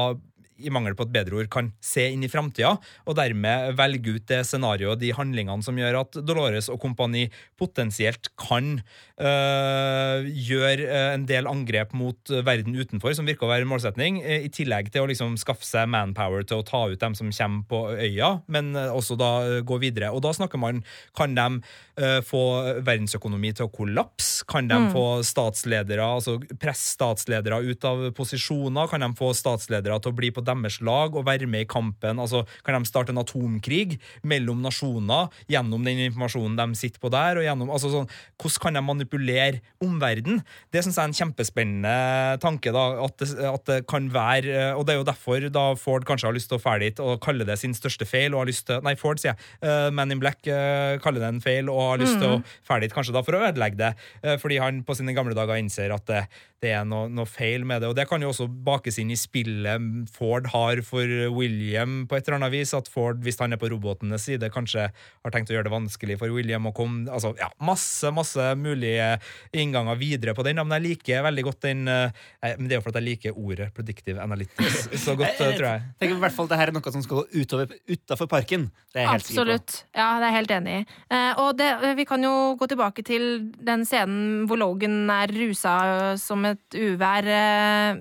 i 0.57 0.73
mangel 0.73 0.95
på 0.97 1.07
et 1.07 1.13
bedre 1.13 1.39
ord, 1.39 1.49
kan 1.53 1.71
se 1.83 2.07
inn 2.11 2.25
i 2.25 2.31
framtida, 2.31 2.75
og 3.05 3.17
dermed 3.19 3.75
velge 3.77 4.17
ut 4.17 4.27
det 4.29 4.43
scenarioet, 4.47 5.01
de 5.01 5.13
handlingene 5.15 5.65
som 5.65 5.77
gjør 5.77 6.01
at 6.01 6.19
Dolores 6.27 6.69
og 6.73 6.79
kompani 6.83 7.27
potensielt 7.59 8.31
kan 8.39 8.77
øh, 9.21 10.27
gjøre 10.27 10.87
øh, 10.87 11.13
en 11.15 11.27
del 11.29 11.49
angrep 11.49 11.93
mot 11.97 12.33
verden 12.45 12.77
utenfor, 12.77 13.15
som 13.17 13.27
virker 13.27 13.47
å 13.47 13.51
være 13.51 13.67
en 13.67 13.71
målsetning, 13.71 14.21
øh, 14.23 14.47
i 14.47 14.51
tillegg 14.53 14.91
til 14.93 15.05
å 15.05 15.09
liksom 15.11 15.37
skaffe 15.41 15.67
seg 15.67 15.89
manpower 15.91 16.45
til 16.47 16.61
å 16.61 16.67
ta 16.67 16.85
ut 16.91 17.01
dem 17.01 17.17
som 17.17 17.31
kommer 17.33 17.67
på 17.69 17.81
øya, 17.95 18.31
men 18.51 18.73
øh, 18.75 18.93
også 18.97 19.17
da 19.19 19.31
gå 19.67 19.79
videre. 19.81 20.11
Og 20.13 20.23
da 20.25 20.33
snakker 20.35 20.59
man 20.61 20.83
Kan 21.17 21.35
de 21.35 21.61
øh, 21.99 22.19
få 22.25 22.41
verdensøkonomi 22.85 23.53
til 23.55 23.67
å 23.67 23.73
kollapse? 23.73 24.45
Kan 24.49 24.69
de 24.69 24.77
få 24.93 25.21
statsledere, 25.25 26.03
altså 26.03 26.37
presse 26.59 26.93
statsledere 26.95 27.59
ut 27.65 27.87
av 27.87 28.07
posisjoner? 28.17 28.89
Kan 28.91 29.05
de 29.05 29.11
få 29.17 29.33
statsledere 29.37 29.99
til 30.01 30.13
å 30.13 30.17
bli 30.17 30.31
på 30.33 30.43
deres 30.47 30.79
lag 30.85 31.15
og 31.15 31.27
være 31.27 31.49
med 31.49 31.65
i 31.65 31.69
kampen? 31.69 32.21
Altså, 32.23 32.43
kan 32.65 32.77
de 32.77 32.89
starte 32.89 33.13
en 33.13 33.21
atomkrig 33.21 33.99
mellom 34.27 34.63
nasjoner 34.63 35.31
gjennom 35.51 35.83
den 35.85 36.05
informasjonen 36.07 36.57
de 36.59 36.79
sitter 36.79 37.03
på 37.03 37.11
der? 37.13 37.41
Og 37.41 37.47
gjennom, 37.47 37.71
altså 37.73 37.91
sånn, 37.93 38.09
hvordan 38.37 38.63
kan 38.63 38.79
de 38.79 38.83
manipulere 38.85 39.61
omverdenen? 39.83 40.41
Det 40.73 40.83
syns 40.83 40.97
jeg 40.97 41.03
er 41.03 41.11
en 41.11 41.19
kjempespennende 41.21 41.95
tanke. 42.43 42.73
da, 42.75 42.85
at 43.05 43.17
det, 43.21 43.29
at 43.47 43.65
det 43.69 43.79
kan 43.89 44.09
være, 44.13 44.75
Og 44.77 44.85
det 44.85 44.93
er 44.93 44.99
jo 44.99 45.07
derfor 45.07 45.49
da 45.49 45.65
Ford 45.79 46.05
kanskje 46.07 46.29
har 46.29 46.35
lyst 46.35 46.49
til 46.51 46.59
å 46.59 46.63
fære 46.63 46.83
dit 46.85 46.99
og 47.03 47.19
kalle 47.23 47.45
det 47.47 47.57
sin 47.59 47.73
største 47.73 48.05
feil. 48.05 48.33
og 48.33 48.43
har 48.43 48.51
lyst 48.51 48.67
til, 48.67 48.81
Nei, 48.83 48.95
Ford, 48.95 49.19
sier 49.19 49.33
jeg. 49.33 49.39
Uh, 49.63 49.89
Man 49.91 50.11
in 50.11 50.19
Black 50.19 50.45
uh, 50.47 50.97
kaller 51.03 51.23
det 51.23 51.31
en 51.31 51.41
feil 51.41 51.69
og 51.69 51.81
har 51.91 52.03
lyst 52.03 52.19
til 52.21 52.37
å 52.37 52.41
fære 52.67 52.85
dit 52.85 52.93
kanskje 52.93 53.15
da 53.15 53.23
for 53.25 53.37
å 53.37 53.45
ødelegge 53.49 53.79
det. 53.79 53.93
uh, 54.25 54.37
fordi 54.37 54.59
han 54.61 54.83
på 54.83 54.95
sine 54.97 55.15
gamle 55.17 55.35
dager 55.37 55.57
innser 55.59 55.93
at 55.95 56.05
det, 56.09 56.23
det 56.61 56.73
er 56.77 56.85
noe, 56.85 57.09
noe 57.09 57.25
feil 57.29 57.65
med 57.65 57.81
det. 57.81 57.89
Og 57.89 57.97
det 57.97 58.07
kan 58.09 58.21
jo 58.21 58.29
også 58.29 58.47
bakes 58.47 58.99
inn 59.01 59.11
i 59.13 59.19
spillet 59.19 59.81
Ford 60.13 60.36
har 60.53 60.81
for 60.85 61.09
William 61.33 62.05
på 62.07 62.17
et 62.17 62.27
eller 62.27 62.37
annet 62.37 62.53
vis. 62.53 62.73
At 62.77 62.89
Ford, 62.91 63.19
hvis 63.25 63.39
han 63.41 63.55
er 63.55 63.61
på 63.61 63.69
robotenes 63.71 64.27
side, 64.27 64.49
kanskje 64.53 64.87
har 64.91 65.33
tenkt 65.33 65.51
å 65.51 65.57
gjøre 65.57 65.67
det 65.67 65.73
vanskelig 65.73 66.19
for 66.21 66.33
William 66.33 66.69
å 66.69 66.73
komme 66.75 67.07
Altså, 67.07 67.33
ja, 67.39 67.47
masse, 67.63 68.09
masse 68.13 68.43
mulige 68.59 69.17
innganger 69.55 69.97
videre 69.99 70.35
på 70.37 70.45
den. 70.45 70.59
Men 70.61 70.77
jeg 70.77 70.85
liker 70.85 71.25
veldig 71.25 71.45
godt 71.47 71.61
den 71.65 71.87
eh, 71.91 72.27
Men 72.57 72.67
det 72.67 72.77
er 72.77 72.81
jo 72.81 72.85
fordi 72.85 73.01
jeg 73.01 73.07
liker 73.07 73.37
ordet 73.37 73.69
predictive 73.75 74.23
analytics 74.23 74.87
så 75.05 75.15
godt, 75.17 75.39
eh, 75.41 75.55
tror 75.57 75.67
jeg. 75.69 75.85
tenker 75.99 76.17
i 76.17 76.23
hvert 76.25 76.35
fall 76.35 76.49
at 76.49 76.55
det 76.55 76.61
her 76.61 76.71
er 76.71 76.77
noe 76.77 76.95
som 76.95 77.05
skal 77.05 77.21
gå 77.21 77.43
utover, 77.43 77.75
utenfor 77.89 78.31
parken. 78.31 78.69
Det 78.93 79.01
er 79.01 79.07
jeg 79.07 79.13
helt 79.15 79.29
sikker 79.29 79.51
på. 79.53 79.79
Ja, 79.97 80.09
det 80.17 80.27
er 80.27 80.27
jeg 80.27 80.37
helt 80.37 80.55
enig 80.57 80.77
i. 80.79 80.81
Eh, 81.17 81.43
og 81.43 81.53
det, 81.59 81.69
vi 81.99 82.07
kan 82.09 82.23
jo 82.25 82.33
gå 82.59 82.69
tilbake 82.69 83.05
til 83.07 83.27
den 83.67 83.85
scenen 83.87 84.45
hvor 84.49 84.59
Logan 84.59 84.99
er 85.13 85.31
rusa 85.33 85.77
som 86.21 86.45
et 86.47 86.77
uvær 86.77 87.27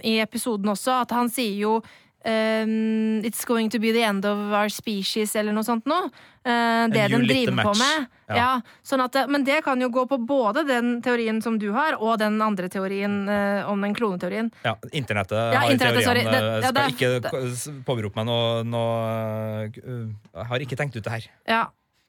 i 0.06 0.18
episoden 0.22 0.72
også, 0.72 1.00
at 1.04 1.14
han 1.16 1.30
sier 1.32 1.56
jo 1.60 1.78
ehm, 2.26 3.22
It's 3.26 3.44
going 3.48 3.70
to 3.70 3.78
be 3.82 3.92
the 3.94 4.02
end 4.06 4.24
of 4.28 4.38
our 4.52 4.68
species, 4.72 5.34
eller 5.38 5.54
noe 5.56 5.64
sånt 5.66 5.86
noe. 5.86 6.10
Uh, 6.46 6.86
det 6.92 7.08
den 7.10 7.24
driver 7.26 7.56
på 7.64 7.72
med. 7.78 8.06
Ja. 8.28 8.36
Ja. 8.36 8.50
sånn 8.86 9.02
at, 9.02 9.16
men 9.30 9.44
det 9.46 9.60
kan 9.64 9.80
jo 9.82 9.88
gå 9.94 10.04
på 10.10 10.18
både 10.26 10.62
den 10.66 11.00
teorien 11.02 11.40
som 11.42 11.56
du 11.58 11.70
har, 11.74 11.96
og 12.02 12.18
den 12.22 12.36
andre 12.42 12.68
teorien 12.70 13.24
uh, 13.30 13.66
om 13.70 13.80
den 13.82 13.94
kloneteorien. 13.94 14.52
Ja, 14.66 14.76
internettet 14.92 15.38
Ja, 15.54 15.62
har 15.64 15.72
internettet, 15.74 16.04
sorry. 16.06 16.22
Det- 16.26 16.44
ja, 16.62 16.70
skal 16.70 16.92
ikke 16.92 17.10
det- 17.22 17.82
påberope 17.86 18.16
meg 18.20 18.26
noe, 18.26 18.62
noe 18.62 19.70
uh, 19.82 20.44
har 20.52 20.62
ikke 20.62 20.78
tenkt 20.78 20.96
ut 20.98 21.04
det 21.06 21.12
her. 21.16 21.28
Ja. 21.46 21.64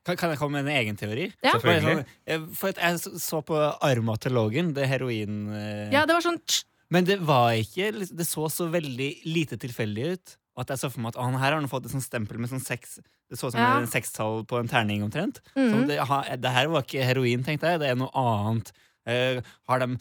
Kan, 0.08 0.16
kan 0.16 0.30
jeg 0.32 0.40
komme 0.40 0.62
med 0.62 0.70
en 0.72 0.78
egen 0.80 0.96
teori? 0.96 1.26
Ja. 1.44 1.52
Selvfølgelig. 1.58 2.06
eh, 2.28 2.40
For 2.56 2.72
jeg 2.72 3.00
så- 3.02 3.18
så 3.20 3.42
på 3.44 3.58
arma 3.82 4.16
til 4.18 4.32
Logan, 4.38 4.74
det 4.74 4.88
heroin... 4.88 5.50
eh, 5.52 5.90
ja, 5.92 6.06
det 6.06 6.14
var 6.16 6.22
sånn 6.24 6.40
Men 6.94 7.04
det 7.08 7.18
var 7.20 7.52
ikke 7.60 7.92
Det 7.92 8.26
så 8.28 8.46
så 8.52 8.68
veldig 8.72 9.10
lite 9.28 9.58
tilfeldig 9.60 10.06
ut. 10.14 10.36
Og 10.58 10.64
at 10.64 10.70
jeg 10.74 10.80
så 10.82 10.90
for 10.90 11.04
meg 11.04 11.14
at 11.14 11.22
han 11.22 11.36
her 11.38 11.52
har 11.52 11.60
han 11.60 11.70
fått 11.70 11.86
et 11.86 11.94
sånt 11.94 12.06
stempel 12.06 12.40
med 12.42 12.50
sånn 12.50 12.64
seks 12.64 12.98
Det 13.30 13.38
så 13.38 13.50
ut 13.50 13.54
som 13.54 13.62
Ja. 13.62 13.74
en 13.82 13.88
sekstall 13.92 14.46
på 14.48 14.58
en 14.62 14.68
terning, 14.72 15.04
omtrent. 15.04 15.42
Mm. 15.56 15.86
Det, 15.90 15.98
det 16.42 16.54
her 16.56 16.68
var 16.72 16.82
ikke 16.88 17.04
heroin, 17.04 17.44
tenkte 17.44 17.68
jeg. 17.74 17.82
Det 17.84 17.90
er 17.92 17.98
noe 18.00 18.10
annet. 18.16 18.72
Uh, 19.08 19.42
har 19.68 19.80
de 19.84 19.98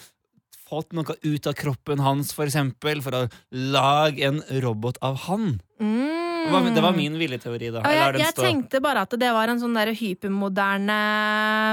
fått 0.67 0.93
noe 0.95 1.15
ut 1.23 1.47
av 1.47 1.55
kroppen 1.59 2.01
hans, 2.03 2.33
for 2.35 2.47
eksempel, 2.47 3.03
for 3.03 3.15
å 3.15 3.25
lage 3.51 4.23
en 4.27 4.41
robot 4.63 4.99
av 5.03 5.19
han? 5.27 5.59
mm. 5.83 6.25
Det 6.47 6.53
var, 6.53 6.67
det 6.71 6.83
var 6.85 6.95
min 6.95 7.17
ville 7.19 7.39
teori, 7.43 7.73
da. 7.75 7.81
Ja, 7.83 8.05
Jeg 8.15 8.21
jeg, 8.23 8.35
tenkte 8.39 8.79
bare 8.81 9.03
at 9.03 9.11
det 9.19 9.33
var 9.35 9.51
en 9.51 9.59
sånn 9.59 9.75
der 9.75 9.91
hypermoderne 9.99 10.99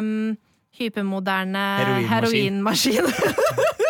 mm, 0.01 0.37
Hypermoderne 0.79 1.61
Heroinmaskin. 2.09 3.05
heroinmaskin. 3.05 3.05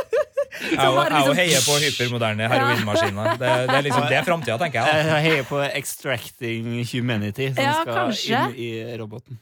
Jeg 0.80 1.11
liksom- 1.11 1.36
heier 1.36 1.61
på 1.67 1.78
hypermoderne 1.84 2.47
heroinmaskiner. 2.49 3.38
Det, 3.38 3.51
det 3.69 3.76
er 3.78 3.82
liksom 3.88 4.07
det 4.09 4.26
framtida, 4.26 4.57
tenker 4.57 4.80
jeg. 4.82 4.86
da. 4.86 5.15
Jeg 5.17 5.24
heier 5.28 5.43
på 5.43 5.61
Extracting 5.74 6.86
Humanity, 6.91 7.53
som 7.53 7.63
Ja, 7.63 7.74
skal 7.82 7.93
kanskje. 7.93 8.43
inn 8.49 8.55
i 8.57 8.97
roboten. 8.97 9.39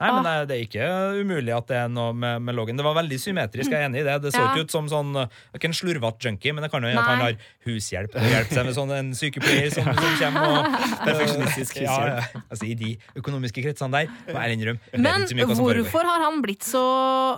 Nei, 0.00 0.08
men 0.10 0.26
Ah. 0.26 0.44
det, 0.44 0.48
det 0.48 0.54
er 0.56 0.62
ikke 0.66 0.86
umulig 1.22 1.52
at 1.54 1.66
det 1.68 1.76
er 1.78 1.88
noe 1.92 2.12
med, 2.12 2.40
med 2.42 2.54
loggen. 2.56 2.76
Det 2.76 2.82
var 2.84 2.94
veldig 2.96 3.18
symmetrisk, 3.22 3.70
jeg 3.70 3.78
er 3.78 3.86
enig 3.86 4.00
i 4.00 4.06
det. 4.08 4.16
Det 4.24 4.32
så 4.34 4.40
Ja. 4.42 4.48
ikke 4.54 4.64
ut 4.66 4.70
som 4.74 4.88
sånn 4.90 5.12
er 5.20 5.28
Ikke 5.54 5.68
en 5.68 5.76
slurvete 5.76 6.26
junkie, 6.26 6.52
men 6.52 6.62
det 6.64 6.70
kan 6.72 6.82
jo 6.82 6.88
hende 6.88 7.02
han 7.06 7.20
har 7.22 7.36
hushjelp. 7.66 8.10
Hjelp 8.18 8.50
seg 8.50 8.64
med 8.66 8.74
sånn 8.74 8.90
en 8.96 9.12
sykepleier 9.14 9.70
som, 9.70 9.84
som 9.84 10.16
kommer 10.18 10.42
og 10.42 10.66
Perfeksjonistisk 11.06 11.76
ja, 11.82 11.92
hushjelp. 11.92 12.34
ja. 12.34 12.42
Altså, 12.50 12.66
I 12.66 12.74
de 12.80 12.90
økonomiske 13.20 13.62
kretsene 13.62 13.92
der, 13.94 14.10
må 14.32 14.42
jeg 14.42 14.58
innrømme. 14.58 14.80
Men 14.98 15.26
hvorfor 15.54 16.08
har 16.08 16.24
han 16.26 16.42
blitt 16.42 16.66
så, 16.66 16.82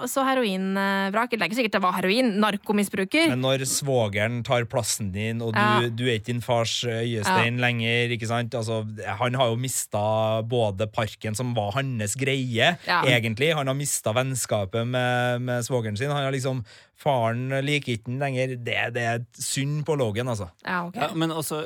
så 0.09 0.25
heroinvrak? 0.25 1.31
Det 1.35 1.41
er 1.43 1.49
ikke 1.51 1.59
sikkert 1.61 1.77
det 1.79 1.83
var 1.85 1.97
heroin. 1.99 2.33
Narkomisbruker. 2.41 3.29
Men 3.35 3.43
når 3.45 3.67
svogeren 3.69 4.41
tar 4.47 4.65
plassen 4.71 5.13
din, 5.13 5.43
og 5.45 5.53
du, 5.53 5.61
Ja. 5.61 5.89
du 5.89 6.05
er 6.09 6.17
ikke 6.19 6.31
din 6.33 6.41
fars 6.45 6.81
øyestein 6.89 7.61
lenger 7.61 8.15
ikke 8.17 8.27
sant? 8.31 8.55
Altså, 8.55 8.83
Han 9.21 9.35
har 9.35 9.53
jo 9.53 9.57
mista 9.61 10.41
både 10.43 10.87
parken, 10.93 11.35
som 11.37 11.53
var 11.55 11.73
hans 11.77 12.15
greie, 12.17 12.54
Ja. 12.55 13.03
egentlig. 13.07 13.53
Han 13.55 13.67
har 13.71 13.75
mista 13.79 14.13
vennskapet 14.17 14.87
med, 14.87 15.43
med 15.43 15.65
svogeren 15.67 15.97
sin. 15.99 16.11
Han 16.11 16.25
har 16.25 16.33
liksom 16.35 16.65
Faren 16.97 17.49
liker 17.67 17.93
ikke 17.97 18.07
den 18.07 18.19
lenger. 18.23 18.55
Det, 18.65 18.77
det 18.95 19.03
er 19.03 19.25
synd 19.35 19.83
på 19.87 19.97
Logan, 19.99 20.29
altså. 20.31 20.47
Ja, 20.65 20.85
okay. 20.87 21.01
Ja, 21.03 21.09
men 21.15 21.31
også, 21.35 21.65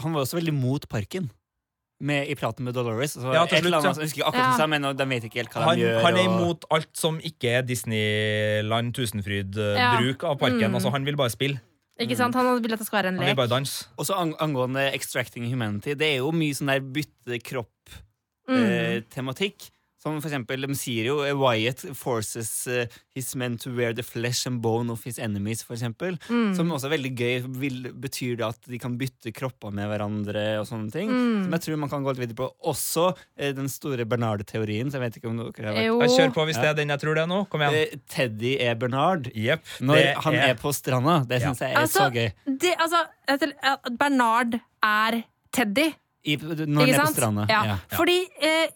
Han 0.00 0.12
var 0.14 0.20
også 0.24 0.36
veldig 0.40 0.54
mot 0.54 0.88
parken. 0.88 1.30
Med, 2.04 2.26
I 2.28 2.34
praten 2.34 2.64
med 2.66 2.74
Dolores. 2.74 3.12
Så 3.16 3.32
Ja, 3.32 3.44
til 3.46 3.62
slutt, 3.62 3.74
annet, 3.78 3.96
jeg 3.96 4.04
husker 4.08 4.24
akkurat 4.26 4.58
Ja. 4.58 4.58
hva 4.58 4.66
men 4.68 4.82
de 4.98 5.04
vet 5.08 5.24
ikke 5.28 5.38
helt 5.42 5.52
hva 5.54 5.62
Han, 5.68 5.76
de 5.78 5.82
gjør. 5.84 6.02
han 6.02 6.14
er 6.16 6.18
og- 6.18 6.26
imot 6.40 6.64
alt 6.70 6.88
som 6.98 7.18
ikke 7.20 7.48
er 7.58 7.62
Disneyland 7.62 8.94
Tusenfryd-bruk 8.94 10.22
Ja. 10.22 10.28
av 10.28 10.38
parken. 10.38 10.68
Mm. 10.70 10.74
Altså, 10.74 10.90
han 10.90 11.04
vil 11.04 11.16
bare 11.16 11.30
spille. 11.30 11.60
Ikke 12.00 12.16
sant? 12.16 12.34
Han 12.34 12.60
vil 12.62 12.72
at 12.72 12.78
det 12.80 12.86
skal 12.88 13.02
være 13.04 13.08
en 13.14 13.18
lek. 13.22 13.36
Og 13.38 14.04
så 14.06 14.14
angående 14.40 14.92
Extracting 14.92 15.46
Humanity, 15.48 15.94
det 15.94 16.02
er 16.14 16.16
jo 16.18 16.32
mye 16.32 16.52
sånn 16.52 16.66
der 16.66 16.80
Mm. 16.80 16.92
bytte-kropp-tematikk. 18.48 19.70
Som 20.04 20.18
for 20.20 20.28
eksempel, 20.28 20.60
De 20.68 20.74
sier 20.76 21.06
jo 21.08 21.14
eh, 21.24 21.32
Wyatt 21.32 21.80
forces 21.96 22.50
eh, 22.68 22.86
his 23.16 23.30
men 23.40 23.54
to 23.56 23.70
wear 23.72 23.94
the 23.96 24.02
flesh 24.04 24.46
and 24.46 24.60
bone 24.60 24.92
of 24.92 25.00
his 25.08 25.16
enemies, 25.18 25.62
for 25.64 25.72
eksempel. 25.78 26.18
Som 26.28 26.68
også 26.76 26.90
er 26.90 26.92
veldig 26.98 27.12
gøy. 27.16 27.46
Vil, 27.62 27.78
betyr 28.04 28.36
det 28.36 28.44
at 28.50 28.68
de 28.68 28.78
kan 28.82 28.98
bytte 29.00 29.32
kropper 29.32 29.72
med 29.72 29.88
hverandre 29.88 30.44
og 30.60 30.66
sånne 30.68 30.92
ting? 30.92 31.08
Som 31.08 31.56
jeg 31.56 31.64
tror 31.64 31.80
man 31.80 31.88
kan 31.94 32.04
gå 32.04 32.12
litt 32.12 32.20
videre 32.26 32.36
på. 32.42 32.50
Også 32.68 33.06
eh, 33.38 33.54
den 33.56 33.70
store 33.72 34.04
Bernard-teorien. 34.04 34.92
Så 34.92 35.00
jeg 35.00 35.06
vet 35.06 35.18
ikke 35.22 35.32
om 35.32 35.40
dere 35.40 35.70
har 35.70 35.78
vært 35.80 35.88
Jo. 35.88 35.96
Jeg 36.04 36.14
kjør 36.18 36.34
på 36.36 36.46
hvis 36.50 36.60
det 36.60 36.68
er 36.74 36.78
den 36.82 36.92
jeg 36.92 37.00
tror 37.06 37.16
det 37.16 37.24
er 37.24 37.32
nå. 37.32 37.40
Kom 37.48 37.64
igjen. 37.64 38.04
Teddy 38.12 38.54
er 38.60 38.76
Bernard. 38.76 39.32
yep, 39.32 39.64
Når 39.80 40.12
han 40.28 40.40
er 40.50 40.54
på 40.60 40.74
stranda. 40.76 41.22
Det 41.24 41.40
Ja. 41.40 41.54
jeg 41.56 41.72
er 41.72 41.80
Altså, 41.80 42.04
så 42.04 42.12
gøy. 42.12 42.28
det, 42.60 42.76
altså, 42.76 43.00
Bernard 43.98 44.60
er 44.84 45.22
Teddy. 45.54 45.90
I, 46.24 46.36
når 46.40 46.86
han 46.86 46.94
er 46.94 47.00
på 47.04 47.12
stranda. 47.12 47.44
Ja. 47.50 47.64
Ja. 47.68 47.76
Fordi 47.96 48.20
eh, 48.40 48.68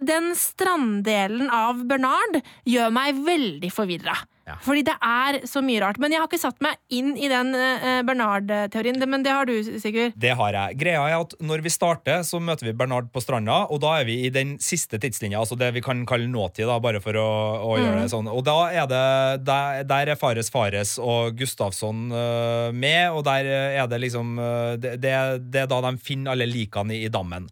den 0.00 0.32
stranddelen 0.38 1.50
av 1.52 1.84
Bernard 1.88 2.40
gjør 2.68 2.94
meg 2.94 3.20
veldig 3.26 3.70
forvirra. 3.74 4.16
Ja. 4.44 4.58
Fordi 4.64 4.82
det 4.84 4.94
er 5.00 5.38
så 5.48 5.62
mye 5.64 5.80
rart. 5.80 5.98
Men 6.02 6.12
jeg 6.12 6.20
har 6.20 6.28
ikke 6.28 6.42
satt 6.42 6.60
meg 6.64 6.76
inn 6.92 7.14
i 7.16 7.30
den 7.32 7.54
eh, 7.56 8.02
Bernard-teorien. 8.04 9.00
Men 9.08 9.24
det 9.24 9.32
har 9.32 9.48
du, 9.48 9.54
Sigurd. 9.80 10.16
Det 10.20 10.34
har 10.36 10.56
jeg. 10.56 10.78
Greia 10.80 11.04
er 11.08 11.16
at 11.22 11.34
Når 11.40 11.64
vi 11.64 11.72
starter, 11.72 12.22
så 12.26 12.40
møter 12.42 12.68
vi 12.68 12.74
Bernard 12.76 13.10
på 13.14 13.22
stranda, 13.24 13.64
og 13.72 13.80
da 13.82 13.94
er 14.00 14.08
vi 14.08 14.18
i 14.26 14.32
den 14.32 14.56
siste 14.62 14.98
tidslinja, 15.00 15.40
altså 15.40 15.56
det 15.58 15.70
vi 15.76 15.82
kan 15.84 16.04
kalle 16.08 16.28
nåtid, 16.30 16.66
da, 16.68 16.78
bare 16.82 17.00
for 17.04 17.16
å, 17.18 17.28
å 17.64 17.76
gjøre 17.80 18.02
det 18.02 18.10
sånn. 18.12 18.28
Og 18.30 18.44
da 18.46 18.58
er 18.72 18.88
det 18.90 19.02
Der, 19.44 19.82
der 19.88 20.10
er 20.12 20.18
Fares 20.18 20.50
Fares 20.52 20.94
og 21.02 21.36
Gustavsson 21.38 22.06
uh, 22.12 22.70
med, 22.74 23.14
og 23.14 23.24
der 23.26 23.48
er 23.80 23.88
det 23.90 24.00
liksom 24.02 24.36
det, 24.80 24.94
det, 25.02 25.14
det 25.52 25.64
er 25.64 25.68
da 25.70 25.80
de 25.84 25.92
finner 26.00 26.34
alle 26.34 26.46
likene 26.48 26.94
i, 26.94 27.04
i 27.06 27.12
dammen. 27.12 27.48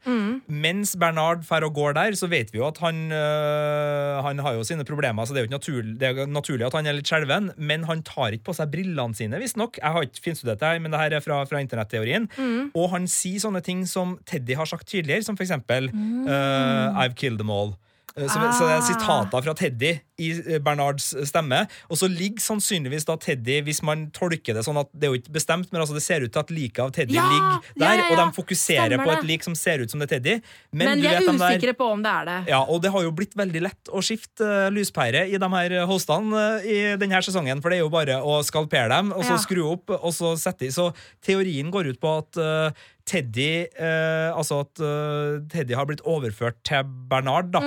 Mens 0.52 0.94
Bernard 0.98 1.44
fer 1.46 1.64
og 1.66 1.74
går 1.76 1.96
der, 1.96 2.16
så 2.18 2.28
vet 2.30 2.52
vi 2.52 2.60
jo 2.60 2.66
at 2.68 2.80
han 2.82 3.04
uh, 3.12 4.20
Han 4.26 4.42
har 4.42 4.56
jo 4.58 4.66
sine 4.66 4.86
problemer, 4.86 5.24
så 5.24 5.34
det 5.34 5.42
er 5.42 5.46
jo 5.46 5.50
ikke 5.50 5.58
naturlig, 5.58 5.96
er 6.02 6.30
naturlig 6.30 6.66
at 6.68 6.76
han 6.78 6.81
er 6.86 6.96
litt 6.96 7.08
skjelven, 7.10 7.50
men 7.56 7.84
han 7.88 8.02
tar 8.02 8.32
ikke 8.36 8.48
på 8.50 8.54
seg 8.58 8.70
brillene 8.72 9.14
sine, 9.14 9.38
visstnok. 9.42 9.78
Jeg 9.82 9.92
har 9.94 10.02
ikke 10.06 10.22
finstudert 10.24 10.60
det 10.60 10.68
her, 10.68 10.78
men 10.82 10.90
det 10.94 11.00
her 11.00 11.16
er 11.18 11.20
fra, 11.24 11.42
fra 11.48 11.60
internetteorien. 11.62 12.28
Og 12.74 12.90
han 12.94 13.06
sier 13.10 13.38
sånne 13.42 13.62
ting 13.64 13.84
som 13.86 14.18
Teddy 14.26 14.54
har 14.58 14.66
sagt 14.66 14.88
tidligere, 14.88 15.22
som 15.26 15.36
for 15.36 15.44
eksempel 15.46 15.90
uh, 15.92 17.00
I've 17.02 17.14
killed 17.14 17.38
them 17.38 17.50
all. 17.50 17.74
Så, 18.12 18.28
Så, 18.28 18.40
så 18.58 18.66
det 18.68 18.72
er 18.74 18.80
Ah. 18.82 18.84
sitater 18.84 19.42
fra 19.46 19.54
Teddy 19.56 19.92
i 20.22 20.30
eh, 20.54 20.60
Bernards 20.62 21.10
stemme. 21.28 21.64
Og 21.90 21.98
så 22.00 22.08
ligger 22.10 22.42
sannsynligvis 22.44 23.06
da 23.08 23.16
Teddy, 23.20 23.60
hvis 23.66 23.82
man 23.86 24.06
tolker 24.14 24.56
det 24.58 24.64
sånn 24.66 24.80
at 24.80 24.90
det 24.94 25.08
er 25.08 25.14
jo 25.14 25.20
ikke 25.20 25.34
bestemt, 25.36 25.70
men 25.72 25.82
altså 25.82 25.96
det 25.98 26.04
ser 26.04 26.24
ut 26.24 26.32
til 26.32 26.42
at 26.44 26.52
liket 26.54 26.82
av 26.86 26.92
Teddy 26.96 27.16
Ja, 27.18 27.26
ligger 27.32 27.70
der, 27.82 27.86
ja, 27.86 27.96
ja. 28.00 28.06
og 28.10 28.20
de 28.22 28.26
fokuserer 28.38 28.92
Stemmer 28.92 29.08
på 29.08 29.14
et 29.16 29.28
lik 29.32 29.46
som 29.46 29.56
ser 29.58 29.82
ut 29.84 29.92
som 29.92 30.02
det 30.02 30.08
er 30.10 30.14
Teddy. 30.16 30.36
Men, 30.72 30.86
Men 30.92 31.04
vi 31.04 31.10
er 31.10 31.20
der- 31.20 31.40
usikre 31.42 31.76
på 31.78 31.90
om 31.96 32.02
det 32.04 32.14
er 32.22 32.30
det. 32.30 32.38
ja, 32.54 32.62
og 32.62 32.82
det 32.84 32.92
har 32.94 33.02
jo 33.06 33.12
blitt 33.12 33.36
veldig 33.38 33.62
lett 33.68 33.92
å 33.92 34.02
skifte 34.04 34.46
uh, 34.46 34.70
lyspære 34.74 35.26
i 35.32 35.38
de 35.42 35.50
her 35.56 35.76
hostene 35.90 36.32
uh, 36.32 36.64
i 36.66 36.96
denne 37.00 37.22
sesongen, 37.24 37.60
for 37.62 37.70
det 37.72 37.80
er 37.80 37.84
jo 37.84 37.92
bare 37.92 38.20
å 38.22 38.38
skalpere 38.46 38.88
dem, 38.92 39.12
og 39.12 39.24
så 39.26 39.38
skru 39.42 39.62
opp, 39.74 39.90
og 39.98 40.12
så 40.14 40.34
sette 40.40 40.68
i. 40.68 40.72
Så 40.74 40.90
teorien 41.24 41.70
går 41.72 41.92
ut 41.92 42.00
på 42.02 42.16
at 42.22 42.40
uh, 42.40 42.82
Teddy 43.08 43.66
eh, 43.66 44.28
Altså 44.30 44.60
at 44.62 44.78
uh, 44.82 45.40
Teddy 45.50 45.74
har 45.74 45.88
blitt 45.88 46.04
overført 46.08 46.60
til 46.66 46.86
Bernard, 47.10 47.50
da, 47.54 47.62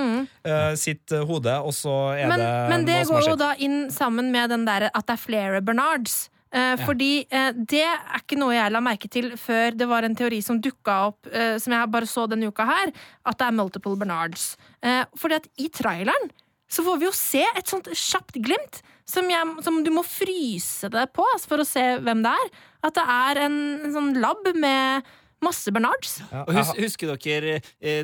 eh, 0.48 0.72
sitt 0.80 1.12
uh, 1.12 1.24
hode, 1.28 1.52
og 1.60 1.74
så 1.76 1.92
er 2.16 2.26
Mm. 2.26 2.30
Men, 2.32 2.40
det 2.40 2.45
men 2.70 2.86
det 2.88 3.02
går 3.08 3.28
jo 3.30 3.36
da 3.40 3.52
inn 3.62 3.86
sammen 3.94 4.32
med 4.34 4.50
den 4.54 4.64
der 4.68 4.88
at 4.92 5.04
det 5.06 5.14
er 5.16 5.22
flere 5.22 5.60
Bernards. 5.64 6.26
Eh, 6.56 6.76
Fordi 6.86 7.26
eh, 7.26 7.50
det 7.52 7.82
er 7.84 8.20
ikke 8.20 8.38
noe 8.38 8.54
jeg 8.54 8.72
la 8.72 8.80
merke 8.84 9.10
til 9.12 9.32
før 9.40 9.74
det 9.76 9.88
var 9.90 10.06
en 10.06 10.14
teori 10.16 10.38
som 10.44 10.60
dukka 10.62 10.94
opp, 11.10 11.26
eh, 11.28 11.56
som 11.62 11.74
jeg 11.74 11.90
bare 11.92 12.08
så 12.08 12.24
denne 12.30 12.48
uka 12.48 12.64
her, 12.68 12.92
at 13.26 13.38
det 13.40 13.48
er 13.48 13.56
multiple 13.58 13.96
Bernards. 13.98 14.54
Eh, 14.80 15.02
fordi 15.18 15.40
at 15.42 15.48
i 15.60 15.68
traileren 15.74 16.30
så 16.70 16.82
får 16.86 16.98
vi 16.98 17.06
jo 17.06 17.14
se 17.14 17.42
et 17.56 17.68
sånt 17.70 17.90
kjapt 17.92 18.38
glimt 18.42 18.80
som, 19.06 19.28
jeg, 19.30 19.52
som 19.62 19.82
du 19.86 19.90
må 19.94 20.02
fryse 20.06 20.88
det 20.90 21.04
på 21.14 21.26
altså, 21.34 21.50
for 21.52 21.62
å 21.62 21.68
se 21.68 21.84
hvem 22.02 22.24
det 22.24 22.32
er. 22.34 22.48
At 22.86 22.96
det 22.98 23.04
er 23.18 23.42
en, 23.46 23.58
en 23.86 23.94
sånn 23.94 24.16
lab 24.22 24.48
med 24.54 25.06
masse 25.44 25.70
Bernards. 25.74 26.16
Ja, 26.32 26.42
Og 26.46 26.56
hus, 26.56 26.72
husker 26.78 27.12
dere 27.14 27.60
eh, 27.78 28.02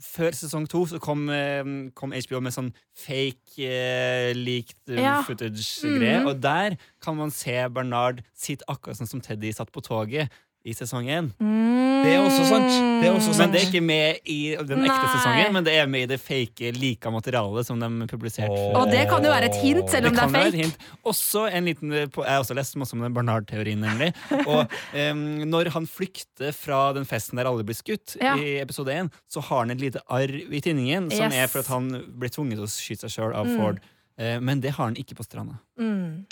Før 0.00 0.30
sesong 0.32 0.68
to 0.68 0.84
så 0.86 0.98
kom, 1.02 1.28
eh, 1.30 1.64
kom 1.94 2.12
HBO 2.12 2.40
med 2.40 2.52
sånn 2.54 2.72
fake 2.96 3.58
eh, 3.66 4.32
leaked 4.34 4.88
eh, 4.88 5.02
Ja. 5.02 5.22
footage-greie. 5.22 6.20
-hmm. 6.22 6.28
Og 6.28 6.42
der 6.42 6.76
kan 7.00 7.16
man 7.16 7.30
se 7.30 7.68
Bernard 7.68 8.22
sitte 8.34 8.64
akkurat 8.68 8.96
sånn 8.96 9.06
som 9.08 9.20
Teddy 9.20 9.52
satt 9.52 9.72
på 9.72 9.80
toget 9.80 10.30
i 10.64 10.72
sesong 10.78 11.06
én. 11.10 11.28
Det 12.02 12.10
er 12.12 12.20
også 12.22 12.44
sant. 12.46 12.70
Det 13.02 13.06
er 13.08 13.14
også 13.16 13.32
sant. 13.34 13.38
Men 13.42 13.52
det 13.54 13.60
er 13.60 13.66
ikke 13.68 13.80
med 13.82 14.28
i 14.30 14.36
den 14.58 14.84
ekte 14.84 14.94
Nei. 14.94 15.10
sesongen, 15.16 15.52
men 15.56 15.64
det 15.66 15.72
er 15.78 15.88
med 15.90 16.04
i 16.04 16.08
det 16.12 16.18
fake 16.22 16.70
lika 16.76 17.10
materialet 17.14 17.66
som 17.66 17.80
de 17.82 17.88
publiserte. 18.10 18.50
Oh. 18.54 18.76
Og 18.82 18.90
det 18.90 19.04
kan 19.10 19.22
jo 19.26 19.30
være 19.32 19.48
et 19.50 19.58
hint, 19.62 19.90
selv 19.90 20.06
om 20.10 20.14
det, 20.14 20.20
det 20.20 20.26
er 20.28 20.34
være 20.36 20.50
et 20.52 20.54
fake. 20.54 20.66
hint. 20.66 20.86
Også 21.12 21.44
en 21.50 21.66
liten, 21.70 21.94
jeg 21.98 22.10
har 22.14 22.42
også 22.44 22.54
lest 22.58 22.76
masse 22.78 22.94
om 22.94 23.02
den 23.02 23.14
Barnard-teorien, 23.16 23.82
nemlig. 23.82 24.12
Og 24.46 24.70
um, 25.10 25.24
når 25.50 25.72
han 25.74 25.86
flykter 25.90 26.54
fra 26.54 26.82
den 26.98 27.06
festen 27.10 27.38
der 27.42 27.50
alle 27.50 27.66
blir 27.66 27.78
skutt, 27.78 28.16
Ja. 28.22 28.36
i 28.38 28.58
episode 28.62 28.94
1, 28.94 29.10
så 29.30 29.42
har 29.48 29.64
han 29.64 29.74
et 29.74 29.82
lite 29.82 30.02
arr 30.10 30.30
i 30.30 30.60
tinningen, 30.62 31.10
som 31.10 31.26
Yes. 31.26 31.34
er 31.42 31.50
for 31.50 31.62
at 31.66 31.72
han 31.74 31.90
ble 32.18 32.30
tvunget 32.30 32.58
til 32.62 32.66
å 32.66 32.70
skyte 32.70 33.06
seg 33.08 33.16
sjøl 33.18 33.34
av 33.34 33.50
Ford. 33.56 33.82
Uh, 34.20 34.38
men 34.38 34.60
det 34.62 34.76
har 34.78 34.84
han 34.90 34.94
ikke 35.00 35.16
på 35.18 35.26
stranda. 35.26 35.58
Mm. 35.80 36.22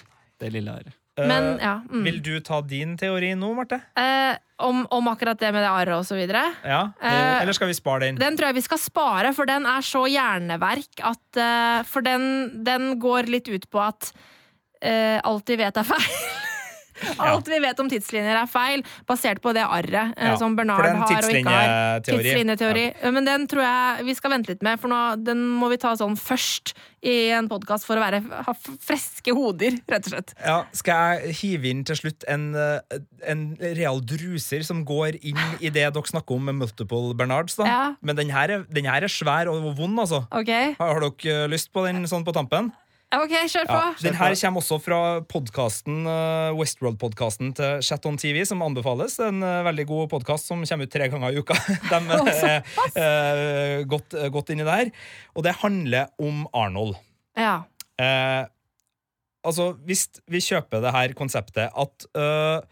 Det 0.40 0.52
lille 0.54 0.70
arret. 0.70 0.94
Men 1.28 1.48
Eh, 1.58 1.64
ja. 1.64 1.74
Mm. 1.90 2.04
Vil 2.04 2.20
du 2.22 2.32
ta 2.40 2.60
din 2.62 2.96
teori 3.00 3.34
nå, 3.38 3.52
Marte? 3.56 3.80
Eh, 3.98 4.36
om, 4.60 4.82
om 4.90 5.08
akkurat 5.08 5.38
det 5.40 5.52
med 5.52 5.64
det 5.64 5.70
arret 5.70 5.96
og 5.96 6.06
så 6.06 6.16
videre. 6.18 6.42
Ja? 6.64 6.82
Eh, 7.02 7.42
Eller 7.42 7.56
skal 7.56 7.70
vi 7.70 7.76
spare 7.78 8.06
den? 8.06 8.20
Den 8.20 8.36
tror 8.36 8.50
jeg 8.50 8.60
vi 8.60 8.66
skal 8.66 8.80
spare, 8.82 9.32
for 9.36 9.48
den 9.48 9.66
er 9.68 9.84
så 9.86 10.04
hjerneverk 10.10 11.00
at 11.12 11.40
eh, 11.40 11.80
For 11.88 12.04
den, 12.04 12.62
den 12.66 12.94
går 13.00 13.30
litt 13.32 13.48
ut 13.48 13.66
på 13.70 13.80
at 13.82 14.12
eh, 14.82 15.18
alt 15.24 15.48
vi 15.48 15.58
vet 15.60 15.76
er 15.80 15.88
feil. 15.88 16.20
Alt 17.20 17.50
vi 17.50 17.58
vet 17.62 17.80
om 17.82 17.90
tidslinjer 17.90 18.42
er 18.42 18.50
feil, 18.50 18.84
basert 19.08 19.42
på 19.44 19.54
det 19.56 19.64
arret 19.64 20.14
eh, 20.16 20.36
som 20.40 20.56
Bernard 20.58 20.84
er 20.86 20.98
har 21.00 21.26
og 21.26 21.34
ikke 21.34 21.56
har. 21.56 22.04
tidslinjeteori. 22.06 22.86
Men 23.14 23.28
den 23.28 23.46
tror 23.50 23.64
jeg 23.64 24.08
vi 24.10 24.16
skal 24.18 24.34
vente 24.36 24.54
litt 24.54 24.64
med, 24.66 24.80
for 24.82 24.92
nå, 24.92 25.00
den 25.24 25.44
må 25.60 25.70
vi 25.72 25.80
ta 25.80 25.94
sånn 25.98 26.18
først 26.20 26.74
i 27.00 27.30
en 27.32 27.48
podkast 27.48 27.86
for 27.88 27.96
å 27.96 28.02
være, 28.02 28.20
ha 28.44 28.54
friske 28.84 29.32
hoder, 29.36 29.78
rett 29.88 30.08
og 30.08 30.14
slett. 30.14 30.34
Ja, 30.44 30.58
skal 30.76 31.20
jeg 31.22 31.36
hive 31.40 31.70
inn 31.70 31.80
til 31.88 31.96
slutt 31.96 32.26
en, 32.28 32.50
eh, 32.54 32.98
en 33.30 33.46
real 33.60 34.02
druser 34.04 34.64
som 34.66 34.84
går 34.88 35.16
inn 35.22 35.40
i 35.60 35.72
det 35.72 35.88
dere 35.88 36.12
snakker 36.12 36.36
om 36.36 36.50
med 36.50 36.60
multiple 36.60 37.14
Bernards? 37.16 37.56
da? 37.56 37.70
Ja. 37.70 37.80
Men 38.04 38.20
den 38.20 38.30
her, 38.34 38.52
er, 38.52 38.66
den 38.68 38.88
her 38.90 39.02
er 39.02 39.12
svær 39.12 39.48
og 39.48 39.72
vond, 39.78 39.98
altså. 39.98 40.26
Okay. 40.28 40.74
Har, 40.78 40.94
har 40.94 41.08
dere 41.08 41.44
eh, 41.46 41.50
lyst 41.50 41.72
på 41.72 41.86
den 41.88 42.04
sånn 42.10 42.26
på 42.26 42.36
tampen? 42.36 42.72
Ok, 43.10 43.32
kjør 43.50 43.64
på. 43.66 43.74
Ja, 43.74 43.94
den 44.04 44.14
her 44.14 44.34
kommer 44.38 44.62
også 44.62 44.76
fra 44.78 44.98
podcasten, 45.26 46.04
eh, 46.06 46.52
Westworld-podkasten 46.54 47.48
til 47.58 47.80
Chat 47.82 48.04
on 48.06 48.14
TV, 48.20 48.44
som 48.46 48.62
anbefales. 48.62 49.16
En 49.26 49.42
eh, 49.42 49.64
veldig 49.66 49.86
god 49.88 50.10
podkast 50.12 50.46
som 50.46 50.62
kommer 50.62 50.86
ut 50.86 50.92
tre 50.94 51.08
ganger 51.10 51.34
i 51.34 51.42
uka. 51.42 51.56
De 51.90 51.98
er 52.14 52.62
eh, 52.94 53.82
godt, 53.90 54.14
godt 54.30 54.52
inni 54.54 54.66
der. 54.68 54.92
Og 55.34 55.42
det 55.42 55.56
handler 55.58 56.12
om 56.22 56.44
Arnold. 56.54 56.94
Ja. 57.34 57.64
Eh, 57.98 58.44
altså, 59.42 59.72
hvis 59.90 60.06
vi 60.30 60.44
kjøper 60.46 60.86
det 60.86 60.94
her 60.94 61.16
konseptet 61.18 61.74
at 61.74 62.06
eh, 62.14 62.62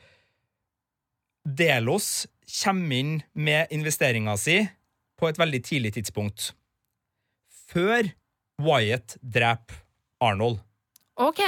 Delos 1.43 2.29
kommer 2.61 2.95
inn 2.95 3.13
med 3.35 3.75
investeringa 3.75 4.39
si 4.39 4.61
på 5.19 5.33
et 5.33 5.43
veldig 5.43 5.65
tidlig 5.67 5.97
tidspunkt. 5.99 6.53
Før 7.75 8.15
Wyatt 8.63 9.19
dreper 9.19 9.83
Arnold. 10.25 10.63
Ok. 11.19 11.43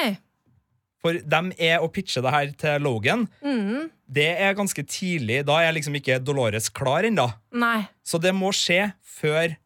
For 1.00 1.16
dem 1.32 1.48
er 1.56 1.80
å 1.80 1.88
pitche 1.92 2.20
det 2.24 2.32
her 2.34 2.52
til 2.60 2.84
Logan. 2.84 3.24
Mm. 3.40 3.88
Det 4.10 4.28
er 4.36 4.56
ganske 4.58 4.84
tidlig. 4.84 5.40
Da 5.48 5.60
er 5.64 5.72
liksom 5.76 5.96
ikke 5.96 6.18
Dolores 6.20 6.68
klar 6.68 7.08
ennå. 7.08 7.30
Så 8.04 8.20
det 8.20 8.34
må 8.36 8.52
skje 8.56 8.90
før 9.00 9.56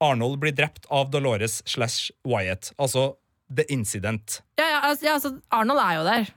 Arnold 0.00 0.38
blir 0.40 0.54
drept 0.56 0.88
av 0.88 1.10
Dolores 1.12 1.60
slash 1.68 2.14
Wyatt. 2.24 2.72
Altså 2.80 3.10
The 3.52 3.66
Incident. 3.74 4.40
Ja, 4.56 4.64
ja, 4.64 4.80
altså, 4.88 5.04
ja, 5.04 5.16
altså 5.18 5.34
Arnold 5.52 5.82
er 5.82 5.98
jo 5.98 6.04
der. 6.08 6.30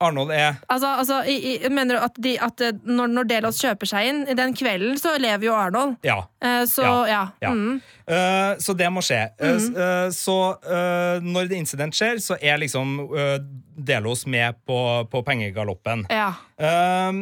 Arnold 0.00 0.30
er 0.32 0.54
Altså, 0.72 0.86
altså 1.02 1.16
jeg, 1.28 1.58
jeg 1.62 1.70
mener 1.76 2.00
at, 2.06 2.16
de, 2.24 2.32
at 2.40 2.60
eh, 2.64 2.72
når, 2.88 3.06
når 3.12 3.28
Delos 3.28 3.58
kjøper 3.60 3.86
seg 3.90 4.08
inn, 4.08 4.20
i 4.32 4.36
den 4.38 4.54
kvelden 4.56 4.96
så 5.00 5.12
lever 5.20 5.44
jo 5.50 5.54
Arnold. 5.54 5.96
Ja. 6.06 6.22
Eh, 6.42 6.62
så 6.70 6.82
Ja, 6.86 6.94
ja. 7.10 7.22
ja. 7.44 7.50
Mm. 7.52 7.80
Uh, 8.10 8.54
så 8.58 8.74
det 8.74 8.88
må 8.92 9.02
skje. 9.06 9.20
Mm. 9.40 9.58
s- 9.60 9.68
eh, 9.76 10.06
så 10.16 10.38
uh, 10.64 11.20
når 11.22 11.50
det 11.52 11.60
incident 11.60 11.94
skjer, 11.94 12.18
så 12.24 12.38
er 12.40 12.58
liksom 12.62 12.96
eh, 13.12 13.36
Delos 13.76 14.24
med 14.26 14.56
på, 14.66 14.80
på 15.12 15.22
pengegaloppen. 15.26 16.06
ja. 16.10 16.32
Eh, 16.60 17.20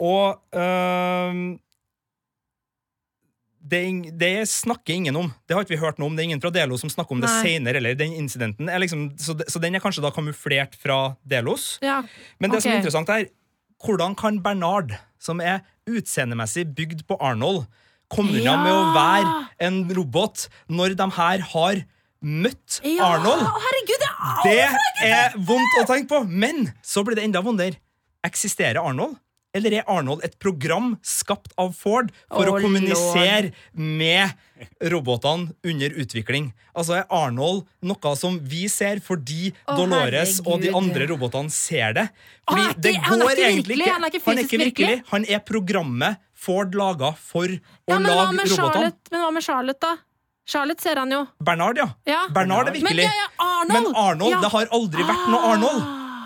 og 0.00 0.38
eh, 0.56 1.34
det, 3.70 3.82
det 4.18 4.32
snakker 4.50 4.94
ingen 4.98 5.16
om. 5.16 5.28
Det 5.46 5.54
har 5.56 5.64
ikke 5.64 5.76
vi 5.76 5.80
hørt 5.82 5.98
noe 6.00 6.10
om. 6.10 6.16
Det 6.18 6.24
er 6.24 6.28
ingen 6.30 6.42
fra 6.42 6.50
Delos 6.54 6.82
som 6.84 6.90
snakker 6.92 7.14
om 7.16 7.20
det 7.22 7.30
senere. 7.40 7.78
Eller 7.80 7.94
den 7.98 8.12
incidenten 8.18 8.70
liksom, 8.82 9.04
så, 9.20 9.36
de, 9.38 9.46
så 9.50 9.60
den 9.62 9.74
er 9.78 9.82
kanskje 9.84 10.02
da 10.04 10.10
kamuflert 10.14 10.74
fra 10.80 11.14
Delos. 11.24 11.76
ja. 11.84 12.00
Men 12.40 12.50
det 12.54 12.62
som 12.64 12.72
er 12.72 12.80
interessant 12.82 13.12
er 13.14 13.28
hvordan 13.84 14.16
kan 14.18 14.42
Bernard, 14.44 14.92
som 15.22 15.40
er 15.40 15.62
utseendemessig 15.88 16.66
bygd 16.76 17.06
på 17.08 17.16
Arnold, 17.24 17.64
komme 18.10 18.34
unna 18.40 18.52
Ja! 18.52 18.58
med 18.64 18.74
å 18.74 18.90
være 18.96 19.34
en 19.68 19.80
robot 19.96 20.48
når 20.68 20.96
de 20.98 21.06
her 21.16 21.44
har 21.54 21.80
møtt 22.20 22.80
Ja, 22.84 23.06
Arnold. 23.14 23.46
herregud, 23.64 24.02
det 24.02 24.10
Det 24.44 24.58
er 24.66 25.30
er 25.30 25.38
vondt 25.38 25.78
å 25.80 25.86
tenke 25.88 26.08
på, 26.10 26.18
men 26.28 26.66
så 26.84 27.04
blir 27.06 27.16
det 27.16 27.24
enda 27.24 27.40
vondere. 27.40 27.78
Eksisterer 28.26 28.82
Arnold? 28.82 29.16
Eller 29.56 29.74
er 29.80 29.88
Arnold 29.90 30.22
et 30.22 30.36
program 30.38 30.92
skapt 31.02 31.50
av 31.58 31.72
Ford 31.74 32.12
for 32.30 32.46
Å, 32.46 32.52
å 32.54 32.60
kommunisere 32.62 33.50
med 33.74 34.36
robotene 34.92 35.50
under 35.66 35.96
utvikling? 36.02 36.50
Altså 36.76 37.00
Er 37.00 37.08
Arnold 37.10 37.64
noe 37.82 38.12
som 38.20 38.36
vi 38.46 38.68
ser 38.70 39.00
fordi 39.02 39.50
oh, 39.66 39.74
Dolores 39.80 40.36
og 40.44 40.62
de 40.62 40.70
andre 40.76 41.08
robotene 41.10 41.50
ser 41.50 41.96
det? 41.98 42.06
Fordi 42.46 42.62
oh, 42.62 42.74
det, 42.76 42.94
ikke- 42.94 43.00
det 43.00 43.08
han 43.08 43.24
går 43.24 43.32
ikke 43.34 43.48
egentlig 43.48 43.76
virkelig, 43.80 43.90
han 43.96 44.04
er 44.06 44.14
ikke 44.14 44.24
fysisk 44.28 44.58
virkelig. 44.64 45.00
Han 45.10 45.26
er 45.26 45.42
programmet 45.50 46.22
Ford 46.40 46.74
laga 46.78 47.10
for 47.18 47.50
å 47.50 47.58
Ja, 47.90 47.98
men 47.98 48.06
lage 48.06 48.46
robotene. 48.54 48.92
Men 49.10 49.24
hva 49.26 49.32
med 49.34 49.44
Charlotte, 49.44 49.80
da? 49.82 49.96
Charlotte 50.50 50.82
ser 50.82 50.98
han 50.98 51.10
jo. 51.12 51.24
Bernard, 51.46 51.78
ja. 51.78 51.90
Ja. 52.08 52.22
Bernard 52.34 52.70
er 52.70 52.72
Men 52.72 52.80
virkelig. 52.82 53.04
ja, 53.04 53.12
ja, 53.18 53.26
Arnold! 53.44 53.74
Men 53.74 53.98
Arnold, 54.02 54.38
det 54.42 54.50
har 54.54 54.70
aldri 54.78 55.04
vært 55.06 55.26
noe 55.30 55.50
Arnold. 55.52 55.82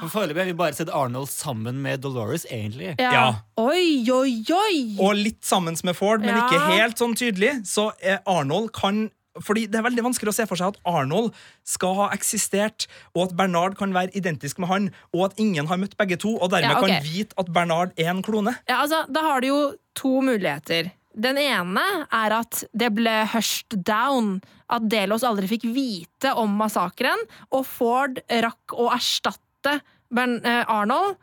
For 0.08 0.20
Foreløpig 0.20 0.42
har 0.44 0.50
vi 0.50 0.56
bare 0.58 0.74
sett 0.76 0.90
Arnold 0.94 1.28
sammen 1.32 1.80
med 1.84 2.00
Dolores, 2.04 2.44
egentlig. 2.50 2.94
Ja. 3.00 3.10
Ja. 3.12 3.26
Oi, 3.60 4.04
oi, 4.12 4.44
oi! 4.52 4.78
Og 5.00 5.14
litt 5.16 5.42
sammen 5.44 5.76
med 5.84 5.96
Ford, 5.96 6.20
men 6.20 6.34
Ja. 6.36 6.46
ikke 6.48 6.78
helt 6.78 6.98
sånn 7.00 7.14
tydelig. 7.16 7.64
Så 7.66 7.92
eh, 8.02 8.18
Arnold 8.26 8.72
kan 8.72 9.10
fordi 9.42 9.64
Det 9.66 9.74
er 9.80 9.82
veldig 9.82 10.02
vanskelig 10.04 10.30
å 10.30 10.34
se 10.36 10.44
for 10.46 10.54
seg 10.54 10.68
at 10.68 10.76
Arnold 10.86 11.32
skal 11.66 11.94
ha 11.98 12.04
eksistert, 12.14 12.84
og 13.16 13.24
at 13.24 13.36
Bernard 13.36 13.74
kan 13.76 13.90
være 13.92 14.12
identisk 14.14 14.60
med 14.62 14.68
han, 14.70 14.84
og 15.12 15.24
at 15.24 15.40
ingen 15.42 15.66
har 15.66 15.76
møtt 15.76 15.96
begge 15.98 16.16
to, 16.22 16.36
og 16.38 16.52
dermed 16.52 16.70
Ja, 16.70 16.78
ok. 16.78 16.86
kan 16.86 17.02
vite 17.02 17.34
at 17.42 17.50
Bernard 17.52 17.90
er 17.98 18.10
en 18.12 18.22
klone. 18.22 18.54
Ja, 18.68 18.82
altså, 18.84 19.00
da 19.10 19.22
har 19.26 19.40
du 19.40 19.48
jo 19.48 19.74
to 19.98 20.20
muligheter. 20.22 20.92
Den 21.18 21.36
ene 21.36 22.06
er 22.12 22.30
at 22.30 22.62
det 22.76 22.92
ble 22.94 23.26
hushed 23.26 23.82
down. 23.82 24.40
At 24.70 24.86
Delos 24.88 25.22
aldri 25.26 25.48
fikk 25.50 25.66
vite 25.74 26.30
om 26.36 26.54
massakren, 26.56 27.18
og 27.50 27.66
Ford 27.66 28.22
rakk 28.30 28.70
å 28.78 28.86
erstatte 28.94 29.80
Bern 30.12 30.38
eh, 30.44 30.64
Arnold. 30.70 31.16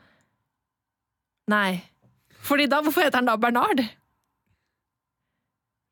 Nei. 1.51 1.81
Fordi 2.41 2.67
da, 2.71 2.81
Hvorfor 2.85 3.05
heter 3.05 3.21
han 3.21 3.29
da 3.29 3.37
Bernard? 3.39 3.83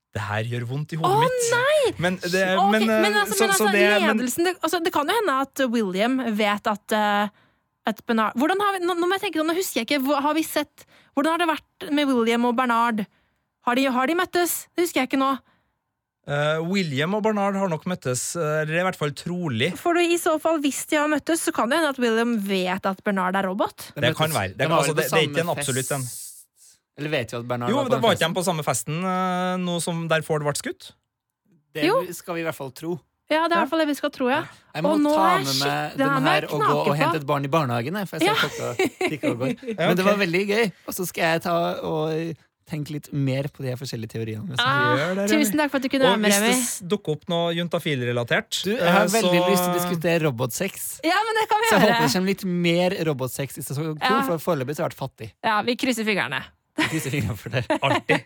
Det 0.10 0.24
her 0.26 0.48
gjør 0.50 0.66
vondt 0.72 0.96
i 0.96 0.98
hodet 0.98 1.12
hodet 1.14 1.28
mitt. 1.30 1.52
nei! 1.54 1.92
Men, 2.02 2.16
det, 2.24 2.42
okay, 2.58 2.72
men, 2.74 2.88
eh, 2.88 3.02
men 3.06 3.20
altså, 3.22 3.36
så, 3.36 3.46
men 3.46 3.54
så 3.54 3.54
altså 3.54 3.68
det, 3.76 3.84
men, 3.86 4.08
ledelsen 4.08 4.48
det, 4.48 4.56
altså, 4.58 4.80
det 4.86 4.94
kan 4.96 5.12
jo 5.12 5.18
hende 5.20 5.36
at 5.46 5.62
William 5.70 6.18
vet 6.40 6.70
at, 6.72 6.96
eh, 6.98 7.30
at 7.92 8.02
Bernard 8.10 8.40
Hvordan 8.42 8.64
har 8.66 8.74
vi, 8.74 8.82
nå, 8.88 8.96
nå 8.98 9.06
må 9.06 9.20
jeg 9.20 9.28
tenke, 9.28 9.46
nå 9.46 9.54
husker 9.58 9.84
jeg 9.84 9.90
ikke, 9.90 10.18
har 10.26 10.34
vi 10.38 10.46
sett 10.48 10.88
Hvordan 11.14 11.36
har 11.36 11.44
det 11.44 11.50
vært 11.52 11.90
med 11.94 12.10
William 12.10 12.50
og 12.50 12.58
Bernard? 12.58 13.04
Har 13.68 13.78
de, 13.78 13.86
har 13.94 14.10
de 14.10 14.18
møttes? 14.18 14.64
Det 14.74 14.88
husker 14.88 15.04
jeg 15.04 15.12
ikke 15.12 15.22
nå. 15.22 15.34
Eh, 16.30 16.60
William 16.70 17.16
og 17.18 17.24
Bernard 17.26 17.58
har 17.60 17.72
nok 17.72 17.84
møttes, 17.90 18.24
eh, 18.38 18.62
eller 18.64 18.80
i 18.80 18.86
hvert 18.88 19.00
fall 19.02 19.12
trolig. 19.18 19.72
For 19.82 19.98
du, 19.98 20.02
i 20.06 20.20
så 20.22 20.38
fall, 20.42 20.62
hvis 20.64 20.84
de 20.92 21.00
har 21.02 21.10
møttes, 21.12 21.42
så 21.50 21.54
kan 21.56 21.70
det 21.72 21.80
hende 21.82 21.90
at 21.96 22.00
William 22.02 22.38
vet 22.46 22.86
at 22.86 23.04
Bernard 23.04 23.36
er 23.36 23.50
robot. 23.50 23.90
Det, 23.96 24.04
Det 24.08 24.16
kan 24.18 24.32
være. 24.32 24.54
Det 24.56 24.68
kan- 24.68 24.78
altså, 24.78 24.96
det- 24.96 25.10
det 25.10 25.14
er 25.24 25.28
ikke 25.28 25.42
en 25.48 25.54
absolutt 25.58 25.92
en. 25.98 26.08
Eller 27.00 27.10
vet 27.10 27.32
vi 27.32 27.38
at 27.38 27.48
Bernard 27.48 27.70
Jo, 27.72 27.76
var 27.78 27.84
på 27.86 27.90
det 27.90 27.96
den 27.96 28.02
var 28.04 28.16
ikke 28.16 28.28
de 28.28 28.34
på 28.36 28.44
samme 28.44 28.64
festen 28.64 29.04
uh, 29.04 29.56
nå 29.58 29.82
som 29.82 30.08
der 30.12 30.22
Ford 30.22 30.44
ble 30.44 30.52
skutt? 30.60 30.92
Det 31.74 31.86
Jo. 31.86 32.02
skal 32.12 32.36
vi 32.36 32.42
i 32.42 32.44
hvert 32.44 32.56
fall 32.58 32.72
tro. 32.72 33.00
Ja, 33.30 33.44
det 33.48 33.54
er 33.54 33.60
i 33.60 33.62
hvert 33.62 33.70
fall 33.70 33.80
det 33.84 33.88
vi 33.88 33.94
skal 33.94 34.10
tro, 34.10 34.28
ja. 34.28 34.42
Jeg 34.74 34.84
må 34.84 34.90
Og 34.96 35.00
nå 35.00 35.12
ta 35.14 35.38
med 35.38 35.46
meg 35.62 35.98
denne 36.00 36.16
den 36.18 36.24
her 36.26 36.46
og 36.50 36.62
gå 36.66 36.78
og 36.90 36.96
hente 36.98 37.16
et 37.22 37.26
barn 37.30 37.46
i 37.46 37.48
barnehagen. 37.48 38.00
For 38.10 38.18
jeg 38.18 38.36
ser 38.36 38.42
klokka 38.42 38.88
tikker 39.06 39.30
og 39.30 39.38
går. 39.44 39.52
Men 39.78 39.98
det 40.00 40.06
var 40.08 40.18
veldig 40.18 40.42
gøy. 40.50 40.72
Og 40.90 40.94
så 40.98 41.06
skal 41.06 41.22
jeg 41.36 41.42
ta 41.46 41.54
og 41.86 42.36
tenke 42.70 42.94
litt 42.96 43.10
mer 43.12 43.50
på 43.50 43.64
de 43.66 43.72
her 43.74 43.80
forskjellige 43.80 44.12
teoriene. 44.14 44.56
Ah, 44.62 44.96
gjør 45.00 45.16
det, 45.20 45.26
tusen 45.34 45.58
takk 45.60 45.72
for 45.74 45.82
at 45.82 45.88
du 45.88 45.90
kunne 45.90 46.06
være 46.06 46.14
Og 46.16 46.46
hvis 46.46 46.70
det 46.80 46.90
dukker 46.94 47.18
opp 47.18 47.26
noe 47.34 47.52
juntafil-relatert 47.58 48.62
Du, 48.64 48.72
jeg 48.76 48.86
har 48.86 49.08
eh, 49.08 49.14
veldig 49.16 49.42
så- 49.42 49.50
lyst 49.50 49.64
til 49.66 49.72
å 49.74 49.78
diskutere 49.80 50.20
robotsex. 50.28 50.88
Ja, 51.04 51.18
men 51.26 51.40
det 51.42 51.48
kan 51.50 51.60
vi 51.60 51.68
Så 51.68 51.74
jeg 51.76 51.82
håper 51.88 52.02
det 52.06 52.14
kommer 52.14 52.34
litt 52.34 52.46
mer 52.46 52.98
robotsex 53.12 53.58
i 53.58 53.62
sesong 53.66 53.98
to, 54.00 54.06
Ja. 54.06 54.22
for 54.30 54.38
foreløpig 54.38 54.76
så 54.78 54.84
har 54.84 54.90
jeg 54.90 54.96
vært 54.96 55.02
fattig. 55.10 55.32
Ja, 55.44 55.62
vi 55.62 55.76
krysser 55.76 56.06
fingrene. 56.06 56.44
Vi 56.78 56.84
krysser 56.94 57.12
fingrene 57.12 57.38
for 57.38 57.50
det. 57.50 57.66
Artig. 57.84 58.24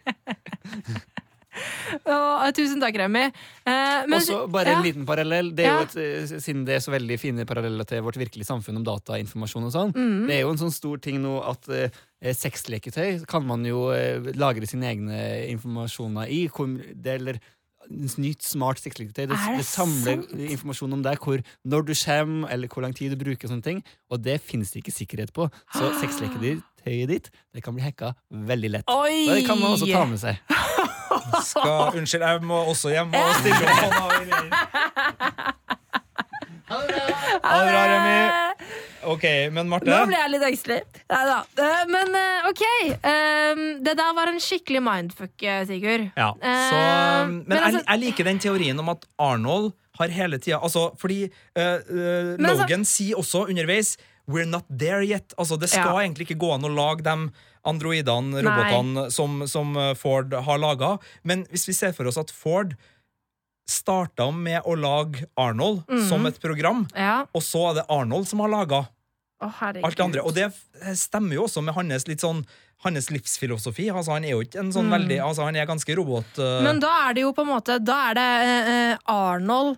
Og, 2.09 2.47
tusen 2.57 2.79
takk, 2.81 2.95
Remi. 2.97 3.27
Eh, 3.29 4.05
men- 4.09 4.13
Og 4.17 4.21
så 4.25 4.37
bare 4.51 4.71
ja. 4.71 4.77
en 4.79 4.83
liten 4.83 5.05
parallell. 5.05 5.51
Det 5.55 5.65
er 5.65 5.69
Ja. 5.69 5.77
jo 5.77 5.83
et, 5.83 5.95
eh, 6.31 6.39
siden 6.41 6.65
det 6.65 6.75
er 6.75 6.79
så 6.79 6.91
veldig 6.91 7.19
fine 7.19 7.45
paralleller 7.45 7.85
til 7.85 8.01
vårt 8.01 8.17
virkelige 8.17 8.45
samfunn 8.49 8.77
om 8.77 8.83
datainformasjon 8.83 9.63
og 9.65 9.71
sånn. 9.71 9.93
Mm. 9.93 10.27
Det 10.27 10.35
er 10.35 10.41
jo 10.41 10.49
en 10.49 10.57
sånn 10.57 10.71
stor 10.73 10.97
ting 10.97 11.21
nå 11.21 11.47
at 11.47 11.69
eh, 11.69 11.89
sexleketøy 12.31 13.25
kan 13.27 13.43
man 13.43 13.65
jo 13.67 13.89
eh, 13.91 14.23
lagre 14.39 14.67
sine 14.69 14.87
egne 14.87 15.17
informasjoner 15.51 16.31
i. 16.31 16.45
Det, 16.95 17.17
eller 17.19 17.39
nytt, 17.91 18.43
smart 18.47 18.79
sexleketøy. 18.79 19.25
Det, 19.27 19.37
det 19.57 19.65
samler 19.67 20.21
sant? 20.21 20.31
informasjon 20.55 20.95
om 20.95 21.03
deg, 21.03 21.19
hvor, 21.19 21.43
når 21.67 21.87
du 21.89 21.93
kommer, 22.05 22.47
eller 22.55 22.71
hvor 22.71 22.85
lang 22.85 22.95
tid 22.95 23.11
du 23.11 23.19
bruker. 23.19 23.47
og 23.47 23.51
sånne 23.51 23.65
ting 23.65 23.83
Og 24.09 24.23
det 24.23 24.39
finnes 24.41 24.71
det 24.71 24.83
ikke 24.83 24.95
sikkerhet 24.95 25.33
på. 25.35 25.49
Så 25.75 25.91
sexleketøyet 25.99 27.09
ditt 27.11 27.31
det 27.53 27.63
kan 27.63 27.75
bli 27.75 27.83
hacka 27.83 28.13
veldig 28.31 28.71
lett. 28.77 28.87
Oi! 28.87 29.27
Og 29.27 29.35
det 29.35 29.45
kan 29.47 29.59
man 29.59 29.75
også 29.75 29.91
ta 29.91 30.05
med 30.07 30.19
seg. 30.23 30.39
Skal, 31.43 31.97
unnskyld, 31.97 32.23
jeg 32.23 32.43
må 32.47 32.57
også 32.71 32.91
hjem 32.93 33.13
og 33.15 33.35
stille 33.41 33.63
opp. 33.67 33.93
hånda. 33.99 34.63
Ha 37.43 37.59
det 37.59 37.69
bra, 37.69 37.83
Remi. 37.91 38.32
Ok, 39.05 39.23
men 39.51 39.69
Marte 39.69 39.89
Nå 39.89 39.99
ble 40.09 40.17
jeg 40.17 40.31
litt 40.33 40.45
engstelig. 40.47 40.79
Nei 41.11 41.21
da. 41.27 41.37
Eh, 41.59 41.83
Men 41.91 42.15
eh, 42.19 42.47
OK. 42.49 42.63
Eh, 42.91 43.61
Det 43.83 43.95
der 43.99 44.13
var 44.17 44.31
en 44.31 44.39
skikkelig 44.43 44.81
mindfuck, 44.83 45.35
Sigurd. 45.67 46.09
Ja, 46.17 46.31
så, 46.39 46.81
men 47.27 47.43
men 47.47 47.57
altså- 47.63 47.83
jeg 47.87 47.99
liker 47.99 48.23
den 48.29 48.39
teorien 48.39 48.79
om 48.79 48.89
at 48.89 49.05
Arnold 49.19 49.73
har 49.99 50.07
hele 50.09 50.39
tida 50.41 50.57
altså, 50.59 50.87
Fordi 50.97 51.27
uh, 51.27 51.61
uh, 51.61 52.35
Logan 52.41 52.81
altså- 52.81 52.85
sier 52.89 53.15
også 53.19 53.47
underveis 53.49 53.97
We're 54.25 54.47
not 54.47 54.63
there 54.69 55.03
yet. 55.03 55.33
Altså, 55.37 55.57
det 55.59 55.69
skal 55.69 55.85
Ja. 55.99 55.99
egentlig 56.07 56.29
ikke 56.29 56.39
gå 56.39 56.53
an 56.53 56.63
å 56.63 56.71
lage 56.73 57.03
de 57.03 57.29
androidene, 57.65 58.39
robotene, 58.43 59.11
som, 59.11 59.45
som 59.47 59.75
Ford 59.99 60.31
har 60.33 60.57
laga. 60.57 60.97
Men 61.23 61.43
hvis 61.51 61.67
vi 61.67 61.73
ser 61.73 61.91
for 61.91 62.07
oss 62.07 62.17
at 62.17 62.31
Ford 62.31 62.73
starta 63.69 64.27
med 64.35 64.65
å 64.67 64.75
lage 64.75 65.25
Arnold 65.39 65.83
mm. 65.87 66.03
som 66.09 66.25
et 66.27 66.39
program, 66.41 66.87
Ja. 66.95 67.25
og 67.31 67.41
så 67.41 67.69
er 67.69 67.79
det 67.79 67.85
Arnold 67.89 68.27
som 68.27 68.43
har 68.43 68.51
laga 68.51 68.85
alt 69.43 69.97
det 69.97 70.03
andre. 70.03 70.21
Og 70.23 70.33
det 70.35 70.51
stemmer 70.95 71.35
jo 71.35 71.47
også 71.47 71.63
med 71.63 71.75
hans 71.75 72.07
litt 72.07 72.23
sånn 72.23 72.45
hans 72.83 73.09
livsfilosofi. 73.11 73.89
Altså, 73.91 74.15
han 74.15 74.25
er 74.27 74.35
jo 74.35 74.43
ikke 74.43 74.59
en 74.59 74.71
sånn 74.75 74.87
Mm. 74.87 74.95
veldig 74.97 75.19
Altså, 75.23 75.43
han 75.43 75.55
er 75.55 75.65
ganske 75.65 75.95
robot... 75.95 76.37
Uh... 76.37 76.61
Men 76.63 76.79
da 76.79 76.91
er 77.09 77.13
det 77.13 77.21
jo 77.23 77.33
på 77.33 77.43
en 77.43 77.51
måte 77.51 77.79
Da 77.79 78.09
er 78.09 78.13
det 78.13 78.31
eh, 78.47 78.97
Arnold 79.07 79.77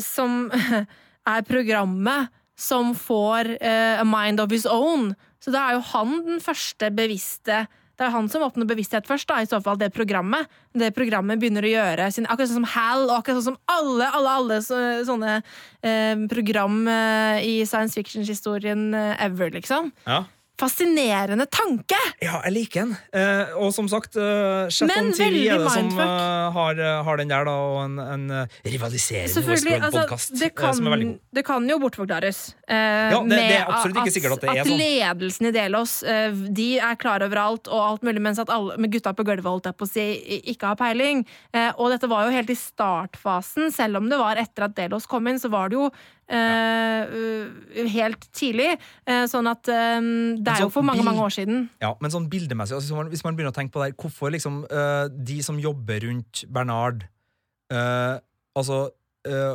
som 0.00 0.50
er 1.34 1.42
programmet 1.48 2.28
som 2.58 2.94
får 2.94 3.52
uh, 3.62 4.00
a 4.00 4.04
mind 4.04 4.40
of 4.40 4.50
his 4.50 4.66
own. 4.66 5.14
Så 5.40 5.52
da 5.54 5.68
er 5.68 5.76
jo 5.78 5.84
han 5.92 6.24
den 6.26 6.40
første 6.40 6.90
bevisste 6.90 7.66
det 7.98 8.06
er 8.06 8.14
han 8.14 8.28
som 8.30 8.44
åpner 8.46 8.68
bevissthet 8.68 9.08
først, 9.08 9.26
da, 9.28 9.40
i 9.42 9.48
så 9.50 9.58
fall 9.62 9.78
det 9.80 9.90
programmet. 9.94 10.46
Det 10.76 10.92
programmet 10.94 11.40
begynner 11.40 11.66
å 11.66 11.72
gjøre 11.72 12.10
sin, 12.14 12.28
Akkurat 12.30 12.50
sånn 12.50 12.62
som 12.62 12.70
Hal, 12.76 13.06
og 13.08 13.16
akkurat 13.18 13.40
sånn 13.40 13.48
som 13.50 13.60
alle 13.74 14.06
alle, 14.14 14.34
alle 14.40 14.58
så, 14.64 14.78
sånne 15.08 15.38
eh, 15.82 16.14
program 16.30 16.80
eh, 16.90 17.46
i 17.46 17.54
science 17.66 17.98
fiction-historien 17.98 18.92
eh, 18.94 19.14
ever, 19.26 19.50
liksom. 19.54 19.92
ja. 20.06 20.24
Fascinerende 20.58 21.44
tanke! 21.54 21.94
Ja, 22.18 22.40
jeg 22.48 22.52
liker 22.56 22.82
den. 22.88 22.94
Eh, 23.14 23.52
og 23.62 23.70
som 23.76 23.86
sagt, 23.90 24.16
uh, 24.18 24.66
Chat 24.74 24.90
Men 24.90 25.04
on 25.06 25.12
TV 25.14 25.28
veldig 25.28 25.42
er 25.54 25.60
det 25.62 25.70
som 25.70 25.84
mindfuck. 25.86 26.14
eh, 26.18 26.48
har, 26.56 26.80
har 27.06 27.20
den 27.20 27.30
der, 27.30 27.44
da, 27.46 27.52
og 27.68 27.78
en, 27.84 27.94
en 28.02 28.24
eh, 28.40 28.56
rivaliserende 28.66 29.44
Westworld-podkast 29.46 30.34
altså, 30.34 30.50
kan, 30.58 30.74
som 30.74 30.88
er 30.90 30.94
veldig 30.96 31.06
god. 31.12 31.20
det 31.38 31.44
kan 31.46 31.68
jo 31.70 31.78
bortforklares. 31.84 32.40
eh, 32.66 32.74
Ja, 33.14 33.20
det- 33.22 33.30
det 33.30 33.38
er 33.38 33.38
med 33.38 33.54
ikke 33.54 33.62
at, 33.68 34.32
at 34.34 34.40
det 34.42 34.50
er 34.56 34.64
sånn. 34.64 34.82
ledelsen 34.82 35.46
i 35.46 35.54
Delos 35.54 35.94
eh, 36.02 36.30
de 36.58 36.68
er 36.90 36.98
klar 36.98 37.22
over 37.22 37.38
alt 37.44 37.68
og 37.70 37.78
alt 37.92 38.02
mulig, 38.10 38.20
mens 38.26 38.42
at 38.42 38.50
alle 38.50 38.76
med 38.82 38.90
gutta 38.92 39.14
på 39.14 39.24
gulvet 39.30 39.46
holdt 39.46 39.70
jeg 39.70 39.78
på 39.78 39.86
å 39.86 39.92
si, 39.94 40.08
ikke 40.54 40.72
har 40.74 40.76
peiling. 40.82 41.22
Eh, 41.54 41.70
og 41.78 41.94
dette 41.94 42.10
var 42.10 42.26
jo 42.26 42.34
helt 42.34 42.50
i 42.50 42.58
startfasen, 42.58 43.70
selv 43.72 44.02
om 44.02 44.10
det 44.10 44.18
var 44.18 44.36
etter 44.42 44.66
at 44.66 44.74
Delos 44.74 45.06
kom 45.06 45.30
inn, 45.30 45.38
så 45.38 45.48
var 45.54 45.70
det 45.70 45.78
jo 45.78 45.90
eh, 46.28 47.12
uh, 47.12 47.88
helt 47.88 48.26
tidlig. 48.36 48.74
Eh, 49.06 49.24
sånn 49.30 49.48
at 49.50 49.68
eh, 49.72 50.00
det 50.38 50.54
er 50.54 50.64
jo 50.66 50.70
for 50.72 50.86
mange, 50.86 51.04
mange 51.06 51.24
år 51.24 51.34
siden. 51.34 51.68
Ja, 51.82 51.94
men 52.00 52.12
sånn 52.14 52.28
bildemessig, 52.30 52.76
altså, 52.78 53.04
hvis 53.08 53.24
man- 53.24 53.36
begynner 53.38 53.52
å 53.52 53.58
tenke 53.58 53.72
på 53.72 53.82
det 53.82 53.90
her, 53.92 53.98
hvorfor 54.02 54.32
liksom 54.34 54.64
eh, 54.70 55.08
de 55.08 55.40
som 55.42 55.58
jobber 55.58 56.00
rundt 56.06 56.44
Bernard 56.52 57.06
eh, 57.70 58.18
Altså 58.58 58.90
eh, 59.28 59.54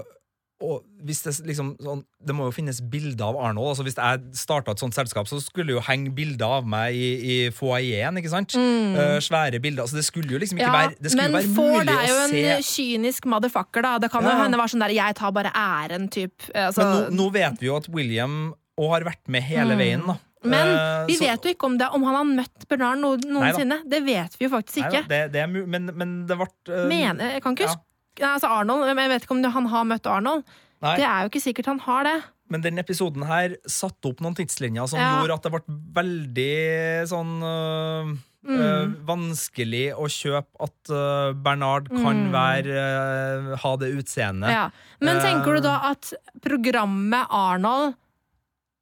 og 0.63 0.85
hvis 1.03 1.19
det, 1.25 1.33
liksom, 1.49 1.73
sånn, 1.83 2.01
det 2.23 2.33
må 2.37 2.45
jo 2.47 2.53
finnes 2.55 2.77
bilder 2.87 3.25
av 3.33 3.35
Arnold. 3.49 3.73
Altså 3.73 3.83
hvis 3.83 3.97
jeg 3.99 4.21
starta 4.39 4.71
et 4.71 4.79
sånt 4.79 4.95
selskap, 4.95 5.27
så 5.27 5.41
skulle 5.43 5.67
det 5.73 5.75
jo 5.75 5.83
henge 5.83 6.13
bilder 6.15 6.45
av 6.61 6.65
meg 6.71 6.95
i, 6.95 7.09
i 7.19 7.35
foajeen. 7.51 8.15
ikke 8.21 8.31
sant? 8.31 8.55
Eh, 8.55 9.17
svære 9.19 9.59
bilder. 9.59 9.83
Altså 9.83 9.99
det 9.99 10.05
skulle 10.07 10.31
jo 10.31 10.39
liksom 10.39 10.57
ikke 10.57 10.63
Mm. 10.63 10.73
Ja, 10.73 10.87
være 10.87 10.95
Det 11.03 11.11
skulle 11.11 11.27
men 11.27 11.35
være 11.41 11.55
Ford 11.57 11.83
mulig 11.83 11.97
er 11.99 12.07
jo 12.07 12.17
en 12.23 12.63
se 12.63 12.71
kynisk 12.71 13.25
motherfucker, 13.27 13.81
da. 13.83 13.97
Det 13.99 14.11
kan 14.13 14.23
jo 14.23 14.29
hende 14.39 14.57
være 14.57 14.71
sånn 14.73 14.85
der 14.87 14.95
'jeg 14.95 15.15
tar 15.19 15.31
bare 15.31 15.51
æren', 15.53 16.09
typ. 16.09 16.31
Altså, 16.55 16.83
Men 16.83 17.17
nå, 17.17 17.23
nå 17.25 17.31
vet 17.33 17.59
vi 17.59 17.67
jo 17.67 17.75
at 17.75 17.89
William 17.89 18.53
og 18.77 18.89
har 18.93 19.01
vært 19.03 19.27
med 19.27 19.43
hele 19.43 19.75
Mm. 19.75 19.77
veien. 19.77 20.07
da 20.07 20.17
Men 20.45 20.67
Eh, 20.67 21.05
vi 21.07 21.15
så- 21.15 21.27
vet 21.27 21.43
jo 21.43 21.49
ikke 21.53 21.65
om, 21.65 21.77
det, 21.77 21.87
om 21.93 22.03
han 22.03 22.15
har 22.15 22.23
møtt 22.43 22.67
Bernard 22.69 22.97
noensinne. 22.99 23.81
Det 23.87 24.03
vet 24.03 24.35
vi 24.39 24.45
jo 24.45 24.49
faktisk 24.49 24.75
Neida, 24.83 24.99
ikke. 25.03 25.07
det, 25.07 25.31
det 25.31 25.41
er, 25.41 25.47
men, 25.47 25.85
men 25.95 26.25
det 26.27 26.37
ble 26.37 26.47
uh, 26.69 26.87
Mener, 26.87 27.31
jeg 27.33 27.41
kan 27.43 27.55
ikke 27.55 27.63
ja. 27.63 27.67
huske 27.67 27.81
altså 28.21 28.49
Arnold, 28.49 28.85
Jeg 28.87 29.09
vet 29.09 29.23
ikke 29.23 29.31
om 29.31 29.43
han 29.43 29.65
har 29.67 29.83
møtt 29.85 30.05
Arnold. 30.07 30.43
Nei. 30.83 30.95
Det 30.97 31.05
er 31.05 31.21
jo 31.23 31.29
ikke 31.31 31.41
sikkert 31.43 31.65
han 31.65 31.79
har 31.79 32.03
det. 32.03 32.23
Men 32.49 32.61
den 32.61 32.77
episoden 32.77 33.23
her 33.25 33.55
satte 33.65 34.09
opp 34.11 34.19
noen 34.21 34.35
tidslinjer 34.35 34.85
som 34.87 34.99
Ja. 34.99 35.21
gjorde 35.21 35.33
at 35.39 35.43
det 35.43 35.51
ble 35.51 35.61
veldig 35.95 37.07
sånn 37.09 37.41
øh, 37.41 38.17
Mm. 38.43 38.59
øh, 38.59 38.87
vanskelig 39.07 39.93
å 39.95 40.03
kjøpe 40.11 40.51
at 40.59 40.89
øh, 40.91 41.33
Bernard 41.33 41.87
kan 41.87 42.27
Mm. 42.27 42.31
være 42.33 42.73
øh, 42.75 43.57
ha 43.57 43.75
det 43.77 43.93
utseendet. 43.97 44.49
Ja. 44.51 44.69
Men 44.99 45.15
Eh. 45.17 45.23
tenker 45.23 45.55
du 45.55 45.61
da 45.61 45.79
at 45.91 46.13
programmet 46.43 47.25
Arnold 47.31 47.95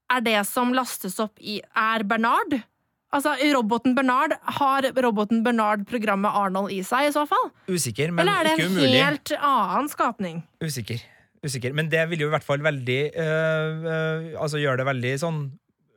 er 0.09 0.19
det 0.21 0.45
som 0.47 0.73
lastes 0.73 1.19
opp 1.19 1.37
i 1.39 1.61
Er 1.75 2.01
Bernard? 2.03 2.63
Altså, 3.11 3.33
roboten 3.53 3.93
Bernard, 3.95 4.37
Har 4.57 4.85
roboten 5.03 5.43
Bernard 5.43 5.85
programmet 5.89 6.31
Arnold 6.31 6.71
i 6.71 6.81
seg, 6.87 7.09
i 7.09 7.11
så 7.15 7.25
fall? 7.27 7.49
Usikker, 7.67 8.11
men 8.15 8.23
ikke 8.25 8.31
umulig. 8.31 8.37
Eller 8.37 8.37
er 8.39 8.43
det 8.43 8.65
en 8.65 8.71
umulig. 8.71 9.01
helt 9.03 9.31
annen 9.41 9.89
skapning? 9.91 10.37
Usikker. 10.63 11.01
Usikker. 11.43 11.73
Men 11.73 11.89
det 11.89 12.05
vil 12.11 12.21
jo 12.23 12.27
i 12.29 12.31
hvert 12.35 12.45
fall 12.45 12.61
veldig 12.61 12.99
øh, 13.17 13.85
øh, 13.89 14.25
Altså 14.39 14.59
gjøre 14.61 14.77
det 14.77 14.85
veldig 14.85 15.13
sånn 15.23 15.39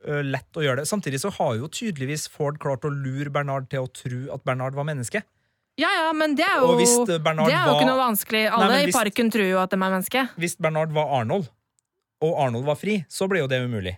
øh, 0.08 0.22
lett 0.24 0.56
å 0.56 0.64
gjøre 0.64 0.80
det. 0.82 0.88
Samtidig 0.88 1.20
så 1.20 1.30
har 1.36 1.54
jo 1.60 1.68
tydeligvis 1.68 2.26
Ford 2.32 2.58
klart 2.58 2.86
å 2.88 2.90
lure 2.90 3.30
Bernard 3.30 3.68
til 3.70 3.84
å 3.84 3.90
tro 3.92 4.22
at 4.34 4.42
Bernard 4.48 4.74
var 4.74 4.88
menneske. 4.88 5.22
Ja, 5.76 5.90
ja, 5.90 6.12
men 6.14 6.36
det 6.38 6.46
er 6.46 6.62
jo, 6.62 6.74
hvis 6.78 6.94
Bernard 7.18 7.50
det 7.50 7.54
er 7.56 7.66
jo 7.66 7.72
var- 7.74 7.80
ikke 7.82 7.90
noe 7.90 7.98
vanskelig. 7.98 8.42
Alle 8.50 8.68
men 8.70 8.88
i 8.88 8.92
parken 8.94 9.30
tror 9.34 9.48
jo 9.48 9.58
at 9.58 9.70
de 9.70 9.76
er 9.76 9.82
menneske. 9.84 10.28
hvis 10.38 10.54
Bernard 10.56 10.92
var 10.94 11.10
Arnold, 11.20 11.48
og 12.22 12.38
Arnold 12.46 12.64
var 12.64 12.76
fri, 12.78 13.04
så 13.10 13.26
ble 13.28 13.40
jo 13.42 13.48
det 13.50 13.58
umulig. 13.66 13.96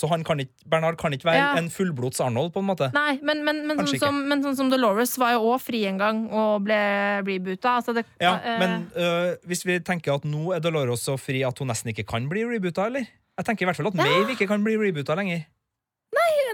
Så 0.00 0.08
han 0.08 0.22
kan 0.24 0.40
ikke, 0.40 0.54
Bernard 0.72 0.96
kan 1.00 1.12
ikke 1.12 1.28
være 1.28 1.36
Ja. 1.42 1.48
en 1.60 1.68
fullblods 1.68 2.22
Arnold, 2.24 2.54
på 2.54 2.62
en 2.62 2.68
måte. 2.70 2.86
Nei, 2.96 3.18
men, 3.20 3.42
men, 3.44 3.66
men, 3.68 3.82
sånn 3.84 4.00
som, 4.00 4.20
men 4.30 4.40
sånn 4.46 4.56
som 4.56 4.70
Dolores 4.72 5.12
var 5.20 5.34
jo 5.36 5.50
òg 5.52 5.60
fri 5.60 5.82
en 5.90 5.98
gang 6.00 6.22
og 6.32 6.64
ble 6.64 6.78
reboota. 7.26 7.76
Altså 7.82 7.92
det, 7.98 8.06
Ja, 8.22 8.38
uh, 8.40 8.56
men 8.62 8.76
uh, 8.96 9.34
hvis 9.50 9.66
vi 9.68 9.76
tenker 9.84 10.16
at 10.16 10.24
nå 10.24 10.54
er 10.56 10.64
Dolores 10.64 11.04
så 11.04 11.18
fri 11.20 11.42
at 11.44 11.58
hun 11.60 11.68
nesten 11.68 11.92
ikke 11.92 12.06
kan 12.08 12.30
bli 12.32 12.46
reboota, 12.48 12.86
eller? 12.88 13.04
Jeg 13.36 13.46
tenker 13.50 13.64
i 13.66 13.68
hvert 13.68 13.76
fall 13.82 13.90
at 13.92 14.00
Ja. 14.00 14.08
Maeve 14.08 14.36
ikke 14.38 14.48
kan 14.48 14.64
bli 14.64 14.78
reboota 14.80 15.14
lenger. 15.20 15.44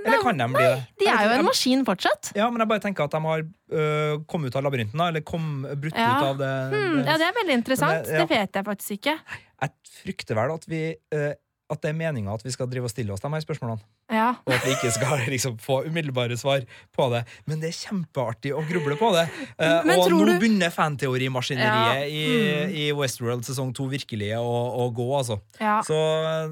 Eller 0.06 0.23
kan 0.23 0.39
de 0.39 0.47
bli 0.52 0.62
det? 0.62 0.82
de 1.01 1.06
er 1.10 1.24
jo 1.27 1.31
en 1.40 1.47
maskin 1.48 1.81
fortsatt. 1.86 2.28
Ja, 2.36 2.47
men 2.52 2.62
jeg 2.62 2.68
bare 2.70 2.82
tenker 2.85 3.06
at 3.09 3.14
de 3.16 3.20
har 3.24 3.40
uh, 3.43 4.18
kommet 4.31 4.52
ut 4.52 4.59
av 4.60 4.66
labyrinten, 4.66 5.01
eller 5.02 5.24
kom, 5.27 5.64
brutt 5.81 5.97
Ja. 5.97 6.10
ut 6.18 6.27
av 6.28 6.39
det. 6.39 6.52
Hmm, 6.74 7.01
det. 7.01 7.06
ja, 7.09 7.16
det 7.23 7.27
er 7.31 7.35
veldig 7.40 7.56
interessant. 7.62 8.05
Det- 8.05 8.12
ja. 8.14 8.20
Det 8.23 8.28
vet 8.36 8.52
jeg 8.60 8.64
faktisk 8.68 8.90
ikke. 9.01 9.16
Jeg 9.62 9.70
frykter 10.02 10.35
vel 10.36 10.52
at 10.55 10.66
vi 10.68 10.81
øh, 11.16 11.32
At 11.72 11.80
det 11.82 11.90
er 11.90 11.97
meninga 11.98 12.30
at 12.36 12.44
vi 12.47 12.52
skal 12.55 12.68
drive 12.70 12.86
og 12.86 12.93
stille 12.93 13.10
oss 13.10 13.22
de 13.24 13.30
her 13.32 13.43
spørsmålene. 13.43 13.82
Ja. 14.12 14.28
og 14.47 14.52
at 14.55 14.62
vi 14.62 14.70
ikke 14.76 14.93
skal 14.94 15.24
liksom, 15.34 15.56
få 15.59 15.80
umiddelbare 15.88 16.36
svar 16.38 16.62
på 16.94 17.09
det. 17.10 17.24
Men 17.51 17.59
det 17.62 17.72
er 17.72 17.78
kjempeartig 17.80 18.52
å 18.55 18.62
gruble 18.68 18.98
på 19.01 19.10
det. 19.16 19.26
Uh, 19.56 19.80
og 19.97 20.10
nå 20.12 20.18
du- 20.28 20.34
begynner 20.36 20.68
fanteorimaskineriet 20.70 22.02
Ja, 22.02 22.05
i, 22.05 22.24
mm. 22.28 22.74
i 22.76 22.84
Westworld 22.94 23.47
sesong 23.47 23.70
to 23.74 23.86
virkelig 23.88 24.28
å, 24.36 24.52
å 24.84 24.84
gå, 24.94 25.06
altså. 25.16 25.38
ja. 25.56 25.78
Så 25.86 25.97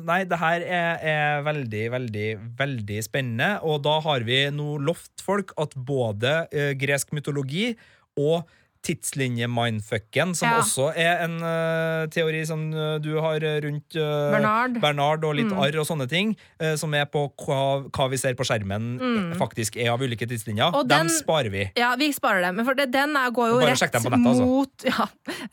nei, 0.08 0.22
det 0.28 0.38
her 0.40 0.64
er, 0.64 1.04
er 1.04 1.44
veldig, 1.44 1.82
veldig, 1.92 2.28
veldig 2.58 2.98
spennende. 3.04 3.50
Og 3.68 3.82
da 3.84 3.98
har 4.06 4.24
vi 4.26 4.40
nå 4.56 4.78
lovt 4.88 5.24
folk 5.24 5.52
at 5.60 5.76
både 5.76 6.32
uh, 6.48 6.72
gresk 6.80 7.12
mytologi 7.16 7.74
og 8.16 8.48
tidslinje-mindfucken, 8.84 10.34
som 10.36 10.48
Ja. 10.48 10.58
også 10.60 10.90
er 10.96 11.22
en 11.24 11.36
uh, 11.42 12.06
teori 12.12 12.44
som 12.46 12.66
eh, 12.72 12.98
du 13.00 13.14
har 13.20 13.40
rundt 13.64 13.96
uh, 13.96 14.30
Bernard. 14.34 14.78
Bernard 14.80 15.24
og 15.24 15.34
litt 15.36 15.46
Mm. 15.50 15.58
arr 15.60 15.78
og 15.80 15.86
sånne 15.86 16.08
ting, 16.08 16.36
eh, 16.60 16.74
som 16.76 16.92
er 16.94 17.04
på 17.06 17.24
hva, 17.44 17.88
hva 17.90 18.08
vi 18.10 18.16
ser 18.20 18.34
på 18.34 18.44
skjermen, 18.44 18.98
Mm. 19.00 19.32
eh, 19.32 19.38
faktisk 19.38 19.76
er 19.76 19.90
av 19.92 20.00
ulike 20.00 20.26
tidslinjer. 20.28 20.74
Og 20.74 20.88
Dem 20.88 21.06
den- 21.06 21.16
sparer 21.16 21.50
vi. 21.50 21.70
Ja, 21.76 21.94
vi 21.96 22.10
sparer 22.12 22.42
dem. 22.42 22.56
Men 22.56 22.64
for 22.64 22.74
det, 22.74 22.90
den 22.92 23.16
er, 23.16 23.30
går 23.30 23.48
jo 23.52 23.60
Bare 23.60 23.72
rett 23.74 23.92
nettet, 23.92 24.18
mot 24.18 24.34
altså. 24.34 24.44
mot 24.44 24.84
ja, 24.92 25.06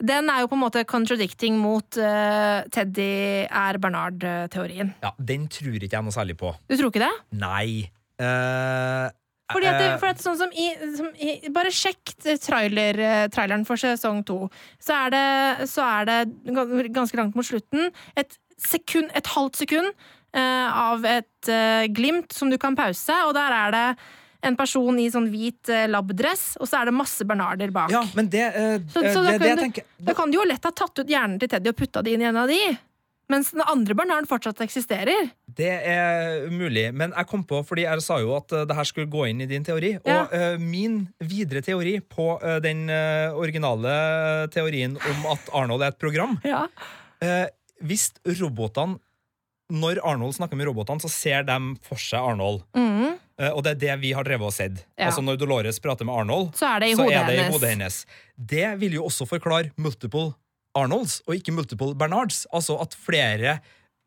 Den 0.04 0.30
er 0.30 0.40
jo 0.42 0.48
på 0.48 0.54
en 0.60 0.64
måte 0.64 0.86
contradicting 0.86 1.58
mot 1.58 1.98
eh, 1.98 2.64
Teddy 2.72 3.48
er 3.50 3.78
Bernard-teorien. 3.78 4.94
Ja, 5.04 5.12
Den 5.20 5.48
tror 5.48 5.76
ikke 5.80 5.92
jeg 5.98 6.04
noe 6.04 6.12
særlig 6.16 6.38
på. 6.38 6.56
Du 6.70 6.76
tror 6.78 6.92
ikke 6.92 7.06
det? 7.08 7.14
Nei. 7.34 7.90
Eh, 8.20 9.10
Fordi 9.54 9.68
at, 9.70 9.80
det, 9.80 9.90
eh, 9.92 9.98
for 10.02 10.08
at 10.14 10.24
sånn 10.24 10.38
som 10.40 10.52
i, 10.54 10.70
som 10.98 11.10
i 11.20 11.50
Bare 11.54 11.72
sjekk 11.74 12.16
trailer, 12.44 13.00
eh, 13.00 13.28
traileren 13.34 13.66
for 13.68 13.76
sesong 13.82 14.24
to. 14.26 14.50
Så 14.80 14.96
er 14.96 15.10
det, 15.14 15.70
så 15.72 15.84
er 15.86 16.06
det 16.10 16.20
ganske 16.94 17.18
langt 17.20 17.36
mot 17.36 17.46
slutten 17.48 17.92
et 18.16 18.38
sekund, 18.62 19.10
et 19.18 19.26
halvt 19.34 19.56
sekund 19.64 19.90
uh, 20.38 20.68
av 20.94 21.06
et 21.10 21.50
uh, 21.50 21.88
glimt 21.90 22.32
som 22.36 22.50
du 22.52 22.58
kan 22.62 22.76
pause, 22.78 23.16
og 23.26 23.34
der 23.34 23.56
er 23.58 23.72
det 23.74 23.86
en 24.44 24.56
person 24.58 24.98
i 25.02 25.08
sånn 25.14 25.28
hvit 25.34 25.70
uh, 25.70 25.88
labdress, 25.90 26.56
og 26.62 26.70
så 26.70 26.82
er 26.82 26.90
det 26.90 26.94
masse 26.98 27.26
Bernarder 27.26 27.74
bak. 27.74 27.92
ja, 27.94 28.04
men 28.18 28.30
det, 28.30 28.46
eh, 28.54 28.78
Så- 28.90 29.04
eh, 29.04 29.14
så 29.14 29.24
da 29.24 29.32
det, 29.32 29.40
det 29.42 29.50
jeg 29.50 29.58
kan 29.58 29.66
tenker 29.66 29.84
Da 30.06 30.14
kan 30.18 30.32
du 30.32 30.38
jo 30.38 30.46
lett 30.46 30.64
ha 30.64 30.72
tatt 30.72 31.00
ut 31.00 31.08
hjernen 31.08 31.40
til 31.40 31.50
Teddy 31.50 31.70
og 31.70 31.76
putta 31.76 32.04
det 32.04 32.14
inn 32.14 32.22
i 32.22 32.30
en 32.30 32.38
av 32.38 32.48
de. 32.48 32.60
Mens 33.32 33.52
den 33.56 33.64
andre 33.64 33.96
barnaren 33.96 34.28
fortsatt 34.28 34.60
eksisterer. 34.66 35.30
Det 35.48 35.70
er 35.88 36.50
mulig, 36.52 36.90
men 36.96 37.14
jeg 37.16 37.28
kom 37.30 37.44
på, 37.48 37.62
fordi 37.68 37.86
jeg 37.86 38.04
sa 38.04 38.18
jo 38.24 38.34
at 38.38 38.52
eh, 38.56 38.66
det 38.68 38.76
her 38.78 38.88
skulle 38.90 39.12
gå 39.12 39.28
inn 39.30 39.44
i 39.44 39.48
din 39.50 39.66
teori, 39.68 39.94
Ja. 40.04 40.24
og 40.26 40.36
eh, 40.36 40.58
min 40.60 41.02
videre 41.20 41.62
teori 41.64 41.98
på 42.02 42.28
uh, 42.42 42.58
den 42.64 42.90
uh, 42.90 43.32
originale 43.40 43.94
teorien 44.54 44.98
om 44.98 45.26
at 45.32 45.52
Arnold 45.56 45.84
er 45.86 45.94
et 45.94 46.00
program 46.02 46.38
Ja. 46.48 46.66
Hvis 47.82 48.10
robotene 48.40 48.98
Når 49.72 50.00
Arnold 50.04 50.34
snakker 50.36 50.58
med 50.60 50.68
robotene, 50.68 51.00
så 51.00 51.10
ser 51.12 51.46
de 51.48 51.58
for 51.86 52.02
seg 52.02 52.20
Arnold. 52.34 52.64
Mm. 52.76 53.14
Og 53.56 53.62
det 53.64 53.72
er 53.72 53.80
det 53.84 53.94
vi 54.02 54.12
har 54.18 54.26
drevet 54.28 54.50
og 54.50 54.54
sett. 54.54 54.82
Ja. 54.98 55.08
Altså 55.08 55.22
Når 55.24 55.38
Dolores 55.40 55.80
prater 55.80 56.06
med 56.06 56.18
Arnold, 56.18 56.50
Så 56.60 56.68
er 56.68 56.84
det 56.84 56.90
i 56.92 56.98
så 56.98 57.06
hodet 57.06 57.22
det 57.30 57.38
i 57.40 57.46
hodet 57.54 57.70
hennes. 57.72 58.02
Det 58.36 58.68
vil 58.82 58.98
jo 59.00 59.06
også 59.08 59.30
forklare 59.30 59.72
multiple 59.78 60.34
Arnolds, 60.78 61.22
og 61.28 61.36
ikke 61.36 61.54
multiple 61.56 61.94
Bernards. 62.00 62.46
Altså 62.54 62.78
at 62.82 62.94
flere 62.96 63.58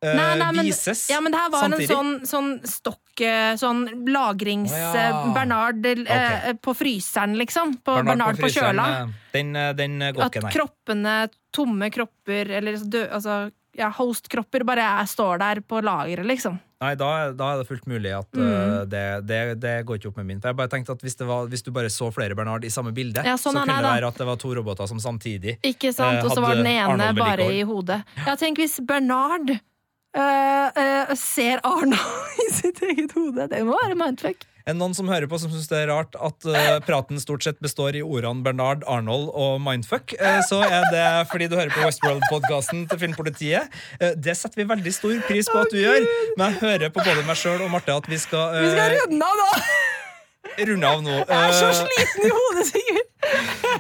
eh, 0.03 0.15
Nei, 0.17 0.35
nei, 0.41 0.51
men- 0.53 0.67
vises 0.69 1.07
Ja, 1.13 1.21
men 1.25 1.33
det 1.33 1.41
her 1.41 1.51
var 1.53 1.67
samtidig. 1.67 1.91
en 1.91 1.97
sånn, 1.97 2.13
sånn 2.29 2.51
stokk 2.69 3.21
eh, 3.25 3.55
Sånn 3.61 3.83
lagrings... 4.13 4.73
Å, 4.73 4.81
ja. 4.81 4.93
eh, 5.03 5.33
Bernard 5.37 5.87
eh, 5.87 6.53
på 6.61 6.75
fryseren, 6.77 7.37
liksom. 7.41 7.77
På 7.85 7.99
Bernard, 8.03 8.37
på, 8.41 8.49
fryseren, 8.49 8.75
kjøla. 8.77 8.89
eh, 9.05 9.13
Den, 9.37 9.55
eh, 9.57 9.73
den 9.79 10.01
eh, 10.03 10.13
går 10.17 10.29
ikke, 10.33 10.43
nei. 10.45 10.51
At 10.53 10.59
kroppene, 10.59 11.15
tomme 11.55 11.91
kropper, 11.95 12.51
eller 12.59 12.81
dø, 12.85 13.05
altså, 13.09 13.39
ja, 13.79 13.89
host-kropper, 13.91 14.65
bare 14.65 14.85
er, 15.01 15.09
står 15.11 15.39
der 15.43 15.61
på 15.67 15.81
lageret, 15.85 16.27
liksom. 16.29 16.61
Nei, 16.85 16.93
da, 17.01 17.09
da 17.33 17.47
er 17.55 17.61
det 17.63 17.69
fullt 17.69 17.87
mulig 17.89 18.11
at 18.13 18.29
Mm. 18.37 18.45
uh, 18.45 18.85
det, 18.91 19.03
det, 19.27 19.39
det 19.63 19.75
går 19.89 19.97
ikke 20.01 20.11
opp 20.11 20.17
med 20.21 20.27
min. 20.29 20.41
For 20.43 20.51
jeg 20.53 20.59
bare 20.59 20.69
tenkte 20.75 20.93
at 20.93 21.01
hvis, 21.07 21.17
det 21.17 21.27
var, 21.29 21.47
hvis 21.49 21.63
du 21.65 21.71
bare 21.73 21.89
så 21.93 22.11
flere 22.13 22.37
Bernard 22.37 22.65
i 22.67 22.71
samme 22.75 22.93
bilde, 22.93 23.23
Ja, 23.25 23.37
sånn 23.41 23.57
så 23.57 23.63
kunne 23.65 23.79
det 23.81 23.93
være 23.95 24.11
at 24.13 24.19
det 24.21 24.27
var 24.29 24.37
to 24.43 24.51
roboter 24.59 24.87
som 24.91 25.01
samtidig 25.01 25.57
Ikke 25.65 25.93
sant? 25.97 26.19
uh, 26.21 26.27
Og 26.29 26.35
så 26.37 26.43
var 26.45 26.59
den 26.61 26.67
ene 26.69 27.13
bare 27.17 27.47
i 27.55 27.63
hodet. 27.65 28.03
Ja, 28.27 28.35
tenk 28.37 28.61
hvis 28.61 28.77
Bernard 28.85 29.55
uh, 29.55 31.15
ser 31.17 31.63
Arnold 31.65 32.41
i 32.45 32.51
sitt 32.53 32.83
eget 32.85 33.15
hode. 33.17 33.49
Det 33.51 33.63
må 33.67 33.79
være 33.83 33.97
mindfuck. 33.99 34.45
Det 34.65 34.73
noen 34.79 34.95
som 34.97 35.11
hører 35.13 35.29
på 35.29 35.37
som 35.37 35.51
syns 35.53 35.69
det 35.69 35.83
er 35.83 35.91
rart 35.93 36.15
at 36.17 36.47
uh, 36.49 36.79
praten 36.87 37.19
stort 37.21 37.45
sett 37.45 37.59
består 37.61 37.99
i 37.99 38.01
ordene 38.01 38.41
Bernard, 38.47 38.81
Arnold 38.89 39.29
og 39.37 39.59
mindfuck, 39.61 40.15
uh, 40.17 40.41
så 40.49 40.63
er 40.65 40.87
det 40.89 41.05
fordi 41.29 41.51
du 41.53 41.59
hører 41.59 41.73
på 41.75 41.85
Westworld-podkasten 41.85 42.87
til 42.89 43.03
Filmpolitiet. 43.03 43.69
Uh, 44.01 44.15
det 44.17 44.39
setter 44.41 44.63
vi 44.63 44.71
veldig 44.73 44.95
stor 44.97 45.21
pris 45.29 45.53
på 45.53 45.61
at 45.61 45.75
du 45.75 45.83
gjør, 45.83 46.09
men 46.39 46.47
jeg 46.49 46.63
hører 46.63 46.95
på 46.95 47.05
både 47.05 47.27
meg 47.29 47.37
sjøl 47.43 47.61
og 47.67 47.75
Marte 47.77 47.93
at 47.93 48.09
vi 48.09 48.17
skal, 48.23 48.57
Vi 48.65 48.73
skal 48.73 48.97
runde 49.03 49.29
av 49.29 49.43
nå! 49.43 49.51
runde 50.63 50.87
av 50.97 51.05
nå. 51.05 51.19
Jeg 51.19 51.51
er 51.51 51.59
så 51.59 51.71
sliten 51.83 52.25
i 52.25 52.33
hodet, 52.33 52.69
Sigurd. 52.71 53.14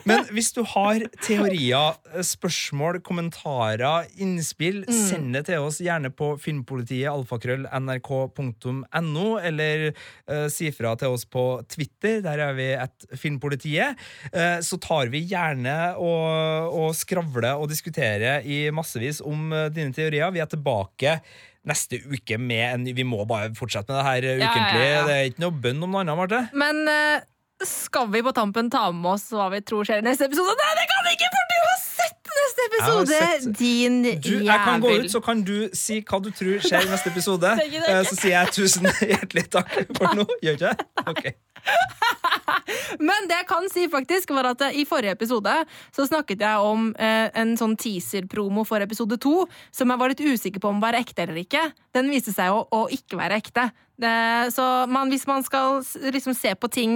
Men 0.08 0.24
hvis 0.34 0.50
du 0.56 0.60
har 0.68 1.04
teorier, 1.24 1.96
spørsmål, 2.26 3.00
kommentarer, 3.06 4.08
innspill, 4.20 4.82
Mm. 4.84 4.92
send 5.08 5.32
det 5.36 5.44
til 5.48 5.62
oss 5.64 5.78
gjerne 5.80 6.10
på 6.12 6.32
filmpolitiet 6.40 7.08
alfakrøll 7.10 7.64
nrk.no, 7.72 9.26
eller 9.40 9.86
uh, 9.92 10.46
si 10.52 10.70
fra 10.74 10.94
til 11.00 11.14
oss 11.14 11.24
på 11.30 11.44
Twitter, 11.70 12.20
der 12.24 12.42
er 12.48 12.54
vi 12.58 12.68
et 12.74 13.08
Filmpolitiet. 13.20 13.96
Uh, 14.34 14.58
så 14.64 14.78
tar 14.82 15.10
vi 15.12 15.24
gjerne 15.30 15.94
og, 15.96 16.74
og 16.74 16.94
skravler 16.98 17.54
og 17.56 17.68
diskuterer 17.72 18.44
i 18.44 18.66
massevis 18.74 19.22
om 19.24 19.50
uh, 19.54 19.66
dine 19.72 19.94
teorier. 19.94 20.32
Vi 20.34 20.42
er 20.44 20.50
tilbake 20.50 21.18
neste 21.64 21.96
uke 22.04 22.36
med 22.36 22.64
en 22.74 22.82
Vi 22.96 23.04
må 23.08 23.22
bare 23.24 23.54
fortsette 23.56 23.88
med 23.88 24.02
det 24.02 24.08
her 24.10 24.26
ukentlig. 24.44 24.82
Ja, 24.82 24.90
ja, 24.90 24.96
ja. 24.98 25.04
Det 25.08 25.14
er 25.16 25.30
ikke 25.30 25.44
noe 25.46 25.60
bønn 25.64 25.80
om 25.86 25.94
noe 25.94 26.02
annet, 26.04 26.18
Marte. 26.18 26.40
Men 26.60 26.82
eh, 26.92 27.22
skal 27.68 28.08
vi 28.12 28.22
på 28.26 28.32
tampen 28.36 28.70
ta 28.70 28.86
med 28.92 29.12
oss 29.16 29.28
hva 29.34 29.48
vi 29.52 29.60
tror 29.66 29.84
skjer 29.88 30.02
i 30.02 30.06
neste 30.06 30.26
episode? 30.28 30.54
Nei, 30.60 30.72
det 30.80 30.86
kan 30.90 31.06
vi 31.08 31.14
ikke, 31.16 31.30
for 31.34 31.50
du 31.52 31.56
har 31.64 31.78
sett 31.82 32.32
neste 32.38 32.66
episode! 32.68 33.18
Sett- 33.20 33.58
Din 33.58 33.98
Du, 34.20 34.30
jeg 34.44 34.60
kan 34.66 34.80
gå 34.82 34.92
ut, 35.00 35.10
så 35.12 35.20
kan 35.24 35.42
du 35.46 35.54
si 35.76 36.00
hva 36.02 36.20
du 36.24 36.30
tror 36.34 36.58
skjer 36.64 36.86
i 36.86 36.90
neste 36.92 37.10
episode. 37.14 37.54
Eh, 37.64 38.02
Så 38.08 38.18
sier 38.18 38.36
jeg 38.38 38.54
tusen 38.56 38.88
hjertelig 39.14 39.46
takk 39.54 39.74
for 39.98 40.14
nå. 40.18 40.26
Gjør 40.44 40.58
ikke 40.58 40.72
jeg? 40.72 40.88
Ok. 41.06 41.24
Men 43.08 43.28
det 43.28 43.38
jeg 43.40 43.48
kan 43.48 43.68
si, 43.72 43.86
faktisk, 43.92 44.34
var 44.36 44.50
at 44.52 44.64
eh, 44.68 44.80
i 44.82 44.86
forrige 44.88 45.14
episode 45.16 45.54
så 45.94 46.06
snakket 46.08 46.44
jeg 46.44 46.66
om 46.72 46.90
eh, 46.98 47.28
en 47.40 47.54
sånn 47.60 47.76
teaser-promo 47.80 48.66
for 48.68 48.84
episode 48.84 49.18
to, 49.22 49.44
som 49.74 49.90
jeg 49.90 50.00
var 50.00 50.12
litt 50.12 50.24
usikker 50.24 50.62
på 50.62 50.72
om 50.72 50.82
var 50.82 50.98
ekte 50.98 51.26
eller 51.26 51.40
ikke. 51.44 51.68
Den 51.94 52.10
viste 52.12 52.34
seg 52.34 52.52
å, 52.54 52.64
å 52.74 52.86
ikke 52.92 53.18
være 53.20 53.40
ekte. 53.42 53.70
Det, 53.94 54.10
så 54.50 54.64
man, 54.90 55.10
hvis 55.12 55.26
man 55.30 55.44
skal 55.46 55.78
liksom 56.10 56.34
se 56.34 56.50
på 56.58 56.70
ting 56.72 56.94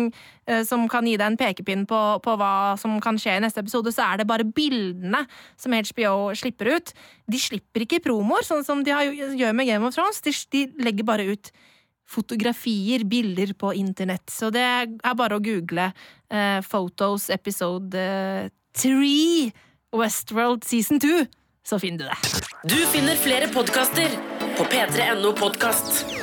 eh, 0.50 0.64
som 0.66 0.88
kan 0.90 1.06
gi 1.06 1.14
deg 1.14 1.30
en 1.30 1.38
pekepinn 1.38 1.86
på, 1.86 2.00
på 2.24 2.34
hva 2.40 2.74
som 2.80 2.96
kan 3.02 3.20
skje 3.20 3.36
i 3.38 3.44
neste 3.44 3.62
episode, 3.62 3.92
så 3.94 4.08
er 4.08 4.20
det 4.20 4.28
bare 4.30 4.46
bildene 4.46 5.22
som 5.60 5.74
HBO 5.74 6.34
slipper 6.38 6.74
ut. 6.74 6.94
De 7.30 7.38
slipper 7.38 7.86
ikke 7.86 8.02
promoer, 8.02 8.46
sånn 8.46 8.66
som 8.66 8.82
de 8.82 8.94
har, 8.94 9.06
gjør 9.14 9.54
med 9.54 9.70
Game 9.70 9.86
of 9.86 9.94
Thrones. 9.94 10.22
De, 10.26 10.34
de 10.54 10.66
legger 10.82 11.06
bare 11.06 11.28
ut 11.30 11.52
fotografier, 12.08 13.04
bilder 13.04 13.52
på 13.58 13.74
internett. 13.76 14.30
Så 14.32 14.50
det 14.54 14.64
er 14.64 15.16
bare 15.18 15.38
å 15.38 15.44
google 15.44 15.90
eh, 15.90 16.60
Photos 16.64 17.28
episode 17.34 17.98
eh, 17.98 18.48
3 18.78 19.52
Westworld 19.98 20.64
season 20.68 21.00
2, 21.00 21.24
så 21.64 21.78
finner 21.80 21.98
du 21.98 22.08
det. 22.10 22.44
Du 22.68 22.78
finner 22.92 23.16
flere 23.16 23.48
podkaster 23.52 24.18
på 24.58 24.68
p3.no 24.68 25.32
podkast. 25.38 26.17